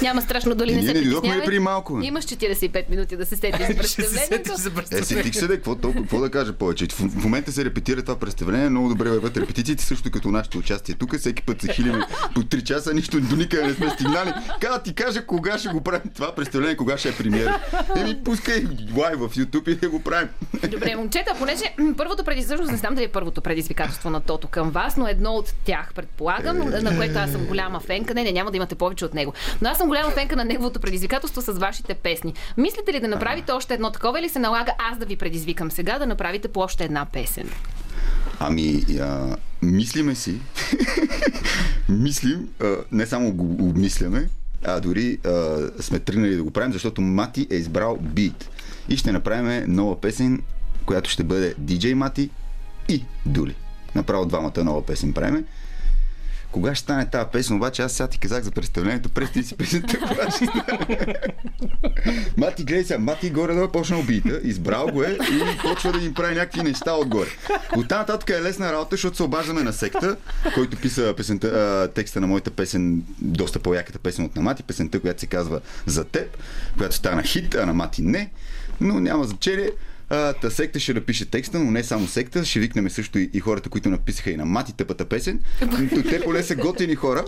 Няма 0.03 0.23
страшно 0.23 0.55
дали 0.55 0.73
Е, 0.73 0.77
не 0.77 0.83
се 0.83 0.93
притеснявай. 0.93 1.45
при 1.45 1.59
малко? 1.59 2.01
Имаш 2.03 2.25
45 2.25 2.91
минути 2.91 3.17
да 3.17 3.27
се 3.27 3.37
сетиш 3.37 3.67
за 3.67 3.75
представлението. 3.75 4.95
Е, 4.95 5.03
сетих 5.03 5.35
се, 5.35 5.49
какво, 5.49 5.75
толкова, 5.75 6.03
какво 6.03 6.21
да 6.21 6.31
кажа 6.31 6.53
повече? 6.53 6.87
В, 6.87 6.99
в 6.99 7.25
момента 7.25 7.53
се 7.53 7.65
репетира 7.65 8.03
това 8.03 8.19
представление, 8.19 8.69
много 8.69 8.89
добре 8.89 9.11
върват 9.11 9.37
репетициите, 9.37 9.85
също 9.85 10.11
като 10.11 10.29
нашето 10.29 10.59
участие 10.59 10.95
тук. 10.95 11.17
Всеки 11.19 11.43
път 11.43 11.61
се 11.63 11.73
хилиме 11.73 12.07
по 12.35 12.43
3 12.43 12.63
часа, 12.63 12.95
нищо 12.95 13.21
до 13.21 13.37
никъде 13.37 13.67
не 13.67 13.75
сме 13.75 13.91
стигнали. 13.91 14.33
Када 14.61 14.83
ти 14.83 14.95
кажа 14.95 15.27
кога 15.27 15.59
ще 15.59 15.69
го 15.69 15.81
правим 15.81 16.11
това 16.15 16.35
представление, 16.35 16.77
кога 16.77 16.99
ще 16.99 17.09
е 17.09 17.13
премиера. 17.13 17.61
Еми, 17.97 18.25
пускай 18.25 18.65
лайв 18.97 19.19
в 19.19 19.29
YouTube 19.29 19.69
и 19.69 19.75
да 19.75 19.89
го 19.91 20.03
правим. 20.03 20.29
Добре, 20.69 20.97
момчета, 20.97 21.35
понеже 21.39 21.65
първото 21.97 22.25
предизвикателство, 22.25 22.73
не 22.73 22.79
знам 22.79 22.95
дали 22.95 23.05
е 23.05 23.09
първото 23.09 23.41
предизвикателство 23.41 24.11
на 24.11 24.21
Тото 24.21 24.49
към 24.49 24.71
вас, 24.71 24.97
но 24.97 25.09
едно 25.09 25.31
от 25.31 25.55
тях, 25.65 25.93
предполагам, 25.95 26.59
на 26.59 26.97
което 26.97 27.19
аз 27.19 27.31
съм 27.33 27.45
голяма 27.47 27.81
фенка. 27.81 28.15
Не, 28.15 28.23
не, 28.23 28.33
няма 28.33 28.51
да 28.51 28.57
имате 28.57 28.75
повече 28.75 29.05
от 29.05 29.15
него. 29.15 29.26
Но 29.63 29.69
аз 29.69 29.79
съм 29.79 29.89
голяма 29.89 30.11
фенка 30.11 30.37
на 30.37 30.45
неговото 30.45 30.81
предизвикателство 30.81 31.41
с 31.43 31.53
вашите 31.53 31.95
песни. 31.95 32.35
Мислите 32.57 32.93
ли 32.93 33.01
да 33.01 33.09
направите 33.09 33.53
още 33.53 33.75
едно 33.75 33.91
такова 33.91 34.21
или 34.21 34.29
се 34.29 34.39
налага 34.39 34.73
аз 34.91 34.99
да 34.99 35.07
ви 35.07 35.17
предизвикам 35.17 35.71
сега 35.71 35.99
да 35.99 36.07
направите 36.07 36.49
по 36.49 36.61
още 36.61 36.85
една 36.85 37.05
песен? 37.05 37.51
Ами, 38.41 38.85
а, 39.01 39.37
мислиме 39.63 40.15
си. 40.15 40.35
Мислим, 41.89 42.49
а, 42.63 42.77
не 42.93 43.07
само 43.07 43.33
го 43.33 43.69
обмисляме, 43.69 44.29
а 44.65 44.81
дори 44.81 45.19
а, 45.25 45.59
сме 45.81 45.99
тръгнали 45.99 46.37
да 46.37 46.43
го 46.43 46.51
правим, 46.51 46.73
защото 46.73 47.01
Мати 47.01 47.47
е 47.51 47.55
избрал 47.55 47.97
бит. 48.01 48.51
и 48.89 48.97
ще 48.97 49.13
направим 49.13 49.75
нова 49.75 50.01
песен, 50.01 50.43
която 50.87 51.11
ще 51.11 51.25
бъде 51.25 51.55
DJ 51.55 51.95
Мати 51.95 52.31
и 52.89 53.05
Дули. 53.27 53.55
Направо 53.95 54.27
двамата 54.27 54.65
нова 54.65 54.87
песен 54.87 55.13
правиме. 55.13 55.45
Кога 56.53 56.75
ще 56.75 56.83
стане 56.83 57.11
тази 57.11 57.29
песен, 57.33 57.57
обаче 57.57 57.83
аз 57.83 57.93
сега 57.93 58.09
ти 58.09 58.19
казах 58.19 58.45
за 58.45 58.51
представлението, 58.51 59.09
през 59.09 59.31
си 59.31 59.57
песента, 59.57 59.99
кога 59.99 60.31
ще 60.31 60.45
стане. 60.45 61.15
Мати, 62.37 62.65
гледай 62.65 62.85
сега, 62.85 62.99
Мати 62.99 63.31
горе 63.31 63.55
да 63.55 63.73
почна 63.73 63.99
убийта, 63.99 64.41
избрал 64.43 64.87
го 64.87 65.03
е 65.03 65.19
и 65.31 65.59
почва 65.63 65.93
да 65.93 66.05
им 66.05 66.15
прави 66.15 66.35
някакви 66.35 66.63
неща 66.63 66.95
отгоре. 66.95 67.29
От 67.77 67.89
тази 67.89 67.99
нататък 67.99 68.31
е 68.31 68.43
лесна 68.43 68.73
работа, 68.73 68.89
защото 68.91 69.17
се 69.17 69.23
обаждаме 69.23 69.63
на 69.63 69.73
секта, 69.73 70.17
който 70.55 70.77
писа 70.77 71.15
песента, 71.17 71.91
текста 71.95 72.21
на 72.21 72.27
моята 72.27 72.51
песен, 72.51 73.03
доста 73.21 73.59
по-яката 73.59 73.99
песен 73.99 74.25
от 74.25 74.37
на 74.37 74.43
Мати, 74.43 74.63
песента, 74.63 75.01
която 75.01 75.21
се 75.21 75.27
казва 75.27 75.61
За 75.87 76.05
теб, 76.05 76.37
която 76.77 76.95
стана 76.97 77.23
хит, 77.23 77.55
а 77.55 77.67
на 77.67 77.75
Мати 77.75 78.03
не, 78.03 78.31
но 78.81 79.01
няма 79.01 79.25
значение. 79.25 79.71
Та 80.09 80.51
секта 80.51 80.81
ще 80.81 80.95
напише 80.95 81.27
текста, 81.27 81.59
но 81.59 81.71
не 81.71 81.85
само 81.85 82.07
секта, 82.07 82.45
ще 82.45 82.61
викнем 82.61 82.91
също 82.91 83.19
и, 83.19 83.31
и 83.33 83.41
хората, 83.41 83.69
които 83.69 83.91
написаха 83.91 84.31
и 84.31 84.37
на 84.37 84.45
Мати 84.45 84.73
тъпата 84.73 85.05
песен. 85.05 85.41
Те 86.11 86.21
поне 86.21 86.43
са 86.43 86.57
готини 86.57 86.95
хора. 86.95 87.25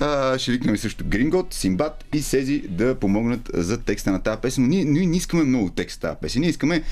А, 0.00 0.38
ще 0.38 0.52
викнем 0.52 0.76
също 0.76 1.04
Грингот, 1.06 1.54
Симбат 1.54 2.04
и 2.14 2.22
Сези 2.22 2.62
да 2.68 2.94
помогнат 2.94 3.50
за 3.54 3.78
текста 3.78 4.12
на 4.12 4.22
тази 4.22 4.40
песен. 4.40 4.64
Но 4.64 4.68
ние, 4.68 4.84
ние 4.84 5.06
не 5.06 5.16
искаме 5.16 5.44
много 5.44 5.70
текст 5.70 6.00
тази 6.00 6.16
песен. 6.20 6.40
Ние 6.40 6.50
искаме 6.50 6.82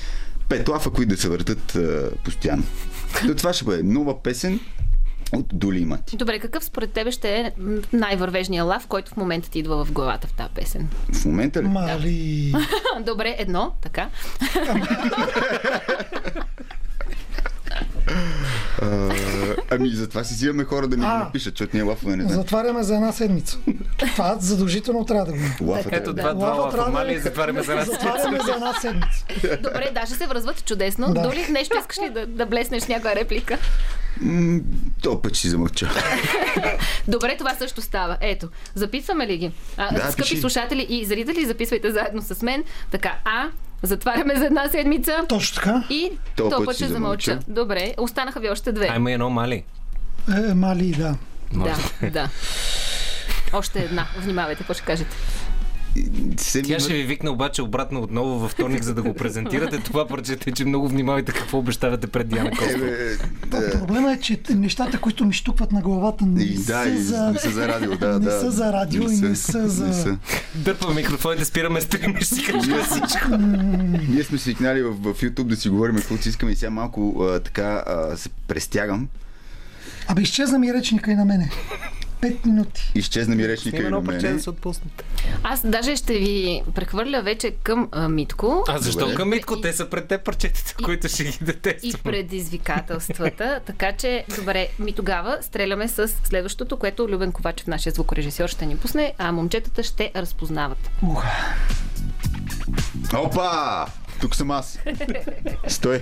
пет 0.49 0.69
лафа, 0.69 0.89
които 0.89 1.09
да 1.09 1.21
се 1.21 1.29
въртат 1.29 1.77
постоянно. 2.25 2.63
То 3.27 3.35
това 3.35 3.53
ще 3.53 3.65
бъде 3.65 3.83
нова 3.83 4.23
песен, 4.23 4.59
от 5.33 5.45
Дули 5.53 5.79
и 5.79 5.85
Мати. 5.85 6.17
Добре, 6.17 6.39
какъв 6.39 6.63
според 6.63 6.91
тебе 6.91 7.11
ще 7.11 7.37
е 7.37 7.51
най-вървежния 7.93 8.63
лав, 8.63 8.87
който 8.87 9.11
в 9.11 9.17
момента 9.17 9.49
ти 9.49 9.59
идва 9.59 9.85
в 9.85 9.91
главата 9.91 10.27
в 10.27 10.33
тази 10.33 10.49
песен? 10.53 10.89
В 11.13 11.25
момента 11.25 11.63
ли? 11.63 11.67
Мали. 11.67 12.53
Добре, 13.05 13.35
едно, 13.37 13.73
така. 13.81 14.09
А, 18.81 19.09
ами, 19.71 19.89
затова 19.89 20.23
си 20.23 20.33
взимаме 20.33 20.63
хора 20.63 20.87
да 20.87 20.97
ни 20.97 21.05
а, 21.05 21.17
напишат, 21.17 21.53
защото 21.57 21.77
ние 21.77 21.83
лафове 21.83 22.15
не 22.15 22.23
знаем. 22.23 22.41
Затваряме 22.41 22.83
за 22.83 22.95
една 22.95 23.11
седмица. 23.11 23.57
Това 23.99 24.37
задължително 24.39 25.05
трябва 25.05 25.25
да 25.25 25.31
го 25.31 25.37
има. 25.37 25.79
Ето 25.91 26.13
два, 26.13 26.33
два 26.33 26.47
лафа, 26.47 26.91
мали, 26.91 27.19
затваряме 27.19 27.63
за 27.63 27.71
една 27.71 27.85
седмица. 27.85 28.05
Затваряме 28.11 28.39
за 28.45 28.51
една 28.51 28.73
седмица. 28.73 29.25
Добре, 29.63 29.91
даже 29.93 30.13
се 30.13 30.27
връзват 30.27 30.65
чудесно. 30.65 31.13
Да. 31.13 31.21
Доли 31.21 31.45
нещо 31.49 31.75
искаш 31.79 31.97
ли 31.97 32.09
да, 32.09 32.27
да 32.27 32.45
блеснеш 32.45 32.87
някаква 32.87 33.15
реплика? 33.15 33.57
то 35.01 35.21
път 35.21 35.35
си 35.35 35.49
замълча. 35.49 35.89
Добре, 37.07 37.35
това 37.37 37.55
също 37.55 37.81
става. 37.81 38.17
Ето, 38.21 38.49
записваме 38.75 39.27
ли 39.27 39.37
ги? 39.37 39.51
А, 39.77 39.93
да, 39.93 40.11
скъпи 40.11 40.29
пиши. 40.29 40.37
слушатели 40.41 40.85
и 40.89 41.05
зрители, 41.05 41.45
записвайте 41.45 41.91
заедно 41.91 42.21
с 42.21 42.41
мен. 42.41 42.63
Така, 42.91 43.17
А, 43.25 43.47
Затваряме 43.85 44.35
за 44.35 44.45
една 44.45 44.69
седмица. 44.69 45.25
Точно 45.29 45.55
така. 45.55 45.83
И 45.89 46.11
то, 46.35 46.49
то 46.49 46.65
път 46.65 46.75
ще 46.75 46.87
замълча. 46.87 47.39
Добре, 47.47 47.93
останаха 47.97 48.39
ви 48.39 48.49
още 48.49 48.71
две. 48.71 48.87
Айма 48.87 49.11
едно 49.11 49.29
мали. 49.29 49.63
Е, 50.49 50.53
мали, 50.53 50.91
да. 50.91 51.15
Да, 51.53 51.75
да. 52.09 52.29
Още 53.53 53.79
една. 53.79 54.05
Внимавайте, 54.17 54.57
какво 54.57 54.73
ще 54.73 54.83
кажете. 54.83 55.15
Се 56.37 56.61
Тя 56.61 56.79
ще 56.79 56.93
ви 56.93 57.03
викне 57.03 57.29
обаче 57.29 57.61
обратно 57.61 58.01
отново 58.01 58.39
във 58.39 58.51
вторник, 58.51 58.83
за 58.83 58.93
да 58.93 59.01
го 59.01 59.13
презентирате. 59.13 59.79
Това 59.79 60.07
парчете, 60.07 60.51
че 60.51 60.65
много 60.65 60.87
внимавайте 60.87 61.31
какво 61.31 61.57
обещавате 61.57 62.07
пред 62.07 62.27
Диана 62.27 62.51
Костова. 62.51 62.87
Да. 63.47 63.71
Проблема 63.71 64.13
е, 64.13 64.19
че 64.19 64.39
нещата, 64.49 64.99
които 64.99 65.25
ми 65.25 65.33
штукват 65.33 65.71
на 65.71 65.81
главата, 65.81 66.25
не, 66.25 66.43
и, 66.43 66.55
да, 66.55 66.83
са, 66.83 67.03
за... 67.03 67.31
не 67.31 67.39
са 67.39 67.49
за 67.49 67.67
радио. 67.67 67.97
Да, 67.97 68.13
не 68.13 68.19
да. 68.19 68.39
са 68.39 68.51
за 68.51 68.73
радио 68.73 69.07
не 69.07 69.15
и 69.15 69.21
не 69.21 69.35
са 69.35 69.69
за... 69.69 69.87
Не 69.87 69.93
са. 69.93 70.17
Дърпа 70.55 70.93
микрофоните, 70.93 71.45
спираме 71.45 71.81
стрим 71.81 72.17
и 72.17 72.23
ще 72.23 72.35
си 72.35 72.43
кажем 72.43 72.83
всичко. 72.83 73.37
Ние 74.09 74.23
сме 74.23 74.37
свикнали 74.37 74.81
в, 74.81 74.91
в 74.91 75.21
YouTube 75.21 75.43
да 75.43 75.55
си 75.55 75.69
говорим 75.69 75.95
какво 75.95 76.17
си 76.17 76.29
искаме 76.29 76.51
и 76.51 76.55
сега 76.55 76.69
малко 76.69 77.23
а, 77.23 77.39
така 77.39 77.83
а, 77.87 78.17
се 78.17 78.29
престягам. 78.47 79.07
Абе, 80.07 80.21
изчезна 80.21 80.59
ми 80.59 80.73
речника 80.73 81.11
и 81.11 81.15
на 81.15 81.25
мене. 81.25 81.49
5 82.25 82.45
минути. 82.45 82.91
Изчезна 82.95 83.35
ми 83.35 83.47
речника 83.47 83.77
и 83.77 83.89
на 83.89 84.01
мене. 84.01 84.19
Да 84.19 84.39
се 84.39 84.51
Аз 85.43 85.67
даже 85.67 85.95
ще 85.95 86.13
ви 86.13 86.63
прехвърля 86.75 87.21
вече 87.21 87.51
към 87.63 87.89
а, 87.91 88.09
Митко. 88.09 88.63
А 88.67 88.77
защо 88.77 88.99
Добре. 88.99 89.15
към 89.15 89.29
Митко? 89.29 89.61
Те 89.61 89.73
са 89.73 89.89
пред 89.89 90.07
те 90.07 90.17
парчетата, 90.17 90.75
които 90.83 91.07
ще 91.07 91.23
ги 91.23 91.37
дете. 91.41 91.77
И 91.83 91.93
предизвикателствата. 92.03 93.59
така 93.65 93.91
че, 93.91 94.25
добре, 94.39 94.67
ми 94.79 94.93
тогава 94.93 95.37
стреляме 95.41 95.87
с 95.87 96.07
следващото, 96.07 96.77
което 96.77 97.09
Любен 97.09 97.31
Ковачев, 97.31 97.67
нашия 97.67 97.93
звукорежисьор, 97.93 98.49
ще 98.49 98.65
ни 98.65 98.77
пусне, 98.77 99.13
а 99.17 99.31
момчетата 99.31 99.83
ще 99.83 100.11
разпознават. 100.15 100.89
Уха. 101.01 101.55
Опа! 103.13 103.85
Тук 104.21 104.35
съм 104.35 104.51
аз. 104.51 104.79
Стой. 105.67 106.01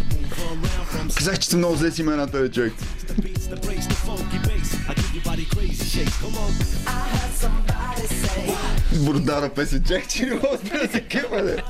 Казах, 1.15 1.39
че 1.39 1.49
съм 1.49 1.59
много 1.59 1.75
зле 1.75 1.91
с 1.91 1.99
имената, 1.99 2.41
бе, 2.41 2.51
човек. 2.51 2.73
Бурдара 8.95 9.49
песен, 9.49 9.83
чак, 9.87 10.07
че 10.09 10.25
не 10.25 10.33
мога 10.33 10.57
да 10.57 10.91
се 10.91 11.01
къпа, 11.01 11.63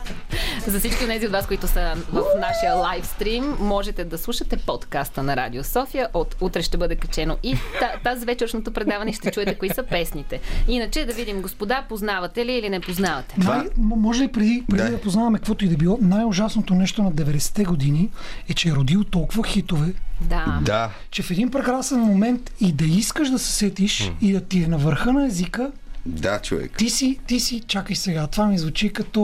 За 0.67 0.79
всички 0.79 1.03
от 1.03 1.09
тези 1.09 1.25
от 1.25 1.31
вас, 1.31 1.47
които 1.47 1.67
са 1.67 1.95
в 2.11 2.23
нашия 2.39 2.73
лайв 2.75 3.05
стрим, 3.05 3.55
можете 3.59 4.03
да 4.03 4.17
слушате 4.17 4.57
подкаста 4.57 5.23
на 5.23 5.35
Радио 5.35 5.63
София. 5.63 6.07
От 6.13 6.35
утре 6.41 6.61
ще 6.61 6.77
бъде 6.77 6.95
качено 6.95 7.37
и 7.43 7.55
тази 8.03 8.25
вечершното 8.25 8.71
предаване 8.71 9.13
ще 9.13 9.31
чуете 9.31 9.55
кои 9.55 9.69
са 9.69 9.83
песните. 9.83 10.39
Иначе 10.67 11.05
да 11.05 11.13
видим, 11.13 11.41
господа, 11.41 11.85
познавате 11.89 12.45
ли 12.45 12.53
или 12.53 12.69
не 12.69 12.79
познавате? 12.79 13.35
Най- 13.37 13.69
може 13.77 14.23
ли 14.23 14.27
преди, 14.27 14.63
преди 14.69 14.83
да. 14.83 14.91
да 14.91 15.01
познаваме 15.01 15.37
каквото 15.37 15.65
и 15.65 15.67
да 15.67 15.77
било, 15.77 15.97
най-ужасното 16.01 16.73
нещо 16.73 17.03
на 17.03 17.11
90-те 17.11 17.63
години 17.63 18.09
е, 18.51 18.53
че 18.53 18.69
е 18.69 18.71
родил 18.71 19.03
толкова 19.03 19.43
хитове, 19.43 19.93
да. 20.21 20.59
да. 20.61 20.89
Че 21.11 21.23
в 21.23 21.31
един 21.31 21.51
прекрасен 21.51 21.99
момент 21.99 22.51
и 22.59 22.71
да 22.71 22.85
искаш 22.85 23.29
да 23.29 23.39
се 23.39 23.51
сетиш 23.51 24.01
mm. 24.03 24.13
и 24.21 24.33
да 24.33 24.41
ти 24.41 24.63
е 24.63 24.67
на 24.67 24.77
върха 24.77 25.13
на 25.13 25.25
езика, 25.25 25.71
да, 26.05 26.39
човек. 26.39 26.71
Ти 26.77 26.89
си, 26.89 27.19
ти 27.27 27.39
си, 27.39 27.59
чакай 27.67 27.95
сега, 27.95 28.27
това 28.27 28.47
ми 28.47 28.57
звучи 28.57 28.93
като 28.93 29.19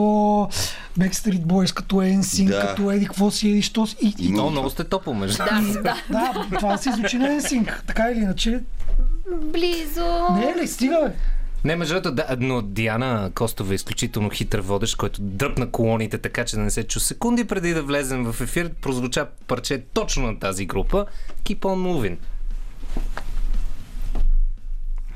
Backstreet 0.98 1.40
Boys, 1.40 1.74
като 1.74 2.02
Енсин, 2.02 2.46
да. 2.46 2.60
като 2.60 2.90
Еди, 2.90 3.06
какво 3.06 3.30
си, 3.30 3.50
Еди, 3.50 3.62
що 3.62 3.86
си. 3.86 3.96
И, 4.02 4.14
и, 4.18 4.30
Но, 4.30 4.50
много 4.50 4.70
сте 4.70 4.84
топо, 4.84 5.14
между 5.14 5.38
да, 5.38 5.62
да. 5.82 5.96
да, 6.10 6.46
това 6.58 6.78
си 6.78 6.92
звучи 6.92 7.18
на 7.18 7.32
Енсин, 7.32 7.66
така 7.86 8.10
или 8.10 8.18
иначе. 8.18 8.60
Близо. 9.42 10.28
Не 10.34 10.44
е 10.44 10.62
ли, 10.62 10.68
стига 10.68 10.98
бе. 11.04 11.14
Не, 11.64 11.76
между 11.76 11.94
другото, 11.94 12.14
да, 12.14 12.36
но 12.40 12.62
Диана 12.62 13.30
Костова 13.34 13.72
е 13.72 13.74
изключително 13.74 14.30
хитър 14.30 14.60
водещ, 14.60 14.96
който 14.96 15.22
дръпна 15.22 15.70
колоните 15.70 16.18
така, 16.18 16.44
че 16.44 16.56
да 16.56 16.62
не 16.62 16.70
се 16.70 16.84
чу 16.84 17.00
секунди 17.00 17.44
преди 17.44 17.74
да 17.74 17.82
влезем 17.82 18.32
в 18.32 18.40
ефир. 18.40 18.70
Прозвуча 18.74 19.26
парче 19.46 19.82
точно 19.94 20.26
на 20.26 20.38
тази 20.38 20.66
група. 20.66 21.06
Keep 21.44 21.58
on 21.58 21.58
moving. 21.58 22.16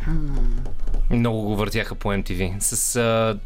Hmm. 0.09 0.71
Много 1.11 1.43
го 1.43 1.57
въртяха 1.57 1.95
по 1.95 2.09
MTV. 2.09 2.61
С 2.61 2.97
а, 2.97 3.39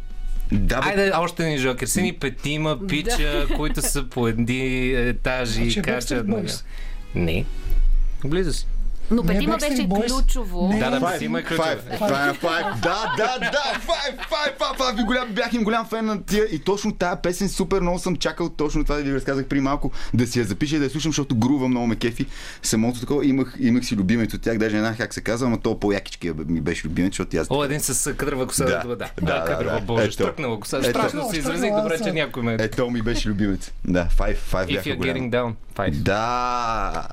да, 0.51 0.81
бе... 0.81 0.89
Айде, 0.89 1.11
още 1.15 1.45
ни 1.45 1.57
жокер. 1.57 1.87
Сини 1.87 2.13
петима 2.13 2.87
пича, 2.87 3.45
да. 3.49 3.55
които 3.55 3.81
са 3.81 4.03
по 4.09 4.27
едни 4.27 4.91
етажи 4.91 5.63
и 5.63 5.81
качат. 5.81 6.27
Не. 7.15 7.45
Близо 8.25 8.53
си. 8.53 8.67
Но 9.11 9.23
Петима 9.23 9.57
беше 9.57 9.89
ключово. 9.89 10.67
Не, 10.67 10.79
да, 10.79 10.99
да, 10.99 11.11
Петима 11.11 11.39
е 11.39 11.43
ключово. 11.43 11.65
Да, 12.81 13.13
да, 13.17 13.37
да, 13.39 13.79
файв, 13.79 14.15
файв, 14.29 14.77
файв, 14.77 14.95
Ви 14.97 15.03
голям, 15.03 15.27
бях 15.29 15.53
им 15.53 15.63
голям 15.63 15.85
фен 15.85 16.05
на 16.05 16.23
тия 16.23 16.45
и 16.51 16.59
точно 16.59 16.93
тази 16.95 17.21
песен 17.23 17.49
супер 17.49 17.81
много 17.81 17.99
съм 17.99 18.15
чакал 18.15 18.49
точно 18.49 18.83
това 18.83 18.95
да 18.95 19.03
ви 19.03 19.13
разказах 19.13 19.45
при 19.45 19.61
малко, 19.61 19.91
да 20.13 20.27
си 20.27 20.39
я 20.39 20.45
запиша 20.45 20.75
и 20.75 20.79
да 20.79 20.85
я 20.85 20.89
слушам, 20.89 21.11
защото 21.11 21.35
грува 21.35 21.67
много 21.67 21.87
ме 21.87 21.95
кефи. 21.95 22.25
Самото 22.61 22.99
такова 22.99 23.25
имах, 23.25 23.55
имах 23.59 23.85
си 23.85 23.95
любимец 23.95 24.33
от 24.33 24.41
тях, 24.41 24.57
даже 24.57 24.77
една 24.77 24.95
как 24.95 25.13
се 25.13 25.21
казва, 25.21 25.49
но 25.49 25.57
то 25.57 25.79
по-якички 25.79 26.31
ми 26.47 26.61
беше 26.61 26.87
любимец, 26.87 27.11
защото 27.11 27.37
аз. 27.37 27.47
О, 27.49 27.63
един 27.63 27.79
с 27.79 28.13
кадрва 28.13 28.47
коса. 28.47 28.65
Да, 28.65 28.83
да, 28.87 28.95
да. 28.95 29.09
да, 29.21 29.43
кадрва, 29.47 29.81
боже, 29.81 30.11
стръкнала 30.11 30.59
коса. 30.59 30.83
Страшно 30.83 31.29
се 31.31 31.37
изразих, 31.37 31.75
добре, 31.75 31.99
че 32.03 32.11
някой 32.11 32.43
ме. 32.43 32.57
Ето 32.59 32.89
ми 32.89 33.01
беше 33.01 33.29
любимец. 33.29 33.71
Да, 33.85 34.05
файв, 34.05 34.37
файв 34.37 34.67
бяха 34.67 34.95
голям. 34.95 35.55
Да, 35.91 37.07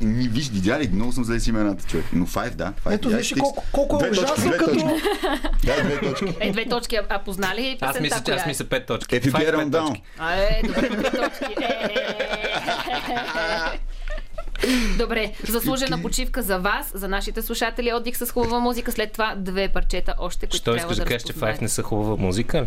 ни, 0.00 0.28
виж, 0.28 0.50
видя 0.50 0.80
ли, 0.80 0.90
много 0.92 1.12
съм 1.12 1.24
зле 1.24 1.40
с 1.40 1.46
имената, 1.46 1.84
човек. 1.84 2.06
Но 2.12 2.26
5, 2.26 2.54
да. 2.54 2.72
5, 2.84 2.94
Ето, 2.94 3.08
виж 3.08 3.34
колко, 3.38 3.64
колко 3.72 4.04
е 4.04 4.10
ужасно 4.10 4.52
като... 4.58 4.74
да, 5.64 5.82
две 5.82 6.00
точки. 6.00 6.34
Е, 6.40 6.52
две 6.52 6.68
точки, 6.68 6.98
а, 7.08 7.18
познали 7.18 7.60
ли 7.60 7.78
Аз 7.80 8.00
мисля, 8.00 8.22
че 8.24 8.32
аз 8.32 8.46
мисля 8.46 8.64
пет 8.64 8.86
точки. 8.86 9.16
Ефи 9.16 9.30
Берам 9.30 9.70
Даун. 9.70 9.96
А, 10.18 10.34
е, 10.34 10.62
добре, 10.66 10.88
две 10.88 11.10
точки. 11.10 11.54
Добре, 14.98 15.32
заслужена 15.48 16.02
почивка 16.02 16.42
за 16.42 16.58
вас, 16.58 16.92
за 16.94 17.08
нашите 17.08 17.42
слушатели, 17.42 17.92
отдих 17.92 18.16
с 18.16 18.30
хубава 18.30 18.60
музика, 18.60 18.92
след 18.92 19.12
това 19.12 19.34
две 19.36 19.68
парчета 19.68 20.14
още, 20.18 20.46
които 20.46 20.56
Що 20.56 20.74
трябва 20.74 20.94
да, 20.94 21.00
да 21.00 21.06
кажеш, 21.06 21.22
че 21.22 21.32
Five 21.32 21.62
не 21.62 21.68
са 21.68 21.82
хубава 21.82 22.16
музика? 22.16 22.66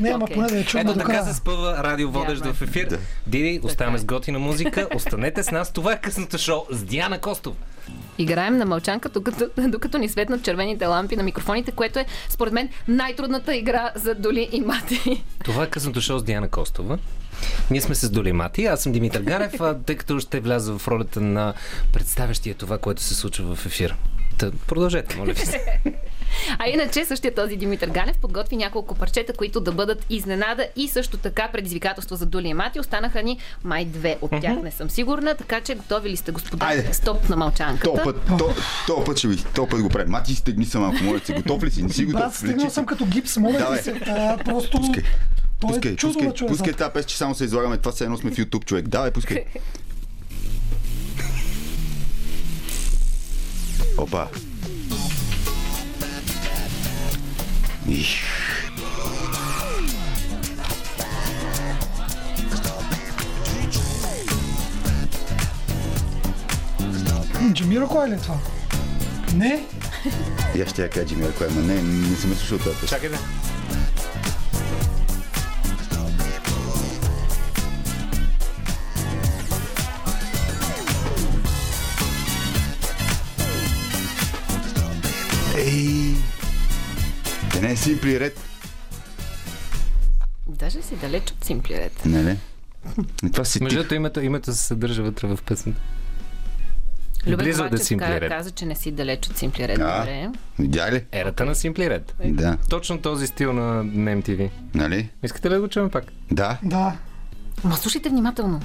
Не, 0.00 0.10
ама 0.10 0.26
поне 0.26 0.48
да 0.48 0.58
я 0.58 0.64
чуем 0.64 0.88
Ето 0.88 0.98
така 0.98 1.24
се 1.24 1.34
спъва 1.34 1.76
радиоводещ 1.84 2.44
в 2.44 2.62
ефир. 2.62 2.98
Диди, 3.26 3.60
оставаме 3.62 3.98
с 3.98 4.04
готина 4.04 4.38
музика. 4.38 4.88
Останете 4.94 5.42
с 5.42 5.50
нас. 5.50 5.72
Това 5.72 5.92
е 5.92 6.00
късното 6.00 6.38
шоу 6.38 6.60
с 6.70 6.82
Диана 6.84 7.18
Костов. 7.18 7.56
Играем 8.18 8.56
на 8.56 8.64
мълчанка, 8.64 9.08
докато, 9.08 9.48
докато 9.58 9.98
ни 9.98 10.08
светнат 10.08 10.42
червените 10.42 10.86
лампи 10.86 11.16
на 11.16 11.22
микрофоните, 11.22 11.72
което 11.72 11.98
е, 11.98 12.06
според 12.28 12.52
мен, 12.52 12.68
най-трудната 12.88 13.56
игра 13.56 13.90
за 13.94 14.14
Доли 14.14 14.48
и 14.52 14.60
Мати. 14.60 15.24
Това 15.44 15.64
е 15.64 15.66
късното 15.66 16.00
шоу 16.00 16.18
с 16.18 16.24
Диана 16.24 16.48
Костова. 16.48 16.98
Ние 17.70 17.80
сме 17.80 17.94
с 17.94 18.10
Доли 18.10 18.32
Мати, 18.32 18.64
аз 18.64 18.82
съм 18.82 18.92
Димитър 18.92 19.22
Ганев, 19.22 19.60
а 19.60 19.74
тъй 19.74 19.96
като 19.96 20.20
ще 20.20 20.40
вляза 20.40 20.78
в 20.78 20.88
ролята 20.88 21.20
на 21.20 21.54
представящия 21.92 22.54
това, 22.54 22.78
което 22.78 23.02
се 23.02 23.14
случва 23.14 23.54
в 23.56 23.66
ефир. 23.66 23.96
Та, 24.40 24.50
продължете, 24.66 25.16
моля 25.16 25.32
ви 25.32 25.46
се. 25.46 25.80
А 26.58 26.68
иначе 26.68 27.04
същия 27.04 27.34
този 27.34 27.56
Димитър 27.56 27.88
Ганев 27.88 28.18
подготви 28.18 28.56
няколко 28.56 28.94
парчета, 28.94 29.32
които 29.32 29.60
да 29.60 29.72
бъдат 29.72 30.06
изненада 30.10 30.68
и 30.76 30.88
също 30.88 31.16
така 31.16 31.48
предизвикателство 31.52 32.16
за 32.16 32.26
Дули 32.26 32.48
и 32.48 32.54
Мати. 32.54 32.80
Останаха 32.80 33.22
ни 33.22 33.38
май 33.64 33.84
две 33.84 34.18
от 34.20 34.30
тях, 34.40 34.62
не 34.62 34.70
съм 34.70 34.90
сигурна, 34.90 35.34
така 35.34 35.60
че 35.60 35.74
готови 35.74 36.10
ли 36.10 36.16
сте, 36.16 36.32
господа? 36.32 36.66
Айде. 36.66 36.94
Стоп 36.94 37.28
на 37.28 37.36
мълчанката. 37.36 37.84
То 37.84 38.02
път, 38.04 38.16
то, 38.38 38.54
то 38.86 39.04
път 39.04 39.18
ще 39.18 39.28
ви, 39.28 39.44
то 39.54 39.66
път 39.66 39.82
го 39.82 39.88
правим. 39.88 40.10
Мати, 40.10 40.34
стегни 40.34 40.64
се 40.64 40.78
малко, 40.78 41.04
моля 41.04 41.20
се. 41.24 41.32
Готов 41.32 41.64
ли 41.64 41.70
си? 41.70 41.82
Не 41.82 41.92
си 41.92 42.04
готов. 42.04 42.20
Брат, 42.20 42.34
стигнал 42.34 42.70
съм 42.70 42.86
като 42.86 43.06
гипс, 43.06 43.36
моля 43.36 43.76
ти 43.76 43.82
се. 43.82 44.00
А, 44.06 44.38
просто... 44.44 44.78
Пускай. 44.78 45.02
Той 45.60 45.70
Пускай, 45.70 45.92
е 45.92 45.96
пускай, 45.96 46.46
пускай 46.48 46.72
тази 46.72 46.92
песен, 46.92 47.08
че 47.08 47.16
само 47.16 47.34
се 47.34 47.44
излагаме. 47.44 47.76
Това 47.78 47.92
все 47.92 48.04
едно 48.04 48.16
сме 48.16 48.30
в 48.30 48.34
YouTube, 48.34 48.64
човек. 48.64 48.88
Давай, 48.88 49.10
пускай. 49.10 49.44
Опа. 54.00 54.28
Их. 57.88 58.06
Джамира 67.52 67.86
кой 67.86 68.08
ли 68.08 68.14
е 68.14 68.16
това? 68.16 68.38
Не? 69.34 69.64
Я 70.54 70.66
ще 70.66 70.82
я 70.82 70.90
кажа, 70.90 71.06
Джимми, 71.06 71.26
кой 71.38 71.46
е, 71.46 71.50
ма 71.50 71.60
не, 71.60 71.82
не 71.82 72.16
съм 72.16 72.30
я 72.30 72.36
слушал 72.36 72.58
тази. 72.58 72.86
Чакай 72.86 73.08
да. 73.08 73.18
Ей! 85.60 86.14
Да 87.52 87.60
не 87.60 87.72
е 87.72 87.76
Simply 87.76 88.20
Red. 88.20 88.36
Даже 90.48 90.82
си 90.82 90.96
далеч 90.96 91.30
от 91.30 91.44
Simply 91.44 91.70
Red. 91.70 92.06
Не, 92.06 92.22
не. 92.22 92.36
И 93.24 93.30
Това 93.30 93.44
си 93.44 93.62
Между 93.62 93.78
другото, 93.78 93.94
името, 93.94 94.20
името 94.20 94.52
се 94.52 94.58
съдържа 94.58 95.02
вътре 95.02 95.26
в 95.26 95.38
песента. 95.46 95.80
Любен 97.26 97.44
Близо 97.44 97.62
да 97.68 97.78
Simply 97.78 98.20
Red. 98.20 98.28
каза, 98.28 98.50
че 98.50 98.66
не 98.66 98.74
си 98.74 98.90
далеч 98.92 99.26
от 99.26 99.36
Simply 99.36 99.58
Red. 99.76 99.80
А. 99.80 99.98
Добре. 99.98 100.28
Видя 100.58 100.92
ли? 100.92 101.04
Ерата 101.12 101.44
на 101.44 101.54
Simply 101.54 101.98
Red. 101.98 102.32
Да. 102.32 102.58
Точно 102.70 102.98
този 103.00 103.26
стил 103.26 103.52
на 103.52 103.84
MTV. 103.84 104.50
Нали? 104.74 105.10
Искате 105.22 105.50
ли 105.50 105.54
да 105.54 105.60
го 105.60 105.68
чуем 105.68 105.90
пак? 105.90 106.04
Да. 106.30 106.58
Да. 106.62 106.96
Ма 107.64 107.76
слушайте 107.76 108.08
внимателно. 108.08 108.60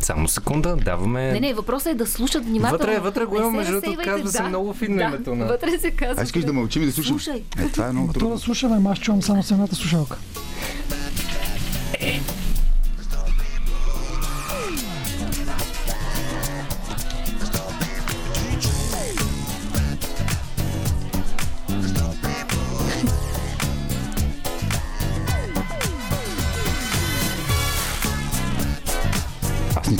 Само 0.00 0.28
секунда, 0.28 0.76
даваме... 0.76 1.32
Не, 1.32 1.40
не, 1.40 1.54
въпросът 1.54 1.86
е 1.86 1.94
да 1.94 2.06
слушат 2.06 2.44
внимателно. 2.44 2.78
Вътре, 2.78 2.98
вътре 2.98 3.24
го 3.24 3.36
има, 3.36 3.50
между 3.50 3.72
другото, 3.72 4.00
казва 4.04 4.28
се 4.28 4.42
много 4.42 4.74
финно 4.74 4.96
да, 4.96 5.02
името 5.02 5.34
на- 5.34 5.46
Вътре 5.46 5.78
се 5.78 5.90
казва. 5.90 6.22
А 6.22 6.24
искаш 6.24 6.44
да 6.44 6.52
мълчим 6.52 6.82
и 6.82 6.86
да 6.86 6.92
слушам? 6.92 7.20
Слушай. 7.20 7.42
Е, 7.58 7.68
това 7.68 7.86
е 7.86 7.92
много 7.92 8.06
То 8.06 8.12
да 8.12 8.18
трудно. 8.18 8.38
слушаме, 8.38 8.90
аз 8.90 8.98
чувам 8.98 9.22
само 9.22 9.42
с 9.42 9.50
едната 9.50 9.74
слушалка. 9.74 10.16
Аз 12.00 12.27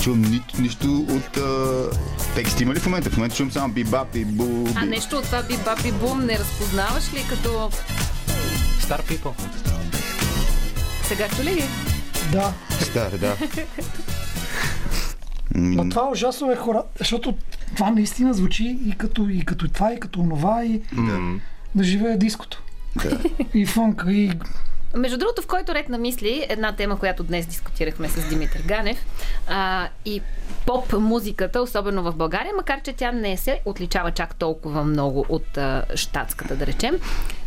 чувам 0.08 0.22
ни, 0.22 0.42
нищо 0.58 1.06
от 1.10 1.36
а, 1.36 1.90
текст. 2.34 2.60
Има 2.60 2.74
ли 2.74 2.78
в 2.80 2.86
момента? 2.86 3.10
В 3.10 3.16
момента 3.16 3.36
чувам 3.36 3.52
само 3.52 3.74
бибап 3.74 4.14
и 4.16 4.24
бу. 4.24 4.68
А 4.74 4.84
нещо 4.84 5.16
от 5.16 5.24
това 5.24 5.42
би 5.42 5.56
баби 5.64 5.92
бум 5.92 6.26
не 6.26 6.38
разпознаваш 6.38 7.14
ли 7.14 7.24
като... 7.28 7.48
Star 8.80 9.02
People. 9.02 9.32
Сега 11.02 11.28
чули 11.36 11.50
ли? 11.54 11.64
Да. 12.32 12.52
Стар, 12.80 13.10
да. 13.10 13.36
Ма 15.54 15.84
М, 15.84 15.90
това 15.90 16.02
е 16.02 16.10
ужасно 16.12 16.52
е 16.52 16.56
хора, 16.56 16.82
защото 16.98 17.34
това 17.76 17.90
наистина 17.90 18.34
звучи 18.34 18.78
и 18.86 18.92
като, 18.92 19.28
и 19.28 19.44
като 19.44 19.68
това, 19.68 19.92
и 19.92 20.00
като 20.00 20.20
онова, 20.20 20.64
и 20.64 20.82
М. 20.92 21.40
да 21.74 21.84
живее 21.84 22.16
диското. 22.16 22.62
Да. 23.02 23.18
И 23.54 23.66
фънка, 23.66 24.12
и 24.12 24.32
Между 24.96 25.18
другото, 25.18 25.42
в 25.42 25.46
който 25.46 25.74
ред 25.74 25.88
на 25.88 25.98
мисли, 25.98 26.46
една 26.48 26.72
тема, 26.72 26.98
която 26.98 27.22
днес 27.22 27.46
дискутирахме 27.46 28.08
с 28.08 28.28
Димитър 28.28 28.62
Ганев, 28.66 29.06
а, 29.48 29.88
и 30.04 30.22
поп 30.66 30.92
музиката, 30.92 31.60
особено 31.60 32.02
в 32.02 32.16
България, 32.16 32.52
макар 32.56 32.82
че 32.82 32.92
тя 32.92 33.12
не 33.12 33.36
се 33.36 33.60
отличава 33.64 34.10
чак 34.10 34.34
толкова 34.34 34.84
много 34.84 35.26
от 35.28 35.58
а, 35.58 35.84
штатската, 35.94 36.56
да 36.56 36.66
речем. 36.66 36.94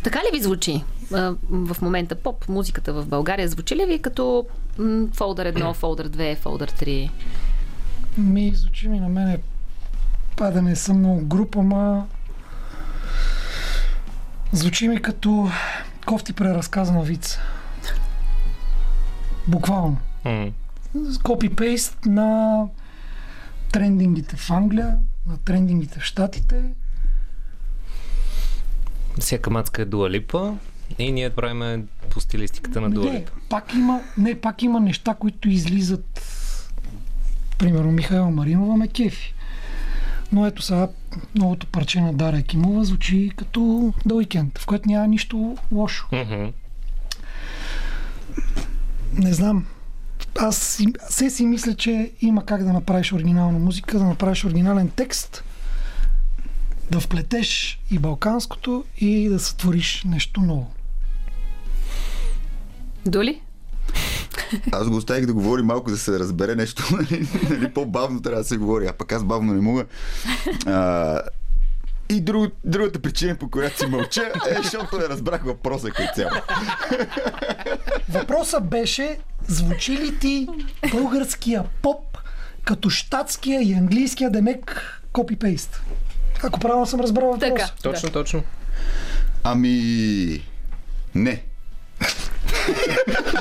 Така 0.03 0.19
ли 0.19 0.37
ви 0.37 0.43
звучи 0.43 0.83
а, 1.13 1.33
в 1.49 1.81
момента 1.81 2.15
поп 2.15 2.49
музиката 2.49 2.93
в 2.93 3.05
България? 3.05 3.47
Звучи 3.47 3.75
ли 3.75 3.85
ви 3.85 3.99
като 3.99 4.45
м, 4.77 5.07
фолдър 5.13 5.53
1, 5.53 5.73
фолдър 5.75 6.09
2, 6.09 6.37
фолдър 6.37 6.71
3? 6.71 7.09
ми 8.17 8.51
звучи 8.55 8.87
ми 8.87 8.99
на 8.99 9.09
мене 9.09 9.39
па 10.37 10.51
да 10.51 10.61
не 10.61 10.75
съм 10.75 10.99
много 10.99 11.25
група, 11.25 11.61
ма 11.61 12.05
звучи 14.51 14.87
ми 14.87 15.01
като 15.01 15.49
кофти 16.05 16.33
преразказана 16.33 17.01
вица. 17.01 17.39
Буквално. 19.47 19.97
М. 20.25 20.51
Копи-пейст 21.23 22.05
на 22.05 22.61
трендингите 23.71 24.35
в 24.35 24.51
Англия, 24.51 24.97
на 25.27 25.37
трендингите 25.37 25.99
в 25.99 26.03
Штатите. 26.03 26.63
Всяка 29.19 29.49
мацка 29.49 29.81
е 29.81 29.85
дуалипа 29.85 30.53
и 30.99 31.11
ние 31.11 31.29
правиме 31.29 31.83
по 32.09 32.19
стилистиката 32.19 32.81
на 32.81 32.89
Не, 32.89 32.95
дуалипа. 32.95 33.31
пак 33.49 33.73
има, 33.73 34.01
не, 34.17 34.39
пак 34.41 34.63
има 34.63 34.79
неща, 34.79 35.13
които 35.13 35.49
излизат. 35.49 36.21
Примерно 37.57 37.91
Михайла 37.91 38.29
Маринова 38.29 38.77
ме 38.77 38.87
кефи. 38.87 39.33
Но 40.31 40.45
ето 40.45 40.61
сега 40.61 40.87
новото 41.35 41.67
парче 41.67 42.01
на 42.01 42.13
Даря 42.13 42.41
Кимова 42.41 42.85
звучи 42.85 43.31
като 43.35 43.59
The 44.07 44.13
Weekend, 44.13 44.59
в 44.59 44.65
което 44.65 44.89
няма 44.89 45.07
нищо 45.07 45.57
лошо. 45.71 46.07
Мгм. 46.11 46.45
Не 49.13 49.33
знам. 49.33 49.65
Аз 50.39 50.57
си, 50.57 50.87
се 51.09 51.29
си 51.29 51.45
мисля, 51.45 51.75
че 51.75 52.11
има 52.21 52.45
как 52.45 52.63
да 52.63 52.73
направиш 52.73 53.13
оригинална 53.13 53.59
музика, 53.59 53.99
да 53.99 54.05
направиш 54.05 54.45
оригинален 54.45 54.89
текст, 54.89 55.43
да 56.91 56.99
вплетеш 56.99 57.79
и 57.91 57.99
балканското 57.99 58.83
и 58.97 59.29
да 59.29 59.39
сътвориш 59.39 60.03
нещо 60.05 60.41
ново. 60.41 60.71
Доли? 63.05 63.41
Аз 64.71 64.89
го 64.89 64.95
оставих 64.95 65.25
да 65.25 65.33
говори 65.33 65.61
малко, 65.61 65.91
да 65.91 65.97
се 65.97 66.19
разбере 66.19 66.55
нещо. 66.55 66.83
Нали, 66.95 67.27
нали, 67.49 67.73
по-бавно 67.73 68.21
трябва 68.21 68.41
да 68.41 68.47
се 68.47 68.57
говори, 68.57 68.87
а 68.87 68.93
пък 68.93 69.11
аз 69.11 69.23
бавно 69.23 69.53
не 69.53 69.61
мога. 69.61 69.85
А, 70.65 71.19
и 72.09 72.21
друг, 72.21 72.53
другата 72.65 72.99
причина, 72.99 73.35
по 73.35 73.49
която 73.49 73.77
си 73.77 73.85
мълча, 73.85 74.31
е, 74.49 74.55
защото 74.63 74.97
не 74.97 75.03
разбрах 75.03 75.43
въпроса 75.43 75.89
като 75.89 76.13
цяло. 76.15 76.31
Въпросът 78.09 78.69
беше, 78.69 79.17
звучи 79.47 79.91
ли 79.91 80.19
ти 80.19 80.47
българския 80.91 81.63
поп 81.81 82.17
като 82.63 82.89
штатския 82.89 83.61
и 83.61 83.73
английския 83.73 84.31
демек 84.31 84.81
копипейст? 85.11 85.81
Ако 86.43 86.59
правилно 86.59 86.85
съм 86.85 86.99
разбрал 86.99 87.31
въпроса. 87.31 87.55
Така. 87.55 87.69
Точно, 87.83 88.09
точно. 88.09 88.43
Ами... 89.43 90.43
Не. 91.15 91.43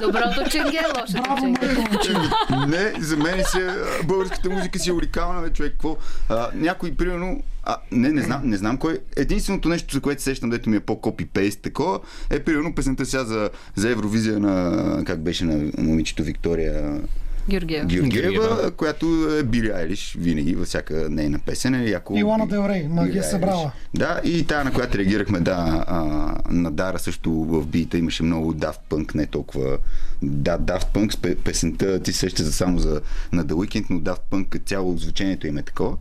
Доброто 0.00 0.50
ченге, 0.50 0.80
лошото 0.98 1.22
Браво, 1.22 1.98
ченге. 2.04 2.28
Не, 2.66 3.04
за 3.04 3.16
мен 3.16 3.44
си, 3.44 3.58
а, 3.58 3.86
българската 4.04 4.50
музика 4.50 4.78
си 4.78 4.90
е 4.90 4.92
уникална, 4.92 5.42
бе, 5.42 5.50
човек. 5.50 5.72
Какво? 5.72 5.96
А, 6.28 6.48
някой, 6.54 6.94
примерно, 6.94 7.42
а, 7.64 7.76
не, 7.92 8.08
не 8.08 8.22
знам, 8.22 8.40
не 8.44 8.56
знам 8.56 8.76
кой. 8.76 8.98
Единственото 9.16 9.68
нещо, 9.68 9.94
за 9.94 10.00
което 10.00 10.22
се 10.22 10.30
сещам, 10.30 10.50
дето 10.50 10.70
ми 10.70 10.76
е 10.76 10.80
по-копи-пейст 10.80 11.60
такова, 11.60 12.00
е 12.30 12.40
примерно 12.40 12.74
песента 12.74 13.06
сега 13.06 13.24
за, 13.24 13.50
за 13.74 13.90
Евровизия 13.90 14.38
на, 14.38 15.04
как 15.06 15.20
беше 15.20 15.44
на 15.44 15.70
момичето 15.78 16.22
Виктория. 16.22 17.00
Георгиева. 17.51 17.86
Георгиева, 17.86 18.70
която 18.70 19.06
е 19.40 19.43
Били 19.43 19.70
Айлиш 19.70 20.16
винаги 20.18 20.55
във 20.55 20.66
всяка 20.66 21.06
нейна 21.10 21.39
песен. 21.39 21.74
Е 21.74 21.85
яко... 21.85 22.14
И 22.16 22.22
Лана 22.22 22.47
Дел 22.47 22.68
Рей, 22.68 22.89
ма 22.89 23.09
ги 23.09 23.18
е 23.18 23.22
събрала. 23.22 23.72
Да, 23.94 24.20
и 24.24 24.47
тая, 24.47 24.64
на 24.64 24.72
която 24.72 24.98
реагирахме, 24.98 25.40
да, 25.40 25.85
а, 25.86 26.01
на 26.51 26.70
Дара 26.70 26.98
също 26.98 27.31
в 27.31 27.66
бита 27.66 27.98
имаше 27.98 28.22
много 28.22 28.55
Daft 28.55 28.81
Punk, 28.90 29.14
не 29.14 29.27
толкова 29.27 29.78
да, 30.22 30.59
Daft 30.59 30.94
Punk, 30.94 31.36
песента 31.36 32.02
ти 32.02 32.12
сеща 32.12 32.44
за 32.44 32.52
само 32.52 32.78
за 32.78 33.01
на 33.32 33.44
The 33.44 33.52
Weeknd, 33.52 33.86
но 33.90 34.01
Daft 34.01 34.22
Punk 34.31 34.66
цяло 34.66 34.98
звучението 34.98 35.47
им 35.47 35.59
е 35.59 35.62
такова. 35.62 35.97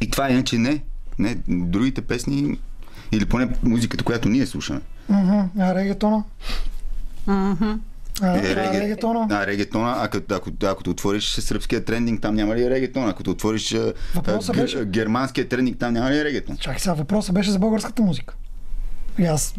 И 0.00 0.10
това 0.10 0.30
иначе 0.30 0.58
не. 0.58 0.82
Не, 1.18 1.36
другите 1.48 2.00
песни 2.00 2.58
или 3.12 3.24
поне 3.26 3.48
музиката, 3.62 4.04
която 4.04 4.28
ние 4.28 4.46
слушаме. 4.46 4.80
Uh-huh. 5.12 5.44
А 5.58 5.74
регетона? 5.74 6.24
Uh-huh. 7.28 7.78
А, 8.22 8.38
е, 8.38 8.80
регетона? 8.80 9.26
А, 9.30 9.46
регетона, 9.46 9.94
а 9.98 10.08
като, 10.08 10.34
ако, 10.34 10.50
ако, 10.64 10.90
отвориш 10.90 11.34
сръбския 11.34 11.84
трендинг, 11.84 12.22
там 12.22 12.34
няма 12.34 12.56
ли 12.56 12.70
регетон? 12.70 13.08
Ако 13.08 13.30
отвориш 13.30 13.74
а, 13.74 14.52
беше... 14.52 14.84
германския 14.84 15.48
трендинг, 15.48 15.78
там 15.78 15.92
няма 15.92 16.10
ли 16.10 16.24
регетон? 16.24 16.56
Чакай 16.56 16.80
сега, 16.80 16.94
въпросът 16.94 17.34
беше 17.34 17.50
за 17.50 17.58
българската 17.58 18.02
музика. 18.02 18.34
И 19.18 19.24
аз 19.24 19.54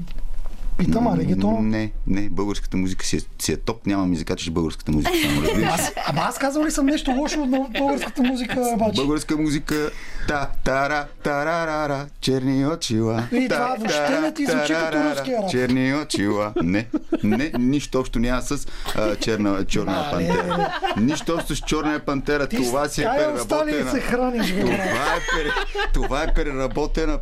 Питам, 0.86 1.08
а 1.08 1.18
регетон? 1.18 1.70
Не, 1.70 1.92
не, 2.08 2.30
българската 2.30 2.78
музика 2.78 3.06
си 3.06 3.18
е, 3.18 3.20
си 3.40 3.52
е 3.52 3.58
топ, 3.58 3.86
няма 3.86 4.06
ми 4.06 4.16
закачаш 4.16 4.50
българската 4.50 4.92
музика. 4.92 5.14
Само, 5.22 5.66
аз, 5.74 5.92
ама 6.08 6.22
аз 6.22 6.38
казвам 6.38 6.66
ли 6.66 6.72
съм 6.72 6.86
нещо 6.86 7.12
лошо 7.12 7.42
от 7.42 7.50
българската 7.50 8.24
музика, 8.24 8.62
обаче? 8.74 8.96
Българска 8.96 9.38
музика, 9.38 9.92
та, 10.28 10.50
тара, 10.64 11.06
тарарара, 11.24 12.08
черни 12.22 12.66
очила. 12.66 13.28
И 13.32 13.48
това 13.50 13.76
въобще 13.80 14.20
не 14.22 14.34
ти 14.34 14.46
звучи 14.46 14.74
като 14.74 15.10
руския 15.10 15.42
рап. 15.42 15.50
Черни 15.50 15.94
очила. 15.96 16.54
Не, 16.64 16.88
не, 17.24 17.52
нищо 17.60 18.00
общо 18.00 18.20
няма 18.20 18.42
с 18.42 18.68
а, 18.96 19.16
черна, 19.16 19.66
черна 19.66 20.08
пантера. 20.12 20.74
Нищо 20.98 21.34
общо 21.34 21.56
с 21.56 21.60
черна 21.60 22.00
пантера. 22.00 22.48
Това 22.48 22.88
си 22.88 23.02
е 23.02 23.04
преработена. 23.04 23.92
се 23.92 24.00
храниш, 24.00 24.50
това, 24.50 25.16
е, 25.16 25.90
това 25.94 26.24
е 26.24 26.34
преработена 26.34 27.20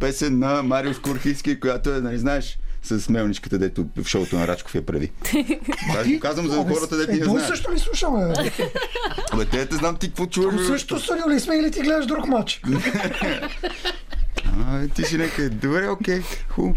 песен 0.00 0.38
на 0.38 0.62
Мариус 0.62 0.98
Курхиски, 0.98 1.60
която 1.60 1.90
е, 1.90 2.00
нали 2.00 2.18
знаеш, 2.18 2.58
с 2.86 3.08
мелничката, 3.08 3.58
дето 3.58 3.86
в 3.96 4.08
шоуто 4.08 4.36
на 4.36 4.48
Рачков 4.48 4.74
я 4.74 4.86
преди. 4.86 5.12
Аз 5.98 6.08
го 6.08 6.20
казвам 6.20 6.48
за 6.48 6.56
хората, 6.56 6.96
дето 6.96 7.12
не 7.12 7.24
знаят. 7.24 7.46
също 7.46 7.72
ли 7.72 7.78
слушаме? 7.78 8.34
Абе, 9.32 9.44
те 9.44 9.66
те 9.66 9.76
знам 9.76 9.96
ти 9.96 10.06
какво 10.06 10.26
чуваш. 10.26 10.66
Също 10.66 11.00
съдил 11.00 11.28
ли 11.28 11.40
сме 11.40 11.56
или 11.56 11.70
ти 11.70 11.80
гледаш 11.80 12.06
друг 12.06 12.28
матч? 12.28 12.60
а, 14.44 14.88
ти 14.94 15.02
си 15.02 15.16
нека. 15.16 15.50
Добре, 15.50 15.88
окей. 15.88 16.22
Ху. 16.48 16.72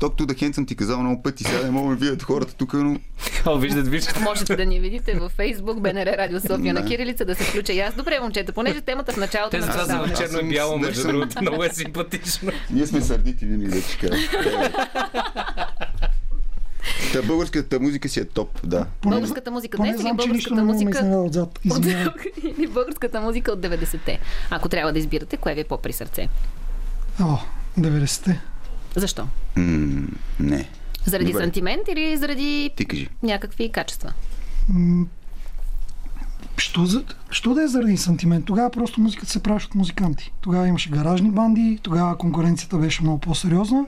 The 0.00 0.34
hand 0.34 0.52
съм 0.52 0.66
ти 0.66 0.76
казал 0.76 1.00
много 1.00 1.22
пъти, 1.22 1.44
сега 1.44 1.62
не 1.62 1.70
мога 1.70 1.96
да 1.96 2.00
видят 2.04 2.22
хората 2.22 2.54
тук, 2.54 2.72
но... 2.72 3.00
О, 3.46 3.58
виждат, 3.58 3.88
виждат. 3.88 4.20
Можете 4.24 4.56
да 4.56 4.66
ни 4.66 4.80
видите 4.80 5.14
във 5.14 5.36
Facebook, 5.36 5.80
БНР 5.80 6.16
Радио 6.18 6.40
София 6.40 6.74
на 6.74 6.84
Кирилица, 6.84 7.24
да 7.24 7.34
се 7.34 7.44
включа 7.44 7.72
и 7.72 7.80
аз. 7.80 7.94
Добре, 7.94 8.20
момчета, 8.20 8.52
понеже 8.52 8.80
темата 8.80 9.12
в 9.12 9.16
началото 9.16 9.50
Те 9.50 9.58
на 9.58 9.72
това 9.72 9.84
за 9.84 10.14
черно 10.16 10.40
и 10.40 10.48
бяло, 10.48 10.78
между 10.78 11.08
другото, 11.08 11.42
много 11.42 11.64
е 11.64 11.68
симпатично. 11.68 12.52
Ние 12.70 12.86
сме 12.86 13.00
сърдити 13.00 13.46
винаги, 13.46 13.68
да 13.70 14.08
кажа. 14.08 14.28
Та 17.12 17.22
българската 17.22 17.80
музика 17.80 18.08
си 18.08 18.20
е 18.20 18.24
топ, 18.24 18.60
да. 18.64 18.86
Българската 19.02 19.50
музика 19.50 19.76
днес 19.76 20.00
или 20.00 20.12
българската 20.16 20.64
музика... 20.64 20.98
Отзад. 21.26 21.60
или 22.58 22.66
българската 22.66 23.20
музика 23.20 23.52
от 23.52 23.60
90-те. 23.60 24.20
Ако 24.50 24.68
трябва 24.68 24.92
да 24.92 24.98
избирате, 24.98 25.36
кое 25.36 25.54
ви 25.54 25.60
е 25.60 25.64
по-при 25.64 25.92
сърце? 25.92 26.28
О, 27.20 27.38
90-те. 27.78 28.40
Защо? 28.96 29.26
М- 29.56 30.08
не. 30.40 30.68
Заради 31.04 31.26
Добре. 31.26 31.44
сантимент 31.44 31.82
или 31.88 32.16
заради 32.16 32.70
Ти 32.76 32.84
кажи. 32.84 33.08
някакви 33.22 33.68
качества? 33.68 34.12
М- 34.70 35.06
що, 36.56 36.86
за, 36.86 37.02
що 37.30 37.54
да 37.54 37.62
е 37.62 37.68
заради 37.68 37.96
сантимент? 37.96 38.44
Тогава 38.44 38.70
просто 38.70 39.00
музиката 39.00 39.30
се 39.30 39.42
правиш 39.42 39.64
от 39.64 39.74
музиканти. 39.74 40.32
Тогава 40.40 40.68
имаше 40.68 40.90
гаражни 40.90 41.30
банди, 41.30 41.78
тогава 41.82 42.16
конкуренцията 42.16 42.76
беше 42.76 43.02
много 43.02 43.18
по-сериозна, 43.18 43.84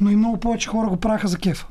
но 0.00 0.10
и 0.10 0.16
много 0.16 0.40
повече 0.40 0.68
хора 0.68 0.88
го 0.88 0.96
правяха 0.96 1.28
за 1.28 1.38
кефа. 1.38 1.66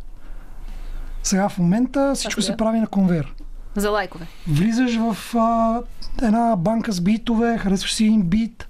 Сега 1.24 1.50
в 1.50 1.58
момента 1.58 2.12
всичко 2.16 2.42
се 2.42 2.58
прави 2.58 2.80
на 2.80 2.88
конвейер. 2.88 3.34
За 3.76 3.90
лайкове. 3.90 4.28
Влизаш 4.48 4.96
в 4.96 5.36
а, 5.36 5.82
една 6.22 6.56
банка 6.56 6.92
с 6.92 7.02
битове, 7.02 7.58
харесваш 7.58 7.94
си 7.94 8.06
един 8.06 8.22
бит, 8.22 8.68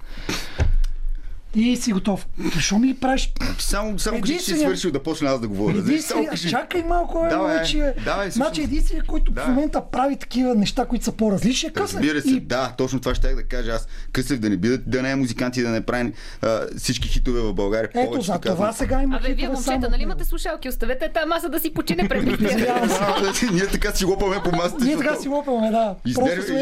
и 1.56 1.76
си 1.76 1.92
готов. 1.92 2.26
Защо 2.54 2.78
ми 2.78 2.94
правиш? 2.94 3.32
Само, 3.58 3.98
само 3.98 4.20
кажи, 4.20 4.38
че 4.38 4.44
си 4.44 4.56
свършил 4.56 4.90
да 4.90 5.02
почна 5.02 5.30
аз 5.30 5.40
да 5.40 5.48
говоря. 5.48 5.78
Единствения, 5.78 6.30
кажи... 6.30 6.50
чакай 6.50 6.82
малко, 6.82 7.26
е, 7.26 7.28
давай, 7.28 7.62
че, 7.62 7.94
давай, 8.04 8.30
значи 8.30 8.62
единствения, 8.62 9.04
който 9.06 9.32
да. 9.32 9.42
в 9.42 9.48
момента 9.48 9.82
прави 9.92 10.16
такива 10.16 10.54
неща, 10.54 10.84
които 10.84 11.04
са 11.04 11.12
по-различни, 11.12 11.68
е 11.68 11.72
късък. 11.72 12.00
Разбира 12.00 12.20
се, 12.20 12.30
и... 12.30 12.40
да, 12.40 12.74
точно 12.78 13.00
това 13.00 13.14
ще 13.14 13.34
да 13.34 13.42
кажа 13.42 13.70
аз. 13.70 13.88
Късък 14.12 14.38
да 14.38 14.50
не 14.50 14.56
биде, 14.56 14.78
да 14.78 15.02
не 15.02 15.10
е 15.10 15.16
музикант 15.16 15.56
и 15.56 15.62
да 15.62 15.68
не 15.68 15.80
прави 15.80 16.12
а, 16.42 16.60
всички 16.78 17.08
хитове 17.08 17.40
в 17.40 17.54
България. 17.54 17.90
Ето, 17.94 18.20
за 18.20 18.38
това 18.38 18.72
сега 18.72 19.02
има 19.02 19.16
Абе, 19.16 19.34
вие 19.34 19.48
момчета, 19.48 19.88
нали 19.90 20.02
имате 20.02 20.24
слушалки? 20.24 20.68
Оставете 20.68 21.08
тази 21.14 21.28
маса 21.28 21.48
да 21.48 21.60
си 21.60 21.74
почине 21.74 22.08
пред 22.08 22.26
Ние 23.52 23.66
така 23.66 23.92
си 23.92 24.04
лопаме 24.04 24.36
по 24.44 24.56
масата. 24.56 24.84
Ние 24.84 24.96
така 24.96 25.16
си 25.16 25.28
лопаме, 25.28 25.70
да. 25.70 25.94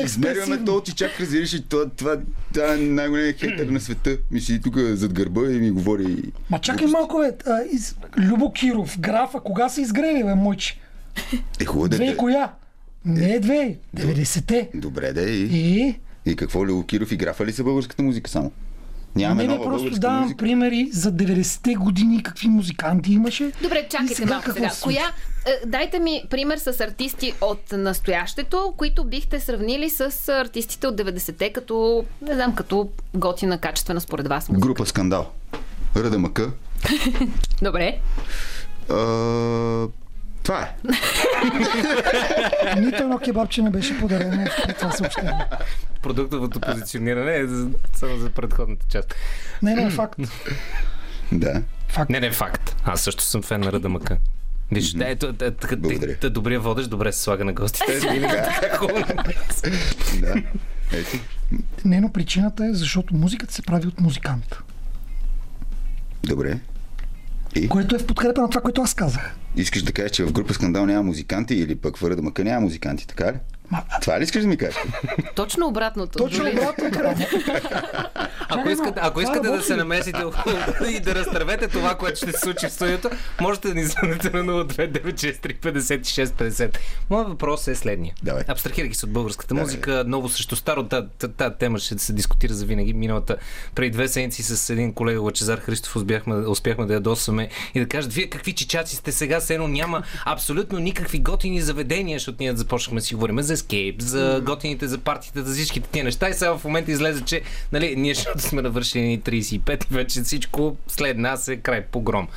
Изнервяме 0.05 0.65
то, 0.65 0.81
че 0.81 0.95
чак 0.95 1.21
разбираш 1.21 1.53
и 1.53 1.69
това 1.69 2.13
е 2.57 2.77
най-големият 2.77 3.41
хейтер 3.41 3.67
на 3.67 3.81
света. 3.81 4.17
Мисли, 4.31 4.61
тук 4.61 4.77
зад 4.85 5.13
гърба 5.13 5.41
и 5.41 5.59
ми 5.59 5.71
говори... 5.71 6.23
Ма 6.51 6.59
чакай 6.59 6.87
малко, 6.87 7.19
бе. 7.19 7.33
А, 7.47 7.63
из... 7.73 7.97
Любо 8.19 8.53
Киров, 8.53 9.01
графа, 9.01 9.41
кога 9.41 9.69
са 9.69 9.81
изгрели, 9.81 10.25
бе, 10.25 10.35
мойче? 10.35 10.79
Е, 11.61 11.65
хубаво 11.65 11.89
да... 11.89 11.97
Две 11.97 12.17
коя? 12.17 12.53
Не 13.05 13.33
е 13.35 13.41
две, 13.41 13.77
90-те. 13.97 14.71
Добре, 14.75 15.13
да 15.13 15.23
и... 15.23 15.49
И? 15.53 16.01
И 16.27 16.37
какво, 16.37 16.67
Любо 16.67 16.87
Киров 16.87 17.13
и 17.13 17.17
графа 17.17 17.47
ли 17.47 17.53
са 17.53 17.65
българската 17.65 18.03
музика 18.03 18.31
само? 18.31 18.53
Нямаме 19.17 19.43
не, 19.43 19.49
не, 19.49 19.55
нова 19.55 19.71
просто 19.71 19.91
давам 19.91 20.23
музика. 20.23 20.37
примери 20.37 20.89
за 20.93 21.13
90-те 21.13 21.75
години, 21.75 22.23
какви 22.23 22.49
музиканти 22.49 23.13
имаше. 23.13 23.53
Добре, 23.63 23.87
чакайте 23.91 24.15
сега 24.15 24.35
малко 24.35 24.53
сега. 24.53 24.71
Коя, 24.83 25.05
е, 25.47 25.67
дайте 25.67 25.99
ми 25.99 26.23
пример 26.31 26.59
с 26.59 26.81
артисти 26.81 27.33
от 27.41 27.73
настоящето, 27.73 28.75
които 28.77 29.05
бихте 29.05 29.41
сравнили 29.41 29.91
с 29.91 30.29
артистите 30.29 30.87
от 30.87 30.97
90-те, 30.97 31.53
като, 31.53 32.05
не 32.23 32.35
знам, 32.35 32.55
като 32.55 32.89
готина, 33.15 33.59
качествена 33.59 34.01
според 34.01 34.29
вас 34.29 34.49
музика. 34.49 34.67
Група 34.67 34.87
Скандал. 34.87 35.31
Ръда 35.97 36.19
Мъка. 36.19 36.51
Добре. 37.63 37.99
А, 38.91 38.95
това 40.45 40.63
е. 40.63 40.75
Нито 42.81 43.03
едно 43.03 43.19
кебабче 43.19 43.63
не 43.63 43.71
беше 43.71 44.01
подарено 44.01 44.47
в 44.47 44.75
това 44.75 44.91
съобщение. 44.93 45.47
Продуктовото 46.03 46.61
позициониране 46.61 47.37
е 47.37 47.47
само 47.95 48.17
за 48.19 48.31
предходната 48.31 48.87
част. 48.89 49.15
Не, 49.63 49.75
не, 49.75 49.83
е 49.83 49.91
факт. 49.91 50.21
Да. 51.33 51.63
Факт. 51.89 52.11
Не, 52.11 52.21
не, 52.21 52.31
факт. 52.31 52.77
Аз 52.85 53.01
също 53.01 53.23
съм 53.23 53.43
фен 53.43 53.61
на 53.61 53.73
Ръда 53.73 53.89
Мъка. 53.89 54.17
Виж, 54.73 54.93
да, 54.93 55.09
ето, 55.09 55.33
те 56.21 56.31
добре 56.31 56.59
водиш, 56.59 56.87
добре 56.87 57.13
се 57.13 57.21
слага 57.21 57.45
на 57.45 57.53
гостите. 57.53 58.01
да. 60.21 60.43
Ето. 60.93 61.19
Не, 61.85 62.01
но 62.01 62.13
причината 62.13 62.67
е, 62.67 62.73
защото 62.73 63.15
музиката 63.15 63.55
се 63.55 63.63
прави 63.63 63.87
от 63.87 64.01
музикант. 64.01 64.57
Добре. 66.25 66.59
И? 67.55 67.69
Което 67.69 67.97
е 67.97 67.99
в 67.99 68.07
подкрепа 68.07 68.41
на 68.41 68.49
това, 68.49 68.61
което 68.61 68.83
аз 68.83 68.95
казах. 68.95 69.35
Искаш 69.57 69.83
да 69.83 69.93
кажеш, 69.93 70.11
че 70.11 70.25
в 70.25 70.33
група 70.33 70.55
Скандал 70.55 70.87
няма 70.87 71.03
музиканти 71.03 71.55
или 71.55 71.75
пък 71.75 71.97
в 71.97 72.11
Ръда 72.11 72.23
Мъка 72.23 72.45
няма 72.45 72.61
музиканти, 72.61 73.07
така 73.07 73.33
ли? 73.33 73.37
Ма... 73.71 73.83
Това 74.01 74.21
ли 74.21 74.25
искаш 74.25 74.43
да 74.43 74.49
ми 74.49 74.57
кажеш? 74.57 74.77
Точно 75.35 75.67
обратното. 75.67 76.19
Точно 76.19 76.51
обратното. 76.51 76.99
ако 78.49 78.69
искате, 78.69 79.01
ако 79.03 79.21
искате 79.21 79.49
да 79.49 79.63
се 79.63 79.77
намесите 79.77 80.23
и 80.89 81.01
да 81.01 81.15
разтървете 81.15 81.69
това, 81.69 81.95
което 81.95 82.17
ще 82.17 82.33
се 82.33 82.39
случи 82.39 82.67
в 82.67 82.73
студиото, 82.73 83.11
можете 83.41 83.69
да 83.69 83.75
ни 83.75 83.85
звъните 83.85 84.31
на 84.31 84.43
029635650. 84.43 86.77
Моят 87.11 87.29
въпрос 87.29 87.69
е 87.69 87.75
следния. 87.75 88.15
Давай. 88.23 88.43
Абстрахирайки 88.49 88.95
се 88.95 89.07
от 89.07 89.13
българската 89.13 89.55
музика, 89.55 89.91
Давай. 89.91 90.05
ново 90.07 90.29
срещу 90.29 90.57
старо, 90.57 90.85
тази 90.85 91.07
тема 91.59 91.79
ще 91.79 91.99
се 91.99 92.13
дискутира 92.13 92.55
за 92.55 92.67
винаги. 92.67 92.95
Миналата 92.95 93.37
преди 93.75 93.91
две 93.91 94.09
седмици 94.09 94.43
с 94.43 94.71
един 94.71 94.93
колега 94.93 95.21
Лачезар 95.21 95.59
Христов 95.59 95.97
успяхме, 95.97 96.35
успяхме 96.35 96.87
да 96.87 96.95
ядосваме 96.95 97.49
и 97.75 97.81
да 97.81 97.89
кажат, 97.89 98.13
вие 98.13 98.31
какви 98.31 98.53
чичаци 98.53 98.97
сте 98.97 99.13
сега, 99.13 99.41
сено 99.41 99.69
няма 99.69 100.03
абсолютно 100.25 100.79
никакви 100.79 101.19
готини 101.19 101.61
заведения, 101.61 102.19
защото 102.19 102.37
ние 102.41 102.57
започнахме 102.57 103.01
да 103.01 103.07
си 103.07 103.15
говорим 103.15 103.43
за 103.43 103.54
Escape, 103.57 104.03
за 104.03 104.43
готините, 104.45 104.89
за 104.89 104.99
партиите, 104.99 105.43
за 105.43 105.55
всичките 105.55 105.89
тия 105.89 106.05
неща. 106.05 106.29
И 106.29 106.35
сега 106.35 106.59
в 106.59 106.65
момента 106.65 106.93
излезе, 106.93 107.25
че 107.25 107.43
нали, 107.73 107.97
ние 107.97 108.15
ще 108.15 108.39
сме 108.39 108.63
навършени 108.63 109.21
35 109.21 109.85
и 109.85 109.87
вече 109.95 110.23
всичко 110.23 110.77
след 110.89 111.19
нас 111.19 111.49
е 111.49 111.57
край 111.57 111.85
погром. 111.85 112.29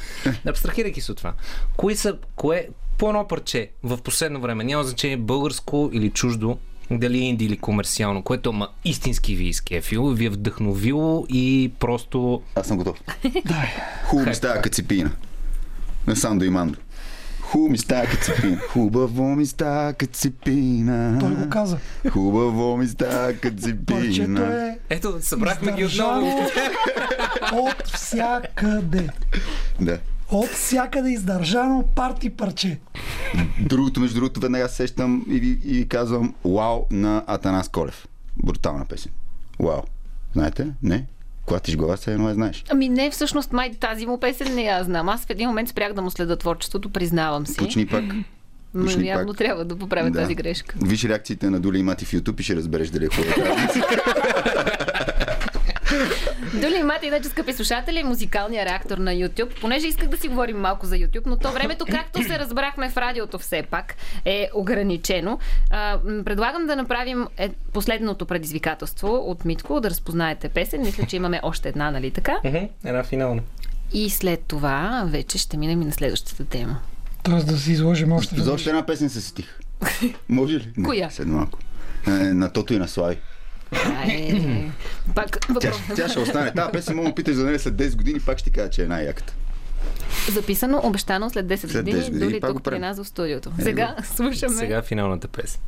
Абстрахирайки 0.47 1.01
се 1.01 1.11
от 1.11 1.17
това. 1.17 1.33
Кои 1.77 1.95
са, 1.95 2.17
кое, 2.35 2.67
по 2.97 3.09
едно 3.09 3.27
парче 3.27 3.69
в 3.83 3.97
последно 3.97 4.41
време, 4.41 4.63
няма 4.63 4.83
значение 4.83 5.17
българско 5.17 5.89
или 5.93 6.09
чуждо, 6.09 6.57
дали 6.91 7.17
инди 7.17 7.45
или 7.45 7.57
комерциално, 7.57 8.23
което 8.23 8.53
ма 8.53 8.67
истински 8.85 9.35
ви 9.35 9.45
изкефило, 9.45 10.09
ви 10.09 10.25
е 10.25 10.29
вдъхновило 10.29 11.25
и 11.29 11.71
просто... 11.79 12.41
Аз 12.55 12.67
съм 12.67 12.77
готов. 12.77 13.01
Хубаво 14.03 14.29
ми 14.29 14.35
става 14.35 14.61
кацепина. 14.61 15.11
На 16.07 16.15
Сандо 16.15 16.45
и 16.45 16.49
Мандо. 16.49 16.79
Хубаво 17.51 17.69
ми 17.69 17.77
става 17.77 18.05
кацепина. 18.05 18.57
Хубаво 18.69 19.35
ми 19.35 19.45
става 19.45 19.93
кацепина. 19.93 21.17
Той 21.19 21.35
го 21.35 21.49
каза. 21.49 21.77
Хубаво 22.09 22.77
ми 22.77 22.87
става 22.87 23.33
кацепина. 23.33 24.65
Е 24.65 24.77
Ето, 24.89 25.17
събрахме 25.21 25.71
ги 25.71 25.85
отново. 25.85 26.39
от 27.53 27.87
всякъде. 27.87 29.09
Да. 29.81 29.99
От 30.31 30.49
всякъде 30.49 31.09
издържано 31.09 31.83
парти 31.95 32.29
парче. 32.29 32.79
Другото, 33.59 33.99
между 33.99 34.15
другото, 34.15 34.39
веднага 34.39 34.69
сещам 34.69 35.25
и 35.29 35.39
ви, 35.39 35.59
и 35.65 35.73
ви 35.73 35.87
казвам 35.87 36.33
Вау 36.45 36.85
на 36.91 37.23
Атанас 37.27 37.69
Колев. 37.69 38.07
Брутална 38.43 38.85
песен. 38.85 39.11
Вау. 39.59 39.81
Знаете? 40.33 40.67
Не? 40.83 41.05
Клатиш 41.47 41.77
глава, 41.77 41.97
се 41.97 42.13
едно 42.13 42.27
я 42.27 42.33
знаеш. 42.33 42.63
Ами 42.69 42.89
не, 42.89 43.11
всъщност 43.11 43.53
май 43.53 43.71
тази 43.71 44.05
му 44.05 44.19
песен 44.19 44.55
не 44.55 44.63
я 44.63 44.83
знам. 44.83 45.09
Аз 45.09 45.25
в 45.25 45.29
един 45.29 45.47
момент 45.47 45.69
спрях 45.69 45.93
да 45.93 46.01
му 46.01 46.11
следа 46.11 46.35
творчеството, 46.35 46.89
признавам 46.89 47.47
си. 47.47 47.57
Почни 47.57 47.85
пак. 47.85 48.03
Но 48.73 48.85
Почни 48.85 49.07
явно 49.07 49.27
пак. 49.27 49.37
трябва 49.37 49.65
да 49.65 49.75
поправя 49.75 50.11
Да. 50.11 50.19
тази 50.19 50.35
грешка. 50.35 50.75
Виж 50.81 51.03
реакциите 51.03 51.49
на 51.49 51.59
Дули 51.59 51.79
и 51.79 51.83
Мати 51.83 52.05
в 52.05 52.11
YouTube 52.11 52.39
и 52.39 52.43
ще 52.43 52.55
разбереш 52.55 52.89
дали 52.89 53.05
е 53.05 53.09
хубаво. 53.09 53.57
Доли 56.53 56.75
имате 56.79 57.07
иначе, 57.07 57.29
скъпи 57.29 57.53
слушатели, 57.53 58.03
музикалния 58.03 58.65
реактор 58.65 58.97
на 58.97 59.11
YouTube. 59.11 59.61
Понеже 59.61 59.87
исках 59.87 60.07
да 60.07 60.17
си 60.17 60.27
говорим 60.27 60.57
малко 60.57 60.85
за 60.85 60.95
YouTube, 60.95 61.25
но 61.25 61.37
то 61.37 61.51
времето, 61.51 61.85
както 61.91 62.23
се 62.23 62.39
разбрахме 62.39 62.89
в 62.89 62.97
радиото 62.97 63.39
все 63.39 63.63
пак, 63.63 63.95
е 64.25 64.49
ограничено. 64.53 65.39
А, 65.69 65.99
предлагам 66.25 66.67
да 66.67 66.75
направим 66.75 67.27
е, 67.37 67.49
последното 67.73 68.25
предизвикателство 68.25 69.15
от 69.15 69.45
Митко, 69.45 69.79
да 69.79 69.89
разпознаете 69.89 70.49
песен. 70.49 70.81
Мисля, 70.81 71.05
че 71.05 71.15
имаме 71.15 71.39
още 71.43 71.69
една, 71.69 71.91
нали 71.91 72.11
така? 72.11 72.37
Една 72.85 73.03
финална. 73.03 73.41
И 73.93 74.09
след 74.09 74.41
това 74.47 75.03
вече 75.07 75.37
ще 75.37 75.57
минем 75.57 75.81
и 75.81 75.85
на 75.85 75.91
следващата 75.91 76.45
тема. 76.45 76.79
Тоест 77.23 77.47
да 77.47 77.57
си 77.57 77.71
изложим 77.71 78.11
още 78.11 78.41
За 78.41 78.53
още 78.53 78.69
една 78.69 78.85
песен 78.85 79.09
се 79.09 79.21
сетих. 79.21 79.59
Може 80.29 80.53
ли? 80.53 80.73
Коя? 80.85 81.09
След 81.09 81.27
малко. 81.27 81.59
Е, 82.07 82.11
на 82.11 82.53
Тото 82.53 82.73
и 82.73 82.77
на 82.77 82.87
Слави. 82.87 83.17
Пак 85.15 85.39
Тя, 85.39 85.53
въпрос. 85.53 85.81
тя 85.95 86.09
ще 86.09 86.19
остане. 86.19 86.51
Тази 86.53 86.71
песен 86.71 86.95
мога 86.95 87.09
да 87.09 87.15
питаш 87.15 87.35
за 87.35 87.45
нея 87.45 87.59
след 87.59 87.73
10 87.73 87.95
години, 87.95 88.19
пак 88.19 88.37
ще 88.37 88.49
ти 88.49 88.59
кажа, 88.59 88.69
че 88.69 88.83
е 88.83 88.87
най-яката. 88.87 89.33
Записано, 90.31 90.79
обещано 90.83 91.29
след 91.29 91.45
10 91.45 91.55
След 91.57 91.85
години, 91.85 92.01
10 92.01 92.05
години 92.05 92.19
дори 92.25 92.39
пак 92.39 92.53
го 92.53 92.59
тук 92.59 92.63
при 92.63 92.79
нас 92.79 92.97
в 92.97 93.05
студиото. 93.05 93.51
Е, 93.59 93.63
Сега 93.63 93.95
слушаме. 94.15 94.55
Сега 94.55 94.81
финалната 94.81 95.27
песен. 95.27 95.59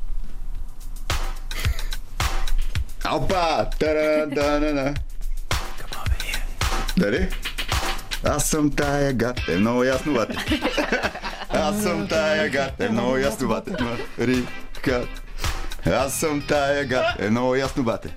Алпа! 3.04 3.66
тара 3.80 4.28
да 4.28 4.60
на 4.60 4.74
на 4.74 4.94
Дали? 6.98 7.30
Аз 8.24 8.50
съм 8.50 8.72
тая 8.72 9.14
гад, 9.14 9.40
е 9.48 9.56
много 9.58 9.84
ясно, 9.84 10.14
бате. 10.14 10.38
Аз 11.50 11.84
съм 11.84 12.08
тая 12.08 12.50
гад, 12.50 12.80
е 12.80 12.90
много 12.90 13.18
ясно, 13.18 13.48
бате. 13.48 13.72
Марика. 14.18 15.08
Аз 15.86 16.14
съм 16.14 16.44
тая 16.48 16.86
гад, 16.86 17.06
е 17.20 17.30
много 17.30 17.56
ясно, 17.56 17.84
бате. 17.84 18.16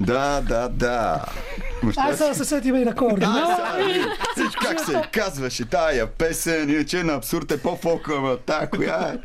Да, 0.00 0.40
да, 0.40 0.68
да. 0.68 1.24
Ай, 1.96 2.16
сега 2.16 2.34
се 2.34 2.44
сетим 2.44 2.76
и 2.76 2.84
на 2.84 2.94
Виж 4.36 4.56
как 4.62 4.80
се 4.80 5.02
казваше 5.12 5.64
тая 5.64 6.06
песен, 6.06 6.70
иначе 6.70 7.04
на 7.04 7.12
абсурд 7.12 7.50
е 7.52 7.62
по-фолка, 7.62 8.14
ама 8.16 8.36
та 8.36 8.66
коя 8.66 9.14
е? 9.14 9.18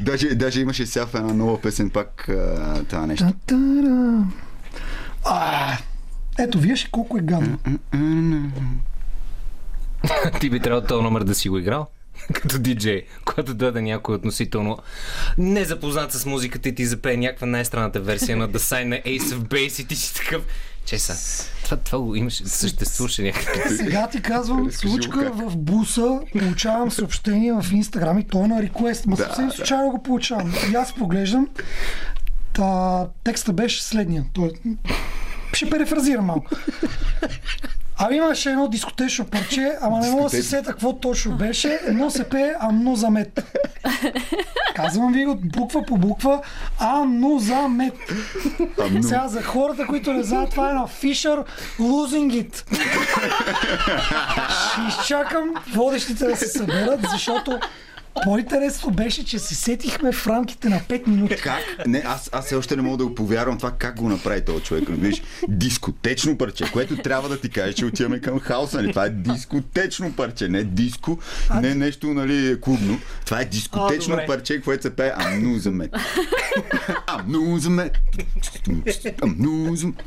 Даже, 0.00 0.34
даже 0.34 0.60
имаше 0.60 0.86
сега 0.86 1.06
в 1.06 1.14
една 1.14 1.32
нова 1.32 1.60
песен 1.60 1.90
пак 1.90 2.30
това 2.88 3.06
нещо. 3.06 3.26
А, 5.24 5.76
ето, 6.38 6.58
виж 6.58 6.88
колко 6.90 7.18
е 7.18 7.20
гадно. 7.20 7.58
Ти 10.40 10.50
би 10.50 10.60
трябвало 10.60 10.86
този 10.86 11.02
номер 11.02 11.24
да 11.24 11.34
си 11.34 11.48
го 11.48 11.58
играл? 11.58 11.86
Като 12.32 12.58
диджей, 12.58 13.02
когато 13.24 13.54
дойде 13.54 13.80
някой 13.80 14.14
относително 14.14 14.78
незапознат 15.38 16.12
с 16.12 16.26
музиката 16.26 16.68
и 16.68 16.74
ти 16.74 16.86
запее 16.86 17.16
някаква 17.16 17.46
най-странната 17.46 18.00
версия 18.00 18.36
на 18.36 18.48
The 18.48 18.58
Sign 18.58 18.84
на 18.84 18.96
Ace 18.96 19.20
of 19.20 19.38
Base 19.38 19.82
и 19.82 19.86
ти 19.86 19.96
си 19.96 20.14
такъв... 20.14 20.42
Че 20.84 20.98
са, 20.98 21.44
това, 21.64 21.76
това 21.76 21.98
го 21.98 22.14
имаше, 22.14 22.46
съществуваше 22.46 23.22
някакъв. 23.22 23.72
Сега 23.76 24.08
ти 24.08 24.22
казвам, 24.22 24.72
случка 24.72 25.30
в 25.34 25.56
буса, 25.56 26.20
получавам 26.38 26.90
съобщение 26.90 27.52
в 27.52 27.66
Инстаграм 27.72 28.18
и 28.18 28.24
той 28.24 28.44
е 28.44 28.48
на 28.48 28.62
реквест. 28.62 29.06
Ма 29.06 29.16
Да, 29.16 29.24
съвсем 29.24 29.48
да. 29.48 29.54
случайно 29.54 29.90
го 29.90 30.02
получавам. 30.02 30.54
И 30.72 30.74
аз 30.74 30.94
поглеждам. 30.94 31.48
Та, 32.52 33.06
текста 33.24 33.52
беше 33.52 33.82
следния. 33.82 34.24
Той, 34.32 34.50
ще 35.52 35.70
перефразирам 35.70 36.24
малко. 36.24 36.50
А 38.00 38.14
имаше 38.14 38.50
едно 38.50 38.68
дискотечно 38.68 39.24
парче, 39.24 39.72
ама 39.80 40.00
не 40.00 40.10
мога 40.10 40.22
да 40.22 40.30
се 40.30 40.42
сета 40.42 40.70
какво 40.70 40.92
точно 40.92 41.36
беше. 41.36 41.80
Едно 41.86 42.10
се 42.10 42.28
пее 42.28 42.54
Амно 42.60 42.96
за 42.96 43.10
мед. 43.10 43.44
Казвам 44.74 45.12
ви 45.12 45.24
го 45.24 45.34
буква 45.34 45.82
по 45.82 45.96
буква. 45.96 46.42
Амно 46.78 47.38
за 47.38 47.68
мед. 47.68 47.94
Сега 49.02 49.28
за 49.28 49.42
хората, 49.42 49.86
които 49.86 50.12
не 50.12 50.22
знаят, 50.22 50.50
това 50.50 50.70
е 50.70 50.74
на 50.74 50.88
Fisher 50.88 51.44
Losing 51.78 52.44
It. 52.44 52.64
Ще 54.72 54.80
изчакам 54.88 55.54
водещите 55.74 56.24
да 56.24 56.36
се 56.36 56.46
съберат, 56.46 57.00
защото 57.10 57.60
по-интересно 58.24 58.90
беше, 58.90 59.24
че 59.24 59.38
се 59.38 59.54
сетихме 59.54 60.12
в 60.12 60.26
рамките 60.26 60.68
на 60.68 60.80
5 60.80 61.06
минути. 61.06 61.36
Как? 61.36 61.86
Не, 61.86 62.02
аз, 62.06 62.30
аз 62.32 62.46
все 62.46 62.54
още 62.54 62.76
не 62.76 62.82
мога 62.82 62.96
да 62.96 63.06
го 63.06 63.14
повярвам 63.14 63.58
това 63.58 63.70
как 63.70 63.96
го 63.96 64.08
направи 64.08 64.44
този 64.44 64.64
човек. 64.64 64.84
Виж, 64.88 65.22
дискотечно 65.48 66.38
парче, 66.38 66.64
което 66.72 66.96
трябва 66.96 67.28
да 67.28 67.40
ти 67.40 67.48
каже, 67.48 67.72
че 67.72 67.86
отиваме 67.86 68.20
към 68.20 68.40
хаоса. 68.40 68.76
Нали? 68.76 68.90
Това 68.90 69.04
е 69.04 69.10
дискотечно 69.10 70.12
парче, 70.12 70.48
не 70.48 70.64
диско, 70.64 71.18
не 71.60 71.74
нещо 71.74 72.06
нали, 72.06 72.60
клубно. 72.60 73.00
Това 73.24 73.40
е 73.40 73.44
дискотечно 73.44 74.14
О, 74.14 74.16
добре. 74.16 74.26
парче, 74.26 74.60
което 74.60 74.82
се 74.82 74.96
пее 74.96 75.12
Амну 75.16 75.58
за 75.58 75.70
мед. 75.70 75.94
Амну 77.06 77.58
за 77.58 77.70
мед. 77.70 77.98
Амну 79.22 79.76
за 79.76 79.86
мед. 79.86 80.02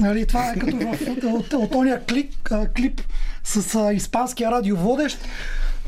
Нали, 0.00 0.26
това 0.26 0.50
е 0.50 0.58
като 0.58 0.76
в, 0.76 1.08
от, 1.26 1.52
от, 1.52 1.74
ония 1.74 2.06
клип, 2.06 2.32
а, 2.50 2.68
клип 2.68 3.00
с 3.44 3.74
а, 3.74 3.94
испанския 3.94 4.50
радиоводещ. 4.50 5.18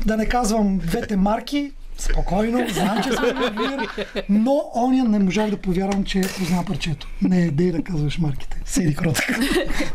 Да 0.05 0.17
не 0.17 0.25
казвам 0.25 0.79
двете 0.79 1.15
марки, 1.15 1.73
спокойно, 1.97 2.67
знам, 2.69 3.03
че 3.03 3.11
сме 3.11 3.33
в 3.33 3.51
мир, 3.57 4.05
но 4.29 4.71
оня 4.75 5.03
не 5.03 5.19
можах 5.19 5.49
да 5.49 5.57
повярвам, 5.57 6.03
че 6.03 6.21
позна 6.21 6.65
парчето. 6.65 7.07
Не, 7.21 7.51
дей 7.51 7.71
да 7.71 7.83
казваш 7.83 8.17
марките. 8.17 8.61
Седи 8.65 8.95
кротък. 8.95 9.39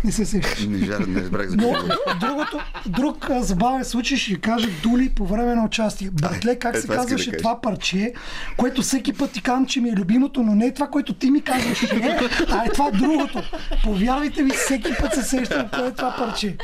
Не 0.04 0.12
се 0.12 0.24
сещаш. 0.24 0.66
Не, 0.66 0.78
не 0.78 1.20
разбрах 1.20 1.48
за 1.48 1.56
Но 1.56 1.72
другото, 2.20 2.60
друг 2.86 3.26
забавен 3.30 3.84
случай 3.84 4.16
ще 4.16 4.40
кажа 4.40 4.68
Дули 4.82 5.10
по 5.10 5.26
време 5.26 5.54
на 5.54 5.64
участие. 5.64 6.10
Братле, 6.10 6.56
как 6.56 6.74
е, 6.74 6.80
се 6.80 6.86
да 6.86 6.94
казваше 6.94 7.32
това 7.32 7.60
парче, 7.60 8.12
което 8.56 8.82
всеки 8.82 9.12
път 9.12 9.32
ти 9.32 9.42
казвам, 9.42 9.66
че 9.66 9.80
ми 9.80 9.88
е 9.88 9.92
любимото, 9.92 10.42
но 10.42 10.54
не 10.54 10.66
е 10.66 10.74
това, 10.74 10.86
което 10.86 11.14
ти 11.14 11.30
ми 11.30 11.42
казваш, 11.42 11.78
че 11.78 11.94
е, 11.94 12.18
а 12.50 12.64
е 12.64 12.68
това 12.72 12.90
другото. 12.90 13.42
Повярвайте 13.84 14.42
ми, 14.42 14.50
всеки 14.50 14.92
път 15.00 15.14
се 15.14 15.22
сещам 15.22 15.68
кое 15.68 15.88
е 15.88 15.92
това 15.92 16.14
парче. 16.18 16.56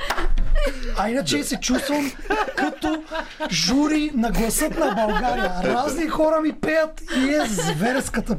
А 0.98 1.10
иначе 1.10 1.44
се 1.44 1.56
чувствам 1.56 2.12
като 2.56 3.02
жури 3.50 4.10
на 4.14 4.30
гласът 4.30 4.78
на 4.78 4.94
България. 4.94 5.23
Разни 5.64 6.08
хора 6.08 6.40
ми 6.40 6.52
пеят 6.52 7.02
и 7.16 7.34
е 7.34 7.46
зверската. 7.46 8.36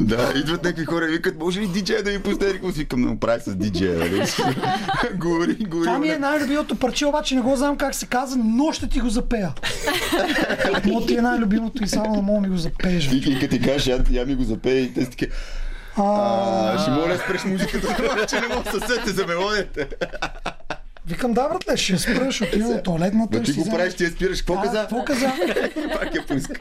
Да, 0.00 0.32
идват 0.36 0.64
някакви 0.64 0.84
хора 0.84 1.04
и 1.04 1.08
викат, 1.08 1.38
може 1.38 1.60
ли 1.60 1.66
диджея 1.66 2.02
да 2.02 2.10
ми 2.10 2.22
пусне? 2.22 2.46
Викам, 2.46 2.72
си 2.72 2.78
викам, 2.78 3.00
му 3.00 3.18
прави 3.20 3.40
с 3.40 3.54
диджея. 3.56 3.98
нали? 3.98 4.22
Говори, 5.14 5.54
говори. 5.54 5.86
Това 5.86 5.98
ми 5.98 6.08
е 6.08 6.18
най-любимото 6.18 6.76
парче, 6.76 7.06
обаче 7.06 7.34
не 7.34 7.40
го 7.40 7.56
знам 7.56 7.76
как 7.76 7.94
се 7.94 8.06
казва, 8.06 8.42
но 8.44 8.72
ще 8.72 8.88
ти 8.88 9.00
го 9.00 9.08
запея. 9.08 9.52
Но 10.84 11.06
ти 11.06 11.16
е 11.16 11.22
най-любимото 11.22 11.84
и 11.84 11.88
само 11.88 12.14
да 12.16 12.22
мога 12.22 12.40
ми 12.40 12.48
го 12.48 12.56
запееш. 12.56 13.08
И, 13.12 13.38
като 13.40 13.50
ти 13.50 13.60
кажеш, 13.62 13.86
я, 13.86 14.04
я 14.10 14.26
ми 14.26 14.34
го 14.34 14.42
запее 14.42 14.80
и 14.80 14.94
те 14.94 15.00
си 15.04 15.10
таки, 15.10 15.26
а, 15.96 16.78
ще 16.78 16.90
моля 16.90 17.18
спреш 17.24 17.44
музиката, 17.44 18.26
че 18.28 18.40
не 18.40 18.48
мога 18.48 18.62
да 18.62 18.80
се 18.80 18.94
сете 18.94 19.10
за 19.10 19.26
мелодията. 19.26 19.86
Викам, 21.08 21.32
да, 21.32 21.48
братле, 21.48 21.76
ще 21.76 21.98
спреш, 21.98 22.40
отивам 22.40 22.72
до 22.72 22.82
туалетната. 22.82 23.38
Да 23.38 23.44
ти 23.44 23.52
го 23.52 23.70
правиш, 23.70 23.94
ти 23.94 24.04
я 24.04 24.10
спираш. 24.10 24.38
Какво 24.38 24.62
каза? 24.62 24.80
Какво 24.80 25.04
каза? 25.04 25.32
Пак 25.92 26.14
я 26.14 26.26
пуска. 26.26 26.60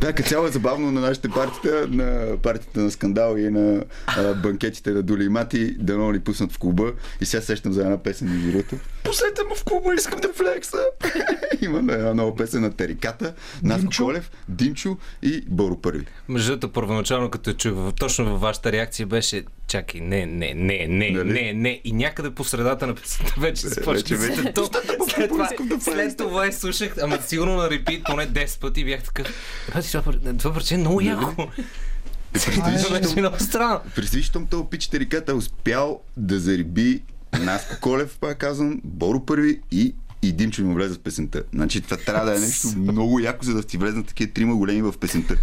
Да, 0.00 0.12
като 0.12 0.28
цяло 0.28 0.46
е 0.46 0.50
забавно 0.50 0.92
на 0.92 1.00
нашите 1.00 1.28
партита, 1.28 1.86
на 1.90 2.36
партията 2.42 2.80
на 2.80 2.90
скандал 2.90 3.36
и 3.36 3.50
на 3.50 3.84
а, 4.06 4.34
банкетите 4.34 4.90
на 4.90 5.02
Дули 5.02 5.24
и 5.24 5.28
Мати, 5.28 5.76
да 5.78 5.94
много 5.94 6.12
ни 6.12 6.20
пуснат 6.20 6.52
в 6.52 6.58
клуба. 6.58 6.92
И 7.20 7.24
сега 7.24 7.40
сещам 7.40 7.72
за 7.72 7.80
една 7.80 7.98
песен 7.98 8.28
между 8.28 8.50
другото. 8.50 8.76
Пуснете 9.06 9.42
ме 9.42 9.56
в 9.56 9.64
клуба, 9.64 9.94
искам 9.94 10.20
да 10.20 10.28
флекса. 10.30 10.78
Има 11.60 11.78
една 11.78 12.14
нова 12.14 12.36
песен 12.36 12.62
на 12.62 12.72
Териката, 12.72 13.34
Наско. 13.62 13.88
Колев, 13.96 14.30
Димчо 14.48 14.96
и 15.22 15.40
Боро 15.42 15.76
Първи. 15.76 16.04
Между 16.28 16.48
другото, 16.48 16.68
първоначално 16.70 17.30
като 17.30 17.52
чух, 17.52 17.74
точно 17.94 18.24
във 18.24 18.40
вашата 18.40 18.72
реакция 18.72 19.06
беше 19.06 19.44
чакай, 19.68 20.00
не, 20.00 20.26
не, 20.26 20.54
не, 20.54 20.86
не, 20.88 21.10
Нали? 21.10 21.32
не, 21.32 21.52
не. 21.52 21.80
И 21.84 21.92
някъде 21.92 22.30
по 22.30 22.44
средата 22.44 22.86
на 22.86 22.94
песента 22.94 23.34
вече 23.40 23.62
се 23.62 23.68
Вече, 23.70 23.84
почва. 23.84 24.16
вече. 24.16 24.34
След, 24.34 24.54
това- 24.54 24.80
след, 25.08 25.28
това, 25.28 25.44
искам 25.44 25.68
да 25.68 25.80
след 25.80 26.16
това 26.16 26.46
я 26.46 26.52
слушах, 26.52 26.94
ама 26.98 27.18
сигурно 27.18 27.54
на 27.54 27.70
репит 27.70 28.04
поне 28.04 28.28
10 28.28 28.60
пъти 28.60 28.84
бях 28.84 29.02
такъв. 29.02 29.26
Това, 29.68 30.02
пар- 30.02 30.38
това 30.38 30.54
парче 30.54 30.74
е 30.74 30.78
много 30.78 31.00
яко. 31.00 31.48
Представиш, 32.32 32.90
беше 32.90 33.18
много 33.18 33.36
странно. 33.40 33.80
Представиш, 33.94 34.26
щом 34.26 34.46
този 34.46 34.64
пич 34.64 34.88
Териката 34.88 35.32
е 35.32 35.34
успял 35.34 36.00
да 36.16 36.40
зариби 36.40 37.02
Наско 37.44 37.76
Колев, 37.80 38.18
пак 38.20 38.38
казвам, 38.38 38.80
Боро 38.84 39.26
Първи 39.26 39.60
и 39.70 39.94
и 40.22 40.32
Димчо 40.32 40.64
ми 40.64 40.74
влезе 40.74 40.94
в 40.94 40.98
песента. 40.98 41.42
Значи 41.54 41.80
това 41.80 41.96
трябва 41.96 42.30
да 42.30 42.36
е 42.36 42.40
нещо 42.40 42.68
много 42.76 43.20
яко, 43.20 43.44
за 43.44 43.54
да 43.54 43.62
ти 43.62 43.78
влезнат 43.78 44.06
такива 44.06 44.32
трима 44.32 44.56
големи 44.56 44.82
в 44.82 44.94
песента. 45.00 45.36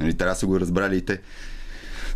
Нали, 0.00 0.14
трябва 0.14 0.34
да 0.34 0.38
са 0.40 0.46
го 0.46 0.60
разбрали 0.60 0.96
и 0.96 1.00
те. 1.00 1.20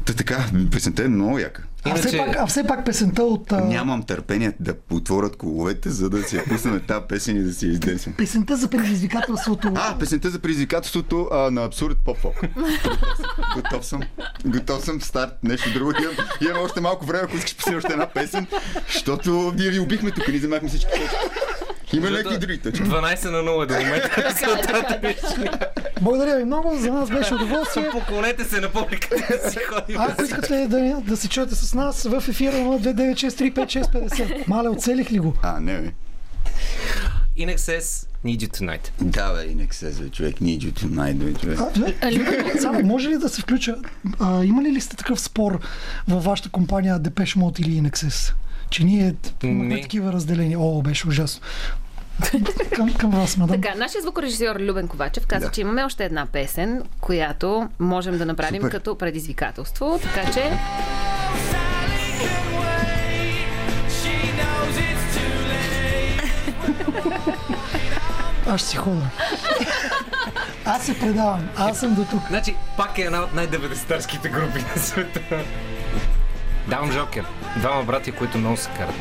Та 0.04 0.12
така, 0.12 0.46
песента 0.70 1.04
е 1.04 1.08
много 1.08 1.38
яка. 1.38 1.64
А, 1.86 1.88
Иначе... 1.88 2.08
все 2.08 2.18
пак, 2.18 2.36
а 2.38 2.46
все 2.46 2.64
пак 2.64 2.84
песента 2.84 3.22
от... 3.22 3.52
А... 3.52 3.60
Нямам 3.60 4.02
търпение 4.02 4.52
да 4.60 4.74
отворят 4.90 5.36
коловете, 5.36 5.90
за 5.90 6.10
да 6.10 6.22
си 6.22 6.38
пуснем 6.48 6.82
тази 6.88 7.00
песен 7.08 7.36
и 7.36 7.42
да 7.42 7.52
си 7.52 7.66
издесим. 7.66 8.12
Песента 8.12 8.56
за 8.56 8.68
предизвикателството. 8.68 9.72
А, 9.74 9.98
песента 9.98 10.30
за 10.30 10.38
предизвикателството 10.38 11.28
а, 11.32 11.50
на 11.50 11.64
абсурд 11.64 11.98
поп 12.04 12.18
фок. 12.18 12.34
Готов 13.54 13.86
съм. 13.86 14.00
Готов 14.46 14.84
съм 14.84 15.00
старт. 15.00 15.32
Нещо 15.42 15.72
друго. 15.72 15.92
Имам, 16.02 16.14
имам 16.40 16.62
още 16.62 16.80
малко 16.80 17.06
време, 17.06 17.22
ако 17.24 17.36
искаш 17.36 17.56
пусне 17.56 17.76
още 17.76 17.92
една 17.92 18.06
песен, 18.06 18.46
защото 18.92 19.52
ние 19.56 19.70
ви 19.70 19.80
убихме 19.80 20.10
тук, 20.10 20.28
ни 20.28 20.38
вземахме 20.38 20.68
всички 20.68 20.90
има 21.92 22.10
леки 22.10 22.60
точки. 22.62 22.82
12 22.82 23.30
на 23.30 23.38
0 23.38 23.66
до 23.66 23.74
момента. 23.74 25.68
Благодаря 26.00 26.36
ви 26.36 26.44
много, 26.44 26.76
за 26.76 26.92
нас 26.92 27.10
беше 27.10 27.34
удоволствие. 27.34 27.88
Поклонете 27.92 28.44
се 28.44 28.60
на 28.60 28.68
публиката 28.68 29.40
да 29.42 29.50
си 29.50 29.58
ходим. 29.58 30.00
Ако 30.00 30.22
искате 30.22 30.66
да, 30.68 31.00
да 31.00 31.16
се 31.16 31.28
чуете 31.28 31.54
с 31.54 31.74
нас 31.74 32.02
в 32.02 32.24
ефира 32.28 32.58
на 32.58 32.80
296355650. 32.80 34.48
Мале, 34.48 34.68
оцелих 34.68 35.12
ли 35.12 35.18
го? 35.18 35.34
А, 35.42 35.60
не 35.60 35.80
бе. 35.80 35.92
In 37.38 37.56
excess, 37.56 38.06
need 38.24 38.40
you 38.40 38.48
tonight. 38.48 38.90
Да, 39.00 39.32
бе, 39.32 39.48
in 39.48 39.68
excess, 39.68 40.02
бе, 40.02 40.08
човек, 40.08 40.36
need 40.36 40.58
you 40.58 40.72
tonight, 40.72 41.14
бе, 41.14 41.34
човек. 41.34 41.58
А, 42.02 42.60
само, 42.60 42.82
може 42.82 43.08
ли 43.08 43.18
да 43.18 43.28
се 43.28 43.42
включа? 43.42 43.76
А, 44.20 44.44
има 44.44 44.62
ли 44.62 44.72
ли 44.72 44.80
сте 44.80 44.96
такъв 44.96 45.20
спор 45.20 45.60
във 46.08 46.24
вашата 46.24 46.48
компания 46.48 47.00
Depeche 47.00 47.38
Mode 47.38 47.60
или 47.60 47.82
in 47.82 47.90
excess? 47.90 48.34
Че 48.70 48.84
ние 48.84 49.14
имахме 49.42 49.80
такива 49.80 50.12
разделения. 50.12 50.60
О, 50.60 50.82
беше 50.82 51.08
ужасно. 51.08 51.40
към, 52.74 52.94
към 52.94 53.10
вас, 53.10 53.36
мадам. 53.36 53.60
Така, 53.60 53.74
нашия 53.74 54.02
звукорежисьор 54.02 54.56
Любен 54.60 54.88
Ковачев 54.88 55.26
каза, 55.26 55.46
да. 55.46 55.52
че 55.52 55.60
имаме 55.60 55.84
още 55.84 56.04
една 56.04 56.26
песен, 56.26 56.82
която 57.00 57.68
можем 57.78 58.18
да 58.18 58.26
направим 58.26 58.62
Супер. 58.62 58.70
като 58.70 58.98
предизвикателство. 58.98 60.00
Така 60.02 60.32
че... 60.32 60.58
Аз 68.48 68.62
си 68.62 68.76
ходя. 68.76 69.10
Аз 70.64 70.86
се 70.86 70.98
предавам. 70.98 71.48
Аз 71.56 71.80
съм 71.80 71.94
до 71.94 72.04
тук. 72.04 72.22
Значи, 72.28 72.56
пак 72.76 72.98
е 72.98 73.02
една 73.02 73.22
от 73.22 73.34
най-90-тарските 73.34 74.30
групи 74.30 74.64
на 74.76 74.82
света. 74.82 75.20
Давам 76.68 76.92
Жокер. 76.92 77.24
Двама 77.56 77.82
брати, 77.82 78.12
които 78.12 78.38
много 78.38 78.56
се 78.56 78.70
карат. 78.76 78.94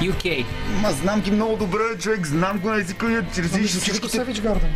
UK. 0.00 0.44
Ма 0.82 0.92
знам 0.92 1.20
ги 1.20 1.30
много 1.30 1.56
добре, 1.56 1.98
човек. 2.00 2.26
Знам 2.26 2.58
го 2.58 2.68
на 2.70 2.80
езика. 2.80 3.24
Чрез 3.34 3.68
всичките... 3.80 4.08
Севич 4.08 4.40
Гарден. 4.40 4.70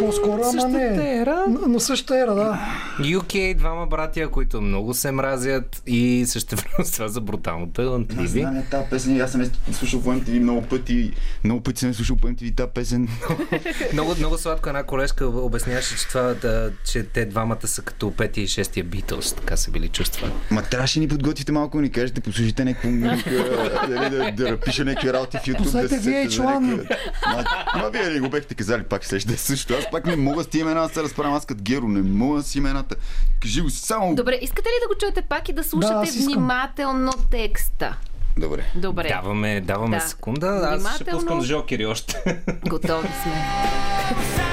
По-скоро, 0.00 0.42
ама 0.44 0.68
не. 0.68 1.16
Ера. 1.16 1.44
Но, 1.48 1.60
но 1.68 1.80
същата 1.80 2.18
ера, 2.18 2.34
да. 2.34 2.60
UK, 3.00 3.56
двама 3.56 3.86
братия, 3.86 4.28
които 4.28 4.60
много 4.60 4.94
се 4.94 5.10
мразят 5.10 5.82
и 5.86 6.24
също 6.26 6.56
време 6.56 6.90
това 6.92 7.08
за 7.08 7.20
брутално 7.20 7.66
талантливи. 7.66 8.40
Знам 8.40 8.56
е 8.56 8.64
тази 8.70 8.84
песен, 8.90 9.20
аз 9.20 9.32
съм 9.32 9.50
слушал 9.72 10.00
в 10.00 10.04
MTV 10.04 10.38
много 10.38 10.62
пъти, 10.62 11.12
много 11.44 11.60
пъти 11.60 11.80
съм 11.80 11.94
слушал 11.94 12.16
по 12.16 12.28
MTV 12.28 12.56
тази 12.56 12.70
песен. 12.74 13.08
много, 13.92 14.14
много 14.18 14.38
сладко 14.38 14.68
една 14.68 14.82
колежка 14.82 15.26
обясняваше, 15.26 15.96
че, 15.96 16.08
това, 16.08 16.22
да, 16.22 16.70
че 16.84 17.02
те 17.02 17.24
двамата 17.24 17.66
са 17.66 17.82
като 17.82 18.10
петия 18.10 18.44
и 18.44 18.48
шестия 18.48 18.84
Beatles, 18.84 19.36
така 19.36 19.56
са 19.56 19.70
били 19.70 19.88
чувства. 19.88 20.30
Ма 20.50 20.62
трябваше 20.62 21.00
ни 21.00 21.08
подготвите 21.08 21.52
малко, 21.52 21.80
ни 21.80 21.90
кажете, 21.90 22.20
послушайте 22.20 22.64
някаква 22.64 22.90
музика, 22.90 23.30
да, 23.88 24.10
да, 24.10 24.32
да, 24.32 24.50
напиша 24.50 24.84
някакви 24.84 25.12
работи 25.12 25.38
в 25.38 25.40
YouTube. 25.40 25.58
Пуснете 25.58 25.98
да 25.98 26.10
VH1. 26.10 26.96
Ма, 27.76 27.90
вие 27.92 28.10
ли 28.10 28.20
го 28.20 28.28
бехте 28.28 28.54
казали, 28.54 28.82
пак 28.82 29.04
ще 29.04 29.18
да 29.18 29.36
също. 29.62 29.86
Аз 29.86 29.90
пак 29.90 30.06
не 30.06 30.16
мога 30.16 30.44
с 30.44 30.46
тия 30.46 30.60
имена 30.60 30.80
да 30.80 30.88
се 30.88 31.02
разправям. 31.02 31.34
Аз 31.34 31.46
като 31.46 31.62
Геро 31.62 31.88
не 31.88 32.02
мога 32.02 32.42
с 32.42 32.54
имената. 32.54 32.96
Кажи 33.40 33.60
го 33.60 33.70
само. 33.70 34.14
Добре, 34.14 34.38
искате 34.42 34.68
ли 34.68 34.74
да 34.82 34.94
го 34.94 34.98
чуете 35.00 35.22
пак 35.22 35.48
и 35.48 35.52
да 35.52 35.64
слушате 35.64 35.94
да, 35.94 36.24
внимателно 36.24 37.12
текста? 37.30 37.96
Добре. 38.38 38.64
Добре. 38.74 39.08
Даваме, 39.08 39.60
даваме 39.60 39.96
да. 39.96 40.02
секунда. 40.02 40.78
Аз 40.86 40.94
ще 40.94 41.04
пускам 41.04 41.42
жокери 41.42 41.86
още. 41.86 42.42
Готови 42.68 43.08
сме. 43.22 43.32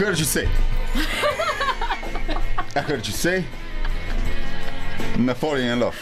heard 0.00 0.18
you 0.18 0.24
say. 0.24 0.48
I 2.74 2.80
heard 2.80 3.06
you 3.06 3.12
say. 3.12 3.44
На 5.18 5.34
Falling 5.34 5.68
in 5.72 5.78
Love. 5.78 5.98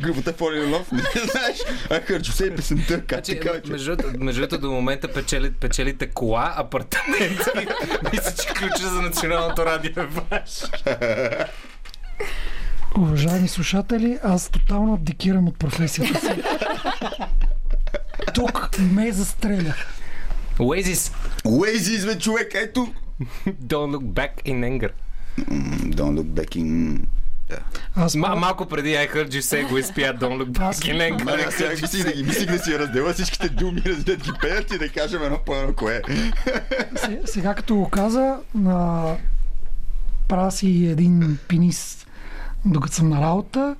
Групата 0.00 0.32
Falling 0.32 0.64
in 0.64 0.70
Love, 0.74 0.92
не 0.92 1.26
знаеш. 1.26 1.58
I 1.90 2.10
heard 2.10 2.20
you 2.20 2.32
say 2.32 2.56
песента, 2.56 3.06
как 3.06 3.22
ти 3.22 3.40
кажа. 3.40 3.60
Между, 3.68 3.96
между 4.18 4.58
до 4.58 4.70
момента 4.70 5.12
печели, 5.12 5.52
печелите 5.52 6.06
кола, 6.06 6.54
апартамент. 6.56 7.48
Мисля, 8.12 8.32
че 8.42 8.48
ключа 8.48 8.88
за 8.88 9.02
националното 9.02 9.66
радио 9.66 10.02
е 10.02 10.06
ваш. 10.06 10.62
Уважаеми 12.98 13.48
слушатели, 13.48 14.18
аз 14.22 14.48
тотално 14.48 14.94
абдикирам 14.94 15.48
от 15.48 15.58
професията 15.58 16.20
си. 16.20 16.42
Тук 18.34 18.78
ме 18.78 19.12
застрелях. 19.12 19.97
Oasis. 20.58 21.12
Oasis, 21.44 22.06
бе, 22.06 22.18
човек, 22.18 22.54
ето. 22.54 22.88
Don't 23.46 23.90
look 23.96 24.02
back 24.02 24.32
in 24.44 24.64
anger. 24.64 24.90
don't 25.98 26.14
look 26.18 26.26
back 26.26 26.56
in... 26.56 26.98
Yeah. 27.50 27.62
Аз 27.96 28.14
Ма, 28.14 28.36
малко 28.36 28.66
преди 28.66 28.88
I 28.88 29.14
heard 29.14 29.28
you 29.28 29.40
say 29.40 29.68
го 29.68 29.78
изпият 29.78 30.20
Don't 30.20 30.42
look 30.42 30.50
back 30.50 30.72
in 30.72 31.16
anger. 31.16 31.46
Аз 31.48 31.54
сега 31.54 31.70
мислих 31.70 32.04
да 32.04 32.12
ги, 32.12 32.22
мислих 32.22 32.46
да 32.50 32.58
си 32.58 32.78
раздела 32.78 33.12
всичките 33.12 33.48
думи, 33.48 33.80
да 33.80 34.16
ги 34.16 34.30
пеят 34.40 34.72
и 34.72 34.78
да 34.78 34.88
кажем 34.88 35.22
едно 35.22 35.38
по 35.46 35.54
едно 35.56 35.74
кое. 35.74 36.02
Сега, 36.96 37.20
сега 37.24 37.54
като 37.54 37.74
го 37.74 37.88
каза, 37.88 38.36
на... 38.54 39.16
правя 40.28 40.50
си 40.52 40.86
един 40.86 41.38
пинис 41.48 42.06
докато 42.64 42.94
съм 42.94 43.08
на 43.08 43.20
работа. 43.20 43.76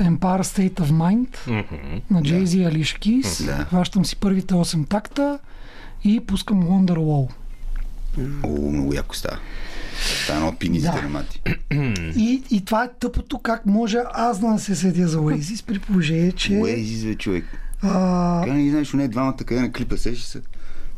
Empire 0.00 0.42
State 0.42 0.80
of 0.80 0.90
Mind 0.90 1.36
mm-hmm. 1.36 2.02
на 2.10 2.22
Jay-Z 2.22 2.56
и 2.56 2.66
Alicia 2.66 2.98
Keys. 2.98 3.22
Mm-hmm. 3.22 3.68
Хващам 3.68 4.04
си 4.04 4.16
първите 4.16 4.54
8 4.54 4.88
такта 4.88 5.38
и 6.04 6.20
пускам 6.20 6.64
Wonderwall. 6.64 7.28
О, 8.42 8.70
много 8.70 8.94
яко 8.94 9.16
става. 9.16 9.38
Това 10.22 10.34
е 10.34 10.36
едно 10.36 10.48
от 10.48 10.58
пинизите 10.58 10.96
да. 10.96 11.02
на 11.02 11.08
мати. 11.08 11.40
И, 12.18 12.42
и 12.50 12.64
това 12.64 12.84
е 12.84 12.90
тъпото, 13.00 13.38
как 13.38 13.66
може 13.66 13.98
аз 14.14 14.40
да 14.40 14.46
не 14.48 14.58
се 14.58 14.76
седя 14.76 15.08
за 15.08 15.18
Oasis, 15.18 15.64
при 15.66 15.78
положение, 15.78 16.32
че... 16.32 16.52
Oasis, 16.52 17.08
бе, 17.08 17.14
човек. 17.14 17.44
А... 17.82 18.42
Как 18.44 18.54
не 18.54 18.70
знаеш, 18.70 18.92
не 18.92 19.08
двамата 19.08 19.36
къде 19.36 19.60
на 19.60 19.72
клипа 19.72 19.96
сеш 19.96 20.18
се 20.18 20.40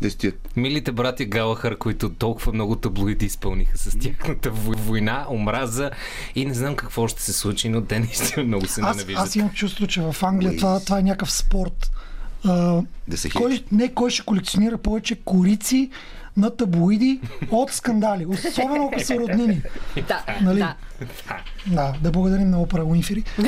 да 0.01 0.11
стоят. 0.11 0.49
Милите 0.57 0.93
брати 0.93 1.25
Галахър, 1.25 1.79
които 1.79 2.11
толкова 2.11 2.53
много 2.53 2.77
таблоиди 2.77 3.27
изпълниха 3.27 3.79
с 3.79 3.99
тяхната 3.99 4.51
война, 4.51 5.27
омраза 5.31 5.91
и 6.35 6.47
не 6.47 6.55
знам 6.55 6.77
какво 6.77 7.09
ще 7.09 7.23
се 7.23 7.33
случи, 7.33 7.69
но 7.69 7.85
те 7.85 7.99
наистина 7.99 8.45
много 8.47 8.67
се 8.67 8.81
ненавиждат. 8.81 9.17
Аз, 9.17 9.29
аз 9.29 9.37
имам 9.37 9.51
чувство, 9.51 9.87
че 9.87 10.01
в 10.01 10.17
Англия 10.23 10.57
това, 10.57 10.81
това 10.81 10.99
е 10.99 11.03
някакъв 11.03 11.33
спорт 11.33 11.91
а, 12.45 12.83
да 13.09 13.17
се 13.17 13.31
кой, 13.31 13.65
не 13.73 13.95
кой 13.95 14.11
ще 14.11 14.23
колекционира 14.23 14.79
повече 14.79 15.15
корици 15.15 15.91
на 16.37 16.51
таблоиди 16.51 17.21
от 17.51 17.71
скандали, 17.71 18.27
особено 18.27 18.91
ако 18.93 19.01
са 19.01 19.15
роднини. 19.15 19.63
Да, 20.09 20.25
нали? 20.43 20.59
да. 20.59 20.75
Да, 21.67 21.95
да 22.03 22.11
благодарим 22.11 22.51
на 22.51 22.63
Опера 22.63 22.85
Уинфри. 22.85 23.25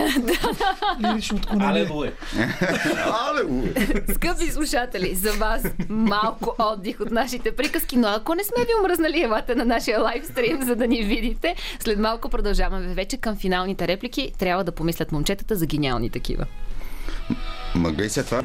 Лирично 1.01 1.37
отклонение. 1.37 2.13
Скъпи 4.15 4.51
слушатели, 4.51 5.15
за 5.15 5.33
вас 5.33 5.63
малко 5.89 6.55
отдих 6.59 7.01
от 7.01 7.11
нашите 7.11 7.57
приказки, 7.57 7.97
но 7.97 8.09
ако 8.09 8.35
не 8.35 8.45
сме 8.45 8.65
ви 8.65 8.71
умръзнали, 8.81 9.23
елате 9.23 9.55
на 9.55 9.65
нашия 9.65 10.01
лайвстрим, 10.01 10.63
за 10.63 10.77
да 10.77 10.87
ни 10.87 11.03
видите. 11.03 11.55
След 11.79 11.99
малко 11.99 12.29
продължаваме 12.29 12.95
вече 12.95 13.17
към 13.17 13.37
финалните 13.37 13.89
реплики. 13.89 14.33
Трябва 14.39 14.65
да 14.65 14.73
помислят 14.73 15.13
момчетата 15.13 15.57
за 15.57 15.67
гениални 15.67 16.11
такива. 16.11 16.47
Ма 17.75 17.93
това 18.09 18.43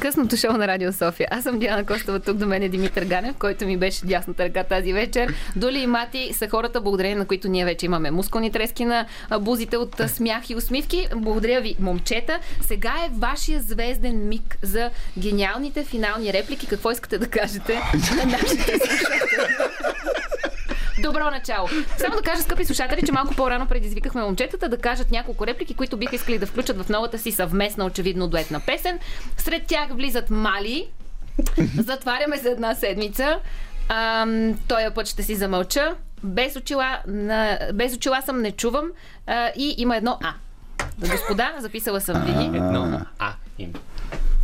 Късното 0.00 0.36
шоу 0.36 0.52
на 0.52 0.68
Радио 0.68 0.92
София. 0.92 1.28
Аз 1.30 1.42
съм 1.42 1.58
Диана 1.58 1.86
Костова, 1.86 2.18
тук 2.18 2.36
до 2.36 2.46
мен 2.46 2.62
е 2.62 2.68
Димитър 2.68 3.04
Ганев, 3.04 3.36
който 3.38 3.66
ми 3.66 3.76
беше 3.76 4.06
дясната 4.06 4.44
ръка 4.44 4.64
тази 4.64 4.92
вечер. 4.92 5.34
Доли 5.56 5.78
и 5.78 5.86
Мати 5.86 6.32
са 6.32 6.48
хората, 6.48 6.80
благодарение 6.80 7.16
на 7.16 7.26
които 7.26 7.48
ние 7.48 7.64
вече 7.64 7.86
имаме 7.86 8.10
мускулни 8.10 8.52
трески 8.52 8.84
на 8.84 9.06
бузите 9.40 9.76
от 9.76 10.00
смях 10.06 10.50
и 10.50 10.54
усмивки. 10.54 11.08
Благодаря 11.16 11.60
ви, 11.60 11.76
момчета. 11.80 12.38
Сега 12.66 12.92
е 13.06 13.10
вашия 13.18 13.60
звезден 13.60 14.28
миг 14.28 14.58
за 14.62 14.90
гениалните 15.18 15.84
финални 15.84 16.32
реплики. 16.32 16.66
Какво 16.66 16.90
искате 16.90 17.18
да 17.18 17.26
кажете 17.26 17.74
на 18.16 18.24
нашите 18.26 18.78
слушатели? 18.78 19.54
Добро 21.04 21.30
начало. 21.30 21.68
Само 21.98 22.16
да 22.16 22.22
кажа, 22.22 22.42
скъпи 22.42 22.64
слушатели, 22.64 23.06
че 23.06 23.12
малко 23.12 23.34
по-рано 23.34 23.66
предизвикахме 23.66 24.22
момчетата 24.22 24.68
да 24.68 24.78
кажат 24.78 25.10
няколко 25.10 25.46
реплики, 25.46 25.74
които 25.74 25.96
биха 25.96 26.16
искали 26.16 26.38
да 26.38 26.46
включат 26.46 26.82
в 26.82 26.88
новата 26.88 27.18
си 27.18 27.32
съвместна, 27.32 27.84
очевидно 27.84 28.28
дуетна 28.28 28.60
песен. 28.60 28.98
Сред 29.36 29.66
тях 29.66 29.88
влизат 29.90 30.30
Мали. 30.30 30.88
Затваряме 31.78 32.36
за 32.36 32.50
една 32.50 32.74
седмица. 32.74 33.38
А, 33.88 34.26
тоя 34.68 34.94
път 34.94 35.06
ще 35.06 35.22
си 35.22 35.34
замълча. 35.34 35.94
Без 36.22 36.56
очила, 36.56 36.98
на... 37.06 37.58
без 37.74 37.94
очила 37.94 38.22
съм, 38.22 38.42
не 38.42 38.52
чувам. 38.52 38.86
А, 39.26 39.50
и 39.56 39.74
има 39.78 39.96
едно 39.96 40.18
А. 40.22 40.32
Господа, 40.98 41.52
записала 41.58 42.00
съм 42.00 42.22
ви. 42.22 42.44
Едно 42.44 43.00
А. 43.18 43.32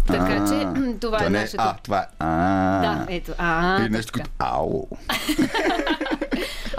Така 0.06 0.44
че 0.48 0.66
това 1.00 1.24
е 1.24 1.30
нашето. 1.30 1.62
А, 1.62 1.76
това 1.82 1.98
е. 1.98 2.06
Да, 2.20 3.06
ето. 3.08 3.32
А. 3.38 3.80
Или 3.80 3.88
нещо 3.88 4.12
като 4.12 4.30
Ау. 4.38 4.88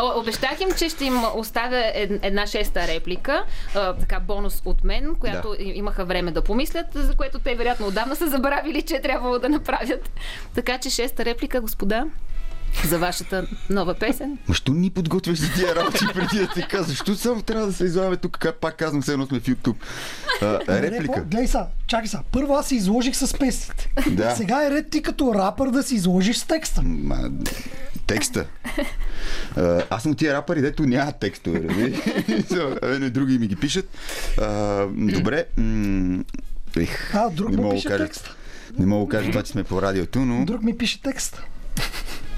Обещах 0.01 0.61
им, 0.61 0.69
че 0.77 0.89
ще 0.89 1.05
им 1.05 1.21
оставя 1.35 1.91
една 2.21 2.47
шеста 2.47 2.87
реплика, 2.87 3.43
така 3.73 4.19
бонус 4.19 4.61
от 4.65 4.83
мен, 4.83 5.15
която 5.15 5.49
да. 5.49 5.63
имаха 5.63 6.05
време 6.05 6.31
да 6.31 6.41
помислят, 6.41 6.85
за 6.93 7.15
което 7.15 7.39
те 7.39 7.55
вероятно 7.55 7.87
отдавна 7.87 8.15
са 8.15 8.27
забравили, 8.27 8.81
че 8.81 8.95
е 8.95 9.01
трябвало 9.01 9.39
да 9.39 9.49
направят. 9.49 10.09
Така 10.55 10.77
че 10.77 10.89
шеста 10.89 11.25
реплика, 11.25 11.61
господа 11.61 12.05
за 12.85 12.99
вашата 12.99 13.47
нова 13.69 13.93
песен. 13.93 14.37
Защо 14.47 14.71
ни 14.71 14.89
подготвяш 14.89 15.39
за 15.39 15.53
тия 15.53 15.75
работи 15.75 16.05
преди 16.13 16.39
да 16.39 16.47
ти 16.47 16.67
казваш? 16.67 16.97
Защо 16.97 17.15
само 17.15 17.41
трябва 17.41 17.67
да 17.67 17.73
се 17.73 17.83
излагаме 17.83 18.17
тук, 18.17 18.37
как 18.37 18.55
пак 18.55 18.77
казвам, 18.77 19.01
все 19.01 19.13
едно 19.13 19.25
сме 19.25 19.39
в 19.39 19.43
YouTube. 19.43 19.75
А, 20.41 20.81
реплика. 20.81 21.21
Глей 21.21 21.47
са, 21.47 21.65
чакай 21.87 22.07
са. 22.07 22.19
Първо 22.31 22.53
аз 22.53 22.67
се 22.67 22.75
изложих 22.75 23.15
с 23.15 23.37
песните. 23.37 23.89
Да. 24.07 24.35
Сега 24.35 24.67
е 24.67 24.71
ред 24.71 24.89
ти 24.89 25.01
като 25.01 25.33
рапър 25.35 25.69
да 25.69 25.83
се 25.83 25.95
изложиш 25.95 26.37
с 26.37 26.43
текста. 26.43 26.81
Ма, 26.81 27.29
текста. 28.13 28.45
А, 29.55 29.83
аз 29.89 30.03
съм 30.03 30.15
тия 30.15 30.33
рапъри, 30.33 30.61
дето 30.61 30.83
няма 30.83 31.11
текстове. 31.11 31.59
не 32.99 33.09
други 33.09 33.39
ми 33.39 33.47
ги 33.47 33.55
пишат. 33.55 33.89
А, 34.41 34.85
добре. 34.87 35.45
М- 35.57 36.23
ех, 36.77 37.15
а, 37.15 37.29
друг 37.29 37.57
му 37.57 37.71
пише 37.71 37.87
кажа, 37.87 38.05
текст. 38.05 38.35
Не 38.79 38.85
мога 38.85 39.05
да 39.05 39.17
кажа 39.17 39.31
това, 39.31 39.43
че 39.43 39.51
сме 39.51 39.63
по 39.63 39.81
радиото, 39.81 40.19
но... 40.19 40.45
Друг 40.45 40.63
ми 40.63 40.77
пише 40.77 41.01
текст. 41.01 41.41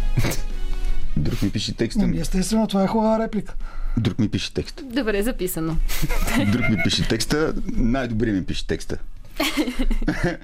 Друг 1.17 1.41
ми 1.41 1.49
пише 1.49 1.75
текста. 1.75 2.07
Ми, 2.07 2.19
естествено, 2.19 2.67
това 2.67 2.83
е 2.83 2.87
хубава 2.87 3.19
реплика. 3.19 3.53
Друг 3.97 4.19
ми 4.19 4.29
пише 4.29 4.53
текст. 4.53 4.81
Добре, 4.83 5.23
записано. 5.23 5.77
Друг 6.51 6.69
ми 6.69 6.77
пише 6.83 7.07
текста, 7.07 7.53
най-добре 7.67 8.31
ми 8.31 8.45
пише 8.45 8.67
текста. 8.67 8.97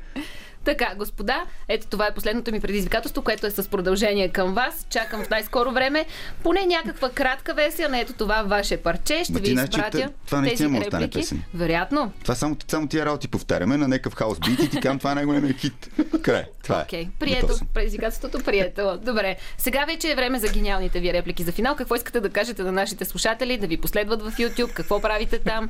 Така, 0.70 0.94
господа, 0.98 1.44
ето 1.68 1.88
това 1.88 2.08
е 2.08 2.14
последното 2.14 2.52
ми 2.52 2.60
предизвикателство, 2.60 3.22
което 3.22 3.48
е 3.48 3.52
с 3.52 3.70
продължение 3.70 4.30
към 4.30 4.54
вас. 4.54 4.86
Чакам 4.90 5.24
в 5.24 5.30
най-скоро 5.30 5.72
време 5.72 6.06
поне 6.44 6.66
някаква 6.66 7.10
кратка 7.10 7.54
версия 7.54 7.90
на 7.90 8.00
ето 8.00 8.14
това 8.14 8.42
ваше 8.42 8.78
парче. 8.78 9.24
Ще 9.24 9.34
ви 9.34 9.52
изпратя 9.52 10.10
това 10.26 10.44
тези 10.44 10.64
реплики. 10.64 10.80
Остане 10.80 11.10
песен. 11.10 11.44
Вероятно. 11.54 12.12
Това 12.24 12.36
само, 12.36 12.58
само 12.68 12.88
тия 12.88 13.06
работи 13.06 13.28
повтаряме 13.28 13.78
на 13.78 13.88
някакъв 13.88 14.16
хаос 14.16 14.40
бит 14.40 14.60
и 14.60 14.70
ти 14.70 14.80
кам, 14.80 14.98
това 15.00 15.12
е 15.12 15.16
най-големият 15.16 15.58
хит. 15.58 15.90
Край. 16.22 16.46
Това 16.64 16.82
е. 16.82 16.84
Okay. 16.84 17.10
Прието. 17.20 17.60
Предизвикателството 17.74 18.44
прието. 18.44 19.00
Добре. 19.06 19.36
Сега 19.58 19.86
вече 19.86 20.12
е 20.12 20.16
време 20.16 20.40
за 20.40 20.48
гениалните 20.48 21.00
ви 21.00 21.14
реплики 21.14 21.44
за 21.44 21.52
финал. 21.52 21.76
Какво 21.76 21.96
искате 21.96 22.20
да 22.20 22.30
кажете 22.30 22.64
на 22.64 22.72
нашите 22.72 23.06
слушатели, 23.06 23.58
да 23.58 23.68
ви 23.68 23.78
последват 23.78 24.22
в 24.22 24.32
YouTube? 24.32 24.74
Какво 24.74 25.02
правите 25.02 25.40
там? 25.40 25.70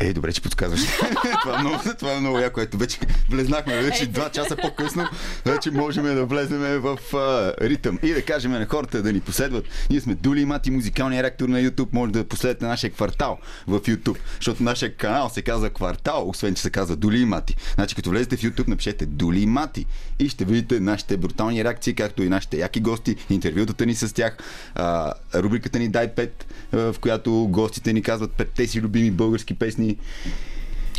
Е, 0.00 0.12
добре, 0.12 0.32
че 0.32 0.42
подсказваш. 0.42 0.80
това, 1.42 1.58
е 1.58 1.60
много, 1.60 1.78
това 1.98 2.12
е 2.12 2.20
много 2.20 2.38
яко. 2.38 2.60
Ето 2.60 2.78
вече 2.78 2.98
влезнахме 3.30 3.82
вече 3.82 4.06
два 4.06 4.30
часа 4.34 4.56
по-късно. 4.56 5.08
Вече 5.44 5.70
можем 5.70 6.04
да 6.04 6.24
влезем 6.26 6.80
в 6.80 6.98
а, 7.14 7.54
ритъм 7.60 7.98
и 8.02 8.14
да 8.14 8.22
кажем 8.22 8.52
на 8.52 8.66
хората 8.66 9.02
да 9.02 9.12
ни 9.12 9.20
последват. 9.20 9.64
Ние 9.90 10.00
сме 10.00 10.14
Дули 10.14 10.44
Мати, 10.44 10.70
музикалния 10.70 11.22
ректор 11.22 11.48
на 11.48 11.60
YouTube. 11.60 11.88
Може 11.92 12.12
да 12.12 12.24
последвате 12.24 12.64
нашия 12.64 12.90
квартал 12.90 13.38
в 13.66 13.80
YouTube, 13.80 14.16
защото 14.36 14.62
нашия 14.62 14.94
канал 14.94 15.28
се 15.28 15.42
казва 15.42 15.70
квартал, 15.70 16.28
освен 16.28 16.54
че 16.54 16.62
се 16.62 16.70
казва 16.70 16.96
Дули 16.96 17.24
Мати. 17.24 17.56
Значи 17.74 17.94
като 17.94 18.10
влезете 18.10 18.36
в 18.36 18.40
YouTube, 18.40 18.68
напишете 18.68 19.06
Дули 19.06 19.46
Мати 19.46 19.86
и 20.18 20.28
ще 20.28 20.44
видите 20.44 20.80
нашите 20.80 21.16
брутални 21.16 21.64
реакции, 21.64 21.94
както 21.94 22.22
и 22.22 22.28
нашите 22.28 22.56
яки 22.58 22.80
гости, 22.80 23.16
интервютата 23.30 23.86
ни 23.86 23.94
с 23.94 24.14
тях, 24.14 24.36
а, 24.74 25.12
рубриката 25.34 25.78
ни 25.78 25.88
Дай 25.88 26.08
5, 26.14 26.30
в 26.72 26.94
която 27.00 27.48
гостите 27.50 27.92
ни 27.92 28.02
казват 28.02 28.32
петте 28.32 28.66
си 28.66 28.80
любими 28.80 29.10
български 29.10 29.54
песни. 29.54 29.96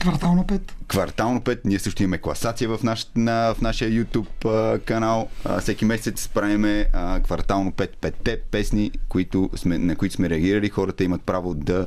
Квартално 0.02 0.44
5. 0.44 0.62
Квартално 0.88 1.42
5. 1.42 1.60
Ние 1.66 1.80
също 1.80 2.04
имаме 2.04 2.18
класация 2.18 2.70
в, 2.70 2.84
наш, 2.84 3.08
на, 3.16 3.54
в 3.54 3.62
нашия 3.62 3.92
YouTube 3.92 4.46
а, 4.46 4.80
канал. 4.80 5.28
А, 5.46 5.60
всеки 5.60 5.86
месец 5.86 6.28
правиме 6.28 6.86
а, 6.94 7.20
квартално 7.20 7.72
5 7.72 7.90
петте 8.02 8.40
песни, 8.52 8.92
които 9.10 9.50
сме, 9.56 9.78
на 9.78 9.96
които 9.96 10.16
сме 10.16 10.30
реагирали. 10.30 10.70
Хората 10.70 11.04
имат 11.04 11.22
право 11.22 11.54
да 11.54 11.86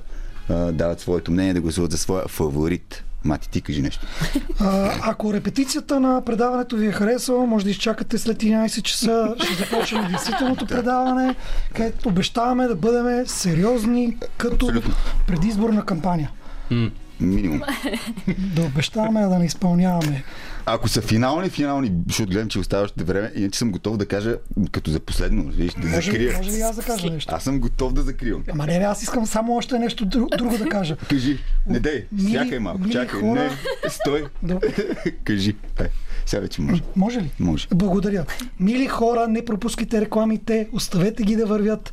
а, 0.48 0.55
дават 0.72 1.01
своето 1.01 1.30
мнение, 1.32 1.55
да 1.55 1.60
гласуват 1.60 1.90
за 1.90 1.98
своя 1.98 2.28
фаворит. 2.28 3.05
Мати, 3.24 3.51
ти 3.51 3.60
кажи 3.60 3.82
нещо. 3.82 4.06
А, 4.60 4.94
ако 5.02 5.32
репетицията 5.32 6.01
на 6.01 6.24
предаването 6.24 6.76
ви 6.76 6.86
е 6.86 6.93
харесала, 6.93 7.47
може 7.47 7.64
да 7.64 7.70
изчакате 7.70 8.18
след 8.18 8.39
11 8.39 8.82
часа. 8.82 9.35
Ще 9.44 9.55
започнем 9.55 10.09
действителното 10.09 10.66
предаване, 10.66 11.35
където 11.74 12.09
обещаваме 12.09 12.66
да 12.66 12.74
бъдем 12.74 13.26
сериозни 13.26 14.16
като 14.36 14.66
Абсолютно. 14.66 14.94
предизборна 15.26 15.85
кампания. 15.85 16.30
Минимум. 17.20 17.62
да 18.38 18.62
обещаваме 18.62 19.20
да 19.20 19.38
не 19.38 19.44
изпълняваме. 19.44 20.24
Ако 20.66 20.88
са 20.88 21.02
финални, 21.02 21.50
финални, 21.50 21.92
защото 22.06 22.30
гледам, 22.30 22.48
че 22.48 22.58
оставащите 22.58 23.04
време, 23.04 23.32
иначе 23.34 23.58
съм 23.58 23.70
готов 23.70 23.96
да 23.96 24.06
кажа 24.06 24.36
като 24.72 24.90
за 24.90 25.00
последно, 25.00 25.44
виж, 25.44 25.72
да 25.72 25.88
може, 25.88 26.10
закрия. 26.10 26.36
Може 26.36 26.50
ли 26.50 26.60
аз 26.60 26.76
да 26.76 26.82
кажа 26.82 27.10
нещо? 27.10 27.34
Аз 27.34 27.42
съм 27.42 27.60
готов 27.60 27.92
да 27.92 28.02
закривам. 28.02 28.44
Ама 28.52 28.66
не, 28.66 28.74
аз 28.74 29.02
искам 29.02 29.26
само 29.26 29.56
още 29.56 29.78
нещо 29.78 30.04
друго 30.06 30.58
да 30.58 30.68
кажа. 30.68 30.96
Кажи, 30.96 31.38
не 31.66 31.80
дей, 31.80 32.06
сякай 32.30 32.58
малко, 32.58 32.88
чакай, 32.90 33.20
хора... 33.20 33.50
не, 33.84 33.90
стой. 33.90 34.24
Кажи, 35.24 35.56
е, 35.80 35.88
сега 36.26 36.40
вече 36.40 36.60
може. 36.60 36.82
Може 36.96 37.20
ли? 37.20 37.30
Може. 37.40 37.68
Благодаря. 37.74 38.24
Мили 38.60 38.86
хора, 38.86 39.28
не 39.28 39.44
пропускайте 39.44 40.00
рекламите, 40.00 40.68
оставете 40.72 41.22
ги 41.22 41.36
да 41.36 41.46
вървят. 41.46 41.92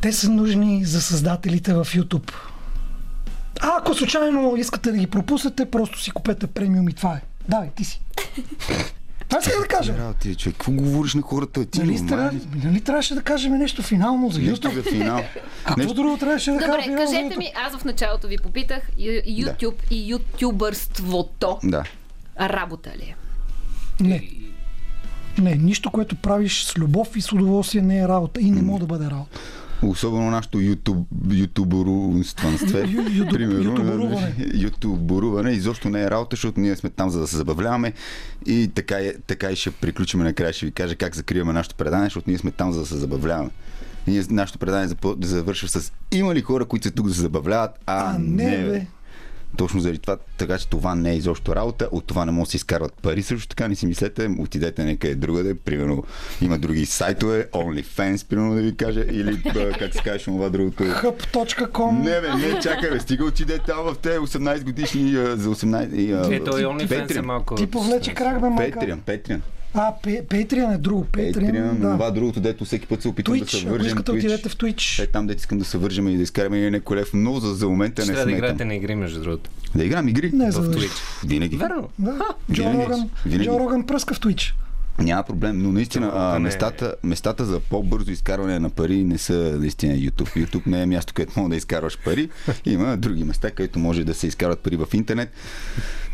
Те 0.00 0.12
са 0.12 0.30
нужни 0.30 0.84
за 0.84 1.02
създателите 1.02 1.74
в 1.74 1.84
YouTube. 1.84 2.32
А 3.62 3.76
ако 3.78 3.94
случайно 3.94 4.56
искате 4.56 4.92
да 4.92 4.98
ги 4.98 5.06
пропуснете, 5.06 5.70
просто 5.70 6.00
си 6.00 6.10
купете 6.10 6.46
премиум 6.46 6.88
и 6.88 6.92
това 6.92 7.14
е. 7.14 7.20
Давай, 7.48 7.70
ти 7.70 7.84
си. 7.84 8.00
Това 9.28 9.42
ще 9.42 9.50
да 9.50 9.66
кажа. 9.68 9.98
Работи, 9.98 10.34
човек, 10.34 10.56
какво 10.56 10.72
говориш 10.72 11.14
на 11.14 11.22
хората? 11.22 11.64
Ти 11.64 11.78
нали, 11.78 11.98
стара, 11.98 12.32
нали 12.64 12.80
трябваше 12.80 13.14
да 13.14 13.22
кажем 13.22 13.52
нещо 13.52 13.82
финално 13.82 14.30
за 14.30 14.40
YouTube? 14.40 14.74
Нещо 14.76 14.90
финал. 14.90 15.20
Какво 15.64 15.80
нещо... 15.80 15.94
друго 15.94 16.16
трябваше 16.16 16.50
да 16.50 16.58
Добре, 16.58 16.66
кажа 16.66 16.96
кажете 16.96 17.36
ми, 17.36 17.52
аз 17.66 17.76
в 17.76 17.84
началото 17.84 18.28
ви 18.28 18.36
попитах, 18.38 18.82
YouTube 18.98 19.76
да. 19.88 19.94
и 19.94 20.12
ютубърството 20.12 21.58
да. 21.64 21.84
работа 22.40 22.90
ли 22.90 23.02
е? 23.02 23.16
Не. 24.00 24.30
Не, 25.38 25.54
нищо, 25.54 25.90
което 25.90 26.16
правиш 26.16 26.64
с 26.64 26.78
любов 26.78 27.16
и 27.16 27.20
с 27.20 27.32
удоволствие 27.32 27.82
не 27.82 27.98
е 27.98 28.08
работа 28.08 28.40
и 28.40 28.50
не 28.50 28.62
може 28.62 28.80
да 28.80 28.86
бъде 28.86 29.10
работа. 29.10 29.38
Особено 29.82 30.30
нашото 30.30 30.58
YouTube, 30.58 31.04
ютуборуване. 31.30 32.24
Ютуборуване. 33.14 34.34
Ютуборуване 34.54 35.50
изобщо 35.52 35.90
не 35.90 36.02
е 36.02 36.10
работа, 36.10 36.36
защото 36.36 36.60
ние 36.60 36.76
сме 36.76 36.90
там 36.90 37.10
за 37.10 37.20
да 37.20 37.26
се 37.26 37.36
забавляваме 37.36 37.92
и 38.46 38.70
така, 38.74 38.98
е, 38.98 39.14
така 39.26 39.50
и 39.50 39.56
ще 39.56 39.70
приключим 39.70 40.20
накрая. 40.20 40.52
Ще 40.52 40.66
ви 40.66 40.72
кажа 40.72 40.96
как 40.96 41.16
закриваме 41.16 41.52
нашето 41.52 41.74
предание, 41.74 42.06
защото 42.06 42.30
ние 42.30 42.38
сме 42.38 42.50
там 42.50 42.72
за 42.72 42.80
да 42.80 42.86
се 42.86 42.96
забавляваме. 42.96 43.50
И 44.06 44.10
ние, 44.10 44.22
нашето 44.30 44.58
предание 44.58 44.96
завършва 45.20 45.68
с 45.68 45.92
има 46.12 46.34
ли 46.34 46.40
хора, 46.40 46.64
които 46.64 46.88
са 46.88 46.94
тук 46.94 47.08
да 47.08 47.14
се 47.14 47.20
забавляват, 47.20 47.70
а, 47.86 48.14
а 48.14 48.18
не, 48.18 48.64
бе. 48.64 48.86
Точно 49.56 49.80
заради 49.80 49.98
това, 49.98 50.16
така 50.38 50.58
че 50.58 50.68
това 50.68 50.94
не 50.94 51.10
е 51.10 51.16
изобщо 51.16 51.56
работа, 51.56 51.88
от 51.92 52.06
това 52.06 52.24
не 52.24 52.32
може 52.32 52.44
да 52.44 52.50
се 52.50 52.56
изкарват 52.56 52.94
пари, 53.02 53.22
също 53.22 53.48
така 53.48 53.68
не 53.68 53.74
си 53.74 53.86
мислете, 53.86 54.30
отидете 54.38 54.84
някъде 54.84 55.14
другаде, 55.14 55.54
примерно 55.54 56.04
има 56.42 56.58
други 56.58 56.86
сайтове, 56.86 57.48
OnlyFans, 57.52 58.26
примерно 58.26 58.54
да 58.54 58.62
ви 58.62 58.76
кажа, 58.76 59.04
или 59.10 59.42
как 59.78 59.94
се 59.94 60.02
каже 60.04 60.24
това 60.24 60.48
другото. 60.48 60.82
Hub.com 60.82 61.98
Не, 61.98 62.20
бе, 62.20 62.34
не, 62.34 62.60
чакай, 62.60 62.90
бе, 62.90 63.00
стига 63.00 63.24
отидете 63.24 63.64
там 63.66 63.84
в 63.84 63.96
те 64.02 64.18
18 64.18 64.64
годишни 64.64 65.10
за 65.12 65.54
18... 65.54 66.36
Ето 66.36 66.58
и 66.58 66.64
OnlyFans 66.64 67.18
е 67.18 67.22
малко... 67.22 67.54
Ти 67.54 67.66
повлече 67.66 68.14
крак, 68.14 68.40
бе, 68.40 68.48
майка. 68.48 68.78
Patreon, 68.78 68.98
Patreon. 68.98 69.40
А, 69.74 69.92
Patreon 70.04 70.74
е 70.74 70.78
друго. 70.78 71.04
Patreon, 71.04 71.34
Patreon 71.34 71.74
да. 71.74 71.92
това 71.92 72.10
другото, 72.10 72.40
дето 72.40 72.64
всеки 72.64 72.86
път 72.86 73.02
се 73.02 73.08
опитвам 73.08 73.36
Twitch, 73.36 73.40
да 73.40 73.50
се 73.50 73.66
вържем. 73.66 73.98
Ако 73.98 74.12
отидете 74.12 74.48
в 74.48 74.56
Twitch. 74.56 75.02
Е, 75.02 75.06
там 75.06 75.26
дете 75.26 75.40
искам 75.40 75.58
да 75.58 75.64
се 75.64 75.78
вържем 75.78 76.08
и 76.08 76.16
да 76.16 76.22
изкараме 76.22 76.70
някой 76.70 76.96
лев, 76.96 77.10
но 77.14 77.40
за, 77.40 77.54
за 77.54 77.68
момента 77.68 78.02
Ще 78.02 78.10
не 78.10 78.16
сметам. 78.16 78.30
да 78.32 78.36
играете 78.36 78.64
на 78.64 78.74
игри, 78.74 78.94
между 78.94 79.22
другото. 79.22 79.50
Да 79.74 79.84
играм 79.84 80.08
игри? 80.08 80.30
Не, 80.34 80.50
в 80.50 80.70
Twitch. 80.70 81.26
Винаги. 81.26 81.56
Верно. 81.56 81.88
Да. 81.98 82.18
Джо 82.52 82.64
Роган, 82.64 83.10
Джо 83.28 83.58
Роган 83.58 83.86
пръска 83.86 84.14
в 84.14 84.20
Twitch. 84.20 84.52
Няма 84.98 85.22
проблем, 85.22 85.58
но 85.58 85.72
наистина 85.72 86.12
а, 86.14 86.38
местата, 86.38 86.94
местата 87.02 87.44
за 87.44 87.60
по-бързо 87.60 88.10
изкарване 88.10 88.58
на 88.58 88.70
пари 88.70 89.04
не 89.04 89.18
са 89.18 89.56
наистина 89.60 89.94
YouTube. 89.94 90.46
YouTube 90.46 90.66
не 90.66 90.82
е 90.82 90.86
място, 90.86 91.14
където 91.14 91.40
мога 91.40 91.50
да 91.50 91.56
изкарваш 91.56 91.98
пари. 92.04 92.28
Има 92.66 92.96
други 92.96 93.24
места, 93.24 93.50
където 93.50 93.78
може 93.78 94.04
да 94.04 94.14
се 94.14 94.26
изкарват 94.26 94.58
пари 94.58 94.76
в 94.76 94.86
интернет. 94.92 95.32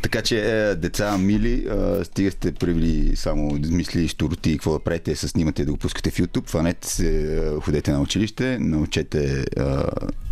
Така 0.02 0.22
че, 0.22 0.38
е, 0.38 0.74
деца 0.74 1.18
мили, 1.18 1.66
е, 1.70 2.04
стига 2.04 2.30
сте 2.30 2.52
правили 2.52 3.16
само 3.16 3.58
мисли, 3.70 4.08
штороти, 4.08 4.52
какво 4.52 4.72
да 4.72 4.78
правите, 4.78 5.16
се 5.16 5.28
снимате 5.28 5.64
да 5.64 5.72
го 5.72 5.78
пускате 5.78 6.10
в 6.10 6.18
YouTube, 6.18 6.48
фанете 6.48 6.88
се, 6.88 7.36
е, 7.36 7.60
ходете 7.60 7.92
на 7.92 8.00
училище, 8.00 8.58
научете 8.60 9.40
е, 9.40 9.62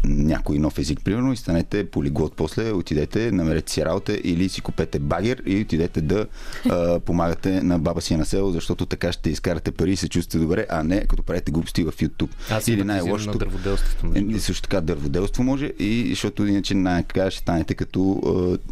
някой 0.05 0.59
нов 0.59 0.79
език, 0.79 1.01
примерно, 1.05 1.33
и 1.33 1.37
станете 1.37 1.91
полиглот 1.91 2.33
после, 2.37 2.73
отидете, 2.73 3.33
намерете 3.33 3.73
си 3.73 3.85
работа 3.85 4.19
или 4.25 4.49
си 4.49 4.61
купете 4.61 4.99
багер 4.99 5.43
и 5.47 5.61
отидете 5.61 6.01
да 6.01 6.27
е, 6.67 7.01
помагате 7.01 7.63
на 7.63 7.79
баба 7.79 8.01
си 8.01 8.17
на 8.17 8.27
село, 8.27 8.51
защото 8.51 8.87
така 8.87 9.13
ще 9.13 9.31
изкарате 9.31 9.71
пари 9.71 9.93
и 9.93 9.97
се 9.97 10.09
чувствате 10.09 10.39
добре, 10.39 10.67
а 10.71 10.83
не 10.83 11.07
като 11.07 11.23
правите 11.23 11.53
глупости 11.53 11.85
в 11.85 11.93
YouTube. 11.93 12.31
Аз 12.51 12.69
или 12.69 12.85
най-лошото. 12.85 13.39
дърводелството. 13.39 14.13
Е, 14.37 14.39
също 14.39 14.63
така 14.63 14.81
дърводелство 14.81 15.43
може 15.43 15.67
и 15.79 16.07
защото 16.11 16.47
иначе 16.47 16.75
най-накрая 16.75 17.31
ще 17.31 17.41
станете 17.41 17.75
като 17.75 18.21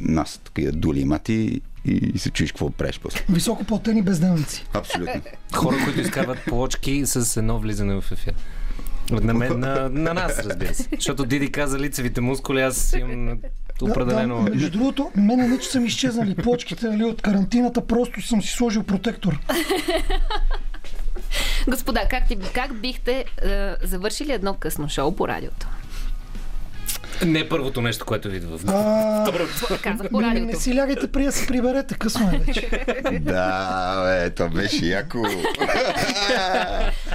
е, 0.01 0.05
нас, 0.05 0.41
такива 0.45 0.73
дули 0.83 1.05
мати 1.05 1.61
и, 1.85 2.19
се 2.19 2.31
чуеш 2.31 2.53
какво 2.53 2.71
правиш 2.71 3.01
после. 3.03 3.21
Високо 3.29 3.65
платени 3.65 4.03
безделници. 4.03 4.67
Абсолютно. 4.75 5.21
Хора, 5.55 5.77
които 5.85 6.01
изкарват 6.01 6.39
плочки 6.49 7.03
с 7.07 7.37
едно 7.37 7.59
влизане 7.59 8.01
в 8.01 8.13
ефир. 8.13 8.35
На, 9.11 9.35
мен, 9.35 9.61
на, 9.61 9.89
на 9.89 10.15
нас, 10.15 10.39
разбира 10.39 10.75
се. 10.75 10.89
Защото 10.95 11.25
Диди 11.25 11.53
каза 11.53 11.79
лицевите 11.79 12.21
мускули, 12.21 12.61
аз 12.61 12.93
имам 12.93 13.39
определено... 13.83 14.37
Да, 14.39 14.45
да, 14.45 14.51
между 14.51 14.71
другото, 14.71 15.11
мене 15.17 15.49
не 15.49 15.59
че 15.59 15.69
са 15.69 15.81
ми 15.81 15.87
изчезнали 15.87 16.35
плочките 16.35 16.87
нали, 16.87 17.05
от 17.05 17.23
карантината, 17.23 17.87
просто 17.87 18.23
съм 18.23 18.43
си 18.43 18.49
сложил 18.49 18.83
протектор. 18.83 19.39
Господа, 21.69 22.01
как, 22.11 22.29
ти, 22.29 22.39
как 22.55 22.75
бихте 22.75 23.25
е, 23.45 23.75
завършили 23.83 24.33
едно 24.33 24.55
късно 24.55 24.89
шоу 24.89 25.17
по 25.17 25.29
радиото? 25.29 25.67
Не 27.27 27.49
първото 27.49 27.81
нещо, 27.81 28.05
което 28.05 28.29
ви 28.29 28.37
идва 28.37 28.59
в 28.59 28.65
радиото. 28.65 29.33
Не 30.47 30.57
си 30.57 30.77
лягайте 30.77 31.13
при 31.13 31.25
да 31.25 31.33
се 31.33 31.47
приберете, 31.47 31.95
късно 31.95 32.31
е 32.35 32.39
вече. 32.47 32.69
да, 33.21 34.03
бе, 34.05 34.31
то 34.31 34.49
беше 34.49 34.87
яко. 34.87 35.19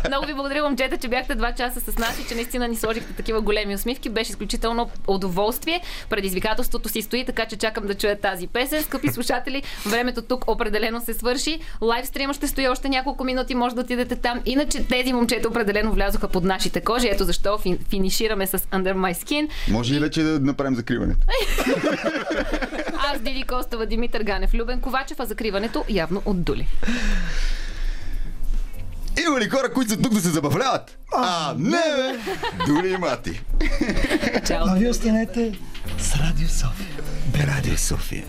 Много 0.08 0.26
ви 0.26 0.34
благодаря, 0.34 0.64
момчета, 0.64 0.98
че 0.98 1.08
бяхте 1.08 1.36
два 1.36 1.52
часа 1.52 1.82
с 1.92 1.98
нас 1.98 2.20
и 2.20 2.28
че 2.28 2.36
наистина 2.36 2.68
ни 2.68 2.76
сложихте 2.76 3.14
такива 3.14 3.42
големи 3.42 3.76
усмивки. 3.76 4.10
Беше 4.10 4.30
изключително 4.30 4.90
удоволствие. 5.08 5.82
Предизвикателството 6.10 6.90
си 6.90 7.02
стои, 7.02 7.26
така 7.26 7.46
че 7.46 7.56
чакам 7.58 7.88
да 7.88 7.96
чуя 7.96 8.20
тази 8.20 8.48
песен. 8.48 8.84
Скъпи 8.84 9.08
слушатели, 9.08 9.64
времето 9.86 10.22
тук 10.22 10.52
определено 10.52 11.02
се 11.02 11.14
свърши. 11.14 11.60
Лайв 11.82 12.08
стрима 12.08 12.34
ще 12.34 12.48
стои 12.48 12.68
още 12.68 12.90
няколко 12.90 13.24
минути, 13.24 13.56
може 13.56 13.76
да 13.76 13.82
отидете 13.82 14.16
там. 14.16 14.42
Иначе 14.46 14.84
тези 14.88 15.14
момчета 15.14 15.48
определено 15.48 15.92
влязоха 15.92 16.28
под 16.28 16.44
нашите 16.44 16.82
кожи. 16.82 17.08
Ето 17.08 17.24
защо 17.24 17.60
финишираме 17.90 18.48
с 18.48 18.58
Under 18.58 18.94
My 18.94 19.14
Skin. 19.14 19.50
Може 19.68 19.97
ли 19.98 20.04
вече 20.04 20.24
да 20.24 20.40
направим 20.40 20.76
закриването? 20.76 21.28
Аз 23.14 23.20
Диди 23.20 23.44
Костова, 23.44 23.86
Димитър 23.86 24.24
Ганев, 24.24 24.54
Любен 24.54 24.82
Ковачев, 24.82 25.20
а 25.20 25.26
закриването 25.26 25.86
явно 25.90 26.22
от 26.26 26.44
Дули. 26.44 26.68
Има 29.28 29.40
ли 29.40 29.50
хора, 29.50 29.74
които 29.74 29.92
са 29.92 30.02
тук 30.02 30.14
да 30.14 30.22
се 30.22 30.30
забавляват? 30.30 30.98
А, 31.16 31.56
не, 31.58 31.70
бе! 31.72 32.18
Дули 32.68 32.90
и 32.90 32.98
мати. 32.98 33.42
Чао. 34.48 34.66
А 34.68 34.76
вие 34.76 34.90
останете 34.90 35.60
с 35.98 36.16
Радио 36.16 36.48
София. 36.48 36.88
Радио 37.48 37.78
София. 37.78 38.26